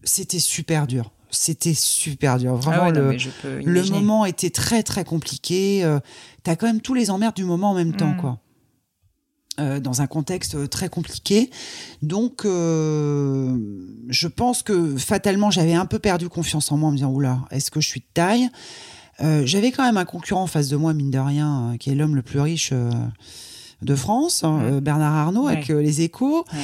c'était 0.04 0.40
super 0.40 0.86
dur. 0.88 1.12
C'était 1.32 1.74
super 1.76 2.38
dur. 2.40 2.56
Vraiment, 2.56 2.84
Ah 2.84 2.92
ouais, 2.92 2.92
non, 2.92 3.12
le, 3.44 3.62
le 3.64 3.84
moment 3.90 4.26
était 4.26 4.50
très 4.50 4.82
très 4.84 5.04
compliqué. 5.06 5.84
Euh, 5.84 6.00
T'as 6.44 6.56
quand 6.56 6.66
même 6.68 6.82
tous 6.82 6.94
les 6.96 7.10
emmerdes 7.12 7.36
du 7.36 7.44
moment 7.44 7.72
en 7.72 7.76
même 7.76 7.96
temps, 7.96 8.14
Mm. 8.14 8.18
quoi. 8.18 8.40
Euh, 9.60 9.80
dans 9.80 10.02
un 10.02 10.08
contexte 10.08 10.56
euh, 10.56 10.68
très 10.68 10.90
compliqué. 10.90 11.50
Donc, 12.02 12.46
euh, 12.46 13.58
je 14.08 14.28
pense 14.28 14.64
que 14.64 14.96
fatalement, 14.98 15.52
j'avais 15.52 15.74
un 15.74 15.86
peu 15.86 16.00
perdu 16.00 16.30
confiance 16.30 16.72
en 16.72 16.78
moi 16.78 16.90
en 16.90 16.92
me 16.92 16.98
disant, 16.98 17.12
oula, 17.12 17.40
est-ce 17.52 17.70
que 17.72 17.82
je 17.82 17.88
suis 17.88 18.00
de 18.00 18.06
taille? 18.14 18.50
Euh, 19.22 19.44
J'avais 19.46 19.72
quand 19.72 19.84
même 19.84 19.98
un 19.98 20.06
concurrent 20.06 20.44
en 20.44 20.48
face 20.48 20.70
de 20.70 20.78
moi, 20.78 20.94
mine 20.94 21.12
de 21.12 21.20
rien, 21.20 21.76
qui 21.80 21.90
est 21.90 21.96
l'homme 21.96 22.16
le 22.16 22.22
plus 22.22 22.40
riche 22.40 22.72
de 23.82 23.96
France, 23.96 24.44
hein, 24.44 24.80
Bernard 24.82 25.14
Arnault, 25.14 25.46
Ouais. 25.48 25.54
avec 25.54 25.68
les 25.70 26.02
échos. 26.02 26.46
Ouais. 26.54 26.60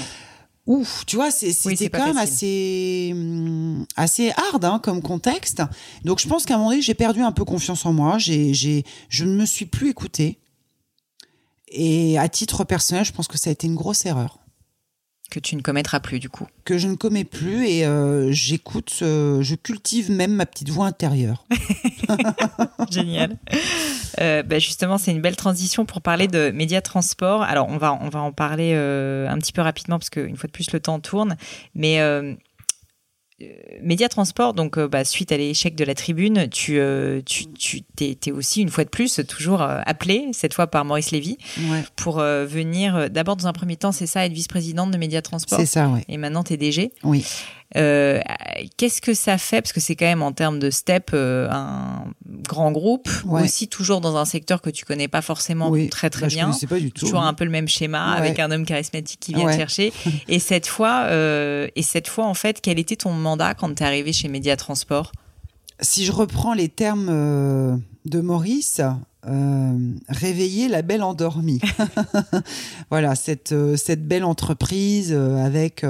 Ouf, 0.68 1.04
tu 1.06 1.16
vois, 1.18 1.30
c'était 1.32 1.90
quand 1.90 2.08
même 2.08 2.18
assez, 2.18 3.12
hum, 3.14 3.86
assez 3.96 4.32
hard 4.32 4.66
hein, 4.66 4.80
comme 4.82 5.02
contexte. 5.02 5.62
Donc 6.06 6.20
je 6.20 6.28
pense 6.28 6.46
qu'à 6.46 6.56
un 6.56 6.58
moment 6.58 6.70
donné, 6.72 6.82
j'ai 6.82 6.96
perdu 6.96 7.22
un 7.22 7.32
peu 7.32 7.46
confiance 7.46 7.86
en 7.86 7.94
moi. 7.94 8.18
J'ai, 8.18 8.84
je 9.10 9.26
ne 9.26 9.36
me 9.36 9.46
suis 9.46 9.66
plus 9.66 9.90
écoutée. 9.90 10.40
Et 11.78 12.18
à 12.18 12.30
titre 12.30 12.64
personnel, 12.64 13.04
je 13.04 13.12
pense 13.12 13.28
que 13.28 13.38
ça 13.38 13.50
a 13.50 13.54
été 13.54 13.68
une 13.68 13.76
grosse 13.76 14.06
erreur 14.06 14.40
que 15.32 15.40
tu 15.40 15.56
ne 15.56 15.62
commettras 15.62 16.00
plus 16.00 16.20
du 16.20 16.30
coup. 16.30 16.48
que 16.66 16.78
je 16.78 16.88
ne 16.88 16.96
commets 16.96 17.24
plus 17.24 17.68
et 17.68 17.86
euh, 17.86 18.32
j'écoute, 18.32 19.00
euh, 19.02 19.42
je 19.42 19.56
cultive 19.56 20.12
même 20.12 20.34
ma 20.34 20.46
petite 20.46 20.70
voix 20.70 20.86
intérieure. 20.86 21.46
Génial. 22.92 23.38
Euh, 24.22 24.44
bah, 24.44 24.60
justement, 24.60 24.98
c'est 24.98 25.12
une 25.12 25.22
belle 25.22 25.36
transition 25.36 25.86
pour 25.86 26.02
parler 26.02 26.28
de 26.28 26.52
médias 26.52 26.82
transport. 26.82 27.42
Alors, 27.42 27.68
on 27.70 27.78
va, 27.78 27.98
on 28.02 28.10
va 28.10 28.22
en 28.22 28.32
parler 28.32 28.74
euh, 28.76 29.28
un 29.28 29.38
petit 29.38 29.52
peu 29.52 29.62
rapidement 29.62 29.98
parce 30.00 30.10
qu'une 30.10 30.38
fois 30.38 30.48
de 30.48 30.54
plus, 30.54 30.72
le 30.72 30.80
temps 30.80 31.00
tourne. 31.00 31.36
Mais 31.74 32.00
euh, 33.52 33.78
médias 33.82 34.10
transport, 34.10 34.54
donc 34.54 34.78
euh, 34.78 34.88
bah, 34.88 35.04
suite 35.06 35.32
à 35.32 35.38
l'échec 35.38 35.76
de 35.76 35.84
la 35.84 35.96
tribune, 35.96 36.48
tu, 36.50 36.80
euh, 36.80 37.22
tu, 37.26 37.46
tu 37.54 38.32
aussi 38.32 38.62
une 38.62 38.70
fois 38.70 38.84
de 38.84 38.90
plus 38.90 39.22
toujours 39.28 39.62
euh, 39.62 39.80
appelé, 39.86 40.30
cette 40.34 40.54
fois 40.54 40.68
par 40.68 40.86
Maurice 40.86 41.12
Lévy, 41.12 41.38
Ouais, 41.70 41.84
pour 41.96 42.20
euh, 42.20 42.46
venir 42.46 43.10
d'abord 43.10 43.36
dans 43.36 43.48
un 43.48 43.54
premier 43.54 43.76
temps, 43.78 43.92
c'est 43.92 44.08
ça, 44.08 44.26
être 44.26 44.34
vice-présidente 44.34 44.92
de 44.92 44.98
médias 44.98 45.22
transport. 45.22 45.60
c'est 45.60 45.66
ça, 45.66 45.88
ouais. 45.90 46.04
Et 46.08 46.18
maintenant, 46.18 46.44
t'es 46.44 46.58
DG. 46.58 46.92
Oui. 47.04 47.26
Euh, 47.76 48.20
qu'est-ce 48.78 49.02
que 49.02 49.14
ça 49.14 49.38
fait? 49.38 49.62
Parce 49.62 49.74
que 49.74 49.80
c'est 49.80 49.96
quand 49.96 50.06
même 50.06 50.22
en 50.22 50.32
termes 50.32 50.60
de 50.60 50.70
step 50.70 51.12
euh, 51.14 51.50
un 51.52 52.06
grand 52.26 52.72
groupe, 52.72 53.10
Ouais. 53.26 53.44
aussi 53.44 53.68
toujours 53.68 54.02
dans 54.02 54.16
un 54.18 54.26
secteur 54.26 54.62
que 54.62 54.70
tu 54.70 54.86
connais 54.86 55.08
pas 55.08 55.22
forcément 55.22 55.70
oui. 55.70 55.90
très 55.90 56.10
très 56.10 56.22
Bah, 56.24 56.30
Je 56.30 56.36
bien. 56.36 56.46
connaissais 56.46 56.68
pas 56.68 56.80
du 56.80 56.92
tout. 56.92 57.06
Toujours 57.06 57.22
un 57.24 57.34
peu 57.34 57.44
le 57.44 57.52
même 57.52 57.68
schéma 57.68 58.14
Ouais. 58.14 58.18
avec 58.20 58.40
un 58.40 58.50
homme 58.52 58.66
charismatique 58.66 59.20
qui 59.20 59.34
vient 59.34 59.46
Ouais. 59.46 59.54
te 59.54 59.58
chercher. 59.58 59.92
Et 60.28 60.40
cette 60.40 60.68
fois, 60.68 61.06
euh, 61.10 61.68
et 61.76 61.82
cette 61.84 62.08
fois 62.08 62.26
en 62.26 62.34
fait, 62.34 62.62
quel 62.62 62.80
était 62.80 62.96
ton 62.96 63.12
mandat 63.12 63.54
quand 63.56 63.74
tu 63.76 63.84
es 63.84 63.86
arrivé 63.86 64.14
chez 64.14 64.28
Média 64.30 64.56
Transport 64.56 65.12
Si 65.82 66.06
je 66.06 66.12
reprends 66.12 66.54
les 66.54 66.70
termes 66.70 67.08
de 68.06 68.22
Maurice, 68.22 68.82
euh, 69.28 69.78
réveiller 70.08 70.68
la 70.70 70.82
belle 70.82 71.04
endormie. 71.04 71.60
voilà, 72.90 73.16
cette, 73.16 73.54
cette 73.76 74.08
belle 74.08 74.24
entreprise 74.24 75.12
avec 75.14 75.84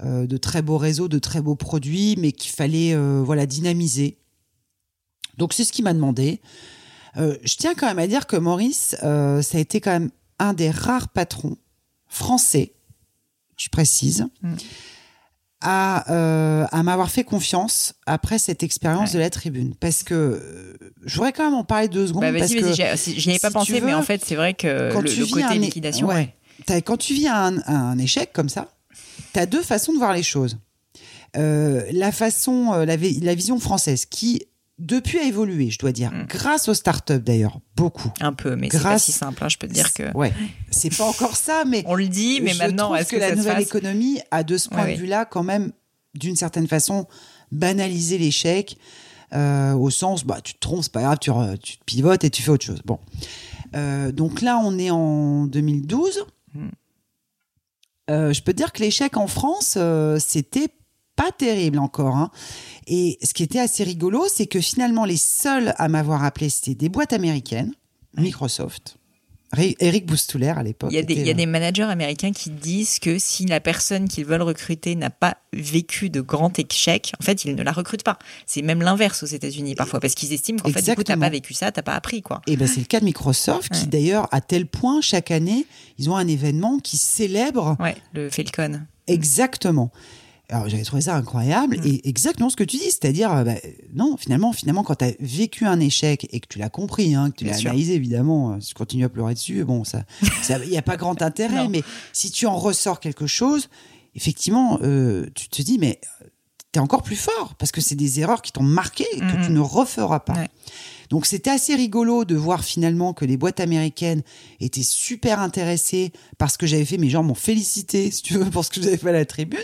de 0.00 0.36
très 0.36 0.62
beaux 0.62 0.78
réseaux, 0.78 1.08
de 1.08 1.18
très 1.18 1.40
beaux 1.40 1.54
produits, 1.56 2.16
mais 2.18 2.32
qu'il 2.32 2.50
fallait 2.52 2.94
euh, 2.94 3.22
voilà 3.24 3.46
dynamiser. 3.46 4.18
Donc 5.38 5.52
c'est 5.52 5.64
ce 5.64 5.72
qu'il 5.72 5.84
m'a 5.84 5.94
demandé. 5.94 6.40
Euh, 7.16 7.36
je 7.44 7.56
tiens 7.56 7.74
quand 7.74 7.86
même 7.86 7.98
à 7.98 8.06
dire 8.06 8.26
que 8.26 8.36
Maurice, 8.36 8.96
euh, 9.02 9.42
ça 9.42 9.58
a 9.58 9.60
été 9.60 9.80
quand 9.80 9.90
même 9.92 10.10
un 10.38 10.54
des 10.54 10.70
rares 10.70 11.08
patrons 11.10 11.56
français, 12.08 12.72
je 13.56 13.68
précise, 13.68 14.26
Mm. 14.42 14.54
à, 15.60 16.10
euh, 16.12 16.66
à 16.72 16.82
m'avoir 16.82 17.10
fait 17.10 17.22
confiance 17.24 17.94
après 18.06 18.38
cette 18.38 18.62
expérience 18.62 19.12
de 19.12 19.18
la 19.18 19.30
tribune. 19.30 19.74
Parce 19.78 20.02
que 20.02 20.14
euh, 20.14 20.76
je 21.04 21.14
voudrais 21.16 21.32
quand 21.32 21.44
même 21.44 21.54
en 21.54 21.64
parler 21.64 21.88
deux 21.88 22.08
secondes. 22.08 22.22
Bah, 22.22 22.32
parce 22.36 22.52
que 22.52 22.72
j'y 22.72 22.82
avais 22.82 23.38
pas 23.38 23.48
si 23.48 23.52
pensé, 23.52 23.78
veux, 23.80 23.86
mais 23.86 23.94
en 23.94 24.02
fait, 24.02 24.24
c'est 24.24 24.34
vrai 24.34 24.54
que 24.54 24.92
quand 24.92 25.00
le, 25.02 25.08
tu 25.10 25.20
le 25.20 25.26
vis 25.26 25.42
un 25.42 25.50
é- 25.50 25.58
liquidation, 25.58 26.08
ouais. 26.08 26.14
ouais. 26.14 26.34
T'as- 26.66 26.80
quand 26.80 26.96
tu 26.96 27.14
vis 27.14 27.28
un, 27.28 27.58
un 27.66 27.98
échec 27.98 28.32
comme 28.32 28.48
ça, 28.48 28.68
tu 29.32 29.38
as 29.40 29.46
deux 29.46 29.62
façons 29.62 29.92
de 29.92 29.98
voir 29.98 30.12
les 30.14 30.22
choses. 30.22 30.58
Euh, 31.36 31.82
la 31.92 32.12
façon, 32.12 32.72
euh, 32.74 32.84
la, 32.84 32.96
vi- 32.96 33.20
la 33.20 33.34
vision 33.34 33.58
française 33.58 34.04
qui, 34.04 34.42
depuis, 34.78 35.18
a 35.18 35.22
évolué, 35.24 35.70
je 35.70 35.78
dois 35.78 35.92
dire, 35.92 36.10
Mm. 36.12 36.26
grâce 36.28 36.68
aux 36.68 36.74
startups 36.74 37.20
d'ailleurs, 37.20 37.60
beaucoup. 37.76 38.12
un 38.20 38.32
peu, 38.34 38.54
mais 38.56 38.68
c'est 38.70 38.78
pas 38.78 38.82
Grâce- 38.90 39.04
si 39.04 39.12
simple. 39.12 39.42
hein, 39.44 39.48
je 39.48 39.56
peux 39.56 39.66
te 39.68 39.72
dire 39.72 39.94
que 39.94 40.14
Ouais, 40.16 40.32
c'est 40.70 40.94
pas 40.94 41.04
encore 41.06 41.36
ça, 41.36 41.64
mais 41.66 41.84
on 41.86 41.94
le 41.94 42.08
dit, 42.08 42.40
mais 42.42 42.52
je 42.52 42.58
maintenant, 42.58 42.86
trouve 42.86 42.96
est-ce 42.98 43.08
que, 43.10 43.16
que, 43.16 43.20
la 43.20 43.30
ça 43.30 43.36
nouvelle 43.36 43.60
économie 43.62 44.20
a 44.30 44.42
de 44.44 44.58
ce 44.58 44.68
point 44.68 44.90
de 44.90 44.96
vue-là 44.96 45.24
quand 45.24 45.42
même, 45.42 45.72
d'une 46.14 46.36
certaine 46.36 46.68
façon, 46.68 47.06
banalisé 47.50 48.18
l'échec 48.18 48.76
euh, 49.34 49.72
au 49.72 49.88
sens, 49.88 50.24
bah 50.24 50.40
tu 50.44 50.52
te 50.52 50.58
trompes, 50.60 50.82
c'est 50.82 50.92
pas 50.92 51.00
grave, 51.00 51.18
tu, 51.18 51.30
re- 51.30 51.56
tu 51.58 51.78
te 51.78 51.84
pivotes 51.84 52.24
et 52.24 52.28
tu 52.30 52.42
fais 52.42 52.50
autre 52.50 52.66
chose. 52.66 52.82
Bon, 52.84 52.98
Euh, 53.74 54.12
donc 54.12 54.42
là 54.42 54.58
on 54.62 54.78
est 54.78 54.90
en 54.90 55.46
2012. 55.46 56.24
Hmm. 56.54 56.68
Euh, 58.10 58.32
je 58.32 58.42
peux 58.42 58.52
te 58.52 58.58
dire 58.58 58.72
que 58.72 58.80
l'échec 58.82 59.16
en 59.16 59.26
France, 59.26 59.74
euh, 59.76 60.18
c'était 60.18 60.68
pas 61.16 61.30
terrible 61.30 61.78
encore. 61.78 62.16
hein. 62.16 62.30
Et 62.86 63.18
ce 63.22 63.34
qui 63.34 63.42
était 63.42 63.60
assez 63.60 63.84
rigolo, 63.84 64.24
c'est 64.28 64.46
que 64.46 64.60
finalement 64.60 65.04
les 65.04 65.16
seuls 65.16 65.74
à 65.76 65.88
m'avoir 65.88 66.24
appelé, 66.24 66.48
c'était 66.48 66.74
des 66.74 66.88
boîtes 66.88 67.12
américaines, 67.12 67.72
Microsoft. 68.16 68.96
Ri- 69.52 69.76
Eric 69.80 70.06
Boustouler 70.06 70.48
à 70.48 70.62
l'époque. 70.62 70.90
Il 70.92 70.96
y, 70.96 70.98
a 70.98 71.02
des, 71.02 71.12
il 71.14 71.18
y 71.18 71.20
a 71.20 71.24
était, 71.26 71.34
des 71.34 71.46
managers 71.46 71.82
américains 71.82 72.32
qui 72.32 72.48
disent 72.50 72.98
que 72.98 73.18
si 73.18 73.44
la 73.44 73.60
personne 73.60 74.08
qu'ils 74.08 74.24
veulent 74.24 74.42
recruter 74.42 74.94
n'a 74.94 75.10
pas 75.10 75.36
vécu 75.52 76.08
de 76.08 76.20
grands 76.22 76.52
échecs, 76.56 77.12
en 77.20 77.24
fait, 77.24 77.44
ils 77.44 77.54
ne 77.54 77.62
la 77.62 77.72
recrutent 77.72 78.02
pas. 78.04 78.18
C'est 78.46 78.62
même 78.62 78.80
l'inverse 78.80 79.22
aux 79.22 79.26
États-Unis 79.26 79.74
parfois, 79.74 80.00
parce 80.00 80.14
qu'ils 80.14 80.32
estiment 80.32 80.58
qu'en 80.58 80.70
fait, 80.70 80.80
du 80.82 80.94
coup, 80.94 81.02
t'as 81.02 81.16
pas 81.18 81.28
vécu 81.28 81.52
ça, 81.54 81.70
t'as 81.70 81.82
pas 81.82 81.94
appris, 81.94 82.22
quoi. 82.22 82.40
Et 82.46 82.56
ben 82.56 82.66
c'est 82.66 82.80
le 82.80 82.86
cas 82.86 83.00
de 83.00 83.04
Microsoft 83.04 83.72
qui 83.72 83.86
d'ailleurs 83.86 84.26
à 84.32 84.40
tel 84.40 84.66
point 84.66 85.00
chaque 85.02 85.30
année 85.30 85.66
ils 85.98 86.08
ont 86.08 86.16
un 86.16 86.26
événement 86.28 86.78
qui 86.78 86.96
célèbre 86.96 87.76
Ouais, 87.78 87.96
le 88.14 88.30
Falcon. 88.30 88.80
exactement. 89.06 89.90
Alors 90.48 90.68
j'avais 90.68 90.82
trouvé 90.82 91.02
ça 91.02 91.16
incroyable 91.16 91.78
Mm. 91.78 91.86
et 91.86 92.08
exactement 92.08 92.50
ce 92.50 92.56
que 92.56 92.64
tu 92.64 92.76
dis, 92.76 92.84
c'est-à-dire 92.84 93.32
euh, 93.32 93.44
bah, 93.44 93.54
non 93.94 94.16
finalement 94.16 94.52
finalement 94.52 94.82
quand 94.82 94.96
tu 94.96 95.04
as 95.06 95.12
vécu 95.20 95.64
un 95.66 95.80
échec 95.80 96.28
et 96.30 96.40
que 96.40 96.46
tu 96.48 96.58
l'as 96.58 96.68
compris, 96.68 97.14
hein, 97.14 97.30
que 97.30 97.36
tu 97.36 97.44
l'as 97.44 97.58
analysé 97.58 97.94
évidemment, 97.94 98.52
euh, 98.52 98.60
si 98.60 98.68
tu 98.68 98.74
continues 98.74 99.04
à 99.04 99.08
pleurer 99.08 99.34
dessus, 99.34 99.64
bon 99.64 99.84
ça 99.84 100.04
il 100.64 100.68
n'y 100.70 100.76
a 100.76 100.82
pas 100.82 100.96
grand 100.96 101.22
intérêt, 101.22 101.68
mais 101.68 101.82
si 102.12 102.30
tu 102.30 102.46
en 102.46 102.56
ressors 102.56 103.00
quelque 103.00 103.26
chose, 103.26 103.68
effectivement 104.14 104.78
euh, 104.82 105.26
tu 105.34 105.48
te 105.48 105.62
dis 105.62 105.78
mais 105.78 106.00
tu 106.72 106.78
es 106.78 106.82
encore 106.82 107.02
plus 107.02 107.16
fort 107.16 107.54
parce 107.58 107.72
que 107.72 107.80
c'est 107.80 107.94
des 107.94 108.20
erreurs 108.20 108.42
qui 108.42 108.52
t'ont 108.52 108.62
marqué 108.62 109.04
et 109.12 109.20
que 109.20 109.44
tu 109.46 109.52
ne 109.52 109.60
referas 109.60 110.20
pas. 110.20 110.34
Ouais. 110.34 110.48
Donc 111.08 111.26
c'était 111.26 111.50
assez 111.50 111.74
rigolo 111.74 112.24
de 112.24 112.34
voir 112.34 112.64
finalement 112.64 113.12
que 113.12 113.26
les 113.26 113.36
boîtes 113.36 113.60
américaines 113.60 114.22
étaient 114.60 114.82
super 114.82 115.40
intéressées 115.40 116.10
par 116.38 116.50
ce 116.50 116.56
que 116.56 116.66
j'avais 116.66 116.86
fait. 116.86 116.96
Mes 116.96 117.10
gens 117.10 117.22
m'ont 117.22 117.34
félicité, 117.34 118.10
si 118.10 118.22
tu 118.22 118.34
veux, 118.38 118.48
pour 118.50 118.64
ce 118.64 118.70
que 118.70 118.80
j'avais 118.82 118.96
fait 118.96 119.10
à 119.10 119.12
la 119.12 119.26
tribune. 119.26 119.60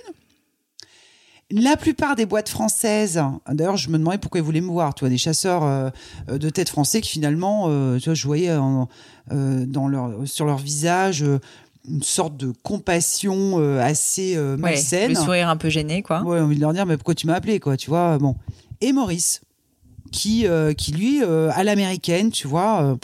La 1.50 1.76
plupart 1.78 2.14
des 2.14 2.26
boîtes 2.26 2.50
françaises, 2.50 3.18
d'ailleurs, 3.50 3.78
je 3.78 3.88
me 3.88 3.96
demandais 3.96 4.18
pourquoi 4.18 4.40
ils 4.40 4.44
voulaient 4.44 4.60
me 4.60 4.70
voir. 4.70 4.94
Tu 4.94 5.00
vois, 5.00 5.08
des 5.08 5.16
chasseurs 5.16 5.64
euh, 5.64 5.88
de 6.28 6.50
tête 6.50 6.68
français 6.68 7.00
qui 7.00 7.08
finalement, 7.10 7.66
euh, 7.68 7.98
tu 7.98 8.04
vois, 8.06 8.14
je 8.14 8.26
voyais 8.26 8.52
en- 8.54 8.86
euh, 9.32 9.64
dans 9.64 9.88
leur, 9.88 10.12
sur 10.28 10.44
leur 10.44 10.58
visage 10.58 11.24
une 11.88 12.02
sorte 12.02 12.36
de 12.36 12.52
compassion 12.62 13.56
assez 13.80 14.36
euh, 14.36 14.56
Ouais, 14.56 14.60
malsaine. 14.72 15.08
le 15.10 15.14
sourire 15.14 15.48
un 15.48 15.56
peu 15.56 15.70
gêné, 15.70 16.02
quoi. 16.02 16.20
Ouais, 16.22 16.38
envie 16.38 16.56
de 16.56 16.60
leur 16.60 16.74
dire, 16.74 16.84
mais 16.84 16.98
pourquoi 16.98 17.14
tu 17.14 17.26
m'as 17.26 17.34
appelé, 17.36 17.60
quoi, 17.60 17.78
tu 17.78 17.88
vois, 17.88 18.18
bon. 18.18 18.36
Et 18.82 18.92
Maurice, 18.92 19.40
qui, 20.12 20.44
qui 20.76 20.92
lui, 20.92 21.22
à 21.24 21.64
l'américaine, 21.64 22.30
tu 22.30 22.46
vois, 22.46 22.98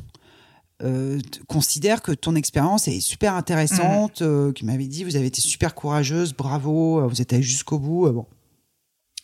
euh, 0.82 1.18
considère 1.48 2.02
que 2.02 2.12
ton 2.12 2.34
expérience 2.34 2.88
est 2.88 3.00
super 3.00 3.34
intéressante, 3.34 4.20
euh, 4.20 4.52
qui 4.52 4.66
m'avait 4.66 4.86
dit, 4.86 5.02
vous 5.04 5.16
avez 5.16 5.26
été 5.26 5.40
super 5.40 5.74
courageuse, 5.74 6.34
bravo, 6.34 7.08
vous 7.08 7.22
êtes 7.22 7.32
allée 7.32 7.42
jusqu'au 7.42 7.78
bout, 7.78 8.06
euh, 8.06 8.12
bon. 8.12 8.26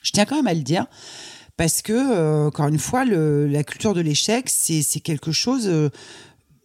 Je 0.03 0.13
tiens 0.13 0.25
quand 0.25 0.37
même 0.37 0.47
à 0.47 0.55
le 0.55 0.63
dire, 0.63 0.87
parce 1.57 1.83
que, 1.83 1.93
euh, 1.93 2.47
encore 2.47 2.69
une 2.69 2.79
fois, 2.79 3.05
le, 3.05 3.47
la 3.47 3.63
culture 3.65 3.93
de 3.95 4.01
l'échec, 4.01 4.49
c'est 4.49 4.83
quelque 5.01 5.33
chose, 5.33 5.67
euh, 5.67 5.91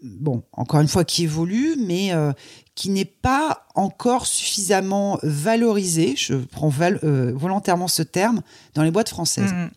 bon, 0.02 0.44
encore 0.54 0.80
une 0.80 0.88
fois, 0.88 1.04
qui 1.04 1.24
évolue, 1.24 1.76
mais 1.86 2.14
euh, 2.14 2.32
qui 2.76 2.90
n'est 2.90 3.04
pas 3.06 3.66
encore 3.76 4.26
suffisamment 4.26 5.20
valorisé, 5.24 6.16
je 6.18 6.36
prends 6.36 6.70
val- 6.70 7.00
volontairement 7.36 7.88
ce 7.90 8.04
terme, 8.04 8.42
dans 8.74 8.84
les 8.84 8.92
boîtes 8.92 9.10
françaises. 9.10 9.52
Mhm. 9.54 9.70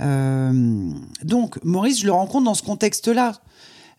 Euh, 0.00 0.90
donc, 1.24 1.58
Maurice, 1.64 2.00
je 2.00 2.06
le 2.06 2.12
rencontre 2.12 2.44
dans 2.44 2.54
ce 2.54 2.62
contexte-là. 2.62 3.32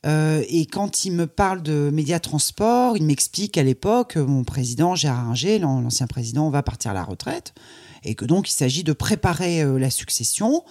Et 0.05 0.65
quand 0.65 1.03
il 1.03 1.11
me 1.11 1.27
parle 1.27 1.61
de 1.61 1.89
médias 1.93 2.19
transport, 2.19 2.95
il 2.95 3.03
m'explique 3.03 3.55
qu'à 3.55 3.63
l'époque, 3.63 4.15
mon 4.15 4.45
président 4.45 4.95
Gérard 4.95 5.29
Inger, 5.31 5.59
l'an- 5.59 5.81
l'ancien 5.81 6.07
président, 6.07 6.49
va 6.49 6.63
partir 6.63 6.91
à 6.91 6.93
la 6.93 7.03
retraite, 7.03 7.53
et 8.03 8.15
que 8.15 8.25
donc 8.25 8.49
il 8.49 8.53
s'agit 8.53 8.83
de 8.83 8.93
préparer 8.93 9.61
euh, 9.61 9.77
la 9.77 9.89
succession 9.89 10.63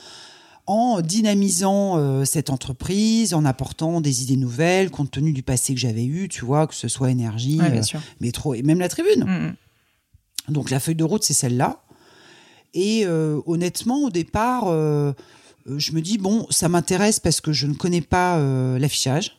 en 0.68 1.00
dynamisant 1.00 1.96
euh, 1.96 2.26
cette 2.26 2.50
entreprise, 2.50 3.32
en 3.32 3.46
apportant 3.46 4.02
des 4.02 4.22
idées 4.22 4.36
nouvelles, 4.36 4.90
compte 4.90 5.10
tenu 5.10 5.32
du 5.32 5.42
passé 5.42 5.72
que 5.72 5.80
j'avais 5.80 6.04
eu, 6.04 6.28
tu 6.28 6.44
vois, 6.44 6.66
que 6.66 6.74
ce 6.74 6.88
soit 6.88 7.10
énergie, 7.10 7.58
Ouais, 7.58 7.78
euh, 7.78 7.98
métro 8.20 8.52
et 8.54 8.62
même 8.62 8.78
la 8.78 8.90
tribune. 8.90 9.24
Mhm. 9.24 9.54
Donc 10.52 10.68
la 10.68 10.78
feuille 10.78 10.94
de 10.94 11.04
route, 11.04 11.24
c'est 11.24 11.32
celle-là. 11.32 11.82
Et 12.74 13.06
euh, 13.06 13.40
honnêtement, 13.46 14.04
au 14.04 14.10
départ, 14.10 14.66
je 14.66 15.92
me 15.92 16.00
dis, 16.02 16.18
bon, 16.18 16.46
ça 16.50 16.68
m'intéresse 16.68 17.18
parce 17.18 17.40
que 17.40 17.52
je 17.52 17.66
ne 17.66 17.74
connais 17.74 18.02
pas 18.02 18.38
l'affichage. 18.78 19.37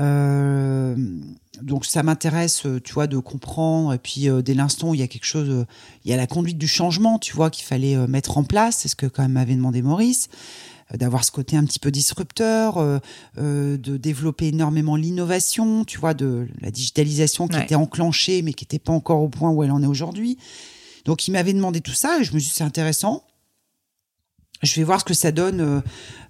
Euh, 0.00 0.94
donc 1.62 1.84
ça 1.84 2.02
m'intéresse, 2.02 2.66
euh, 2.66 2.80
tu 2.80 2.92
vois, 2.92 3.06
de 3.06 3.18
comprendre. 3.18 3.92
Et 3.92 3.98
puis 3.98 4.28
euh, 4.28 4.42
dès 4.42 4.54
l'instant 4.54 4.90
où 4.90 4.94
il 4.94 5.00
y 5.00 5.02
a 5.02 5.08
quelque 5.08 5.24
chose, 5.24 5.48
euh, 5.50 5.64
il 6.04 6.10
y 6.10 6.14
a 6.14 6.16
la 6.16 6.26
conduite 6.26 6.58
du 6.58 6.68
changement, 6.68 7.18
tu 7.18 7.34
vois, 7.34 7.50
qu'il 7.50 7.64
fallait 7.64 7.96
mettre 8.06 8.38
en 8.38 8.44
place. 8.44 8.78
C'est 8.78 8.88
ce 8.88 8.96
que 8.96 9.06
quand 9.06 9.22
même 9.22 9.32
m'avait 9.32 9.54
demandé 9.56 9.82
Maurice 9.82 10.28
d'avoir 10.94 11.22
ce 11.22 11.30
côté 11.30 11.54
un 11.54 11.64
petit 11.66 11.78
peu 11.78 11.90
disrupteur, 11.90 12.82
de 13.36 13.76
développer 13.98 14.46
énormément 14.48 14.96
l'innovation, 14.96 15.84
tu 15.84 15.98
vois, 15.98 16.14
de 16.14 16.48
la 16.62 16.70
digitalisation 16.70 17.46
qui 17.46 17.56
Ouais. 17.56 17.64
était 17.64 17.74
enclenchée 17.74 18.40
mais 18.40 18.54
qui 18.54 18.64
n'était 18.64 18.78
pas 18.78 18.94
encore 18.94 19.20
au 19.20 19.28
point 19.28 19.50
où 19.50 19.62
elle 19.62 19.70
en 19.70 19.82
est 19.82 19.86
aujourd'hui. 19.86 20.38
Donc 21.04 21.28
il 21.28 21.32
m'avait 21.32 21.52
demandé 21.52 21.82
tout 21.82 21.92
ça 21.92 22.18
et 22.20 22.24
je 22.24 22.32
me 22.32 22.38
suis 22.38 22.48
dit 22.48 22.54
c'est 22.56 22.64
intéressant. 22.64 23.22
Je 24.62 24.74
vais 24.76 24.84
voir 24.84 25.00
ce 25.00 25.04
que 25.04 25.14
ça 25.14 25.30
donne 25.32 25.60
euh, 25.60 25.80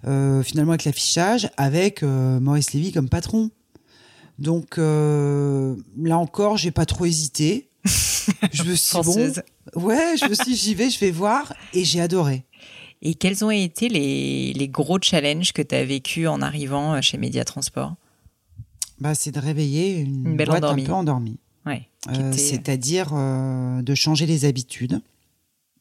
euh, 0.07 0.43
finalement 0.43 0.73
avec 0.73 0.85
l'affichage, 0.85 1.51
avec 1.57 2.03
euh, 2.03 2.39
Maurice 2.41 2.73
Lévy 2.75 2.93
comme 2.93 3.09
patron. 3.09 3.51
Donc 4.39 4.77
là 4.79 6.19
encore, 6.19 6.57
j'ai 6.59 6.71
pas 6.71 6.87
trop 6.87 7.07
hésité. 7.07 7.69
je 8.53 8.63
me 8.65 8.75
suis 8.75 8.97
bon, 9.03 9.33
ouais, 9.75 10.15
je 10.21 10.29
me 10.29 10.35
suis 10.35 10.55
j'y 10.55 10.75
vais, 10.75 10.91
je 10.91 10.99
vais 11.01 11.11
voir 11.11 11.53
et 11.73 11.85
j'ai 11.85 12.01
adoré. 12.01 12.45
Et 13.03 13.15
quels 13.15 13.45
ont 13.45 13.51
été 13.51 13.89
les, 13.89 14.53
les 14.53 14.69
gros 14.69 14.99
challenges 15.01 15.53
que 15.53 15.63
tu 15.63 15.75
as 15.75 15.85
vécu 15.85 16.27
en 16.27 16.43
arrivant 16.43 17.01
chez 17.03 17.17
Média 17.19 17.45
Transport? 17.45 17.95
Bah, 19.01 19.15
c'est 19.15 19.31
de 19.31 19.39
réveiller 19.41 19.99
une, 19.99 20.27
Une 20.29 20.37
belle 20.37 20.49
boîte 20.49 20.65
endormie. 20.65 20.83
un 20.83 20.87
peu 20.87 20.93
endormie. 20.93 21.39
Ouais. 21.67 21.89
Euh, 22.09 22.31
était- 22.33 22.39
C'est-à-dire 22.39 23.11
euh, 23.13 23.83
de 23.83 23.95
changer 23.95 24.27
les 24.27 24.45
habitudes. 24.45 25.01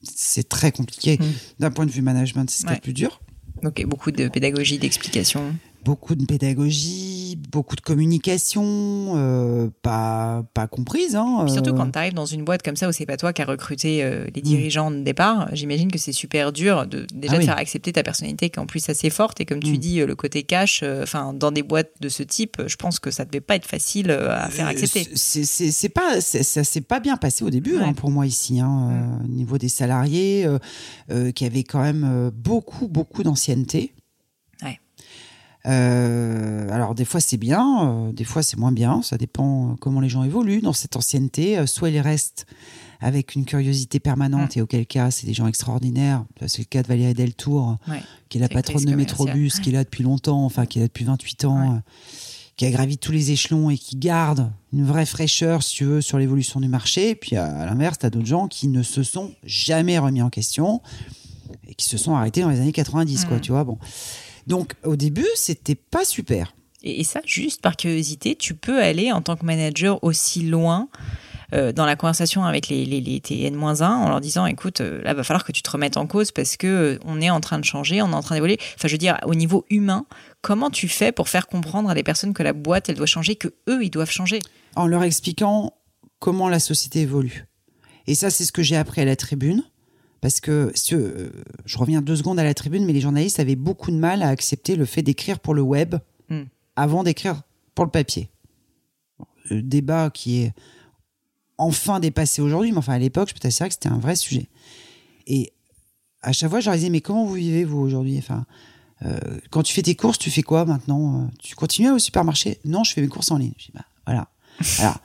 C'est 0.03 0.47
très 0.47 0.71
compliqué 0.71 1.17
Mm. 1.17 1.25
d'un 1.59 1.71
point 1.71 1.85
de 1.85 1.91
vue 1.91 2.01
management, 2.01 2.49
c'est 2.49 2.61
ce 2.61 2.65
qui 2.65 2.71
est 2.71 2.75
le 2.75 2.81
plus 2.81 2.93
dur. 2.93 3.21
Donc, 3.63 3.83
beaucoup 3.85 4.11
de 4.11 4.27
pédagogie, 4.27 4.77
d'explication. 4.77 5.55
Beaucoup 5.87 6.15
de 6.15 6.25
pédagogie, 6.25 7.39
beaucoup 7.49 7.77
de 7.77 7.81
communication, 7.81 9.13
euh, 9.15 9.69
pas, 9.81 10.43
pas 10.53 10.67
comprise. 10.67 11.15
Hein, 11.15 11.45
surtout 11.47 11.69
euh, 11.69 11.77
quand 11.77 11.89
tu 11.91 11.97
arrives 11.97 12.13
dans 12.13 12.25
une 12.25 12.43
boîte 12.43 12.61
comme 12.61 12.75
ça 12.75 12.89
où 12.89 12.91
c'est 12.91 13.05
pas 13.05 13.15
toi 13.15 13.31
qui 13.31 13.41
as 13.41 13.45
recruté 13.45 14.03
euh, 14.03 14.25
les 14.35 14.41
dirigeants 14.41 14.91
de 14.91 14.99
départ, 15.01 15.47
j'imagine 15.53 15.89
que 15.89 15.97
c'est 15.97 16.11
super 16.11 16.51
dur 16.51 16.85
de 16.87 17.07
déjà 17.13 17.33
Ah 17.33 17.35
de 17.37 17.39
oui. 17.41 17.45
faire 17.45 17.57
accepter 17.57 17.93
ta 17.93 18.03
personnalité 18.03 18.49
qui 18.49 18.59
est 18.59 18.61
en 18.61 18.65
plus 18.65 18.89
assez 18.89 19.09
forte 19.09 19.39
et 19.39 19.45
comme 19.45 19.63
tu 19.63 19.73
Mm. 19.73 19.77
dis 19.77 19.99
le 20.05 20.15
côté 20.15 20.43
cash, 20.43 20.83
enfin 21.03 21.33
dans 21.33 21.51
des 21.53 21.63
boîtes 21.63 21.91
de 22.01 22.09
ce 22.09 22.21
type, 22.23 22.61
je 22.67 22.75
pense 22.75 22.99
que 22.99 23.09
ça 23.09 23.23
devait 23.23 23.39
pas 23.39 23.55
être 23.55 23.65
facile 23.65 24.11
à 24.11 24.49
faire 24.49 24.67
accepter. 24.67 25.07
c'est- 25.15 25.89
pas, 25.89 26.19
ça 26.19 26.63
s'est 26.65 26.81
pas 26.81 26.99
bien 26.99 27.15
passé 27.15 27.45
au 27.45 27.49
début 27.49 27.77
Ouais. 27.77 27.83
hein, 27.83 27.93
pour 27.93 28.11
moi 28.11 28.25
ici, 28.25 28.59
hein, 28.59 28.89
euh, 29.21 29.23
au 29.25 29.27
niveau 29.29 29.57
des 29.57 29.69
salariés 29.69 30.45
qui 31.33 31.45
avaient 31.45 31.63
quand 31.63 31.81
même 31.81 32.29
beaucoup, 32.35 32.87
beaucoup 32.89 33.23
d'ancienneté. 33.23 33.93
Euh, 35.65 36.69
alors 36.71 36.95
des 36.95 37.03
fois 37.05 37.19
c'est 37.19 37.37
bien, 37.37 37.89
euh, 38.07 38.11
des 38.13 38.23
fois 38.23 38.41
c'est 38.41 38.57
moins 38.57 38.71
bien, 38.71 39.01
ça 39.01 39.17
dépend 39.17 39.71
euh, 39.71 39.75
comment 39.79 39.99
les 39.99 40.07
gens 40.09 40.23
évoluent 40.23 40.61
dans 40.61 40.73
cette 40.73 40.95
ancienneté. 40.95 41.57
Euh, 41.57 41.65
soit 41.65 41.89
ils 41.89 41.99
restent 41.99 42.45
avec 43.01 43.35
une 43.35 43.45
curiosité 43.45 43.99
permanente 43.99 44.55
Mm. 44.55 44.59
et 44.59 44.61
auquel 44.61 44.85
cas 44.85 45.11
c'est 45.11 45.27
des 45.27 45.33
gens 45.33 45.47
extraordinaires. 45.47 46.25
C'est 46.47 46.59
le 46.59 46.65
cas 46.65 46.83
de 46.83 46.87
Valérie 46.87 47.13
Deltour, 47.13 47.77
Ouais. 47.87 48.01
qui 48.29 48.37
est 48.37 48.41
la 48.41 48.49
patronne 48.49 48.85
de. 48.85 48.95
Métrobus, 48.95 49.59
qui 49.59 49.69
est 49.69 49.73
là 49.73 49.83
depuis 49.83 50.03
longtemps, 50.03 50.45
enfin 50.45 50.65
qui 50.65 50.79
est 50.79 50.81
là 50.81 50.87
depuis 50.87 51.05
28 51.05 51.45
ans, 51.45 51.73
Ouais. 51.73 51.79
qui 52.55 52.65
a 52.65 52.71
gravi 52.71 52.97
tous 52.97 53.11
les 53.11 53.29
échelons 53.31 53.69
et 53.69 53.77
qui 53.77 53.97
garde 53.97 54.51
une 54.73 54.83
vraie 54.83 55.05
fraîcheur, 55.05 55.61
si 55.61 55.75
tu 55.75 55.85
veux, 55.85 56.01
sur 56.01 56.17
l'évolution 56.17 56.59
du 56.59 56.67
marché. 56.69 57.09
Et 57.11 57.15
puis 57.15 57.35
à, 57.35 57.65
l'inverse, 57.65 57.99
tu 57.99 58.05
as 58.05 58.09
d'autres 58.09 58.25
gens 58.25 58.47
qui 58.47 58.67
ne 58.67 58.81
se 58.81 59.03
sont 59.03 59.31
jamais 59.43 59.99
remis 59.99 60.21
en 60.23 60.29
question 60.31 60.81
et 61.67 61.75
qui 61.75 61.85
se 61.85 61.97
sont 61.97 62.15
arrêtés 62.15 62.41
dans 62.41 62.49
les 62.49 62.59
années 62.59 62.71
90, 62.71 63.25
quoi, 63.25 63.37
mmh. 63.37 63.41
tu 63.41 63.51
vois. 63.51 63.63
Bon. 63.63 63.77
Donc 64.47 64.73
au 64.83 64.95
début, 64.95 65.27
c'était 65.35 65.75
pas 65.75 66.05
super. 66.05 66.53
Et, 66.83 67.03
ça, 67.03 67.21
juste 67.25 67.61
par 67.61 67.75
curiosité, 67.75 68.35
tu 68.35 68.53
peux 68.53 68.81
aller 68.81 69.11
en 69.11 69.21
tant 69.21 69.35
que 69.35 69.45
manager 69.45 70.03
aussi 70.03 70.43
loin 70.43 70.87
euh, 71.53 71.71
dans 71.71 71.85
la 71.85 71.95
conversation 71.95 72.45
avec 72.45 72.67
les, 72.69 72.85
les, 72.85 73.01
les 73.01 73.19
TN-1 73.19 73.83
en 73.83 74.09
leur 74.09 74.21
disant 74.21 74.45
écoute, 74.45 74.81
euh, 74.81 75.01
là, 75.03 75.13
va 75.13 75.23
falloir 75.23 75.43
que 75.43 75.51
tu 75.51 75.61
te 75.61 75.69
remettes 75.69 75.97
en 75.97 76.07
cause 76.07 76.31
parce 76.31 76.55
que 76.55 76.67
euh, 76.67 76.99
on 77.03 77.19
est 77.19 77.29
en 77.29 77.41
train 77.41 77.59
de 77.59 77.65
changer, 77.65 78.01
on 78.01 78.11
est 78.11 78.15
en 78.15 78.21
train 78.21 78.35
d'évoluer. 78.35 78.57
Enfin, 78.75 78.87
je 78.87 78.93
veux 78.93 78.99
dire, 78.99 79.17
au 79.25 79.35
niveau 79.35 79.65
humain, 79.69 80.05
comment 80.41 80.69
tu 80.69 80.87
fais 80.87 81.11
pour 81.11 81.29
faire 81.29 81.47
comprendre 81.47 81.89
à 81.89 81.93
des 81.93 82.03
personnes 82.03 82.33
que 82.33 82.43
la 82.43 82.53
boîte, 82.53 82.89
elle 82.89 82.95
doit 82.95 83.05
changer, 83.05 83.35
que 83.35 83.49
eux, 83.67 83.83
ils 83.83 83.89
doivent 83.89 84.11
changer? 84.11 84.39
En 84.75 84.87
leur 84.87 85.03
expliquant 85.03 85.73
comment 86.19 86.47
la 86.47 86.59
société 86.59 87.01
évolue. 87.01 87.45
Et 88.05 88.15
ça, 88.15 88.29
c'est 88.29 88.45
ce 88.45 88.51
que 88.51 88.63
j'ai 88.63 88.77
appris 88.77 89.01
à 89.01 89.05
la 89.05 89.15
tribune. 89.15 89.63
Parce 90.21 90.39
que 90.39 90.71
je 91.65 91.77
reviens 91.77 92.01
deux 92.01 92.15
secondes 92.15 92.39
à 92.39 92.43
la 92.43 92.53
tribune, 92.53 92.85
mais 92.85 92.93
les 92.93 93.01
journalistes 93.01 93.39
avaient 93.39 93.55
beaucoup 93.55 93.91
de 93.91 93.97
mal 93.97 94.23
à 94.23 94.29
accepter 94.29 94.75
le 94.75 94.85
fait 94.85 95.01
d'écrire 95.03 95.39
pour 95.39 95.53
le 95.53 95.61
web 95.61 95.95
hmm. 96.29 96.43
avant 96.75 97.03
d'écrire 97.03 97.43
pour 97.75 97.85
le 97.85 97.91
papier. 97.91 98.29
Le 99.49 99.61
débat 99.61 100.09
qui 100.09 100.41
est 100.41 100.53
enfin 101.57 101.99
dépassé 101.99 102.41
aujourd'hui, 102.41 102.71
mais 102.71 102.77
enfin 102.77 102.93
à 102.93 102.99
l'époque, 102.99 103.29
je 103.29 103.33
peux 103.33 103.39
t'assurer 103.39 103.69
que 103.69 103.75
c'était 103.75 103.89
un 103.89 103.99
vrai 103.99 104.15
sujet. 104.15 104.47
Et 105.27 105.53
à 106.21 106.33
chaque 106.33 106.49
fois, 106.49 106.59
je 106.59 106.65
leur 106.65 106.75
disais, 106.75 106.89
mais 106.89 107.01
comment 107.01 107.25
vous 107.25 107.33
vivez 107.33 107.63
vous 107.63 107.79
aujourd'hui? 107.79 108.17
Enfin, 108.17 108.45
euh, 109.05 109.17
quand 109.49 109.63
tu 109.63 109.73
fais 109.73 109.81
tes 109.81 109.95
courses, 109.95 110.17
tu 110.17 110.31
fais 110.31 110.41
quoi 110.41 110.65
maintenant? 110.65 111.21
Euh, 111.21 111.27
Tu 111.39 111.55
continues 111.55 111.91
au 111.91 111.99
supermarché? 111.99 112.59
Non, 112.65 112.83
je 112.83 112.93
fais 112.93 113.01
mes 113.01 113.07
courses 113.07 113.31
en 113.31 113.37
ligne. 113.37 113.53
Je 113.57 113.65
dis, 113.65 113.71
bah, 113.73 113.85
voilà. 114.05 114.29
Alors, 114.79 114.99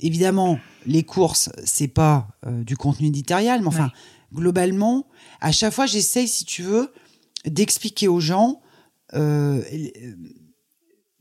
évidemment, 0.00 0.58
les 0.86 1.02
courses, 1.02 1.50
c'est 1.64 1.88
pas 1.88 2.28
euh, 2.46 2.64
du 2.64 2.76
contenu 2.76 3.08
éditorial, 3.08 3.60
mais 3.60 3.68
enfin, 3.68 3.90
globalement, 4.32 5.08
à 5.40 5.52
chaque 5.52 5.72
fois, 5.72 5.86
j'essaye, 5.86 6.28
si 6.28 6.44
tu 6.44 6.62
veux, 6.62 6.92
d'expliquer 7.44 8.08
aux 8.08 8.20
gens 8.20 8.60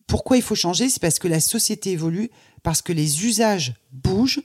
pourquoi 0.09 0.37
il 0.37 0.43
faut 0.43 0.55
changer. 0.55 0.89
C'est 0.89 1.01
parce 1.01 1.19
que 1.19 1.27
la 1.27 1.39
société 1.39 1.91
évolue, 1.91 2.29
parce 2.63 2.81
que 2.81 2.91
les 2.91 3.25
usages 3.25 3.75
bougent 3.91 4.41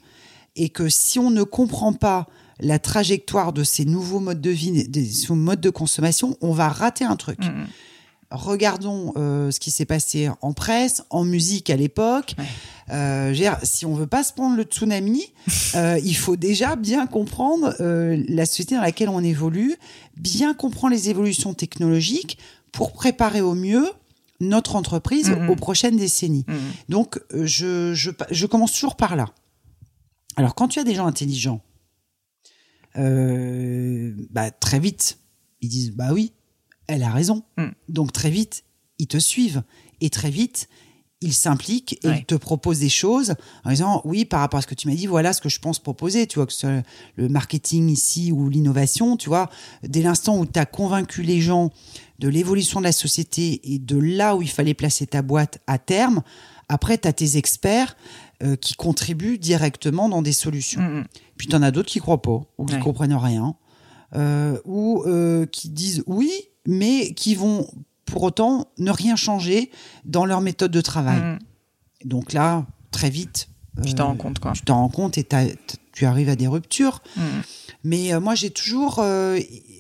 et 0.57 0.69
que 0.69 0.89
si 0.89 1.19
on 1.19 1.31
ne 1.31 1.43
comprend 1.43 1.93
pas 1.93 2.29
la 2.61 2.79
trajectoire 2.79 3.53
de 3.53 3.65
ces 3.65 3.85
nouveaux 3.85 4.21
modes 4.21 4.41
de 4.41 4.51
vie, 4.51 4.89
des 4.89 5.11
modes 5.31 5.61
de 5.61 5.71
consommation, 5.71 6.37
on 6.41 6.53
va 6.53 6.69
rater 6.69 7.05
un 7.05 7.17
truc. 7.17 7.41
Mm, 7.41 7.63
mm. 7.63 7.67
Regardons 8.31 9.13
euh, 9.17 9.51
ce 9.51 9.61
qui 9.61 9.71
s'est 9.71 9.85
passé 9.85 10.29
en 10.41 10.53
presse, 10.53 11.05
en 11.11 11.25
musique 11.25 11.71
à 11.71 11.77
l'époque. 11.77 12.35
Euh, 12.91 13.35
si 13.63 13.87
on 13.87 13.95
veut 13.95 14.07
pas 14.07 14.23
se 14.25 14.33
prendre 14.33 14.57
le 14.57 14.65
tsunami, 14.65 15.25
euh, 15.75 15.99
il 16.05 16.17
faut 16.17 16.37
déjà 16.37 16.77
bien 16.77 17.07
comprendre 17.07 17.75
la 17.79 18.47
société 18.47 18.75
dans 18.75 18.81
laquelle 18.81 19.09
on 19.09 19.23
évolue, 19.23 19.77
bien 20.17 20.55
comprendre 20.55 20.95
les 20.95 21.11
évolutions 21.11 21.55
technologiques 21.55 22.39
pour 22.73 22.93
préparer 22.93 23.41
au 23.41 23.55
mieux 23.55 23.89
notre 24.41 24.77
entreprise 24.77 25.31
mm-hmm. 25.31 25.49
aux 25.49 25.57
prochaines 25.57 25.97
décennies. 25.97 26.45
Mm-hmm. 26.49 26.91
Donc, 26.91 27.21
je, 27.33 27.95
je, 27.95 28.47
commence 28.47 28.73
toujours 28.73 28.97
par 28.97 29.17
là. 29.17 29.27
Alors, 30.37 30.55
quand 30.55 30.69
tu 30.69 30.81
as 30.81 30.85
des 30.85 30.95
gens 30.95 31.07
intelligents, 31.07 31.61
euh, 32.97 34.13
bah, 34.31 34.51
très 34.51 34.79
vite, 34.79 35.19
ils 35.61 35.69
disent, 35.69 35.93
bah 35.93 36.13
oui, 36.13 36.33
elle 36.87 37.03
a 37.03 37.11
raison. 37.11 37.43
Mm. 37.57 37.69
Donc, 37.89 38.13
très 38.13 38.31
vite, 38.31 38.65
ils 38.99 39.07
te 39.07 39.19
suivent. 39.19 39.63
Et 40.01 40.11
très 40.11 40.31
vite, 40.31 40.69
ils 41.21 41.33
s'impliquent 41.33 41.99
et 42.05 42.09
ils 42.09 42.25
te 42.27 42.35
proposent 42.35 42.81
des 42.81 42.91
choses 42.91 43.35
en 43.65 43.71
disant, 43.71 44.03
oui, 44.05 44.27
par 44.27 44.41
rapport 44.41 44.59
à 44.59 44.63
ce 44.63 44.67
que 44.67 44.75
tu 44.75 44.89
m'as 44.89 44.95
dit, 44.95 45.07
voilà 45.07 45.33
ce 45.33 45.41
que 45.41 45.49
je 45.49 45.59
pense 45.59 45.79
proposer. 45.79 46.27
Tu 46.27 46.39
vois, 46.39 46.47
que 46.47 46.53
ce 46.53 46.61
soit 46.61 46.83
le 47.17 47.29
marketing 47.29 47.89
ici 47.89 48.31
ou 48.31 48.51
l'innovation, 48.51 49.17
tu 49.17 49.31
vois, 49.31 49.49
dès 49.83 50.03
l'instant 50.03 50.39
où 50.39 50.45
tu 50.45 50.59
as 50.59 50.67
convaincu 50.67 51.23
les 51.23 51.41
gens 51.41 51.71
de 52.19 52.29
l'évolution 52.29 52.81
de 52.81 52.85
la 52.85 52.93
société 52.93 53.73
et 53.73 53.79
de 53.79 53.97
là 53.97 54.37
où 54.37 54.43
il 54.43 54.51
fallait 54.51 54.75
placer 54.75 55.07
ta 55.07 55.23
boîte 55.23 55.61
à 55.67 55.79
terme, 55.79 56.23
après, 56.69 56.99
tu 56.99 57.09
as 57.09 57.13
tes 57.13 57.37
experts 57.37 57.97
euh, 58.43 58.57
qui 58.57 58.75
contribuent 58.75 59.39
directement 59.39 60.09
dans 60.09 60.23
des 60.23 60.33
solutions. 60.33 60.81
Mm, 60.81 60.99
mm. 61.01 61.05
Puis 61.37 61.49
tu 61.49 61.57
en 61.57 61.63
as 61.63 61.71
d'autres 61.71 61.89
qui 61.89 62.01
croient 62.01 62.23
pas, 62.23 62.43
ou 62.59 62.67
qui 62.67 62.79
comprennent 62.79 63.15
rien, 63.15 63.55
ou 64.65 65.03
euh, 65.07 65.47
qui 65.47 65.69
disent 65.69 66.03
oui, 66.07 66.33
mais 66.67 67.15
qui 67.15 67.35
vont 67.35 67.67
pour 68.05 68.23
autant 68.23 68.69
ne 68.79 68.91
rien 68.91 69.17
changer 69.17 69.71
dans 70.05 70.25
leur 70.25 70.41
méthode 70.41 70.71
de 70.71 70.81
travail. 70.81 71.21
Mm. 71.21 71.39
Donc 72.05 72.33
là, 72.33 72.67
très 72.91 73.11
vite, 73.11 73.49
tu 73.85 73.95
t'en 73.95 74.09
rends 74.09 74.17
compte, 74.17 74.39
quoi. 74.39 74.53
Tu 74.53 74.63
t'en 74.63 74.77
rends 74.77 74.89
compte 74.89 75.19
et 75.19 75.25
tu 75.25 75.37
arrives 76.03 76.29
à 76.29 76.37
des 76.37 76.47
ruptures. 76.47 77.03
Mais 77.85 78.19
moi, 78.19 78.35
j'ai 78.35 78.51
toujours 78.51 79.03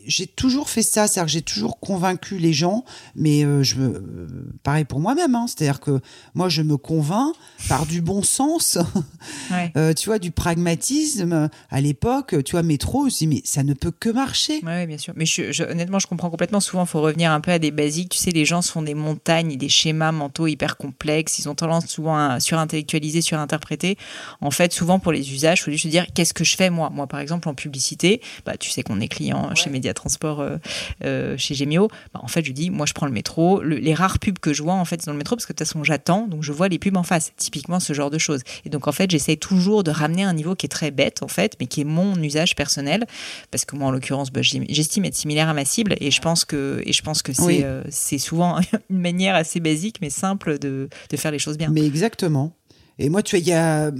j'ai 0.07 0.27
toujours 0.27 0.69
fait 0.69 0.83
ça, 0.83 1.07
c'est-à-dire 1.07 1.27
que 1.27 1.33
j'ai 1.33 1.43
toujours 1.43 1.81
convaincu 1.81 2.39
les 2.39 2.53
gens, 2.53 2.85
mais 3.15 3.45
euh, 3.45 3.63
je 3.63 3.81
euh, 3.81 4.55
pareil 4.63 4.85
pour 4.85 5.01
moi-même, 5.01 5.35
hein, 5.35 5.47
c'est-à-dire 5.47 5.81
que 5.81 6.01
moi 6.35 6.49
je 6.49 6.63
me 6.63 6.77
convainc 6.77 7.35
par 7.69 7.87
du 7.87 8.01
bon 8.01 8.23
sens, 8.23 8.79
euh, 9.77 9.95
tu 9.95 10.07
vois, 10.07 10.19
du 10.19 10.31
pragmatisme. 10.31 11.49
À 11.71 11.81
l'époque, 11.81 12.35
tu 12.45 12.53
vois, 12.53 12.63
métro, 12.63 13.09
je 13.09 13.15
me 13.15 13.19
dis 13.19 13.27
mais 13.27 13.43
ça 13.45 13.63
ne 13.63 13.75
peut 13.75 13.91
que 13.91 14.11
marcher. 14.11 14.61
Oui, 14.65 14.87
bien 14.87 14.99
sûr. 14.99 15.15
Mais 15.17 15.27
je, 15.27 15.63
honnêtement, 15.63 15.99
je 15.99 16.07
comprends 16.07 16.31
complètement. 16.31 16.61
Souvent, 16.61 16.85
il 16.85 16.89
faut 16.89 17.01
revenir 17.01 17.31
un 17.33 17.41
peu 17.41 17.51
à 17.51 17.59
des 17.59 17.71
basiques. 17.71 18.11
Tu 18.11 18.19
sais, 18.19 18.31
les 18.31 18.45
gens 18.45 18.63
se 18.63 18.71
font 18.71 18.83
des 18.83 18.95
montagnes, 18.95 19.57
des 19.57 19.69
schémas 19.69 20.13
mentaux 20.13 20.47
hyper 20.47 20.77
complexes. 20.77 21.39
Ils 21.39 21.49
ont 21.49 21.55
tendance 21.55 21.87
souvent 21.87 22.17
à 22.17 22.41
surintellectualiser, 22.41 23.23
surinterpréter. 23.23 23.97
En 24.41 24.51
fait, 24.51 24.73
souvent 24.73 24.99
pour 24.99 25.13
les 25.13 25.33
usages, 25.33 25.61
il 25.61 25.63
faut 25.63 25.71
juste 25.71 25.87
dire 25.87 26.04
qu'est-ce 26.15 26.35
que 26.35 26.45
je 26.45 26.57
fais 26.57 26.71
moi? 26.71 26.91
Moi, 26.91 27.07
par 27.07 27.21
exemple, 27.21 27.49
en 27.49 27.55
publicité, 27.55 28.21
bah, 28.45 28.57
tu 28.57 28.71
sais 28.71 28.83
qu'on 28.83 29.01
est 29.01 29.09
client 29.09 29.55
chez 29.55 29.71
Média 29.71 29.95
transport 29.95 30.41
euh, 30.41 30.57
euh, 31.05 31.37
chez 31.39 31.55
Gemio, 31.55 31.89
bah, 32.13 32.21
en 32.23 32.29
fait, 32.29 32.45
je 32.45 32.53
dis, 32.53 32.71
moi, 32.71 32.87
je 32.87 32.93
prends 32.93 33.07
le 33.07 33.13
métro. 33.13 33.63
les 33.63 33.95
rares 33.95 34.19
pubs 34.19 34.39
que 34.39 34.53
je 34.53 34.63
vois, 34.63 34.75
en 34.75 34.85
fait, 34.85 35.01
c'est 35.01 35.07
dans 35.07 35.13
le 35.13 35.19
métro 35.19 35.37
parce 35.37 35.47
que 35.47 35.53
de 35.53 35.59
toute 35.59 35.67
façon, 35.67 35.85
j'attends, 35.85 36.27
donc 36.27 36.43
je 36.43 36.53
vois 36.53 36.69
les 36.69 36.79
pubs 36.79 36.97
en 36.97 37.03
face. 37.03 37.33
Typiquement, 37.37 37.81
ce 37.81 37.93
genre 37.93 38.11
de 38.11 38.19
choses. 38.19 38.43
Et 38.65 38.71
donc, 38.71 38.89
en 38.89 38.93
fait, 38.93 39.11
j'essaie 39.11 39.37
toujours 39.37 39.85
de 39.85 39.91
ramener 39.91 40.25
un 40.25 40.33
niveau 40.33 40.55
qui 40.55 40.67
est 40.67 40.69
très 40.69 40.91
bête, 40.91 41.23
en 41.23 41.29
fait, 41.29 41.57
mais 41.61 41.67
qui 41.67 41.81
est 41.81 41.85
mon 41.85 42.21
usage 42.23 42.55
personnel. 42.55 43.07
Parce 43.51 43.65
que 43.65 43.77
moi, 43.77 43.89
en 43.89 43.91
l'occurrence, 43.91 44.31
bah, 44.31 44.43
j'estime 44.43 45.05
être 45.05 45.15
similaire 45.15 45.49
à 45.49 45.55
ma 45.55 45.65
cible 45.65 45.97
et 46.01 46.11
je 46.11 46.21
pense 46.21 46.45
que, 46.45 46.83
et 46.85 46.93
je 46.93 47.03
pense 47.03 47.23
que 47.23 47.33
c'est 47.33 47.65
euh, 47.65 47.83
c'est 47.91 48.19
souvent 48.19 48.59
une 48.91 49.01
manière 49.01 49.35
assez 49.35 49.61
basique, 49.61 49.97
mais 50.01 50.11
simple 50.11 50.59
de, 50.59 50.89
de 51.11 51.17
faire 51.17 51.31
les 51.31 51.39
choses 51.39 51.59
bien. 51.59 51.71
Mais 51.71 51.85
exactement. 51.85 52.53
Et 52.99 53.09
moi, 53.09 53.23
tu 53.23 53.37
vois, 53.37 53.41
il 53.41 53.49
y 53.49 53.53
a 53.53 53.91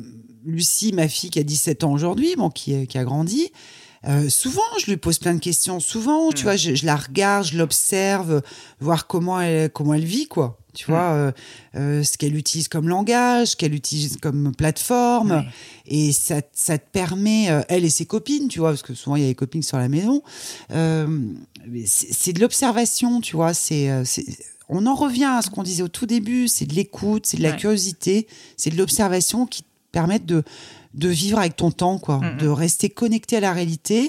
Lucie, 0.45 0.93
ma 0.93 1.09
fille, 1.09 1.31
qui 1.31 1.39
a 1.39 1.43
17 1.43 1.85
ans 1.85 1.93
aujourd'hui, 1.93 2.37
bon, 2.37 2.51
qui, 2.51 2.87
qui 2.87 2.99
a 2.99 3.05
grandi. 3.05 3.51
Euh, 4.07 4.29
souvent, 4.29 4.63
je 4.79 4.87
lui 4.87 4.97
pose 4.97 5.19
plein 5.19 5.35
de 5.35 5.41
questions. 5.41 5.81
Souvent, 5.81 6.31
tu 6.31 6.43
mm. 6.43 6.45
vois, 6.45 6.57
je, 6.57 6.87
la 6.87 6.97
regarde, 6.97 7.47
je 7.47 7.59
l'observe, 7.59 8.43
voir 8.81 9.07
comment 9.07 9.41
elle, 9.41 9.71
comment 9.71 9.95
elle 9.95 10.05
vit, 10.05 10.27
quoi. 10.27 10.59
Tu 10.75 10.87
vois, 10.87 11.13
mm. 11.13 11.17
euh, 11.17 11.33
euh, 11.77 12.03
ce 12.03 12.19
qu'elle 12.19 12.37
utilise 12.37 12.69
comme 12.69 12.89
langage, 12.89 13.49
ce 13.49 13.57
qu'elle 13.57 13.75
utilise 13.75 14.19
comme 14.19 14.55
plateforme. 14.55 15.45
Et 15.87 16.13
ça, 16.13 16.43
ça 16.53 16.79
te 16.79 16.91
permet, 16.91 17.45
elle 17.69 17.85
et 17.85 17.91
ses 17.91 18.07
copines, 18.07 18.49
tu 18.49 18.59
vois, 18.59 18.71
parce 18.71 18.83
que 18.83 18.95
souvent 18.95 19.17
il 19.17 19.23
y 19.23 19.25
a 19.25 19.29
des 19.29 19.35
copines 19.35 19.63
sur 19.63 19.79
la 19.79 19.89
maison. 19.89 20.23
c'est 20.69 22.33
de 22.33 22.41
l'observation, 22.41 23.21
tu 23.21 23.37
vois. 23.37 23.55
C'est 23.55 23.91
on 24.69 24.87
en 24.87 24.95
revient 24.95 25.25
à 25.25 25.43
ce 25.43 25.51
qu'on 25.51 25.63
disait 25.63 25.83
au 25.83 25.89
tout 25.89 26.07
début, 26.07 26.49
c'est 26.49 26.65
de 26.65 26.75
l'écoute, 26.75 27.27
c'est 27.27 27.37
de 27.37 27.43
la 27.43 27.53
curiosité, 27.53 28.27
c'est 28.57 28.71
de 28.71 28.79
l'observation 28.79 29.47
qui 29.47 29.63
permettent 29.95 30.27
de 30.27 30.43
de 30.95 31.09
vivre 31.09 31.39
avec 31.39 31.57
ton 31.57 31.71
temps, 31.71 31.99
quoi, 31.99 32.21
de 32.39 32.49
rester 32.49 32.89
connecté 32.89 33.37
à 33.37 33.41
la 33.41 33.53
réalité. 33.53 34.09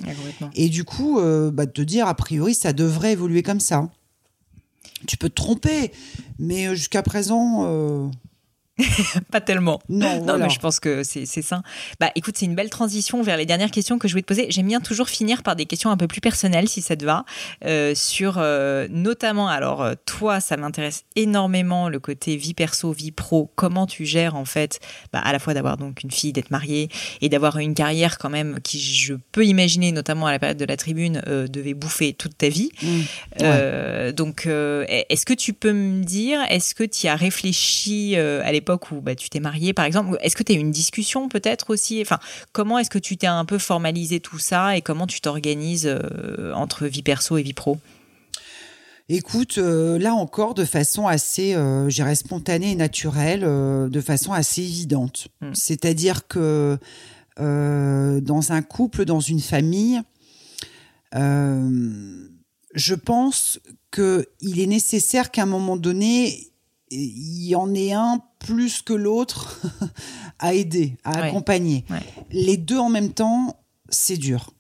Et 0.54 0.70
du 0.70 0.84
coup, 0.84 1.20
euh, 1.20 1.52
bah, 1.52 1.66
de 1.66 1.72
te 1.72 1.82
dire, 1.82 2.08
a 2.08 2.14
priori, 2.14 2.54
ça 2.54 2.74
devrait 2.74 3.14
évoluer 3.14 3.42
comme 3.42 3.60
ça. 3.60 3.90
Tu 5.08 5.18
peux 5.18 5.30
te 5.30 5.36
tromper, 5.36 5.92
mais 6.40 6.68
euh, 6.68 6.76
jusqu'à 6.76 7.02
présent, 7.02 7.66
euh, 7.66 8.08
pas 9.32 9.40
tellement. 9.40 9.80
Non, 9.88 10.38
mais 10.38 10.50
je 10.50 10.60
pense 10.60 10.80
que 10.80 11.04
c'est 11.04 11.26
ça. 11.26 11.62
Bah, 12.00 12.12
écoute, 12.16 12.36
c'est 12.38 12.46
une 12.46 12.56
belle 12.56 12.70
transition 12.70 13.22
vers 13.22 13.38
les 13.38 13.46
dernières 13.46 13.72
questions 13.72 13.98
que 13.98 14.08
je 14.08 14.14
voulais 14.14 14.22
te 14.22 14.28
poser. 14.28 14.48
J'aime 14.50 14.68
bien 14.68 14.82
toujours 14.82 15.08
finir 15.08 15.44
par 15.44 15.56
des 15.56 15.66
questions 15.66 15.92
un 15.92 15.98
peu 15.98 16.08
plus 16.08 16.20
personnelles, 16.20 16.68
si 16.68 16.82
ça 16.82 16.96
te 16.96 17.06
va, 17.06 17.26
euh, 17.66 17.96
sur 17.96 18.36
euh, 18.38 18.88
notamment, 18.90 19.48
alors 19.48 19.82
euh, 19.82 19.94
toi, 20.06 20.42
ça 20.42 20.58
m'intéresse 20.58 21.06
énormément 21.16 21.88
le 21.88 22.00
côté 22.00 22.36
vie 22.36 22.54
perso, 22.54 22.92
vie 22.92 23.12
pro. 23.12 23.50
Comment 23.56 23.86
tu 23.86 24.06
gères 24.06 24.36
en 24.36 24.46
fait, 24.46 24.80
bah, 25.14 25.20
à 25.20 25.32
la 25.32 25.40
fois 25.40 25.54
d'avoir 25.54 25.78
donc 25.78 26.04
une 26.04 26.12
fille, 26.12 26.34
d'être 26.34 26.52
mariée 26.52 26.90
et 27.22 27.30
d'avoir 27.30 27.58
une 27.58 27.76
carrière 27.76 28.18
quand 28.18 28.30
même 28.30 28.60
qui, 28.62 28.82
je 28.82 29.14
peux 29.32 29.46
imaginer, 29.46 29.94
notamment 29.94 30.28
à 30.28 30.32
la 30.32 30.40
période 30.40 30.58
de 30.58 30.66
la 30.66 30.76
tribune, 30.76 31.22
devait 31.26 31.74
bouffer 31.74 32.14
toute 32.14 32.38
ta 32.38 32.50
vie. 32.50 32.72
Mmh. 32.82 34.12
donc, 34.12 34.48
est-ce 34.48 35.26
que 35.26 35.34
tu 35.34 35.54
peux 35.54 35.72
me 35.72 36.04
dire, 36.04 36.40
est-ce 36.50 36.76
que 36.76 36.84
tu 36.84 37.08
as 37.08 37.16
réfléchi 37.16 38.16
à 38.18 38.52
l'époque 38.52 38.65
où 38.92 39.02
bah, 39.02 39.16
tu 39.16 39.30
t'es 39.30 39.40
marié, 39.40 39.74
par 39.74 39.86
exemple 39.86 40.18
Est-ce 40.22 40.36
que 40.36 40.44
tu 40.44 40.54
as 40.54 40.56
eu 40.56 40.60
une 40.60 40.72
discussion 40.72 41.30
peut-être 41.30 41.70
aussi? 41.70 42.02
Enfin, 42.02 42.20
comment 42.52 42.80
est-ce 42.80 42.90
que 42.90 43.00
tu 43.00 43.18
t'es 43.18 43.28
un 43.28 43.46
peu 43.46 43.58
formalisé 43.58 44.20
tout 44.20 44.40
ça 44.40 44.78
et 44.78 44.82
comment 44.82 45.08
tu 45.08 45.22
t'organises 45.22 45.88
euh, 45.88 46.54
entre 46.54 46.88
vie 46.88 47.04
perso 47.04 47.38
et 47.38 47.44
vie 47.44 47.54
pro? 47.54 47.78
Écoute, 49.08 49.60
euh, 49.60 50.00
là 50.00 50.16
encore, 50.16 50.56
de 50.56 50.66
façon 50.66 51.06
assez, 51.06 51.54
euh, 51.54 51.90
j'irais 51.90 52.16
spontanée 52.16 52.72
et 52.72 52.76
naturelle, 52.76 53.44
euh, 53.44 53.88
de 53.88 54.02
façon 54.02 54.34
assez 54.34 54.64
évidente. 54.64 55.28
Mm. 55.42 55.54
C'est-à-dire 55.54 56.28
que 56.28 56.78
dans 57.38 58.52
un 58.54 58.62
couple, 58.62 59.04
dans 59.04 59.20
une 59.20 59.42
famille, 59.42 60.02
je 61.14 62.96
pense 62.96 63.60
qu'il 63.92 64.60
est 64.60 64.68
nécessaire 64.68 65.32
qu'à 65.32 65.44
un 65.44 65.48
moment 65.48 65.76
donné, 65.76 66.48
il 66.92 67.46
y 67.48 67.56
en 67.56 67.74
ait 67.74 67.94
un 67.94 68.22
plus 68.40 68.82
que 68.82 68.94
l'autre 68.94 69.60
à 70.40 70.54
aider, 70.54 70.98
à 71.04 71.12
Ouais. 71.22 71.28
accompagner. 71.30 71.86
Ouais. 71.90 72.00
Les 72.32 72.58
deux 72.58 72.78
en 72.78 72.90
même 72.90 73.12
temps, 73.12 73.58
c'est 73.90 74.18
dur. 74.18 74.52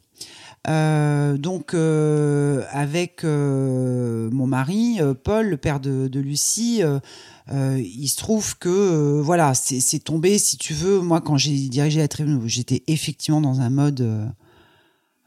Euh, 0.67 1.37
donc 1.37 1.75
euh, 1.75 2.63
avec 2.71 3.23
euh, 3.23 4.31
mon 4.31 4.47
mari 4.47 4.97
Paul, 5.23 5.47
le 5.49 5.57
père 5.57 5.79
de, 5.79 6.07
de 6.07 6.19
Lucie, 6.19 6.81
il 7.51 8.07
se 8.07 8.17
trouve 8.17 8.57
que 8.57 9.19
voilà, 9.21 9.53
c'est 9.53 9.99
tombé. 10.03 10.39
Si 10.39 10.57
tu 10.57 10.73
veux, 10.73 11.01
moi 11.01 11.21
quand 11.21 11.37
j'ai 11.37 11.51
dirigé 11.69 11.99
la 11.99 12.07
tribune, 12.07 12.41
j'étais 12.47 12.81
effectivement 12.87 13.41
dans 13.41 13.61
un 13.61 13.69
mode, 13.69 14.33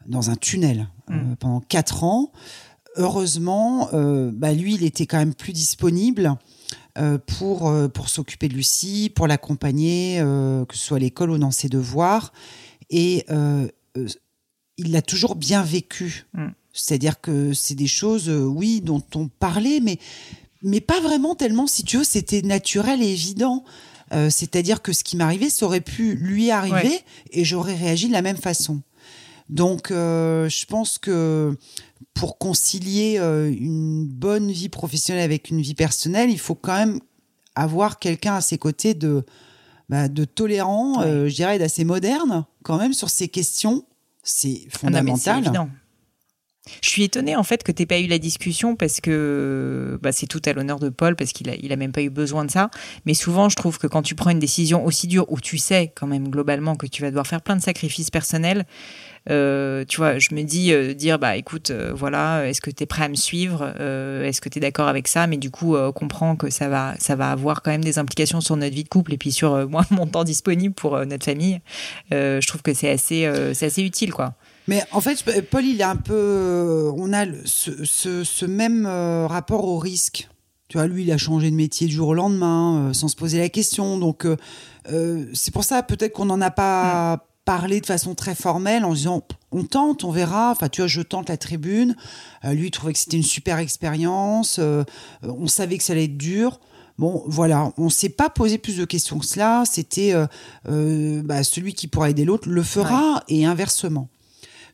dans 0.07 0.29
un 0.29 0.35
tunnel 0.35 0.87
Mm. 1.09 1.35
pendant 1.39 1.59
quatre 1.61 2.03
ans. 2.03 2.31
Heureusement, 2.95 3.89
bah, 4.33 4.53
lui, 4.53 4.75
il 4.75 4.83
était 4.83 5.07
quand 5.07 5.17
même 5.17 5.33
plus 5.33 5.53
disponible 5.53 6.35
pour 7.25 7.69
euh, 7.69 7.87
pour 7.87 8.09
s'occuper 8.09 8.47
de 8.47 8.53
Lucie, 8.53 9.11
pour 9.13 9.27
l'accompagner, 9.27 10.19
euh, 10.19 10.65
que 10.65 10.75
ce 10.75 10.83
soit 10.85 10.97
à 10.97 10.99
l'école 10.99 11.31
ou 11.31 11.37
dans 11.37 11.51
ses 11.51 11.69
devoirs, 11.69 12.33
et 12.89 13.25
euh, 13.29 13.67
euh, 13.97 14.07
il 14.77 14.91
l'a 14.91 15.01
toujours 15.01 15.35
bien 15.35 15.63
vécu. 15.63 16.25
Mm. 16.33 16.47
C'est-à-dire 16.73 17.19
que 17.19 17.53
c'est 17.53 17.75
des 17.75 17.87
choses, 17.87 18.29
euh, 18.29 18.43
oui, 18.43 18.81
dont 18.81 19.03
on 19.15 19.27
parlait, 19.27 19.79
mais 19.81 19.97
mais 20.61 20.81
pas 20.81 20.99
vraiment 20.99 21.35
tellement. 21.35 21.67
Si 21.67 21.83
tu 21.83 21.97
veux, 21.97 22.03
c'était 22.03 22.41
naturel 22.41 23.01
et 23.01 23.07
évident. 23.11 23.63
Euh, 24.11 24.29
C'est-à-dire 24.29 24.81
que 24.81 24.91
ce 24.91 25.03
qui 25.03 25.17
m'arrivait, 25.17 25.49
ça 25.49 25.65
aurait 25.65 25.81
pu 25.81 26.15
lui 26.15 26.51
arriver 26.51 26.89
Ouais. 26.89 27.03
et 27.31 27.45
j'aurais 27.45 27.75
réagi 27.75 28.07
de 28.07 28.13
la 28.13 28.21
même 28.21 28.37
façon. 28.37 28.81
Donc, 29.49 29.89
euh, 29.91 30.47
je 30.49 30.65
pense 30.65 30.97
que 30.97 31.57
pour 32.13 32.37
concilier 32.37 33.17
euh, 33.19 33.49
une 33.49 34.05
bonne 34.05 34.51
vie 34.51 34.69
professionnelle 34.69 35.23
avec 35.23 35.49
une 35.49 35.61
vie 35.61 35.75
personnelle, 35.75 36.29
il 36.29 36.39
faut 36.39 36.55
quand 36.55 36.75
même 36.75 36.99
avoir 37.55 37.99
quelqu'un 37.99 38.35
à 38.35 38.41
ses 38.41 38.57
côtés 38.57 38.93
de, 38.93 39.25
bah, 39.89 40.07
de 40.07 40.25
tolérant, 40.25 41.01
euh, 41.01 41.27
je 41.29 41.35
dirais 41.35 41.59
d'assez 41.59 41.85
moderne, 41.85 42.45
quand 42.63 42.77
même, 42.77 42.93
sur 42.93 43.09
ces 43.09 43.27
questions. 43.27 43.85
C'est 44.23 44.61
Ah 44.65 44.65
non, 44.65 44.79
fondamental. 44.79 45.39
évident. 45.39 45.69
Je 46.83 46.89
suis 46.89 47.03
étonnée 47.03 47.35
en 47.35 47.43
fait 47.43 47.63
que 47.63 47.71
tu 47.71 47.87
pas 47.87 47.99
eu 47.99 48.05
la 48.07 48.19
discussion 48.19 48.75
parce 48.75 49.01
que 49.01 49.97
bah, 50.03 50.11
c'est 50.11 50.27
tout 50.27 50.41
à 50.45 50.53
l'honneur 50.53 50.79
de 50.79 50.89
Paul 50.89 51.15
parce 51.15 51.31
qu'il 51.31 51.49
a, 51.49 51.55
il 51.55 51.71
a 51.71 51.75
même 51.75 51.91
pas 51.91 52.01
eu 52.01 52.09
besoin 52.09 52.45
de 52.45 52.51
ça. 52.51 52.69
Mais 53.05 53.13
souvent, 53.13 53.49
je 53.49 53.55
trouve 53.55 53.79
que 53.79 53.87
quand 53.87 54.01
tu 54.03 54.13
prends 54.13 54.29
une 54.29 54.39
décision 54.39 54.85
aussi 54.85 55.07
dure 55.07 55.25
où 55.31 55.39
tu 55.39 55.57
sais 55.57 55.91
quand 55.95 56.05
même 56.07 56.29
globalement 56.29 56.75
que 56.75 56.85
tu 56.85 57.01
vas 57.01 57.09
devoir 57.09 57.25
faire 57.25 57.41
plein 57.41 57.55
de 57.55 57.61
sacrifices 57.61 58.11
personnels, 58.11 58.67
euh, 59.29 59.85
tu 59.87 59.97
vois, 59.97 60.17
je 60.19 60.33
me 60.33 60.41
dis 60.43 60.71
euh, 60.73 60.93
dire 60.93 61.19
bah 61.19 61.35
écoute, 61.37 61.71
euh, 61.71 61.91
voilà, 61.93 62.47
est-ce 62.47 62.61
que 62.61 62.71
tu 62.71 62.83
es 62.83 62.85
prêt 62.85 63.03
à 63.03 63.09
me 63.09 63.15
suivre 63.15 63.73
Euh, 63.79 64.23
Est-ce 64.25 64.41
que 64.41 64.49
tu 64.49 64.57
es 64.57 64.61
d'accord 64.61 64.87
avec 64.87 65.07
ça? 65.07 65.27
Mais 65.27 65.37
du 65.37 65.51
coup, 65.51 65.75
euh, 65.75 65.91
comprends 65.91 66.35
que 66.35 66.49
ça 66.49 66.67
va, 66.69 66.93
ça 66.99 67.15
va 67.15 67.31
avoir 67.31 67.61
quand 67.61 67.71
même 67.71 67.83
des 67.83 67.99
implications 67.99 68.41
sur 68.41 68.55
notre 68.57 68.73
vie 68.73 68.83
de 68.83 68.89
couple 68.89 69.13
et 69.13 69.17
puis 69.17 69.31
sur 69.31 69.69
moi 69.69 69.83
mon 69.91 70.07
temps 70.07 70.23
disponible 70.23 70.73
pour 70.73 70.97
notre 71.05 71.25
famille. 71.25 71.59
Je 72.11 72.45
trouve 72.47 72.61
que 72.61 72.73
c'est 72.73 72.89
assez, 72.89 73.29
c'est 73.53 73.65
assez 73.67 73.83
utile 73.83 74.13
quoi. 74.13 74.33
Mais 74.67 74.83
en 74.91 75.01
fait, 75.01 75.23
Paul, 75.49 75.65
il 75.65 75.79
est 75.81 75.83
un 75.83 75.95
peu. 75.95 76.91
On 76.95 77.11
a 77.11 77.25
le- 77.25 77.39
ce, 77.45 77.71
ce- 77.85 78.23
ce 78.23 78.45
même 78.45 78.85
rapport 78.85 79.65
au 79.65 79.77
risque. 79.79 80.29
Tu 80.67 80.77
vois, 80.77 80.85
lui, 80.85 81.01
il 81.03 81.11
a 81.11 81.17
changé 81.17 81.49
de 81.49 81.55
métier 81.55 81.87
du 81.87 81.95
jour 81.95 82.09
au 82.09 82.13
lendemain, 82.13 82.91
sans 82.93 83.07
se 83.07 83.15
poser 83.15 83.39
la 83.39 83.49
question. 83.49 83.97
Donc, 83.97 84.27
c'est 85.33 85.51
pour 85.53 85.63
ça, 85.63 85.81
peut-être 85.83 86.13
qu'on 86.13 86.25
n'en 86.25 86.41
a 86.41 86.51
pas 86.51 87.25
parlé 87.49 87.81
de 87.81 87.85
façon 87.87 88.13
très 88.13 88.35
formelle 88.35 88.85
en 88.85 88.93
disant 88.93 89.23
on 89.51 89.63
tente, 89.63 90.03
on 90.03 90.11
verra. 90.11 90.51
Enfin, 90.51 90.69
tu 90.69 90.81
vois, 90.81 90.87
je 90.87 91.01
tente 91.01 91.29
la 91.29 91.37
tribune. 91.37 91.95
Euh, 92.45 92.53
lui, 92.53 92.67
il 92.67 92.71
trouvait 92.71 92.93
que 92.93 92.99
c'était 92.99 93.17
une 93.17 93.23
super 93.23 93.57
expérience. 93.57 94.57
euh, 94.59 94.83
on 95.23 95.47
savait 95.47 95.79
que 95.79 95.83
ça 95.83 95.93
allait 95.93 96.03
être 96.03 96.15
dur. 96.17 96.59
Bon, 96.99 97.23
voilà, 97.25 97.73
on 97.77 97.89
s'est 97.89 98.09
pas 98.09 98.29
posé 98.29 98.59
plus 98.59 98.77
de 98.77 98.85
questions 98.85 99.17
que 99.17 99.25
cela. 99.25 99.63
C'était 99.65 100.13
euh, 100.67 101.21
bah, 101.23 101.43
celui 101.43 101.73
qui 101.73 101.87
pourra 101.87 102.11
aider 102.11 102.23
l'autre 102.23 102.47
le 102.49 102.61
fera 102.61 103.23
et 103.29 103.45
inversement. 103.45 104.09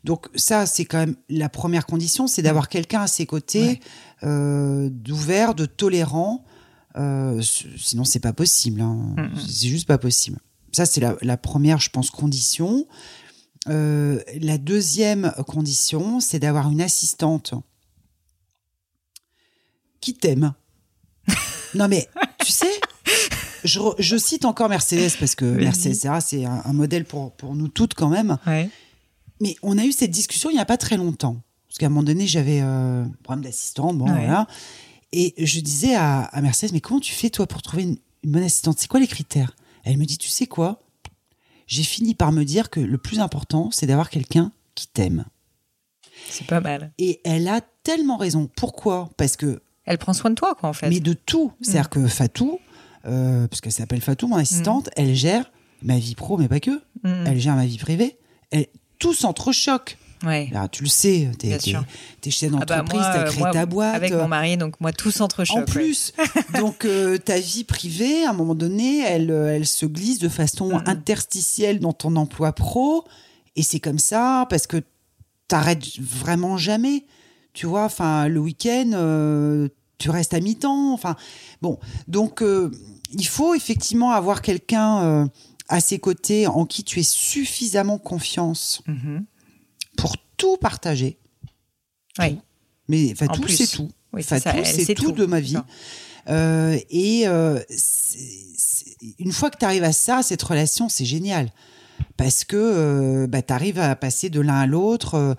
Donc 0.04 0.28
ça, 0.36 0.66
c'est 0.66 0.84
quand 0.84 0.98
même 0.98 1.16
la 1.30 1.48
première 1.48 1.86
condition, 1.86 2.28
c'est 2.28 2.42
d'avoir 2.42 2.68
quelqu'un 2.68 3.02
à 3.04 3.08
ses 3.08 3.26
côtés, 3.26 3.80
Ouais. 4.22 4.90
d'ouvert, 4.92 5.56
de 5.56 5.66
tolérant. 5.66 6.44
Sinon, 6.94 8.04
c'est 8.04 8.20
pas 8.20 8.34
possible. 8.34 8.82
hein. 8.82 9.16
Mm, 9.18 9.40
C'est 9.48 9.68
juste 9.70 9.88
pas 9.88 9.98
possible. 9.98 10.40
Ça, 10.76 10.86
c'est 10.86 11.00
la, 11.00 11.16
la 11.22 11.38
première, 11.38 11.80
je 11.80 11.90
pense, 11.90 12.10
condition. 12.10 12.86
Euh, 13.70 14.22
la 14.42 14.58
deuxième 14.58 15.32
condition, 15.48 16.20
c'est 16.20 16.40
d'avoir 16.40 16.70
une 16.70 16.82
assistante 16.82 17.54
qui 20.02 20.14
t'aime. 20.14 20.54
non 21.76 21.88
mais, 21.88 22.10
tu 22.44 22.52
sais, 22.52 22.70
je, 23.64 24.18
cite 24.18 24.44
encore 24.44 24.68
Mercedes 24.68 25.14
parce 25.18 25.34
que. 25.34 25.46
Mercedes 25.46 26.20
c'est 26.22 26.44
un, 26.46 26.62
un 26.66 26.74
modèle 26.74 27.06
pour, 27.06 27.32
pour 27.32 27.56
nous 27.56 27.70
toutes 27.70 27.94
quand 27.94 28.10
même. 28.10 28.38
Ouais. 28.46 28.70
Mais 29.40 29.56
on 29.64 29.78
a 29.78 29.86
eu 29.86 29.94
cette 29.94 30.12
discussion 30.12 30.50
il 30.50 30.54
n'y 30.56 30.60
a 30.60 30.66
pas 30.66 30.78
très 30.78 30.98
longtemps. 30.98 31.42
Parce 31.70 31.78
qu'à 31.80 31.86
un 31.86 31.90
moment 31.90 32.04
donné, 32.04 32.28
j'avais 32.28 32.60
euh, 32.62 33.04
un 33.04 33.12
problème 33.24 33.46
d'assistante, 33.46 33.98
bon, 33.98 34.06
Ouais. 34.06 34.12
voilà. 34.26 34.46
Et 35.14 35.34
je 35.38 35.62
disais 35.62 35.96
à, 35.96 36.24
à 36.24 36.42
Mercedes, 36.42 36.72
mais 36.74 36.82
comment 36.82 37.00
tu 37.00 37.14
fais, 37.14 37.30
toi, 37.30 37.48
pour 37.48 37.62
trouver 37.62 37.84
une, 37.84 37.98
une 38.24 38.32
bonne 38.32 38.44
assistante? 38.44 38.78
C'est 38.80 38.88
quoi 38.88 39.00
les 39.00 39.08
critères? 39.08 39.56
Elle 39.86 39.98
me 39.98 40.06
dit, 40.06 40.18
tu 40.18 40.28
sais 40.30 40.48
quoi? 40.48 40.82
J'ai 41.68 41.84
fini 41.84 42.14
par 42.14 42.32
me 42.32 42.44
dire 42.44 42.70
que 42.70 42.80
le 42.80 42.98
plus 42.98 43.20
important, 43.20 43.70
c'est 43.72 43.88
d'avoir 43.88 44.10
quelqu'un 44.10 44.52
qui 44.76 44.88
t'aime. 44.88 45.26
C'est 46.30 46.48
pas 46.48 46.60
mal. 46.60 46.92
Et 46.98 47.22
elle 47.24 47.48
a 47.48 47.62
tellement 47.84 48.18
raison. 48.18 48.50
Pourquoi? 48.56 49.10
Parce 49.18 49.38
que, 49.38 49.62
Elle 49.86 49.98
prend 49.98 50.14
soin 50.14 50.32
de 50.32 50.36
toi, 50.36 50.56
quoi, 50.56 50.70
en 50.70 50.74
fait. 50.74 50.90
mais 50.90 51.00
de 51.00 51.14
tout. 51.14 51.54
C'est-à-dire 51.62 51.90
que 51.90 52.08
Fatou, 52.08 52.60
euh, 53.06 53.48
parce 53.48 53.62
qu'elle 53.62 53.72
s'appelle 53.72 54.02
Fatou, 54.02 54.28
mon 54.28 54.38
assistante, 54.38 54.90
elle 54.96 55.16
gère 55.16 55.52
ma 55.82 55.98
vie 55.98 56.16
pro, 56.16 56.38
mais 56.38 56.48
pas 56.48 56.60
que. 56.60 56.82
Mm. 57.04 57.28
Elle 57.28 57.40
gère 57.40 57.56
ma 57.56 57.66
vie 57.66 57.78
privée. 57.78 58.18
Elle, 58.52 58.68
tout 59.00 59.14
s'entrechoque. 59.14 59.98
Ouais. 60.24 60.50
Alors, 60.54 60.70
tu 60.70 60.84
le 60.84 60.90
sais, 60.90 61.30
Bien 61.40 61.58
t'es- 61.58 61.60
sûr. 61.60 61.84
t'es 62.22 62.32
chef 62.32 62.52
Ah 62.56 62.60
bah, 62.66 62.78
d'entreprise, 62.78 63.02
t'as 63.02 63.20
euh, 63.20 63.26
créé 63.26 63.40
moi, 63.40 63.52
ta 63.52 63.66
boîte. 63.66 63.96
Avec 63.96 64.14
mon 64.14 64.28
mari, 64.28 64.58
donc 64.58 64.80
moi, 64.80 64.92
tout 64.94 65.12
s'entrechoque. 65.12 65.58
en 65.58 65.60
ouais. 65.60 65.66
plus, 65.66 66.14
donc 66.58 66.86
euh, 66.86 67.18
ta 67.18 67.38
vie 67.40 67.64
privée, 67.64 68.24
à 68.26 68.30
un 68.30 68.34
moment 68.34 68.56
donné, 68.56 69.00
elle, 69.02 69.30
euh, 69.30 69.56
elle 69.56 69.68
se 69.68 69.86
glisse 69.86 70.20
de 70.20 70.30
façon 70.30 70.72
interstitielle 70.86 71.80
dans 71.80 71.94
ton 71.94 72.16
emploi 72.16 72.54
pro, 72.54 73.04
et 73.56 73.62
c'est 73.64 73.80
comme 73.80 74.00
ça 74.00 74.48
parce 74.50 74.68
que 74.68 74.82
t'arrêtes 75.48 76.00
vraiment 76.00 76.58
jamais. 76.58 77.06
Tu 77.54 77.66
vois, 77.68 77.86
enfin, 77.86 78.28
le 78.28 78.40
week-end, 78.40 78.92
euh, 78.94 79.70
tu 79.98 80.10
restes 80.10 80.34
à 80.34 80.40
mi-temps. 80.40 80.94
Enfin, 80.94 81.16
bon, 81.62 81.80
donc 82.08 82.42
euh, 82.42 82.72
il 83.14 83.28
faut 83.28 83.54
effectivement 83.54 84.12
avoir 84.12 84.42
quelqu'un 84.42 85.30
à 85.70 85.80
ses 85.80 86.00
côtés 86.00 86.48
en 86.48 86.66
qui 86.66 86.84
tu 86.84 87.00
aies 87.00 87.04
suffisamment 87.04 87.98
confiance 87.98 88.82
Mhm. 88.88 89.24
Pour 89.96 90.16
tout 90.38 90.58
partager. 90.58 91.18
Ouais. 92.20 92.38
Mais 92.88 93.12
enfin, 93.12 93.28
En 93.28 93.34
tout, 93.34 93.48
c'est 93.48 93.68
tout. 93.68 93.90
Oui, 94.14 94.22
Enfin, 94.24 94.40
ça, 94.40 94.54
tout, 94.54 94.60
c'est 94.64 94.94
tout, 94.96 95.06
tout. 95.06 95.12
de 95.12 95.26
ma 95.26 95.40
vie. 95.40 95.58
Euh, 96.30 96.78
et 96.90 97.28
euh, 97.28 97.60
une 99.20 99.32
fois 99.32 99.50
que 99.50 99.58
tu 99.58 99.66
arrives 99.66 99.84
à 99.84 99.92
ça, 99.92 100.24
cette 100.24 100.42
relation, 100.42 100.90
c'est 100.90 101.06
génial. 101.06 101.52
Parce 102.18 102.44
que 102.44 102.56
euh, 102.58 103.28
bah, 103.28 103.42
tu 103.42 103.54
arrives 103.54 103.80
à 103.80 103.96
passer 103.96 104.30
de 104.30 104.42
l'un 104.42 104.60
à 104.62 104.66
l'autre 104.66 105.36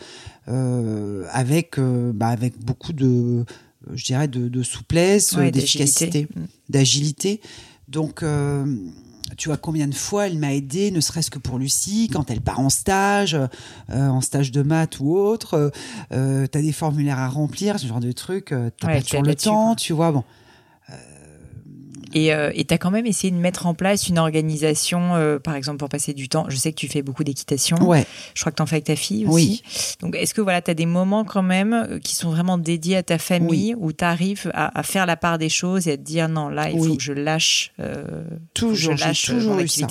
avec, 0.46 1.78
bah, 1.78 2.28
avec 2.28 2.58
beaucoup 2.58 2.92
de, 2.92 3.44
je 3.92 4.04
dirais, 4.04 4.28
de, 4.28 4.48
de 4.48 4.62
souplesse, 4.62 5.32
Ouais, 5.32 5.50
d'efficacité, 5.50 6.28
d'agilité. 6.68 7.40
Mm. 7.42 7.90
Donc, 7.90 8.24
tu 9.36 9.48
vois 9.48 9.56
combien 9.56 9.86
de 9.88 9.94
fois 9.94 10.26
elle 10.28 10.38
m'a 10.38 10.54
aidé, 10.54 10.90
ne 10.90 11.00
serait-ce 11.00 11.30
que 11.30 11.38
pour 11.38 11.58
Lucie, 11.58 12.08
quand 12.12 12.30
elle 12.30 12.40
part 12.40 12.60
en 12.60 12.70
stage, 12.70 13.34
euh, 13.90 14.08
en 14.08 14.20
stage 14.20 14.52
de 14.52 14.62
maths 14.62 15.00
ou 15.00 15.16
autre. 15.16 15.72
Euh, 16.12 16.46
tu 16.50 16.58
as 16.58 16.62
des 16.62 16.72
formulaires 16.72 17.18
à 17.18 17.28
remplir, 17.28 17.78
ce 17.78 17.86
genre 17.86 18.00
de 18.00 18.12
truc. 18.12 18.52
Euh, 18.52 18.70
t'as 18.78 18.86
Ouais, 18.88 18.94
pas 18.98 19.02
toujours 19.02 19.22
le 19.22 19.34
temps, 19.34 19.66
quoi. 19.68 19.76
tu 19.76 19.92
vois. 19.92 20.12
Bon, 20.12 20.24
Et 22.14 22.32
euh, 22.32 22.50
et 22.54 22.64
t'as 22.64 22.78
quand 22.78 22.90
même 22.90 23.06
essayé 23.06 23.30
de 23.30 23.36
mettre 23.36 23.66
en 23.66 23.74
place 23.74 24.08
une 24.08 24.18
organisation, 24.18 25.14
euh, 25.16 25.38
par 25.38 25.54
exemple, 25.54 25.78
pour 25.78 25.88
passer 25.88 26.14
du 26.14 26.28
temps. 26.28 26.46
Je 26.48 26.56
sais 26.56 26.70
que 26.72 26.76
tu 26.78 26.88
fais 26.88 27.02
beaucoup 27.02 27.24
d'équitation. 27.24 27.76
ouais. 27.86 28.06
Je 28.34 28.40
crois 28.40 28.52
que 28.52 28.56
t'en 28.56 28.66
fais 28.66 28.76
avec 28.76 28.84
ta 28.84 28.96
fille 28.96 29.26
aussi. 29.26 29.62
Oui. 29.64 29.96
Donc, 30.00 30.16
est-ce 30.16 30.32
que 30.34 30.40
voilà, 30.40 30.62
t'as 30.62 30.74
des 30.74 30.86
moments 30.86 31.24
quand 31.24 31.42
même 31.42 31.72
euh, 31.72 31.98
qui 31.98 32.14
sont 32.14 32.30
vraiment 32.30 32.58
dédiés 32.58 32.96
à 32.96 33.02
ta 33.02 33.18
famille, 33.18 33.74
où 33.76 33.92
t'arrives 33.92 34.50
à, 34.54 34.78
à 34.78 34.82
faire 34.82 35.06
la 35.06 35.16
part 35.16 35.38
des 35.38 35.48
choses 35.48 35.88
et 35.88 35.92
à 35.92 35.96
te 35.96 36.02
dire 36.02 36.28
non, 36.28 36.48
là, 36.48 36.70
il 36.70 36.78
Oui. 36.78 36.88
faut 36.88 36.96
que 36.96 37.02
je 37.02 37.12
lâche, 37.12 37.72
euh, 37.80 38.24
Toujours, 38.54 38.96
je 38.96 39.04
lâche 39.04 39.30
euh, 39.30 39.34
toujours 39.34 39.54
mon 39.56 39.66
ça. 39.66 39.86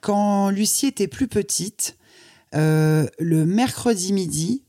Quand 0.00 0.48
Lucie 0.50 0.86
était 0.86 1.06
plus 1.08 1.28
petite, 1.28 1.96
le 2.52 3.44
mercredi 3.44 4.12
midi, 4.12 4.62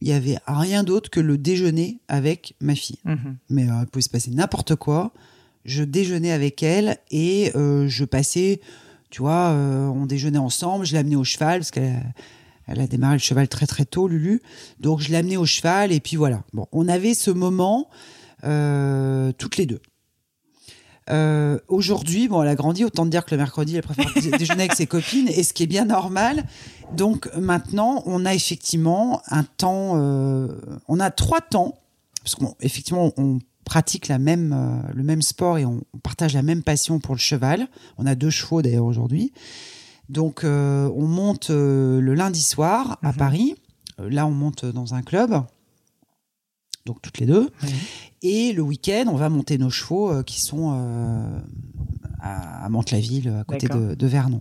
il 0.00 0.08
y 0.08 0.12
avait 0.12 0.36
rien 0.46 0.82
d'autre 0.84 1.10
que 1.10 1.20
le 1.20 1.38
déjeuner 1.38 2.00
avec 2.08 2.54
ma 2.60 2.74
fille. 2.74 2.98
Mhm. 3.04 3.38
Mais 3.48 3.68
euh, 3.68 3.74
il 3.82 3.86
pouvait 3.86 4.02
se 4.02 4.10
passer 4.10 4.30
n'importe 4.30 4.76
quoi. 4.76 5.12
Je 5.66 5.82
déjeunais 5.82 6.30
avec 6.32 6.62
elle 6.62 6.98
et 7.10 7.50
euh, 7.56 7.88
je 7.88 8.04
passais, 8.04 8.60
tu 9.10 9.20
vois, 9.20 9.50
euh, 9.50 9.86
on 9.88 10.06
déjeunait 10.06 10.38
ensemble. 10.38 10.86
Je 10.86 10.94
l'amenais 10.94 11.16
au 11.16 11.24
cheval 11.24 11.58
parce 11.60 11.70
qu'elle 11.72 12.02
elle 12.68 12.80
a 12.80 12.86
démarré 12.86 13.14
le 13.16 13.20
cheval 13.20 13.48
très 13.48 13.66
très 13.66 13.84
tôt, 13.84 14.08
Lulu. 14.08 14.40
Donc 14.80 15.00
je 15.00 15.10
l'amenais 15.12 15.36
au 15.36 15.44
cheval 15.46 15.92
et 15.92 16.00
puis 16.00 16.16
voilà. 16.16 16.42
Bon, 16.52 16.66
on 16.72 16.88
avait 16.88 17.14
ce 17.14 17.30
moment 17.30 17.88
euh, 18.44 19.32
toutes 19.38 19.56
les 19.56 19.66
deux. 19.66 19.80
Aujourd'hui, 21.68 22.26
bon, 22.28 22.42
elle 22.42 22.48
a 22.48 22.54
grandi, 22.56 22.84
autant 22.84 23.06
dire 23.06 23.24
que 23.24 23.30
le 23.32 23.36
mercredi, 23.38 23.76
elle 23.76 23.82
préfère 23.82 24.12
dé- 24.14 24.30
déjeuner 24.38 24.62
avec 24.64 24.74
ses 24.74 24.86
copines, 24.86 25.28
et 25.28 25.42
ce 25.44 25.52
qui 25.52 25.62
est 25.62 25.68
bien 25.68 25.84
normal. 25.84 26.44
Donc 26.96 27.28
maintenant, 27.36 28.02
on 28.06 28.24
a 28.26 28.34
effectivement 28.34 29.22
un 29.28 29.44
temps, 29.44 29.92
on 30.88 31.00
a 31.00 31.10
trois 31.12 31.40
temps, 31.40 31.76
parce 32.24 32.34
qu'effectivement, 32.34 33.12
on 33.16 33.38
pratique 33.66 34.06
la 34.08 34.18
même, 34.18 34.54
euh, 34.54 34.92
le 34.94 35.02
même 35.02 35.20
sport 35.20 35.58
et 35.58 35.66
on, 35.66 35.82
on 35.92 35.98
partage 35.98 36.32
la 36.34 36.42
même 36.42 36.62
passion 36.62 36.98
pour 37.00 37.14
le 37.14 37.20
cheval. 37.20 37.68
On 37.98 38.06
a 38.06 38.14
deux 38.14 38.30
chevaux 38.30 38.62
d'ailleurs 38.62 38.86
aujourd'hui. 38.86 39.32
Donc 40.08 40.44
euh, 40.44 40.88
on 40.96 41.06
monte 41.06 41.50
euh, 41.50 42.00
le 42.00 42.14
lundi 42.14 42.42
soir 42.42 42.98
à 43.02 43.10
Mhm. 43.10 43.16
Paris. 43.18 43.54
Là, 43.98 44.26
on 44.26 44.30
monte 44.30 44.64
dans 44.64 44.94
un 44.94 45.02
club. 45.02 45.34
Donc 46.86 47.02
toutes 47.02 47.18
les 47.18 47.26
deux. 47.26 47.50
Et 48.22 48.52
le 48.52 48.62
week-end, 48.62 49.06
on 49.08 49.16
va 49.16 49.28
monter 49.28 49.58
nos 49.58 49.70
chevaux 49.70 50.22
qui 50.22 50.40
sont 50.40 50.70
à, 52.20 52.64
à 52.64 52.68
Mantes-la-Ville, 52.68 53.28
à 53.40 53.44
côté 53.44 53.66
de, 53.68 53.94
de 53.94 54.06
Vernon. 54.06 54.40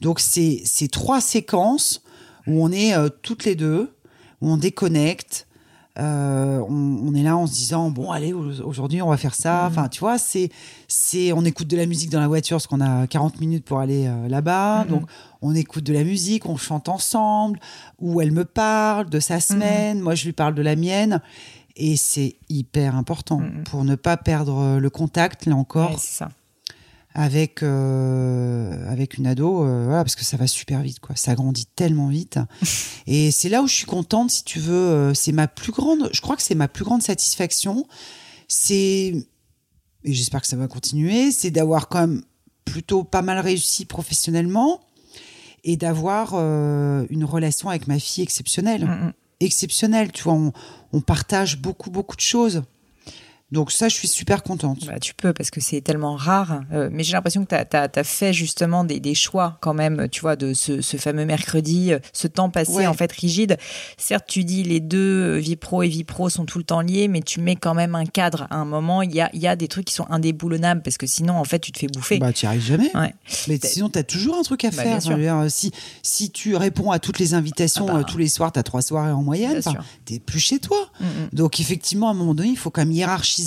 Donc 0.00 0.18
c'est 0.20 0.64
trois 0.90 1.20
séquences 1.20 2.02
où 2.48 2.64
on 2.64 2.72
est 2.72 2.94
toutes 3.22 3.44
les 3.44 3.54
deux, 3.54 3.94
où 4.40 4.50
on 4.50 4.56
déconnecte. 4.56 5.46
Euh, 5.96 6.58
on, 6.68 6.98
on 7.06 7.14
est 7.14 7.22
là 7.22 7.36
en 7.36 7.46
se 7.46 7.52
disant 7.52 7.88
bon 7.88 8.10
allez 8.10 8.32
au- 8.32 8.62
aujourd'hui 8.64 9.00
on 9.00 9.10
va 9.10 9.16
faire 9.16 9.34
ça. 9.36 9.66
Enfin 9.70 9.88
tu 9.88 10.00
vois 10.00 10.18
c'est 10.18 10.48
c'est 10.88 11.32
on 11.32 11.44
écoute 11.44 11.68
de 11.68 11.76
la 11.76 11.86
musique 11.86 12.10
dans 12.10 12.18
la 12.18 12.26
voiture 12.26 12.56
parce 12.56 12.66
qu'on 12.66 12.80
a 12.80 13.06
40 13.06 13.40
minutes 13.40 13.64
pour 13.64 13.78
aller 13.78 14.06
euh, 14.08 14.26
là-bas. 14.28 14.84
Mhm. 14.84 14.90
Donc 14.90 15.02
on 15.40 15.54
écoute 15.54 15.84
de 15.84 15.92
la 15.92 16.02
musique, 16.02 16.46
on 16.46 16.56
chante 16.56 16.88
ensemble. 16.88 17.60
Où 18.00 18.20
elle 18.20 18.32
me 18.32 18.44
parle 18.44 19.08
de 19.08 19.20
sa 19.20 19.38
semaine, 19.38 20.00
moi 20.00 20.16
je 20.16 20.24
lui 20.24 20.32
parle 20.32 20.54
de 20.56 20.62
la 20.62 20.74
mienne. 20.74 21.20
Et 21.76 21.96
c'est 21.96 22.36
hyper 22.48 22.96
important 22.96 23.38
Mhm. 23.38 23.62
pour 23.64 23.84
ne 23.84 23.94
pas 23.94 24.16
perdre 24.16 24.78
le 24.78 24.90
contact, 24.90 25.46
là 25.46 25.54
encore, 25.56 25.90
Ouais, 25.92 25.96
ça. 25.98 26.28
avec, 27.14 27.62
euh, 27.62 28.73
avec 29.04 29.18
une 29.18 29.26
ado, 29.26 29.64
euh, 29.64 29.84
voilà, 29.86 30.02
parce 30.04 30.16
que 30.16 30.24
ça 30.24 30.36
va 30.36 30.46
super 30.46 30.82
vite, 30.82 31.00
quoi. 31.00 31.14
Ça 31.16 31.34
grandit 31.34 31.66
tellement 31.76 32.08
vite. 32.08 32.38
et 33.06 33.30
c'est 33.30 33.48
là 33.48 33.62
où 33.62 33.66
je 33.68 33.74
suis 33.74 33.86
contente, 33.86 34.30
si 34.30 34.44
tu 34.44 34.58
veux. 34.58 34.74
euh, 34.74 35.14
c'est 35.14 35.32
ma 35.32 35.46
plus 35.48 35.72
grande, 35.72 36.10
je 36.12 36.20
crois 36.20 36.36
que 36.36 36.42
c'est 36.42 36.54
ma 36.54 36.68
plus 36.68 36.84
grande 36.84 37.02
satisfaction. 37.02 37.86
C'est, 38.48 39.14
et 40.04 40.12
j'espère 40.12 40.40
que 40.42 40.46
ça 40.46 40.56
va 40.56 40.68
continuer, 40.68 41.30
c'est 41.32 41.50
d'avoir 41.50 41.88
quand 41.88 42.00
même 42.00 42.22
plutôt 42.64 43.04
pas 43.04 43.22
mal 43.22 43.38
réussi 43.38 43.84
professionnellement 43.84 44.80
et 45.64 45.76
d'avoir 45.76 46.32
euh, 46.34 47.06
une 47.10 47.24
relation 47.24 47.68
avec 47.70 47.86
ma 47.88 47.98
fille 47.98 48.22
exceptionnelle 48.24 48.84
Mm, 48.84 49.06
mm. 49.06 49.12
exceptionnel. 49.40 50.12
Tu 50.12 50.22
vois, 50.24 50.34
on, 50.34 50.52
on 50.92 51.00
partage 51.00 51.58
beaucoup, 51.58 51.90
beaucoup 51.90 52.16
de 52.16 52.20
choses. 52.20 52.62
Donc 53.54 53.70
ça, 53.70 53.88
je 53.88 53.94
suis 53.94 54.08
super 54.08 54.42
contente. 54.42 54.84
Bah, 54.86 54.98
tu 54.98 55.14
peux 55.14 55.32
parce 55.32 55.50
que 55.50 55.60
c'est 55.60 55.80
tellement 55.80 56.16
rare. 56.16 56.62
Euh, 56.72 56.88
mais 56.92 57.04
j'ai 57.04 57.12
l'impression 57.12 57.44
que 57.44 57.54
tu 57.54 57.76
as, 57.76 58.04
fait 58.04 58.32
justement 58.32 58.82
des, 58.82 58.98
des 58.98 59.14
choix 59.14 59.58
quand 59.60 59.74
même, 59.74 60.08
tu 60.10 60.20
vois, 60.22 60.34
de 60.34 60.52
ce, 60.54 60.80
ce 60.82 60.96
fameux 60.96 61.24
mercredi, 61.24 61.92
euh, 61.92 62.00
ce 62.12 62.26
temps 62.26 62.50
passé 62.50 62.72
Ouais. 62.72 62.86
en 62.88 62.94
fait 62.94 63.12
rigide. 63.12 63.56
Certes, 63.96 64.24
tu 64.26 64.42
dis 64.42 64.64
les 64.64 64.80
deux, 64.80 65.36
euh, 65.36 65.38
vie 65.38 65.54
pro 65.54 65.84
et 65.84 65.88
vie 65.88 66.02
pro, 66.02 66.28
sont 66.28 66.44
tout 66.46 66.58
le 66.58 66.64
temps 66.64 66.80
liés, 66.80 67.06
mais 67.06 67.22
tu 67.22 67.40
mets 67.40 67.54
quand 67.54 67.74
même 67.74 67.94
un 67.94 68.06
cadre. 68.06 68.48
À 68.50 68.56
un 68.56 68.64
moment, 68.64 69.02
il 69.02 69.14
y 69.14 69.20
a, 69.20 69.30
il 69.34 69.40
y 69.40 69.46
a 69.46 69.54
des 69.54 69.68
trucs 69.68 69.84
qui 69.84 69.94
sont 69.94 70.06
indéboulonnables 70.10 70.82
parce 70.82 70.98
que 70.98 71.06
sinon, 71.06 71.34
en 71.38 71.44
fait, 71.44 71.60
tu 71.60 71.70
te 71.70 71.78
fais 71.78 71.86
bouffer. 71.86 72.18
Bah, 72.18 72.32
tu 72.32 72.44
n'y 72.44 72.48
arrives 72.48 72.64
jamais. 72.66 72.90
Ouais. 72.96 73.14
Mais 73.46 73.60
sinon, 73.62 73.88
tu 73.88 74.00
as 74.00 74.02
toujours 74.02 74.36
un 74.36 74.42
truc 74.42 74.64
à 74.64 74.70
Bah, 74.70 74.82
faire. 74.82 75.16
bien 75.16 75.48
sûr. 75.48 75.50
Si, 75.50 75.70
si 76.02 76.30
tu 76.32 76.56
réponds 76.56 76.90
à 76.90 76.98
toutes 76.98 77.20
les 77.20 77.34
invitations 77.34 77.86
Ah 77.88 77.98
bah. 77.98 78.04
tous 78.04 78.18
les 78.18 78.26
soirs, 78.28 78.50
tu 78.50 78.58
as 78.58 78.64
trois 78.64 78.82
soirées 78.82 79.12
en 79.12 79.22
moyenne, 79.22 79.62
sûr. 79.62 79.76
t'es 80.04 80.18
plus 80.18 80.40
chez 80.40 80.58
toi. 80.58 80.78
Mm, 80.98 81.04
mm. 81.04 81.28
Donc 81.34 81.60
effectivement, 81.60 82.08
à 82.08 82.10
un 82.10 82.14
moment 82.14 82.34
donné, 82.34 82.48
il 82.48 82.58
faut 82.58 82.70
quand 82.70 82.80
même 82.82 82.90
hiérarchiser 82.90 83.43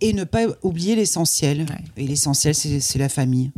et 0.00 0.12
ne 0.12 0.24
pas 0.24 0.42
oublier 0.62 0.94
l'essentiel. 0.96 1.60
Ouais. 1.62 1.84
Et 2.02 2.06
l'essentiel, 2.06 2.54
c'est 2.54 2.98
la 2.98 3.08
famille. 3.08 3.50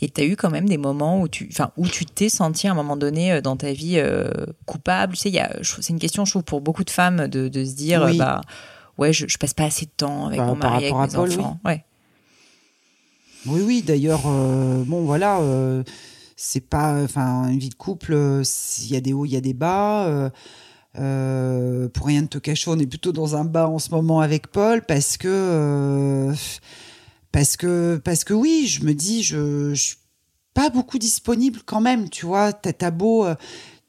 Et 0.00 0.08
tu 0.08 0.20
as 0.22 0.24
eu 0.24 0.36
quand 0.36 0.48
même 0.50 0.66
des 0.68 0.78
moments 0.78 1.20
où 1.20 1.28
tu, 1.28 1.46
enfin, 1.52 1.70
où 1.76 1.86
tu 1.86 2.06
t'es 2.06 2.30
senti 2.30 2.66
à 2.66 2.70
un 2.70 2.74
moment 2.74 2.96
donné 2.96 3.32
euh, 3.32 3.40
dans 3.42 3.56
ta 3.56 3.72
vie 3.72 3.98
euh, 3.98 4.30
coupable? 4.64 5.14
Tu 5.14 5.30
sais, 5.30 5.42
c'est 5.62 5.90
une 5.92 5.98
question, 5.98 6.24
je 6.24 6.30
trouve, 6.32 6.44
pour 6.44 6.62
beaucoup 6.62 6.84
de 6.84 6.90
femmes 6.90 7.28
de, 7.28 7.48
de 7.48 7.64
se 7.64 7.74
dire, 7.74 8.02
Oui. 8.06 8.16
bah, 8.16 8.40
ouais, 8.96 9.12
je, 9.12 9.26
je 9.28 9.36
passe 9.36 9.52
pas 9.52 9.64
assez 9.64 9.84
de 9.84 9.90
temps 9.94 10.26
avec 10.28 10.38
Bah, 10.38 10.46
mon 10.46 10.56
mari, 10.56 10.86
avec 10.86 10.94
mes 11.10 11.14
Paul, 11.14 11.30
enfants. 11.30 11.60
Ouais. 11.66 11.84
Oui, 13.46 13.60
oui. 13.62 13.82
D'ailleurs, 13.82 14.22
euh, 14.26 14.82
bon, 14.86 15.02
voilà, 15.04 15.40
euh, 15.40 15.82
c'est 16.36 16.66
pas, 16.66 17.02
enfin, 17.02 17.48
une 17.48 17.58
vie 17.58 17.68
de 17.68 17.74
couple. 17.74 18.14
Il 18.80 18.90
y 18.90 18.96
a 18.96 19.00
des 19.02 19.12
hauts, 19.12 19.26
il 19.26 19.32
y 19.32 19.36
a 19.36 19.42
des 19.42 19.54
bas. 19.54 20.30
Euh, 20.98 21.88
pour 21.88 22.06
rien 22.06 22.22
de 22.22 22.26
te 22.26 22.38
cacher, 22.38 22.70
on 22.70 22.78
est 22.78 22.86
plutôt 22.86 23.12
dans 23.12 23.36
un 23.36 23.44
bas 23.44 23.68
en 23.68 23.78
ce 23.78 23.90
moment 23.90 24.20
avec 24.20 24.48
Paul 24.48 24.82
parce 24.82 25.16
que, 25.16 25.28
euh, 25.28 26.34
parce 27.32 27.56
que, 27.56 28.00
parce 28.04 28.24
que 28.24 28.34
oui, 28.34 28.66
je 28.66 28.84
me 28.84 28.92
dis, 28.92 29.22
je, 29.22 29.72
je 29.72 29.80
suis 29.80 29.96
pas 30.52 30.68
beaucoup 30.68 30.98
disponible 30.98 31.60
quand 31.64 31.80
même. 31.80 32.10
Tu 32.10 32.26
vois, 32.26 32.52
t'as 32.52 32.90
beau, 32.90 33.24
euh, 33.24 33.36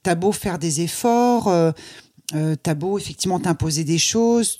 t'as 0.03 0.15
beau 0.15 0.31
faire 0.31 0.59
des 0.59 0.81
efforts, 0.81 1.51
t'as 2.31 2.73
beau 2.75 2.97
effectivement 2.99 3.39
t'imposer 3.39 3.83
des 3.83 3.97
choses. 3.97 4.59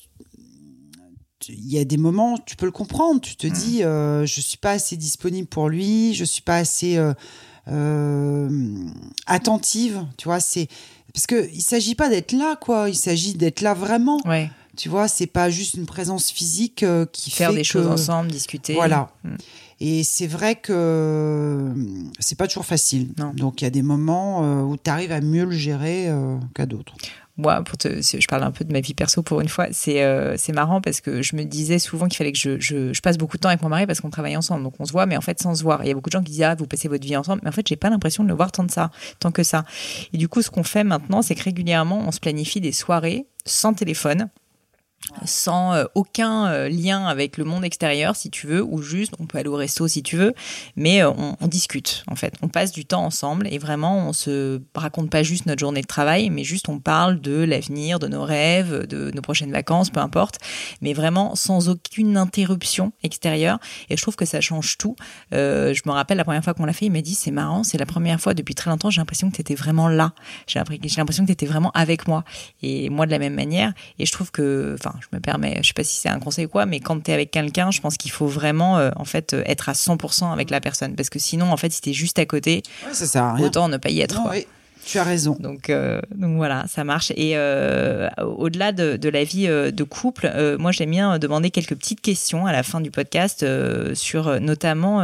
Il 1.48 1.72
y 1.72 1.80
a 1.80 1.86
des 1.86 1.98
moments, 1.98 2.38
tu 2.38 2.56
peux 2.56 2.68
le 2.68 2.72
comprendre. 2.72 3.22
Tu 3.22 3.36
te 3.36 3.48
dis, 3.48 3.84
euh, 3.84 4.26
je 4.26 4.42
suis 4.42 4.58
pas 4.58 4.72
assez 4.72 4.96
disponible 4.96 5.48
pour 5.48 5.70
lui, 5.70 6.14
je 6.16 6.24
suis 6.24 6.42
pas 6.42 6.58
assez 6.58 7.00
attentive. 9.28 10.08
Tu 10.18 10.28
vois, 10.28 10.40
c'est 10.40 10.68
parce 11.14 11.28
que 11.28 11.50
il 11.54 11.62
s'agit 11.62 11.96
pas 11.96 12.10
d'être 12.10 12.32
là, 12.32 12.56
quoi. 12.56 12.90
Il 12.90 12.96
s'agit 12.96 13.34
d'être 13.34 13.62
là 13.62 13.74
vraiment. 13.74 14.20
Ouais. 14.26 14.50
Tu 14.78 14.88
vois, 14.90 15.08
c'est 15.08 15.28
pas 15.28 15.50
juste 15.50 15.74
une 15.76 15.86
présence 15.86 16.32
physique 16.32 16.84
euh, 16.84 17.06
qui 17.12 17.30
Faire 17.30 17.50
fait 17.50 17.56
des 17.58 17.62
que- 17.62 17.68
choses 17.68 17.88
ensemble, 17.88 18.32
discuter. 18.32 18.74
Voilà. 18.74 19.10
Mm. 19.24 19.36
Et 19.84 20.04
c'est 20.04 20.28
vrai 20.28 20.56
que 20.56 20.72
euh, 20.74 21.74
c'est 22.20 22.38
pas 22.38 22.48
toujours 22.48 22.66
facile. 22.66 23.10
Non. 23.18 23.32
Donc 23.36 23.62
il 23.62 23.66
y 23.66 23.68
a 23.68 23.72
des 23.72 23.82
moments 23.82 24.44
euh, 24.44 24.62
où 24.62 24.78
tu 24.78 24.90
arrives 24.90 25.12
à 25.12 25.22
mieux 25.22 25.44
le 25.46 25.52
gérer 25.52 26.08
euh, 26.08 26.38
qu'à 26.56 26.66
d'autres. 26.66 26.94
Moi, 27.38 27.64
je 27.84 28.28
parle 28.28 28.44
un 28.44 28.52
peu 28.52 28.66
de 28.66 28.74
ma 28.74 28.82
vie 28.82 28.94
perso 28.94 29.24
pour 29.24 29.42
une 29.42 29.48
fois. 29.50 29.68
C'est 29.72 30.04
euh, 30.04 30.36
marrant 30.54 30.82
parce 30.82 31.02
que 31.02 31.22
je 31.22 31.36
me 31.36 31.44
disais 31.44 31.80
souvent 31.80 32.08
qu'il 32.08 32.18
fallait 32.18 32.32
que 32.32 32.38
je, 32.38 32.60
je, 32.60 32.94
je 32.94 33.02
passe 33.02 33.18
beaucoup 33.18 33.38
de 33.38 33.42
temps 33.42 33.50
avec 33.50 33.62
mon 33.62 33.70
mari 33.70 33.88
parce 33.88 34.02
qu'on 34.02 34.10
travaille 34.10 34.38
ensemble. 34.38 34.64
Donc 34.64 34.74
on 34.80 34.86
se 34.86 34.92
voit, 34.92 35.06
mais 35.06 35.18
en 35.18 35.22
fait 35.22 35.42
sans 35.42 35.56
se 35.56 35.64
voir. 35.64 35.84
Il 35.84 35.88
y 35.88 35.92
a 35.92 35.94
beaucoup 35.94 36.10
de 36.10 36.14
gens 36.14 36.24
qui 36.24 36.32
disent 36.32 36.44
Ah, 36.44 36.56
vous 36.56 36.68
passez 36.68 36.88
votre 36.88 37.06
vie 37.06 37.16
ensemble. 37.16 37.42
Mais 37.44 37.50
en 37.50 37.54
fait, 37.54 37.68
j'ai 37.68 37.76
pas 37.76 37.90
l'impression 37.90 38.24
de 38.24 38.30
le 38.30 38.36
voir 38.36 38.52
tant 38.52 38.64
de 38.64 38.72
ça, 38.72 38.92
tant 39.20 39.32
que 39.32 39.44
ça. 39.44 39.66
Et 40.14 40.18
du 40.18 40.28
coup, 40.28 40.42
ce 40.42 40.50
qu'on 40.50 40.64
fait 40.64 40.84
maintenant, 40.84 41.22
c'est 41.22 41.36
que 41.36 41.44
régulièrement, 41.44 42.04
on 42.08 42.12
se 42.12 42.20
planifie 42.20 42.62
des 42.62 42.72
soirées 42.72 43.26
sans 43.46 43.74
téléphone. 43.74 44.30
Sans 45.26 45.74
euh, 45.74 45.86
aucun 45.96 46.48
euh, 46.48 46.70
lien 46.70 47.06
avec 47.06 47.38
le 47.38 47.44
monde 47.44 47.66
extérieur, 47.66 48.16
si 48.16 48.30
tu 48.30 48.48
veux, 48.48 48.64
ou 48.64 48.82
juste, 48.82 49.14
on 49.20 49.26
peut 49.26 49.38
aller 49.38 49.50
au 49.50 49.56
resto 49.56 49.88
si 49.88 50.04
tu 50.04 50.18
veux, 50.18 50.34
mais 50.76 51.04
euh, 51.04 51.12
on, 51.12 51.48
discute, 51.48 52.04
en 52.08 52.16
fait. 52.16 52.34
On 52.42 52.48
passe 52.48 52.72
du 52.72 52.86
temps 52.86 53.04
ensemble 53.04 53.48
et 53.52 53.58
vraiment, 53.58 54.08
on 54.08 54.14
se 54.14 54.62
raconte 54.76 55.10
pas 55.10 55.24
juste 55.24 55.46
notre 55.46 55.60
journée 55.60 55.82
de 55.82 55.88
travail, 55.88 56.30
mais 56.30 56.44
juste 56.44 56.70
on 56.70 56.80
parle 56.80 57.20
de 57.20 57.44
l'avenir, 57.44 58.00
de 58.00 58.08
nos 58.08 58.24
rêves, 58.24 58.88
de 58.88 59.12
nos 59.12 59.22
prochaines 59.22 59.52
vacances, 59.52 59.90
peu 59.90 60.00
importe, 60.00 60.38
mais 60.82 60.94
vraiment 60.94 61.36
sans 61.36 61.68
aucune 61.68 62.16
interruption 62.16 62.94
extérieure. 63.04 63.60
Et 63.90 63.98
je 63.98 64.02
trouve 64.02 64.16
que 64.16 64.26
ça 64.26 64.40
change 64.40 64.78
tout. 64.78 64.96
Je 65.32 65.82
me 65.86 65.92
rappelle 65.92 66.18
la 66.18 66.24
première 66.24 66.44
fois 66.44 66.54
qu'on 66.54 66.66
l'a 66.66 66.74
fait, 66.74 66.86
il 66.86 66.92
m'a 66.92 67.02
dit, 67.02 67.16
c'est 67.16 67.32
marrant, 67.32 67.64
c'est 67.64 67.78
la 67.78 67.86
première 67.86 68.20
fois 68.20 68.34
depuis 68.34 68.56
très 68.56 68.70
longtemps, 68.70 68.90
j'ai 68.90 69.02
l'impression 69.02 69.30
que 69.30 69.36
tu 69.36 69.42
étais 69.42 69.56
vraiment 69.56 69.90
là. 69.90 70.14
J'ai 70.48 70.60
l'impression 70.60 71.24
que 71.24 71.28
tu 71.28 71.34
étais 71.34 71.46
vraiment 71.46 71.72
avec 71.72 72.08
moi. 72.08 72.24
Et 72.62 72.90
moi 72.90 73.06
de 73.06 73.12
la 73.12 73.20
même 73.20 73.34
manière. 73.34 73.74
Et 74.00 74.06
je 74.06 74.12
trouve 74.12 74.32
que, 74.32 74.76
enfin, 74.80 74.91
je 75.00 75.08
me 75.16 75.22
permets, 75.22 75.60
je 75.62 75.68
sais 75.68 75.74
pas 75.74 75.84
si 75.84 75.96
c'est 75.98 76.10
un 76.10 76.20
conseil 76.20 76.46
ou 76.46 76.50
quoi, 76.50 76.66
mais 76.66 76.80
quand 76.80 77.00
tu 77.04 77.12
es 77.12 77.14
avec 77.14 77.32
quelqu'un, 77.32 77.72
je 77.72 77.80
pense 77.82 77.98
qu'il 77.98 78.12
faut 78.12 78.28
vraiment, 78.28 78.78
euh, 78.78 78.92
en 78.96 79.06
fait, 79.06 79.34
euh, 79.34 79.44
être 79.46 79.70
à 79.70 79.74
100% 79.74 80.32
avec 80.32 80.50
la 80.50 80.60
personne. 80.62 80.96
Parce 80.96 81.10
que 81.10 81.20
sinon, 81.20 81.52
en 81.52 81.58
fait, 81.58 81.72
si 81.72 81.82
t'es 81.82 81.94
juste 81.94 82.20
à 82.20 82.26
côté, 82.26 82.64
Ouais, 82.88 82.94
ça 82.94 83.06
sert 83.06 83.24
à 83.24 83.34
rien. 83.36 83.46
autant 83.48 83.68
ne 83.70 83.78
pas 83.78 83.90
y 83.90 84.02
être. 84.02 84.16
Non, 84.16 84.24
quoi. 84.24 84.32
oui, 84.32 84.48
tu 84.86 85.00
as 85.00 85.04
raison. 85.04 85.38
Donc, 85.40 85.70
euh, 85.70 86.02
donc 86.16 86.38
voilà, 86.38 86.66
ça 86.68 86.84
marche. 86.84 87.12
Et 87.16 87.34
euh, 87.36 88.10
au-delà 88.22 88.72
de, 88.72 88.98
de 88.98 89.10
la 89.10 89.24
vie 89.24 89.48
euh, 89.48 89.72
de 89.72 89.84
couple, 89.84 90.32
moi 90.60 90.72
j'aime 90.72 90.92
bien 90.92 91.20
demander 91.20 91.52
quelques 91.52 91.76
petites 91.76 92.02
questions 92.02 92.46
à 92.46 92.52
la 92.52 92.64
fin 92.64 92.82
du 92.82 92.92
podcast 92.92 93.46
sur 93.94 94.40
notamment, 94.40 95.04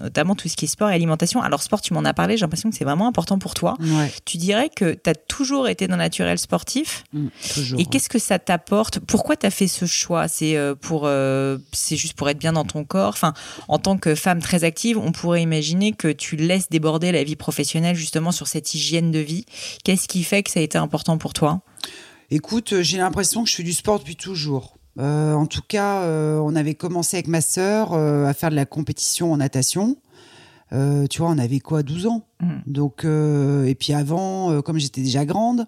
notamment 0.00 0.34
tout 0.34 0.48
ce 0.48 0.56
qui 0.56 0.64
est 0.64 0.68
sport 0.68 0.90
et 0.90 0.94
alimentation. 0.94 1.42
Alors 1.42 1.62
sport, 1.62 1.80
tu 1.80 1.94
m'en 1.94 2.04
as 2.04 2.14
parlé, 2.14 2.36
j'ai 2.36 2.42
l'impression 2.42 2.70
que 2.70 2.76
c'est 2.76 2.84
vraiment 2.84 3.06
important 3.06 3.38
pour 3.38 3.54
toi. 3.54 3.76
Ouais, 3.80 4.10
Tu 4.24 4.38
dirais 4.38 4.68
que 4.68 4.94
tu 4.94 5.10
as 5.10 5.14
toujours 5.14 5.68
été 5.68 5.88
dans 5.88 5.96
le 5.96 6.02
naturel 6.02 6.38
sportif? 6.38 7.04
Mm, 7.12 7.26
toujours. 7.54 7.80
et 7.80 7.84
qu'est-ce 7.86 8.08
que 8.08 8.18
ça 8.18 8.38
t'apporte? 8.38 8.98
Pourquoi 9.00 9.36
tu 9.36 9.46
as 9.46 9.50
fait 9.50 9.68
ce 9.68 9.86
choix? 9.86 10.28
C'est 10.28 10.56
pour 10.80 11.08
c'est 11.72 11.96
juste 11.96 12.14
pour 12.14 12.28
être 12.28 12.38
bien 12.38 12.52
dans 12.52 12.64
ton 12.64 12.84
corps? 12.84 13.10
Enfin, 13.10 13.34
en 13.68 13.78
tant 13.78 13.96
que 13.98 14.14
femme 14.14 14.40
très 14.40 14.64
active, 14.64 14.98
on 14.98 15.12
pourrait 15.12 15.42
imaginer 15.42 15.92
que 15.92 16.08
tu 16.08 16.36
laisses 16.36 16.68
déborder 16.70 17.12
la 17.12 17.24
vie 17.24 17.36
professionnelle 17.36 17.96
justement 17.96 18.32
sur 18.32 18.46
cette 18.46 18.74
hygiène 18.74 19.01
hygiène 19.02 19.10
de 19.12 19.18
vie. 19.18 19.44
Qu'est-ce 19.84 20.08
qui 20.08 20.22
fait 20.24 20.42
que 20.42 20.50
ça 20.50 20.60
a 20.60 20.62
été 20.62 20.78
important 20.78 21.18
pour 21.18 21.32
toi? 21.32 21.62
Écoute, 22.30 22.80
j'ai 22.80 22.98
l'impression 22.98 23.44
que 23.44 23.50
je 23.50 23.56
fais 23.56 23.62
du 23.62 23.72
sport 23.72 23.98
depuis 23.98 24.16
toujours. 24.16 24.78
Euh, 24.98 25.34
en 25.34 25.46
tout 25.46 25.62
cas, 25.66 26.02
euh, 26.02 26.38
on 26.38 26.54
avait 26.54 26.74
commencé 26.74 27.16
avec 27.16 27.28
ma 27.28 27.40
sœur 27.40 27.92
euh, 27.92 28.26
à 28.26 28.34
faire 28.34 28.50
de 28.50 28.56
la 28.56 28.66
compétition 28.66 29.32
en 29.32 29.38
natation. 29.38 29.96
Euh, 30.72 31.06
tu 31.06 31.20
vois, 31.20 31.30
on 31.30 31.38
avait 31.38 31.60
quoi, 31.60 31.82
12 31.82 32.06
ans? 32.06 32.26
Mm. 32.40 32.48
Donc, 32.66 33.04
euh, 33.04 33.64
et 33.66 33.74
puis 33.74 33.92
avant, 33.92 34.50
euh, 34.52 34.62
comme 34.62 34.78
j'étais 34.78 35.02
déjà 35.02 35.26
grande, 35.26 35.66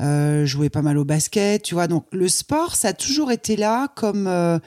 euh, 0.00 0.42
je 0.42 0.46
jouais 0.46 0.70
pas 0.70 0.82
mal 0.82 0.98
au 0.98 1.04
basket, 1.04 1.62
tu 1.62 1.74
vois. 1.74 1.88
Donc, 1.88 2.06
le 2.12 2.28
sport, 2.28 2.76
ça 2.76 2.88
a 2.88 2.92
toujours 2.92 3.32
été 3.32 3.56
là 3.56 3.88
comme 3.96 4.28
euh, 4.28 4.58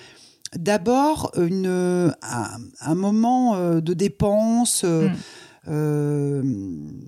d'abord 0.56 1.32
une 1.38 2.12
un, 2.22 2.48
un 2.82 2.96
moment 2.96 3.56
euh, 3.56 3.80
de 3.80 3.94
dépense. 3.94 4.82
euh, 4.84 5.08
Mm. 5.10 5.16
Euh, 5.70 6.42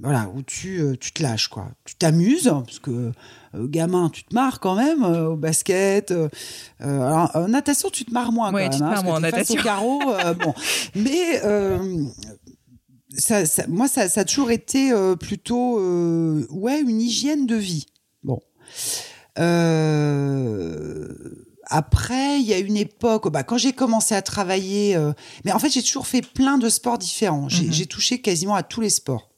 voilà 0.02 0.30
où 0.36 0.42
tu 0.44 0.80
euh, 0.80 0.96
tu 1.00 1.12
te 1.12 1.24
lâches 1.24 1.48
quoi. 1.48 1.70
Tu 1.86 1.96
t'amuses 1.96 2.48
parce 2.66 2.80
que 2.80 3.12
euh, 3.56 3.68
gamin 3.68 4.10
tu 4.10 4.24
te 4.24 4.34
marres 4.36 4.60
quand 4.60 4.76
même 4.76 5.04
euh, 5.04 5.30
au 5.30 5.36
basket 5.36 6.14
alors, 6.80 7.32
en 7.36 7.48
natation 7.48 7.90
tu 7.90 8.06
te 8.06 8.14
marres 8.14 8.32
moins 8.32 8.54
Ouais, 8.54 8.66
quand 8.70 8.78
tu 8.78 8.84
même 8.84 8.90
te 8.94 8.94
hein, 8.94 8.96
marres 8.96 9.04
moins 9.04 9.14
en 9.16 9.18
au 9.18 9.22
natation. 9.22 9.62
carreau 9.64 10.00
bon. 10.44 10.54
Mais 10.96 11.42
ça, 13.18 13.46
ça- 13.46 13.68
moi 13.68 13.88
ça, 13.88 14.08
ça 14.10 14.22
a 14.22 14.26
toujours 14.26 14.52
été 14.52 14.92
plutôt 15.20 15.80
ouais 16.52 16.80
une 16.82 17.02
hygiène 17.02 17.46
de 17.48 17.56
vie. 17.56 17.86
Bon. 18.24 18.40
Euh, 19.40 21.08
après, 21.72 22.40
il 22.40 22.46
y 22.46 22.54
a 22.54 22.60
une 22.60 22.78
époque, 22.78 23.32
bah, 23.32 23.44
quand 23.44 23.58
j'ai 23.58 23.74
commencé 23.74 24.14
à 24.14 24.22
travailler, 24.22 24.96
euh, 24.96 25.14
mais 25.46 25.52
en 25.52 25.58
fait, 25.60 25.70
j'ai 25.70 25.82
toujours 25.82 26.06
fait 26.06 26.22
plein 26.22 26.58
de 26.58 26.70
sports 26.70 26.98
différents. 27.00 27.50
J'ai 27.50 27.66
Mhm. 27.68 27.86
touché 27.88 28.22
quasiment 28.22 28.54
à 28.56 28.62
tous 28.64 28.82
les 28.82 28.90
sports. 28.92 29.30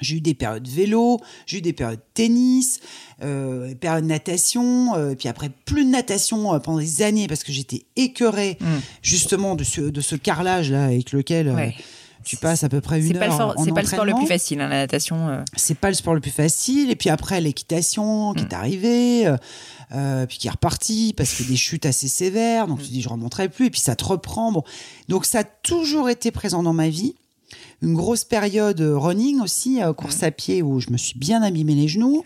J'ai 0.00 0.16
eu 0.16 0.20
des 0.20 0.34
périodes 0.34 0.68
vélo, 0.68 1.20
j'ai 1.46 1.58
eu 1.58 1.60
des 1.62 1.72
périodes 1.72 2.02
tennis, 2.12 2.80
euh, 3.22 3.68
des 3.68 3.74
périodes 3.76 4.04
natation, 4.04 4.94
euh, 4.94 5.14
puis 5.14 5.26
après 5.26 5.48
plus 5.64 5.86
de 5.86 5.90
natation 5.90 6.52
euh, 6.52 6.58
pendant 6.58 6.80
des 6.80 7.00
années 7.00 7.28
parce 7.28 7.42
que 7.44 7.50
j'étais 7.50 7.86
écœurée 7.96 8.58
Mm. 8.60 8.66
justement 9.00 9.54
de 9.54 9.64
ce, 9.64 9.80
de 9.80 10.00
ce 10.02 10.14
carrelage 10.14 10.70
là 10.70 10.84
avec 10.84 11.12
lequel 11.12 11.48
euh, 11.48 11.54
Ouais. 11.54 11.74
tu 12.26 12.36
passes 12.36 12.62
à 12.62 12.68
peu 12.68 12.82
près 12.82 13.00
C'est 13.00 13.06
une 13.08 13.18
pas, 13.18 13.24
le 13.26 13.32
heure 13.32 13.36
sport- 13.38 13.54
en 13.58 13.64
c'est 13.64 13.72
pas 13.72 13.80
le 13.80 13.86
sport 13.86 14.04
le 14.04 14.12
plus 14.12 14.26
facile, 14.26 14.60
hein, 14.60 14.68
la 14.68 14.76
natation. 14.80 15.42
c'est 15.56 15.78
pas 15.78 15.88
le 15.88 15.94
sport 15.94 16.12
le 16.12 16.20
plus 16.20 16.30
facile. 16.30 16.90
Et 16.90 16.96
puis 16.96 17.08
après, 17.08 17.40
l'équitation 17.40 18.34
qui 18.34 18.42
Mm. 18.42 18.48
est 18.48 18.54
arrivée, 18.54 19.34
euh, 19.92 20.26
puis 20.26 20.38
qui 20.38 20.48
est 20.48 20.50
reparti 20.50 21.14
parce 21.16 21.34
que 21.34 21.42
des 21.42 21.56
chutes 21.56 21.86
assez 21.86 22.08
sévères. 22.08 22.66
Donc 22.66 22.82
tu 22.82 22.88
dis, 22.88 23.02
je 23.02 23.08
remonterai 23.08 23.48
plus. 23.48 23.66
Et 23.66 23.70
puis 23.70 23.80
ça 23.80 23.96
te 23.96 24.04
reprend. 24.04 24.52
Bon. 24.52 24.62
Donc 25.08 25.24
ça 25.24 25.40
a 25.40 25.44
toujours 25.44 26.08
été 26.08 26.30
présent 26.30 26.62
dans 26.62 26.74
ma 26.74 26.88
vie. 26.88 27.14
Une 27.82 27.94
grosse 27.94 28.24
période 28.24 28.80
euh, 28.80 28.98
running 28.98 29.40
aussi, 29.40 29.82
euh, 29.82 29.92
course 29.92 30.22
à 30.22 30.30
pied 30.30 30.62
où 30.62 30.80
je 30.80 30.90
me 30.90 30.96
suis 30.96 31.18
bien 31.18 31.42
abîmé 31.42 31.74
les 31.74 31.88
genoux. 31.88 32.24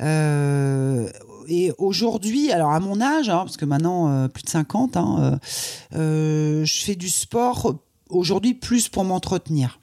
Euh, 0.00 1.08
et 1.48 1.72
aujourd'hui, 1.78 2.50
alors 2.52 2.72
à 2.72 2.80
mon 2.80 3.00
âge, 3.00 3.28
hein, 3.28 3.38
parce 3.44 3.56
que 3.56 3.64
maintenant 3.64 4.08
euh, 4.08 4.28
plus 4.28 4.42
de 4.42 4.48
50, 4.48 4.96
hein, 4.96 5.38
euh, 5.94 6.64
je 6.64 6.80
fais 6.82 6.94
du 6.94 7.08
sport 7.08 7.74
aujourd'hui 8.08 8.54
plus 8.54 8.88
pour 8.88 9.04
m'entretenir. 9.04 9.80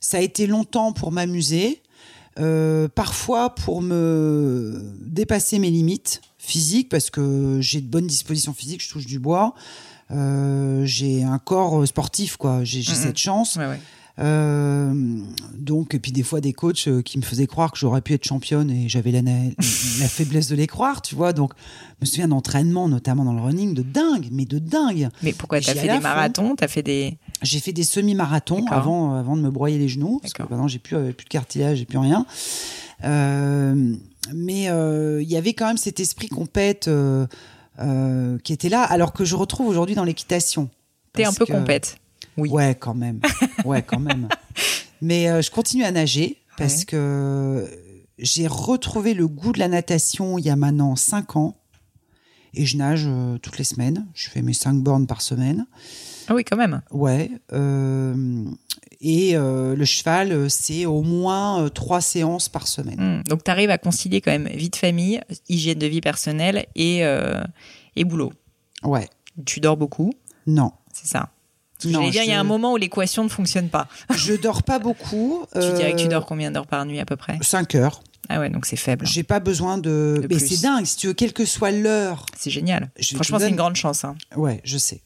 Ça 0.00 0.18
a 0.18 0.20
été 0.20 0.46
longtemps 0.46 0.92
pour 0.92 1.12
m'amuser, 1.12 1.82
parfois 2.94 3.54
pour 3.54 3.82
me 3.82 4.82
dépasser 5.02 5.58
mes 5.58 5.70
limites 5.70 6.22
physiques, 6.50 6.88
parce 6.88 7.10
que 7.10 7.58
j'ai 7.60 7.80
de 7.80 7.86
bonnes 7.86 8.06
dispositions 8.06 8.52
physiques, 8.52 8.82
je 8.82 8.90
touche 8.90 9.06
du 9.06 9.18
bois. 9.18 9.54
Euh, 10.10 10.84
j'ai 10.84 11.22
un 11.22 11.38
corps 11.38 11.86
sportif, 11.86 12.36
quoi. 12.36 12.64
J'ai 12.64 12.80
Mhm. 12.80 12.94
cette 12.96 13.18
chance. 13.18 13.56
Ouais, 13.56 13.66
ouais. 13.66 13.80
Euh, 14.18 14.92
donc, 15.54 15.94
et 15.94 15.98
puis 15.98 16.12
des 16.12 16.22
fois 16.22 16.40
des 16.42 16.52
coachs 16.52 16.88
euh, 16.88 17.00
qui 17.00 17.16
me 17.16 17.22
faisaient 17.22 17.46
croire 17.46 17.72
que 17.72 17.78
j'aurais 17.78 18.02
pu 18.02 18.12
être 18.12 18.24
championne 18.24 18.70
et 18.70 18.86
j'avais 18.88 19.12
la, 19.12 19.22
faiblesse 20.08 20.48
de 20.48 20.56
les 20.56 20.66
croire, 20.66 21.00
tu 21.00 21.14
vois. 21.14 21.32
Donc, 21.32 21.52
je 22.00 22.04
me 22.04 22.06
souviens 22.06 22.28
d'entraînements, 22.28 22.88
notamment 22.88 23.24
dans 23.24 23.32
le 23.32 23.40
running, 23.40 23.72
de 23.72 23.82
dingue, 23.82 24.28
mais 24.30 24.44
de 24.44 24.58
dingue. 24.58 25.08
Mais 25.22 25.32
pourquoi 25.32 25.60
t'as 25.60 25.74
fait 25.74 25.88
à 25.88 25.96
des 25.96 26.02
marathons? 26.02 26.54
T'as 26.56 26.68
fait 26.68 26.82
des. 26.82 27.16
J'ai 27.42 27.60
fait 27.60 27.72
des 27.72 27.84
semi-marathons 27.84 28.66
avant, 28.66 29.14
avant 29.14 29.36
de 29.36 29.42
me 29.42 29.50
broyer 29.50 29.78
les 29.78 29.88
genoux, 29.88 30.18
parce 30.20 30.34
que 30.34 30.42
maintenant 30.42 30.68
j'ai 30.68 30.80
plus, 30.80 30.96
euh, 30.96 31.12
plus 31.12 31.24
de 31.24 31.30
cartilage, 31.30 31.78
j'ai 31.78 31.86
plus 31.86 31.98
rien. 31.98 32.26
Euh, 33.04 33.94
mais 34.34 34.68
euh, 34.68 35.22
il 35.22 35.28
y 35.30 35.36
avait 35.36 35.54
quand 35.54 35.66
même 35.66 35.76
cet 35.76 36.00
esprit 36.00 36.28
compète 36.28 36.88
euh, 36.88 37.26
euh, 37.78 38.38
qui 38.38 38.52
était 38.52 38.68
là, 38.68 38.82
alors 38.82 39.12
que 39.12 39.24
je 39.24 39.34
retrouve 39.36 39.66
aujourd'hui 39.68 39.94
dans 39.94 40.04
l'équitation. 40.04 40.68
T'es 41.12 41.24
un 41.24 41.32
peu 41.32 41.46
que- 41.46 41.52
compète. 41.52 41.96
Oui. 42.36 42.48
Ouais, 42.50 42.74
quand 42.78 42.94
même. 42.94 43.20
Ouais, 43.64 43.82
quand 43.82 43.98
même. 44.00 44.28
Mais 45.02 45.28
euh, 45.28 45.42
je 45.42 45.50
continue 45.50 45.84
à 45.84 45.90
nager 45.90 46.38
parce 46.56 46.80
Ouais. 46.80 46.84
que 46.84 47.68
j'ai 48.18 48.46
retrouvé 48.46 49.14
le 49.14 49.26
goût 49.26 49.52
de 49.52 49.58
la 49.58 49.68
natation 49.68 50.38
il 50.38 50.44
y 50.44 50.50
a 50.50 50.56
maintenant 50.56 50.94
5 50.96 51.36
ans. 51.36 51.56
Et 52.52 52.66
je 52.66 52.76
nage 52.76 53.04
euh, 53.06 53.38
toutes 53.38 53.58
les 53.58 53.64
semaines. 53.64 54.06
Je 54.14 54.28
fais 54.28 54.42
mes 54.42 54.52
5 54.52 54.74
bornes 54.82 55.06
par 55.06 55.22
semaine. 55.22 55.66
Ah 56.30 56.34
oui, 56.34 56.44
quand 56.44 56.56
même. 56.56 56.80
Ouais. 56.92 57.30
euh, 57.52 58.44
et 59.02 59.34
euh, 59.34 59.74
le 59.74 59.84
cheval, 59.84 60.30
euh, 60.30 60.48
c'est 60.48 60.84
au 60.86 61.02
moins 61.02 61.68
3 61.70 62.00
séances 62.00 62.48
par 62.48 62.68
semaine. 62.68 63.20
Hmm. 63.20 63.22
Donc 63.28 63.42
t'arrives 63.44 63.70
à 63.70 63.78
concilier 63.78 64.20
quand 64.20 64.30
même 64.30 64.46
vie 64.48 64.70
de 64.70 64.76
famille, 64.76 65.20
hygiène 65.48 65.78
de 65.78 65.86
vie 65.86 66.00
personnelle 66.00 66.66
et, 66.76 67.04
euh, 67.04 67.42
et 67.96 68.04
boulot. 68.04 68.32
Ouais. 68.82 69.08
Tu 69.46 69.60
dors 69.60 69.76
beaucoup, 69.76 70.12
Non. 70.46 70.72
c'est 70.92 71.06
ça. 71.08 71.30
Non, 71.86 72.10
dire, 72.10 72.22
il 72.24 72.28
y 72.28 72.32
a 72.32 72.38
un 72.38 72.44
moment 72.44 72.74
où 72.74 72.76
l'équation 72.76 73.24
ne 73.24 73.30
fonctionne 73.30 73.70
pas. 73.70 73.88
Je 74.14 74.34
dors 74.34 74.62
pas 74.62 74.78
beaucoup. 74.78 75.44
Tu 75.54 75.60
dirais 75.74 75.92
que 75.92 76.00
tu 76.02 76.08
dors 76.08 76.26
combien 76.26 76.50
d'heures 76.50 76.66
par 76.66 76.84
nuit 76.84 77.00
à 77.00 77.06
peu 77.06 77.16
près? 77.16 77.38
5 77.40 77.74
heures. 77.74 78.02
Ah 78.28 78.38
ouais, 78.38 78.50
donc 78.50 78.66
c'est 78.66 78.76
faible. 78.76 79.06
J'ai 79.06 79.22
pas 79.22 79.40
besoin 79.40 79.78
de. 79.78 80.20
De 80.22 80.26
Mais 80.28 80.38
c'est 80.38 80.60
dingue, 80.62 80.84
si 80.84 80.96
tu 80.96 81.06
veux, 81.06 81.14
quelle 81.14 81.32
que 81.32 81.46
soit 81.46 81.70
l'heure. 81.70 82.26
C'est 82.36 82.50
génial. 82.50 82.90
Je 82.98 83.14
Franchement, 83.14 83.38
c'est 83.38 83.48
une 83.48 83.56
grande 83.56 83.76
chance. 83.76 84.04
hein. 84.04 84.14
Ouais, 84.36 84.60
je 84.62 84.76
sais. 84.76 85.00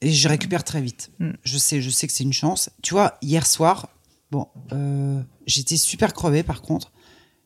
Et 0.00 0.12
je 0.12 0.28
récupère 0.28 0.64
très 0.64 0.80
vite. 0.80 1.10
Mm. 1.18 1.30
Je 1.42 1.58
sais, 1.58 1.80
je 1.82 1.90
sais 1.90 2.06
que 2.06 2.12
c'est 2.12 2.24
une 2.24 2.32
chance. 2.32 2.70
Tu 2.82 2.94
vois, 2.94 3.18
hier 3.22 3.46
soir, 3.46 3.88
bon, 4.30 4.46
euh, 4.72 5.20
j'étais 5.46 5.76
super 5.76 6.12
crevée 6.14 6.42
par 6.42 6.62
contre. 6.62 6.92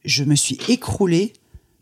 Je 0.05 0.25
me 0.25 0.35
suis 0.35 0.59
écroulée 0.69 1.33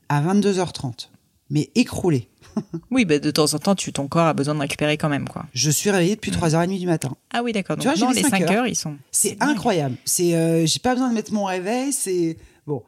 à 0.09 0.23
22h30. 0.23 1.09
Mais 1.53 1.71
écroulée. 1.75 2.29
Oui, 2.91 3.05
bah, 3.05 3.19
de 3.21 3.31
temps 3.31 3.53
en 3.55 3.59
temps, 3.59 3.75
tu, 3.77 3.93
ton 3.93 4.09
corps 4.09 4.27
a 4.27 4.35
besoin 4.35 4.55
de 4.55 4.61
récupérer 4.61 4.97
quand 4.97 5.09
même. 5.09 5.29
quoi. 5.29 5.47
Je 5.55 5.71
suis 5.71 5.91
réveillée 5.91 6.17
depuis 6.17 6.33
3h30 6.33 6.79
du 6.79 6.87
matin. 6.87 7.17
Ah 7.33 7.43
oui, 7.45 7.53
d'accord. 7.53 7.77
Tu 7.77 7.85
vois, 7.89 7.97
non, 7.97 8.11
les 8.11 8.23
cinq 8.23 8.31
5 8.31 8.43
heures. 8.43 8.51
heures. 8.51 8.67
ils 8.67 8.75
sont. 8.77 8.97
C'est 9.13 9.37
incroyable. 9.41 9.97
C'est, 10.05 10.35
euh, 10.35 10.67
j'ai 10.67 10.81
pas 10.81 10.95
besoin 10.95 11.09
de 11.11 11.15
mettre 11.15 11.33
mon 11.33 11.45
réveil. 11.45 11.93
C'est 11.93 12.37
bon. 12.67 12.83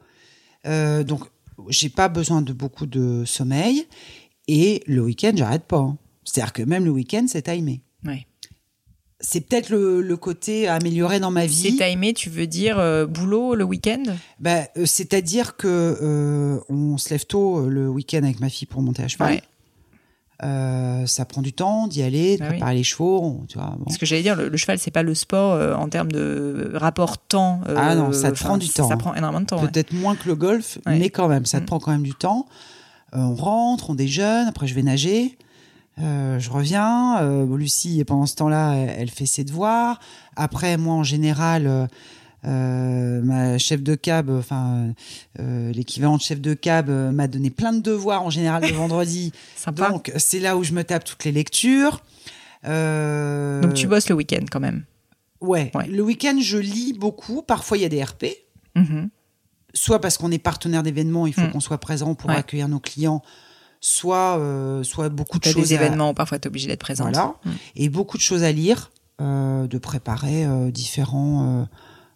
Euh, 0.65 1.03
donc, 1.03 1.23
j'ai 1.69 1.87
pas 1.89 2.09
besoin 2.09 2.41
de 2.41 2.51
beaucoup 2.53 2.85
de 2.85 3.23
sommeil. 3.25 3.87
Et 4.49 4.83
le 4.85 5.01
week-end, 5.01 5.31
j'arrête 5.35 5.63
pas. 5.63 5.77
hein. 5.77 5.97
C'est-à-dire 6.33 6.53
que 6.53 6.63
même 6.63 6.83
le 6.85 6.89
week-end, 6.91 7.25
c'est 7.27 7.43
timé. 7.43 7.81
Ouais. 8.05 8.25
C'est 9.19 9.41
peut-être 9.41 9.69
le, 9.69 10.01
le 10.01 10.17
côté 10.17 10.67
amélioré 10.67 11.19
dans 11.19 11.29
ma 11.31 11.45
vie. 11.45 11.75
C'est 11.77 11.85
timé, 11.91 12.13
tu 12.13 12.29
veux 12.29 12.47
dire 12.47 12.79
euh, 12.79 13.05
boulot 13.05 13.53
le 13.55 13.63
week-end? 13.63 14.01
Bah, 14.39 14.63
euh, 14.77 14.85
c'est-à-dire 14.85 15.55
que 15.55 15.67
euh, 16.01 16.59
on 16.69 16.97
se 16.97 17.11
lève 17.11 17.25
tôt 17.25 17.69
le 17.69 17.87
week-end 17.87 18.23
avec 18.23 18.39
ma 18.39 18.49
fille 18.49 18.67
pour 18.67 18.81
monter 18.81 19.03
à 19.03 19.07
cheval. 19.07 19.33
Ouais. 19.35 19.41
Euh, 20.43 21.05
ça 21.05 21.23
prend 21.23 21.41
du 21.41 21.53
temps 21.53 21.87
d'y 21.87 22.01
aller, 22.01 22.35
de 22.37 22.41
Ah 22.43 22.47
oui. 22.47 22.49
préparer 22.53 22.75
les 22.75 22.83
chevaux. 22.83 23.45
tu 23.47 23.57
vois, 23.57 23.75
bon. 23.77 23.85
Parce 23.85 23.97
que 23.97 24.05
j'allais 24.05 24.23
dire, 24.23 24.35
le, 24.35 24.49
le 24.49 24.57
cheval, 24.57 24.77
c'est 24.79 24.91
pas 24.91 25.03
le 25.03 25.13
sport 25.13 25.53
euh, 25.53 25.73
en 25.75 25.87
termes 25.87 26.11
de 26.11 26.71
rapport 26.73 27.17
temps. 27.19 27.61
euh, 27.69 27.75
Ah 27.77 27.95
non, 27.95 28.11
ça 28.11 28.31
te 28.31 28.39
prend 28.43 28.57
du 28.57 28.67
temps. 28.67 28.89
Ça 28.89 28.97
prend 28.97 29.13
énormément 29.13 29.41
de 29.41 29.45
temps. 29.45 29.61
ouais. 29.61 29.69
Peut-être 29.69 29.93
moins 29.93 30.15
que 30.15 30.27
le 30.27 30.35
golf, 30.35 30.79
Ouais. 30.85 30.97
mais 30.99 31.09
quand 31.11 31.27
même, 31.29 31.45
ça 31.45 31.59
te 31.59 31.63
Mm. 31.63 31.67
prend 31.67 31.79
quand 31.79 31.91
même 31.91 32.03
du 32.03 32.15
temps. 32.15 32.47
On 33.13 33.35
rentre, 33.35 33.91
on 33.91 33.95
déjeune, 33.95 34.47
après 34.47 34.65
je 34.65 34.73
vais 34.73 34.81
nager. 34.81 35.37
Euh, 36.01 36.39
je 36.39 36.49
reviens. 36.49 37.21
Euh, 37.21 37.57
Lucie, 37.57 38.03
pendant 38.05 38.25
ce 38.25 38.35
temps-là, 38.35 38.73
elle, 38.75 39.09
fait 39.09 39.25
ses 39.25 39.43
devoirs. 39.43 39.99
Après, 40.35 40.77
moi, 40.77 40.95
en 40.95 41.03
général, 41.03 41.87
euh, 42.45 43.21
ma 43.23 43.57
chef 43.57 43.81
de 43.83 43.95
cab, 43.95 44.29
enfin 44.29 44.93
l'équivalent 45.39 46.17
de 46.17 46.21
chef 46.21 46.41
de 46.41 46.53
cab, 46.55 46.89
m'a 46.89 47.27
donné 47.27 47.49
plein 47.49 47.73
de 47.73 47.81
devoirs 47.81 48.23
en 48.23 48.29
général 48.29 48.63
le 48.63 48.73
vendredi. 48.73 49.31
Sympa. 49.55 49.89
Donc, 49.89 50.09
Donc, 50.11 50.19
c'est 50.19 50.39
là 50.39 50.57
où 50.57 50.63
je 50.63 50.73
me 50.73 50.83
tape 50.83 51.03
toutes 51.03 51.23
les 51.25 51.31
lectures. 51.31 52.01
Euh, 52.65 53.71
tu 53.73 53.87
bosses 53.87 54.09
le 54.09 54.15
week-end 54.15 54.45
quand 54.49 54.59
même. 54.59 54.83
ouais. 55.41 55.71
Ouais. 55.75 55.87
Le 55.87 56.01
week-end, 56.01 56.37
je 56.41 56.57
lis 56.57 56.93
beaucoup. 56.93 57.41
Parfois, 57.41 57.77
il 57.77 57.81
y 57.81 57.85
a 57.85 57.89
des 57.89 58.01
RP. 58.03 58.25
Mhm. 58.75 59.09
Soit 59.75 59.99
parce 59.99 60.17
qu'on 60.17 60.31
est 60.31 60.37
partenaire 60.39 60.83
d'événements, 60.83 61.25
il 61.27 61.33
faut 61.33 61.41
Mm. 61.41 61.51
qu'on 61.51 61.59
soit 61.59 61.77
présent 61.79 62.13
pour 62.15 62.29
Ouais. 62.29 62.35
accueillir 62.37 62.67
nos 62.67 62.79
clients. 62.79 63.21
Soit, 63.85 64.37
euh, 64.39 64.81
soit 64.83 65.09
beaucoup 65.09 65.39
de 65.39 65.43
choses. 65.43 65.67
des 65.67 65.75
à- 65.75 65.81
événements 65.83 66.11
où 66.11 66.13
parfois 66.13 66.39
tu 66.39 66.45
es 66.45 66.47
obligé 66.47 66.67
d'être 66.67 66.79
présente. 66.79 67.09
Voilà. 67.13 67.35
Mm. 67.43 67.49
Et 67.75 67.89
beaucoup 67.89 68.15
de 68.15 68.21
choses 68.21 68.43
à 68.43 68.51
lire, 68.53 68.91
euh, 69.19 69.67
de 69.67 69.77
préparer 69.77 70.45
euh, 70.45 70.71
différents 70.71 71.65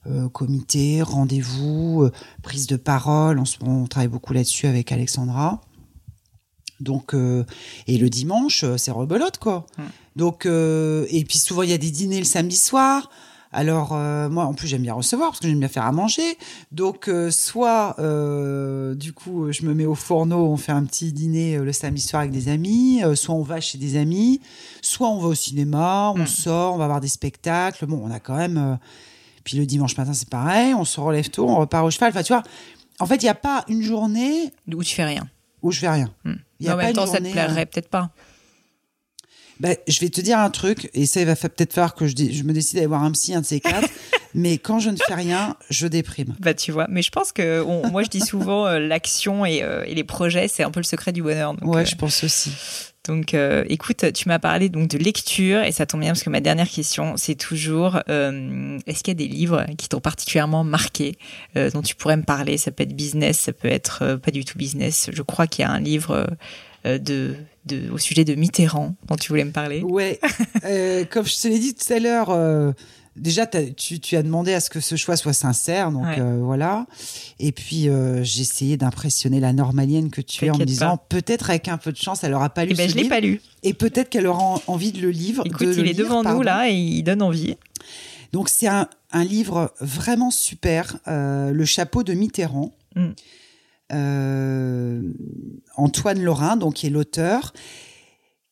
euh, 0.07 0.09
euh, 0.09 0.29
comités, 0.29 1.01
rendez-vous, 1.01 2.03
euh, 2.03 2.11
prise 2.41 2.67
de 2.67 2.77
parole. 2.77 3.37
En 3.37 3.43
ce 3.43 3.57
moment, 3.61 3.81
on 3.83 3.87
travaille 3.87 4.07
beaucoup 4.07 4.31
là-dessus 4.31 4.65
avec 4.67 4.93
Alexandra. 4.93 5.59
Donc, 6.79 7.13
euh, 7.13 7.43
et 7.87 7.97
le 7.97 8.09
dimanche, 8.09 8.63
c'est 8.77 8.91
rebelote, 8.91 9.37
quoi. 9.37 9.65
Mm. 9.77 9.81
Donc, 10.15 10.45
euh, 10.45 11.05
et 11.09 11.25
puis 11.25 11.37
souvent, 11.37 11.63
il 11.63 11.69
y 11.69 11.73
a 11.73 11.77
des 11.77 11.91
dîners 11.91 12.19
le 12.19 12.23
samedi 12.25 12.55
soir. 12.55 13.09
Alors 13.59 13.89
euh, 13.93 14.29
moi, 14.29 14.45
en 14.45 14.53
plus, 14.53 14.67
j'aime 14.67 14.83
bien 14.83 14.93
recevoir 14.93 15.29
parce 15.31 15.39
que 15.39 15.47
j'aime 15.47 15.57
bien 15.57 15.67
faire 15.67 15.85
à 15.85 15.91
manger. 15.91 16.37
Donc 16.71 17.09
euh, 17.09 17.31
soit 17.31 17.95
euh, 17.97 18.93
du 18.93 19.13
coup, 19.13 19.51
je 19.51 19.63
me 19.63 19.73
mets 19.73 19.87
au 19.87 19.95
fourneau, 19.95 20.45
on 20.45 20.57
fait 20.57 20.71
un 20.73 20.85
petit 20.85 21.11
dîner 21.11 21.57
le 21.57 21.71
samedi 21.73 22.01
soir 22.01 22.19
avec 22.21 22.31
des 22.31 22.49
amis. 22.49 23.01
soit 23.15 23.33
on 23.33 23.41
va 23.41 23.59
chez 23.59 23.79
des 23.79 23.97
amis, 23.97 24.41
soit 24.83 25.09
on 25.09 25.17
va 25.17 25.29
au 25.29 25.33
cinéma, 25.33 26.11
on 26.15 26.19
Mm. 26.19 26.27
sort, 26.27 26.75
on 26.75 26.77
va 26.77 26.85
voir 26.85 27.01
des 27.01 27.07
spectacles. 27.07 27.87
Bon, 27.87 27.99
on 28.03 28.11
a 28.11 28.19
quand 28.19 28.37
même. 28.37 28.77
puis 29.43 29.57
le 29.57 29.65
dimanche 29.65 29.97
matin, 29.97 30.13
c'est 30.13 30.29
pareil. 30.29 30.75
On 30.75 30.85
se 30.85 30.99
relève 30.99 31.29
tôt, 31.31 31.49
on 31.49 31.55
repart 31.55 31.83
au 31.83 31.89
cheval. 31.89 32.09
Enfin, 32.11 32.21
tu 32.21 32.33
vois. 32.33 32.43
En 32.99 33.07
fait, 33.07 33.15
il 33.15 33.25
n'y 33.25 33.29
a 33.29 33.33
pas 33.35 33.63
une 33.69 33.81
journée 33.81 34.51
Où 34.71 34.83
tu 34.83 34.93
fais 34.93 35.05
rien. 35.05 35.27
où 35.63 35.71
je 35.71 35.79
fais 35.79 35.89
rien. 35.89 36.11
Hmm. 36.25 36.33
Il 36.59 36.67
y 36.67 36.69
a 36.69 36.73
en 36.75 36.77
pas 36.77 36.83
même 36.83 36.93
temps, 36.93 37.07
ça 37.07 37.17
te 37.17 37.31
plairait 37.31 37.65
peut-être 37.65 37.89
pas. 37.89 38.11
Ben, 39.59 39.75
je 39.87 39.99
vais 39.99 40.09
te 40.09 40.21
dire 40.21 40.37
un 40.39 40.49
truc, 40.49 40.89
et 40.93 41.05
ça 41.05 41.19
il 41.19 41.25
va 41.25 41.35
peut-être 41.35 41.73
falloir 41.73 41.95
que 41.95 42.05
je, 42.07 42.13
me 42.43 42.53
décide 42.53 42.75
d'aller 42.75 42.87
voir 42.87 43.03
un 43.03 43.11
psy, 43.11 43.33
un 43.33 43.41
de 43.41 43.45
ces 43.45 43.59
quatre, 43.59 43.89
mais 44.35 44.57
quand 44.57 44.79
je 44.79 44.89
ne 44.89 44.97
fais 44.97 45.15
rien, 45.15 45.55
je 45.69 45.87
déprime. 45.87 46.35
Bah 46.39 46.53
tu 46.53 46.71
vois, 46.71 46.85
mais 46.89 47.01
je 47.01 47.09
pense 47.09 47.31
que 47.31 47.63
on- 47.63 47.89
moi 47.89 48.03
je 48.03 48.09
dis 48.09 48.21
souvent 48.21 48.67
euh, 48.67 48.79
l'action 48.79 49.45
et, 49.45 49.63
euh, 49.63 49.83
et 49.85 49.95
les 49.95 50.03
projets 50.03 50.47
c'est 50.47 50.63
un 50.63 50.71
peu 50.71 50.79
le 50.79 50.85
secret 50.85 51.11
du 51.11 51.23
bonheur. 51.23 51.53
Donc, 51.55 51.73
ouais, 51.73 51.81
euh, 51.81 51.85
je 51.85 51.95
pense 51.95 52.23
aussi. 52.23 52.51
donc 53.07 53.35
écoute, 53.69 54.05
tu 54.13 54.27
m'as 54.27 54.37
parlé 54.39 54.69
donc 54.69 54.89
de 54.89 54.97
lecture 54.97 55.63
et 55.63 55.71
ça 55.71 55.85
tombe 55.85 56.01
bien 56.01 56.11
parce 56.11 56.23
que 56.23 56.29
ma 56.29 56.41
dernière 56.41 56.69
question 56.69 57.15
c'est 57.17 57.35
toujours 57.35 57.97
est-ce 58.07 59.03
qu'il 59.03 59.07
y 59.07 59.11
a 59.11 59.13
des 59.13 59.27
livres 59.27 59.65
qui 59.77 59.89
t'ont 59.89 60.01
particulièrement 60.01 60.63
marqué 60.63 61.17
dont 61.55 61.81
tu 61.81 61.95
pourrais 61.95 62.17
me 62.17 62.23
parler? 62.23 62.57
Ça 62.57 62.71
peut 62.71 62.83
être 62.83 62.95
business, 62.95 63.39
ça 63.39 63.53
peut 63.53 63.69
être 63.69 64.15
pas 64.17 64.31
du 64.31 64.45
tout 64.45 64.57
business. 64.57 65.09
Je 65.11 65.21
crois 65.23 65.47
qu'il 65.47 65.63
y 65.63 65.65
a 65.65 65.71
un 65.71 65.79
livre 65.79 66.27
de, 66.85 67.35
de 67.67 67.89
au 67.91 67.97
sujet 67.99 68.23
de 68.25 68.33
Mitterrand 68.35 68.95
dont 69.07 69.15
tu 69.15 69.29
voulais 69.29 69.45
me 69.45 69.51
parler. 69.51 69.81
Ouais, 69.83 70.19
euh, 70.65 71.05
comme 71.05 71.25
je 71.25 71.35
te 71.39 71.47
l'ai 71.47 71.59
dit 71.59 71.75
tout 71.75 71.91
à 71.93 71.99
l'heure, 71.99 72.29
euh, 72.31 72.71
déjà 73.15 73.45
tu, 73.45 73.99
tu 73.99 74.15
as 74.15 74.23
demandé 74.23 74.53
à 74.53 74.59
ce 74.59 74.69
que 74.69 74.79
ce 74.79 74.95
choix 74.95 75.15
soit 75.17 75.33
sincère, 75.33 75.91
donc 75.91 76.05
Ouais. 76.05 76.19
euh, 76.19 76.39
voilà. 76.41 76.85
Et 77.39 77.51
puis 77.51 77.89
j'ai 78.23 78.41
essayé 78.41 78.77
d'impressionner 78.77 79.39
la 79.39 79.53
normalienne 79.53 80.09
que 80.09 80.21
tu 80.21 80.45
es 80.45 80.49
en 80.49 80.57
me 80.57 80.65
disant 80.65 80.97
peut-être 81.09 81.49
avec 81.49 81.67
un 81.67 81.77
peu 81.77 81.91
de 81.91 81.97
chance, 81.97 82.23
elle 82.23 82.33
aura 82.33 82.49
pas 82.49 82.65
lu 82.65 82.71
Eh 82.73 82.75
ben 82.75 82.87
ce 82.89 82.95
je 82.97 83.01
l'ai 83.03 83.09
pas 83.09 83.19
lu. 83.19 83.41
et 83.63 83.73
peut-être 83.73 84.09
qu'elle 84.09 84.27
aura 84.27 84.43
en- 84.43 84.61
envie 84.67 84.91
de 84.91 85.01
le 85.01 85.11
livre. 85.11 85.43
Écoute, 85.45 85.67
de 85.67 85.73
il 85.73 85.79
est 85.79 85.83
lire, 85.93 85.95
devant 85.97 86.23
pardon. 86.23 86.39
nous 86.39 86.43
là 86.43 86.69
et 86.69 86.73
il 86.73 87.03
donne 87.03 87.21
envie. 87.21 87.55
Donc 88.33 88.49
c'est 88.49 88.67
un, 88.67 88.87
un 89.13 89.23
livre 89.23 89.73
vraiment 89.79 90.31
super, 90.31 90.97
Le 91.07 91.63
chapeau 91.65 92.03
de 92.03 92.13
Mitterrand. 92.13 92.73
Mm. 92.95 93.09
Euh, 93.93 95.01
Antoine 95.75 96.21
Lorrain, 96.21 96.57
donc 96.57 96.75
qui 96.75 96.87
est 96.87 96.89
l'auteur, 96.89 97.53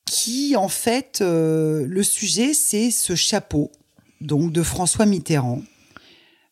qui 0.06 0.56
en 0.56 0.70
fait 0.70 1.20
euh, 1.22 1.86
le 1.88 2.04
sujet 2.04 2.54
c'est 2.54 2.92
ce 2.92 3.16
chapeau 3.16 3.72
donc 4.22 4.52
de 4.52 4.64
François 4.64 5.06
Mitterrand. 5.06 5.62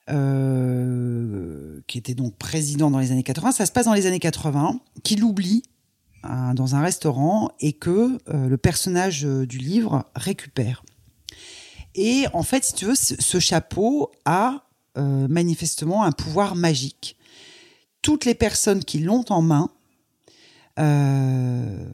euh, 0.10 1.80
qui 1.88 1.98
était 1.98 2.14
donc 2.14 2.36
président 2.36 2.92
dans 2.92 3.00
les 3.00 3.14
années 3.14 3.24
80, 3.24 3.54
ça 3.54 3.66
se 3.66 3.72
passe 3.72 3.86
dans 3.86 3.94
les 3.94 4.06
années 4.06 4.20
80, 4.20 4.82
qu'il 5.04 5.24
oublie 5.24 5.64
hein, 6.24 6.54
dans 6.54 6.76
un 6.76 6.82
restaurant 6.82 7.52
et 7.62 7.72
que 7.72 8.18
le 8.28 8.58
personnage 8.58 9.24
du 9.24 9.60
livre 9.60 10.06
récupère. 10.16 10.84
Et 11.96 12.26
en 12.34 12.44
fait, 12.44 12.66
si 12.66 12.74
tu 12.74 12.86
veux, 12.86 12.96
ce, 12.96 13.40
chapeau 13.40 14.12
a 14.26 14.66
manifestement 14.98 16.04
un 16.04 16.12
pouvoir 16.12 16.56
magique. 16.56 17.18
Toutes 18.04 18.26
les 18.26 18.36
personnes 18.36 18.84
qui 18.84 19.00
l'ont 19.00 19.26
en 19.30 19.42
main, 19.42 19.72
euh, 20.80 21.90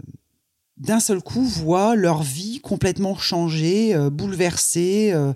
d'un 0.77 0.99
seul 0.99 1.22
coup, 1.22 1.44
voient 1.44 1.95
leur 1.95 2.23
vie 2.23 2.60
complètement 2.61 3.15
changée, 3.15 3.94
euh, 3.94 4.10
bouleversée, 4.10 5.11
euh, 5.14 5.34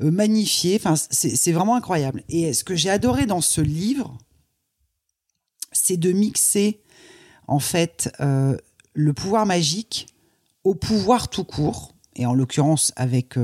magnifiée. 0.00 0.76
Enfin, 0.76 0.94
c'est 0.96 1.52
vraiment 1.52 1.76
incroyable. 1.76 2.22
Et 2.28 2.52
ce 2.52 2.64
que 2.64 2.74
j'ai 2.74 2.90
adoré 2.90 3.26
dans 3.26 3.40
ce 3.40 3.60
livre, 3.60 4.16
c'est 5.72 5.96
de 5.96 6.12
mixer, 6.12 6.80
en 7.48 7.58
fait, 7.58 8.10
le 8.20 9.12
pouvoir 9.12 9.46
magique 9.46 10.06
au 10.62 10.74
pouvoir 10.74 11.28
tout 11.28 11.44
court, 11.44 11.94
et 12.16 12.26
en 12.26 12.34
l'occurrence 12.34 12.92
avec 12.96 13.34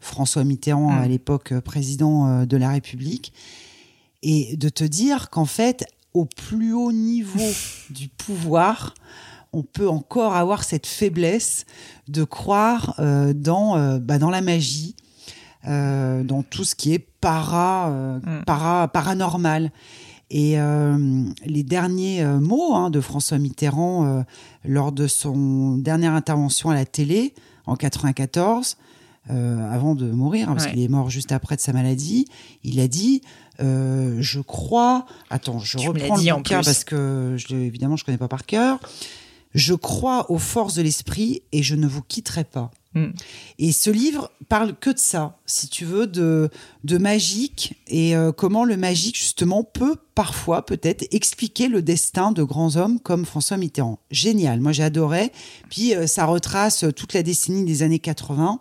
François 0.00 0.44
Mitterrand, 0.44 0.92
Mm. 0.92 0.98
à 0.98 1.08
l'époque 1.08 1.58
président 1.60 2.44
de 2.44 2.56
la 2.56 2.70
République, 2.70 3.32
et 4.22 4.56
de 4.56 4.68
te 4.68 4.84
dire 4.84 5.30
qu'en 5.30 5.46
fait, 5.46 5.84
au 6.14 6.24
plus 6.26 6.72
haut 6.72 6.92
niveau 6.92 7.38
du 7.90 8.08
pouvoir, 8.08 8.94
on 9.52 9.62
peut 9.62 9.88
encore 9.88 10.34
avoir 10.34 10.64
cette 10.64 10.86
faiblesse 10.86 11.66
de 12.08 12.24
croire 12.24 12.94
euh, 12.98 13.32
dans, 13.34 13.76
euh, 13.76 13.98
bah, 13.98 14.18
dans 14.18 14.30
la 14.30 14.40
magie, 14.40 14.96
euh, 15.68 16.22
dans 16.24 16.42
tout 16.42 16.64
ce 16.64 16.74
qui 16.74 16.92
est 16.94 17.06
para, 17.20 17.90
Mm. 17.90 18.44
para, 18.46 18.88
paranormal. 18.88 19.70
Et 20.34 20.56
les 21.44 21.62
derniers 21.62 22.24
mots 22.24 22.74
hein, 22.74 22.88
de 22.88 23.02
François 23.02 23.36
Mitterrand 23.36 24.24
lors 24.64 24.90
de 24.90 25.06
son 25.06 25.76
dernière 25.76 26.14
intervention 26.14 26.70
à 26.70 26.74
la 26.74 26.86
télé 26.86 27.34
en 27.66 27.76
94, 27.76 28.78
euh, 29.30 29.70
avant 29.72 29.94
de 29.94 30.10
mourir, 30.10 30.48
hein, 30.48 30.54
parce 30.54 30.64
Ouais. 30.64 30.72
qu'il 30.72 30.80
est 30.80 30.88
mort 30.88 31.10
juste 31.10 31.32
après 31.32 31.56
de 31.56 31.60
sa 31.60 31.74
maladie, 31.74 32.24
il 32.64 32.80
a 32.80 32.88
dit 32.88 33.20
euh, 33.62 34.16
Je 34.20 34.40
crois. 34.40 35.06
Attends, 35.30 35.58
je 35.58 35.78
Tu 35.78 35.88
reprends 35.88 36.16
le 36.16 36.34
bouquin 36.34 36.62
parce 36.62 36.84
que 36.84 37.36
je, 37.36 37.54
évidemment 37.54 37.96
je 37.96 38.04
connais 38.04 38.18
pas 38.18 38.28
par 38.28 38.44
cœur. 38.44 38.78
Je 39.54 39.74
crois 39.74 40.30
aux 40.30 40.38
forces 40.38 40.74
de 40.74 40.82
l'esprit 40.82 41.42
et 41.52 41.62
je 41.62 41.74
ne 41.74 41.86
vous 41.86 42.02
quitterai 42.02 42.44
pas. 42.44 42.70
Mm. 42.94 43.10
Et 43.58 43.72
ce 43.72 43.90
livre 43.90 44.30
parle 44.48 44.74
que 44.78 44.90
de 44.90 44.98
ça, 44.98 45.38
si 45.46 45.68
tu 45.68 45.84
veux, 45.84 46.06
de, 46.06 46.50
de 46.84 46.98
magique 46.98 47.74
et 47.86 48.16
euh, 48.16 48.32
comment 48.32 48.64
le 48.64 48.76
magique, 48.76 49.16
justement, 49.16 49.64
peut 49.64 49.96
parfois, 50.14 50.64
peut-être, 50.64 51.06
expliquer 51.10 51.68
le 51.68 51.82
destin 51.82 52.32
de 52.32 52.42
grands 52.42 52.76
hommes 52.76 53.00
comme 53.00 53.24
François 53.24 53.56
Mitterrand. 53.56 53.98
Génial, 54.10 54.60
moi 54.60 54.72
j'ai 54.72 54.82
adoré. 54.82 55.32
Puis 55.70 55.94
euh, 55.94 56.06
ça 56.06 56.26
retrace 56.26 56.84
toute 56.96 57.14
la 57.14 57.22
décennie 57.22 57.64
des 57.64 57.82
années 57.82 57.98
80, 57.98 58.60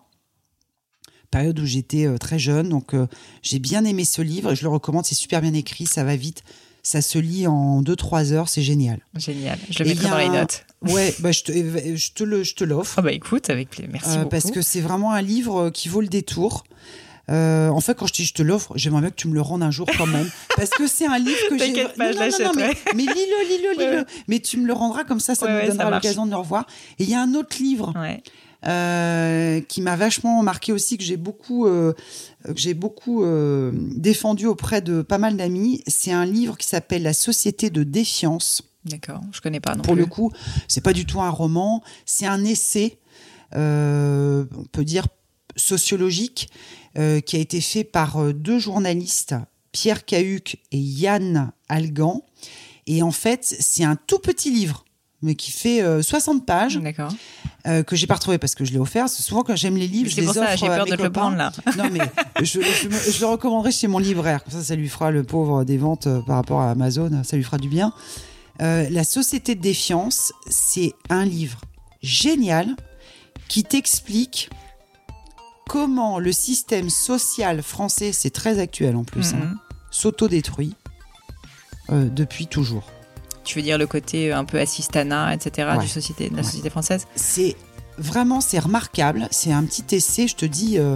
période 1.31 1.59
où 1.59 1.65
j'étais 1.65 2.05
euh, 2.05 2.17
très 2.17 2.37
jeune. 2.37 2.69
Donc 2.69 2.93
euh, 2.93 3.07
j'ai 3.41 3.59
bien 3.59 3.83
aimé 3.85 4.05
ce 4.05 4.21
livre 4.21 4.51
et 4.51 4.55
je 4.55 4.63
le 4.63 4.69
recommande, 4.69 5.05
c'est 5.05 5.15
super 5.15 5.41
bien 5.41 5.53
écrit, 5.53 5.85
ça 5.87 6.03
va 6.03 6.15
vite. 6.15 6.43
Ça 6.83 7.01
se 7.03 7.19
lit 7.19 7.45
en 7.47 7.81
2-3 7.83 8.31
heures, 8.33 8.49
c'est 8.49 8.63
génial. 8.63 8.99
Génial. 9.15 9.57
Je 9.69 9.83
le 9.83 9.89
Et 9.89 9.93
mettrai 9.93 10.09
dans 10.09 10.17
les 10.17 10.29
notes. 10.29 10.65
Ouais, 10.81 11.13
bah, 11.19 11.31
je 11.31 11.43
te, 11.43 11.51
je 11.51 12.11
te 12.11 12.23
le, 12.23 12.41
je 12.43 12.55
te 12.55 12.63
l'offre. 12.63 12.95
Ah 12.97 13.03
bah 13.03 13.11
écoute, 13.11 13.51
avec 13.51 13.69
plaisir. 13.69 13.89
Merci 13.91 14.09
Euh, 14.09 14.15
beaucoup. 14.17 14.29
parce 14.29 14.49
que 14.49 14.61
c'est 14.63 14.81
vraiment 14.81 15.11
un 15.13 15.21
livre 15.21 15.69
qui 15.69 15.89
vaut 15.89 16.01
le 16.01 16.07
détour. 16.07 16.63
Euh, 17.29 17.69
en 17.69 17.79
fait, 17.81 17.93
quand 17.95 18.07
je 18.07 18.13
te 18.13 18.23
je 18.23 18.33
te 18.33 18.41
l'offre, 18.41 18.73
j'aimerais 18.75 19.01
bien 19.01 19.09
que 19.11 19.15
tu 19.15 19.27
me 19.27 19.35
le 19.35 19.41
rendes 19.41 19.61
un 19.61 19.69
jour 19.69 19.87
quand 19.95 20.07
même. 20.07 20.27
parce 20.57 20.71
que 20.71 20.87
c'est 20.87 21.05
un 21.05 21.19
livre 21.19 21.37
que 21.49 21.57
j'ai. 21.59 21.67
T'inquiète 21.67 21.95
pas, 21.95 22.11
Non, 22.13 22.19
non, 22.19 22.45
non, 22.45 22.51
mais, 22.55 22.73
lis-le, 23.03 23.47
lis-le, 23.47 23.71
lis-le. 23.77 23.97
ouais. 23.99 24.05
Mais 24.27 24.39
tu 24.39 24.57
me 24.57 24.65
le 24.65 24.73
rendras 24.73 25.03
comme 25.03 25.19
ça, 25.19 25.35
ça 25.35 25.45
Ouais, 25.45 25.63
me 25.63 25.67
donnera 25.67 25.91
l'occasion 25.91 26.25
de 26.25 26.31
le 26.31 26.37
revoir. 26.37 26.65
Et 26.97 27.03
il 27.03 27.09
y 27.09 27.13
a 27.13 27.21
un 27.21 27.35
autre 27.35 27.57
livre 27.61 27.93
Ouais. 27.95 28.23
Qui 28.63 29.81
m'a 29.81 29.95
vachement 29.95 30.43
marqué 30.43 30.71
aussi, 30.71 30.97
que 30.97 31.03
j'ai 31.03 31.17
beaucoup, 31.17 31.67
euh, 31.67 31.93
que 32.45 32.57
j'ai 32.57 32.73
beaucoup 32.73 33.23
euh, 33.23 33.71
défendu 33.73 34.45
auprès 34.45 34.81
de 34.81 35.01
pas 35.01 35.17
mal 35.17 35.37
d'amis. 35.37 35.83
C'est 35.87 36.11
un 36.11 36.25
livre 36.25 36.57
qui 36.57 36.67
s'appelle 36.67 37.03
La 37.03 37.13
Société 37.13 37.69
de 37.69 37.83
défiance. 37.83 38.63
D'accord. 38.85 39.21
Je 39.31 39.41
connais 39.41 39.59
pas 39.59 39.75
non 39.75 39.83
Pour 39.83 39.93
plus. 39.93 40.01
le 40.01 40.07
coup, 40.07 40.31
c'est 40.67 40.81
pas 40.81 40.93
du 40.93 41.05
tout 41.05 41.21
un 41.21 41.29
roman, 41.29 41.83
c'est 42.05 42.25
un 42.25 42.43
essai, 42.43 42.97
euh, 43.55 44.45
on 44.57 44.63
peut 44.63 44.85
dire 44.85 45.07
sociologique, 45.55 46.49
euh, 46.97 47.19
qui 47.19 47.35
a 47.35 47.39
été 47.39 47.61
fait 47.61 47.83
par 47.83 48.17
euh, 48.17 48.33
deux 48.33 48.59
journalistes, 48.59 49.35
Pierre 49.71 50.05
Cahuc 50.05 50.57
et 50.71 50.77
Yann 50.77 51.51
Algan. 51.69 52.23
Et 52.87 53.03
en 53.03 53.11
fait, 53.11 53.43
c'est 53.43 53.83
un 53.83 53.95
tout 53.95 54.19
petit 54.19 54.51
livre, 54.51 54.85
mais 55.21 55.35
qui 55.35 55.51
fait 55.51 55.81
euh, 55.83 56.01
60 56.01 56.45
pages, 56.45 56.77
D'accord. 56.77 57.13
euh, 57.67 57.83
que 57.83 57.95
j'ai 57.95 58.07
pas 58.07 58.15
retrouvé 58.15 58.37
parce 58.37 58.55
que 58.55 58.65
je 58.65 58.71
l'ai 58.71 58.79
offert. 58.79 59.07
Souvent, 59.09 59.43
quand 59.43 59.55
j'aime 59.55 59.77
les 59.77 59.87
livres, 59.87 60.09
je 60.09 60.15
C'est 60.15 60.21
les 60.21 60.27
pour 60.27 60.37
offre 60.37 60.49
ça, 60.49 60.55
j'ai 60.55 60.67
peur 60.67 60.85
de 60.85 60.91
te 60.91 60.95
le 60.95 60.97
copains. 61.09 61.09
prendre 61.21 61.37
là. 61.37 61.51
Non, 61.77 61.89
mais 61.91 61.99
je, 62.43 62.59
je 62.61 63.19
le 63.19 63.25
recommanderai 63.27 63.71
chez 63.71 63.87
mon 63.87 63.99
libraire. 63.99 64.43
Comme 64.43 64.53
ça, 64.53 64.63
ça 64.63 64.75
lui 64.75 64.89
fera 64.89 65.11
le 65.11 65.23
pauvre 65.23 65.63
des 65.63 65.77
ventes 65.77 66.07
euh, 66.07 66.21
par 66.21 66.37
rapport 66.37 66.61
à 66.61 66.71
Amazon. 66.71 67.21
Ça 67.23 67.37
lui 67.37 67.43
fera 67.43 67.57
du 67.57 67.69
bien. 67.69 67.93
Euh, 68.61 68.87
la 68.89 69.03
Société 69.03 69.55
de 69.55 69.61
défiance, 69.61 70.33
c'est 70.49 70.93
un 71.09 71.25
livre 71.25 71.61
génial 72.01 72.75
qui 73.47 73.63
t'explique 73.63 74.49
comment 75.67 76.19
le 76.19 76.31
système 76.31 76.89
social 76.89 77.61
français, 77.61 78.11
c'est 78.11 78.29
très 78.29 78.59
actuel 78.59 78.95
en 78.95 79.03
plus, 79.03 79.33
hein, 79.33 79.37
Mhm. 79.41 79.57
s'autodétruit 79.91 80.75
euh, 81.91 82.09
depuis 82.09 82.47
toujours. 82.47 82.89
Tu 83.43 83.57
veux 83.57 83.63
dire 83.63 83.77
le 83.77 83.87
côté 83.87 84.31
un 84.31 84.45
peu 84.45 84.59
assistanat, 84.59 85.33
etc. 85.33 85.69
Ouais. 85.71 85.77
du 85.79 85.87
société, 85.87 86.29
de 86.29 86.35
la 86.35 86.41
Ouais. 86.41 86.47
société 86.47 86.69
française 86.69 87.05
c'est 87.15 87.55
vraiment 87.97 88.39
c'est 88.41 88.59
remarquable. 88.59 89.27
C'est 89.31 89.51
un 89.51 89.63
petit 89.63 89.95
essai, 89.95 90.27
je 90.27 90.35
te 90.35 90.45
dis, 90.45 90.77
euh, 90.77 90.95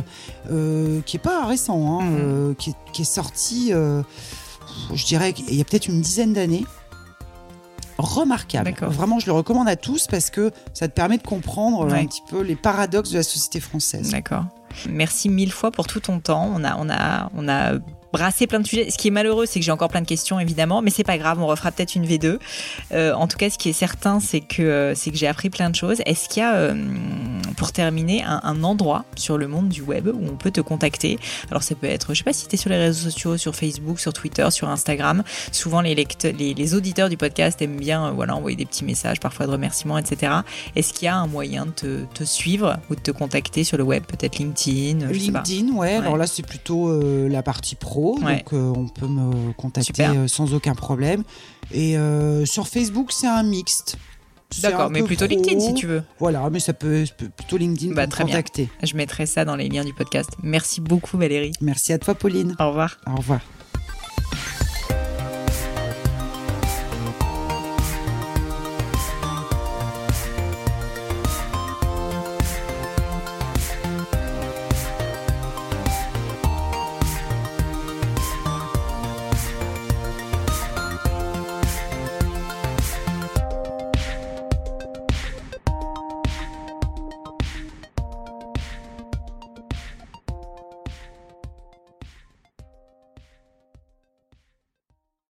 euh, 0.51 1.01
qui 1.05 1.17
est 1.17 1.19
pas 1.19 1.45
récent, 1.45 1.99
hein, 1.99 2.03
Mhm. 2.05 2.17
euh, 2.19 2.53
qui, 2.55 2.69
est, 2.71 2.75
qui 2.93 3.01
est 3.03 3.05
sorti, 3.05 3.73
euh, 3.73 4.01
je 4.93 5.05
dirais, 5.05 5.33
qu'il 5.33 5.53
y 5.55 5.61
a 5.61 5.63
peut-être 5.65 5.87
une 5.87 6.01
dizaine 6.01 6.33
d'années. 6.33 6.65
Remarquable. 7.97 8.75
Vraiment, 8.81 9.19
je 9.19 9.25
le 9.25 9.31
recommande 9.31 9.69
à 9.69 9.77
tous 9.77 10.07
parce 10.07 10.29
que 10.29 10.51
ça 10.73 10.87
te 10.89 10.93
permet 10.93 11.17
de 11.17 11.23
comprendre 11.23 11.85
euh, 11.89 11.95
un 11.95 12.05
petit 12.05 12.21
peu 12.29 12.41
les 12.41 12.57
paradoxes 12.57 13.11
de 13.11 13.17
la 13.17 13.23
société 13.23 13.61
française. 13.61 14.11
D'accord. 14.11 14.45
Merci 14.89 15.29
mille 15.29 15.51
fois 15.51 15.71
pour 15.71 15.87
tout 15.87 16.01
ton 16.01 16.19
temps. 16.19 16.51
On 16.53 16.63
a, 16.65 16.75
on 16.77 16.89
a, 16.89 17.29
on 17.35 17.47
a 17.47 17.73
brasser 18.15 18.47
plein 18.47 18.61
de 18.61 18.67
sujets. 18.67 18.89
Ce 18.89 18.97
qui 18.97 19.09
est 19.09 19.11
malheureux, 19.11 19.45
c'est 19.45 19.59
que 19.59 19.65
j'ai 19.65 19.73
encore 19.73 19.89
plein 19.89 19.99
de 19.99 20.07
questions, 20.07 20.39
évidemment, 20.39 20.81
mais 20.81 20.89
c'est 20.89 21.03
pas 21.03 21.17
grave, 21.17 21.41
on 21.41 21.47
refera 21.47 21.71
peut-être 21.71 21.95
une 21.95 22.05
V2. 22.05 22.39
Euh, 22.93 23.13
en 23.13 23.27
tout 23.27 23.37
cas, 23.37 23.49
ce 23.49 23.57
qui 23.57 23.69
est 23.69 23.73
certain, 23.73 24.21
c'est 24.21 24.39
que, 24.39 24.61
euh, 24.61 24.95
c'est 24.95 25.11
que 25.11 25.17
j'ai 25.17 25.27
appris 25.27 25.49
plein 25.49 25.69
de 25.69 25.75
choses. 25.75 26.01
Est-ce 26.05 26.29
qu'il 26.29 26.41
y 26.41 26.45
a, 26.45 26.55
euh, 26.55 26.75
pour 27.57 27.73
terminer, 27.73 28.23
un, 28.23 28.63
endroit 28.63 29.03
sur 29.17 29.37
le 29.37 29.47
monde 29.47 29.67
du 29.67 29.81
web 29.81 30.07
où 30.07 30.25
on 30.31 30.37
peut 30.37 30.51
te 30.51 30.61
contacter? 30.61 31.19
Alors, 31.51 31.61
ça 31.61 31.75
peut 31.75 31.87
être, 31.87 32.13
je 32.13 32.19
sais 32.19 32.23
pas 32.23 32.31
si 32.31 32.47
tu 32.47 32.55
es 32.55 32.57
sur 32.57 32.69
les 32.69 32.77
réseaux 32.77 33.09
sociaux, 33.09 33.37
sur 33.37 33.53
Facebook, 33.53 33.99
sur 33.99 34.13
Twitter, 34.13 34.49
sur 34.49 34.69
Instagram. 34.69 35.23
Souvent, 35.51 35.81
les, 35.81 35.93
lecteurs, 35.93 36.31
les, 36.37 36.73
auditeurs 36.73 37.09
du 37.09 37.17
podcast 37.17 37.61
aiment 37.61 37.77
bien 37.77 38.11
voilà, 38.11 38.35
envoyer 38.35 38.55
des 38.55 38.65
petits 38.65 38.85
messages, 38.85 39.19
parfois 39.19 39.45
de 39.45 39.51
remerciements, 39.51 39.97
etc. 39.97 40.31
Est-ce 40.75 40.93
qu'il 40.93 41.05
y 41.05 41.09
a 41.09 41.17
un 41.17 41.27
moyen 41.27 41.65
de 41.65 42.05
te, 42.13 42.23
suivre 42.23 42.77
ou 42.89 42.95
de 42.95 43.01
te 43.01 43.11
contacter 43.11 43.65
sur 43.65 43.77
le 43.77 43.83
web? 43.83 44.03
Peut-être 44.05 44.37
LinkedIn 44.37 45.07
LinkedIn, 45.11 45.73
ouais. 45.73 45.95
Alors 45.95 46.17
là, 46.17 46.27
c'est 46.27 46.45
plutôt 46.45 47.27
la 47.27 47.43
partie 47.43 47.75
pro 47.75 48.04
donc 48.13 48.53
euh, 48.53 48.73
on 48.75 48.87
peut 48.87 49.07
me 49.07 49.51
contacter 49.53 50.05
euh, 50.05 50.27
sans 50.27 50.53
aucun 50.53 50.75
problème. 50.75 51.23
Et 51.71 51.97
euh, 51.97 52.45
sur 52.45 52.67
Facebook, 52.67 53.11
c'est 53.11 53.27
un 53.27 53.43
mixte. 53.43 53.97
D'accord, 54.61 54.89
mais 54.89 55.03
plutôt 55.03 55.25
LinkedIn 55.25 55.59
si 55.59 55.73
tu 55.73 55.87
veux. 55.87 56.03
Voilà, 56.19 56.49
mais 56.49 56.59
ça 56.59 56.73
peut, 56.73 57.03
plutôt 57.35 57.57
LinkedIn 57.57 57.93
bah, 57.93 58.07
pour 58.07 58.25
contacter. 58.25 58.69
Je 58.83 58.95
mettrai 58.95 59.25
ça 59.25 59.43
dans 59.43 59.55
les 59.55 59.67
liens 59.67 59.83
du 59.83 59.93
podcast. 59.93 60.29
Merci 60.43 60.81
beaucoup 60.81 61.17
Valérie. 61.17 61.51
Merci 61.61 61.91
à 61.91 61.97
toi 61.97 62.15
Pauline. 62.15 62.55
Au 62.59 62.69
revoir. 62.69 62.97
Au 63.07 63.15
revoir. 63.15 63.41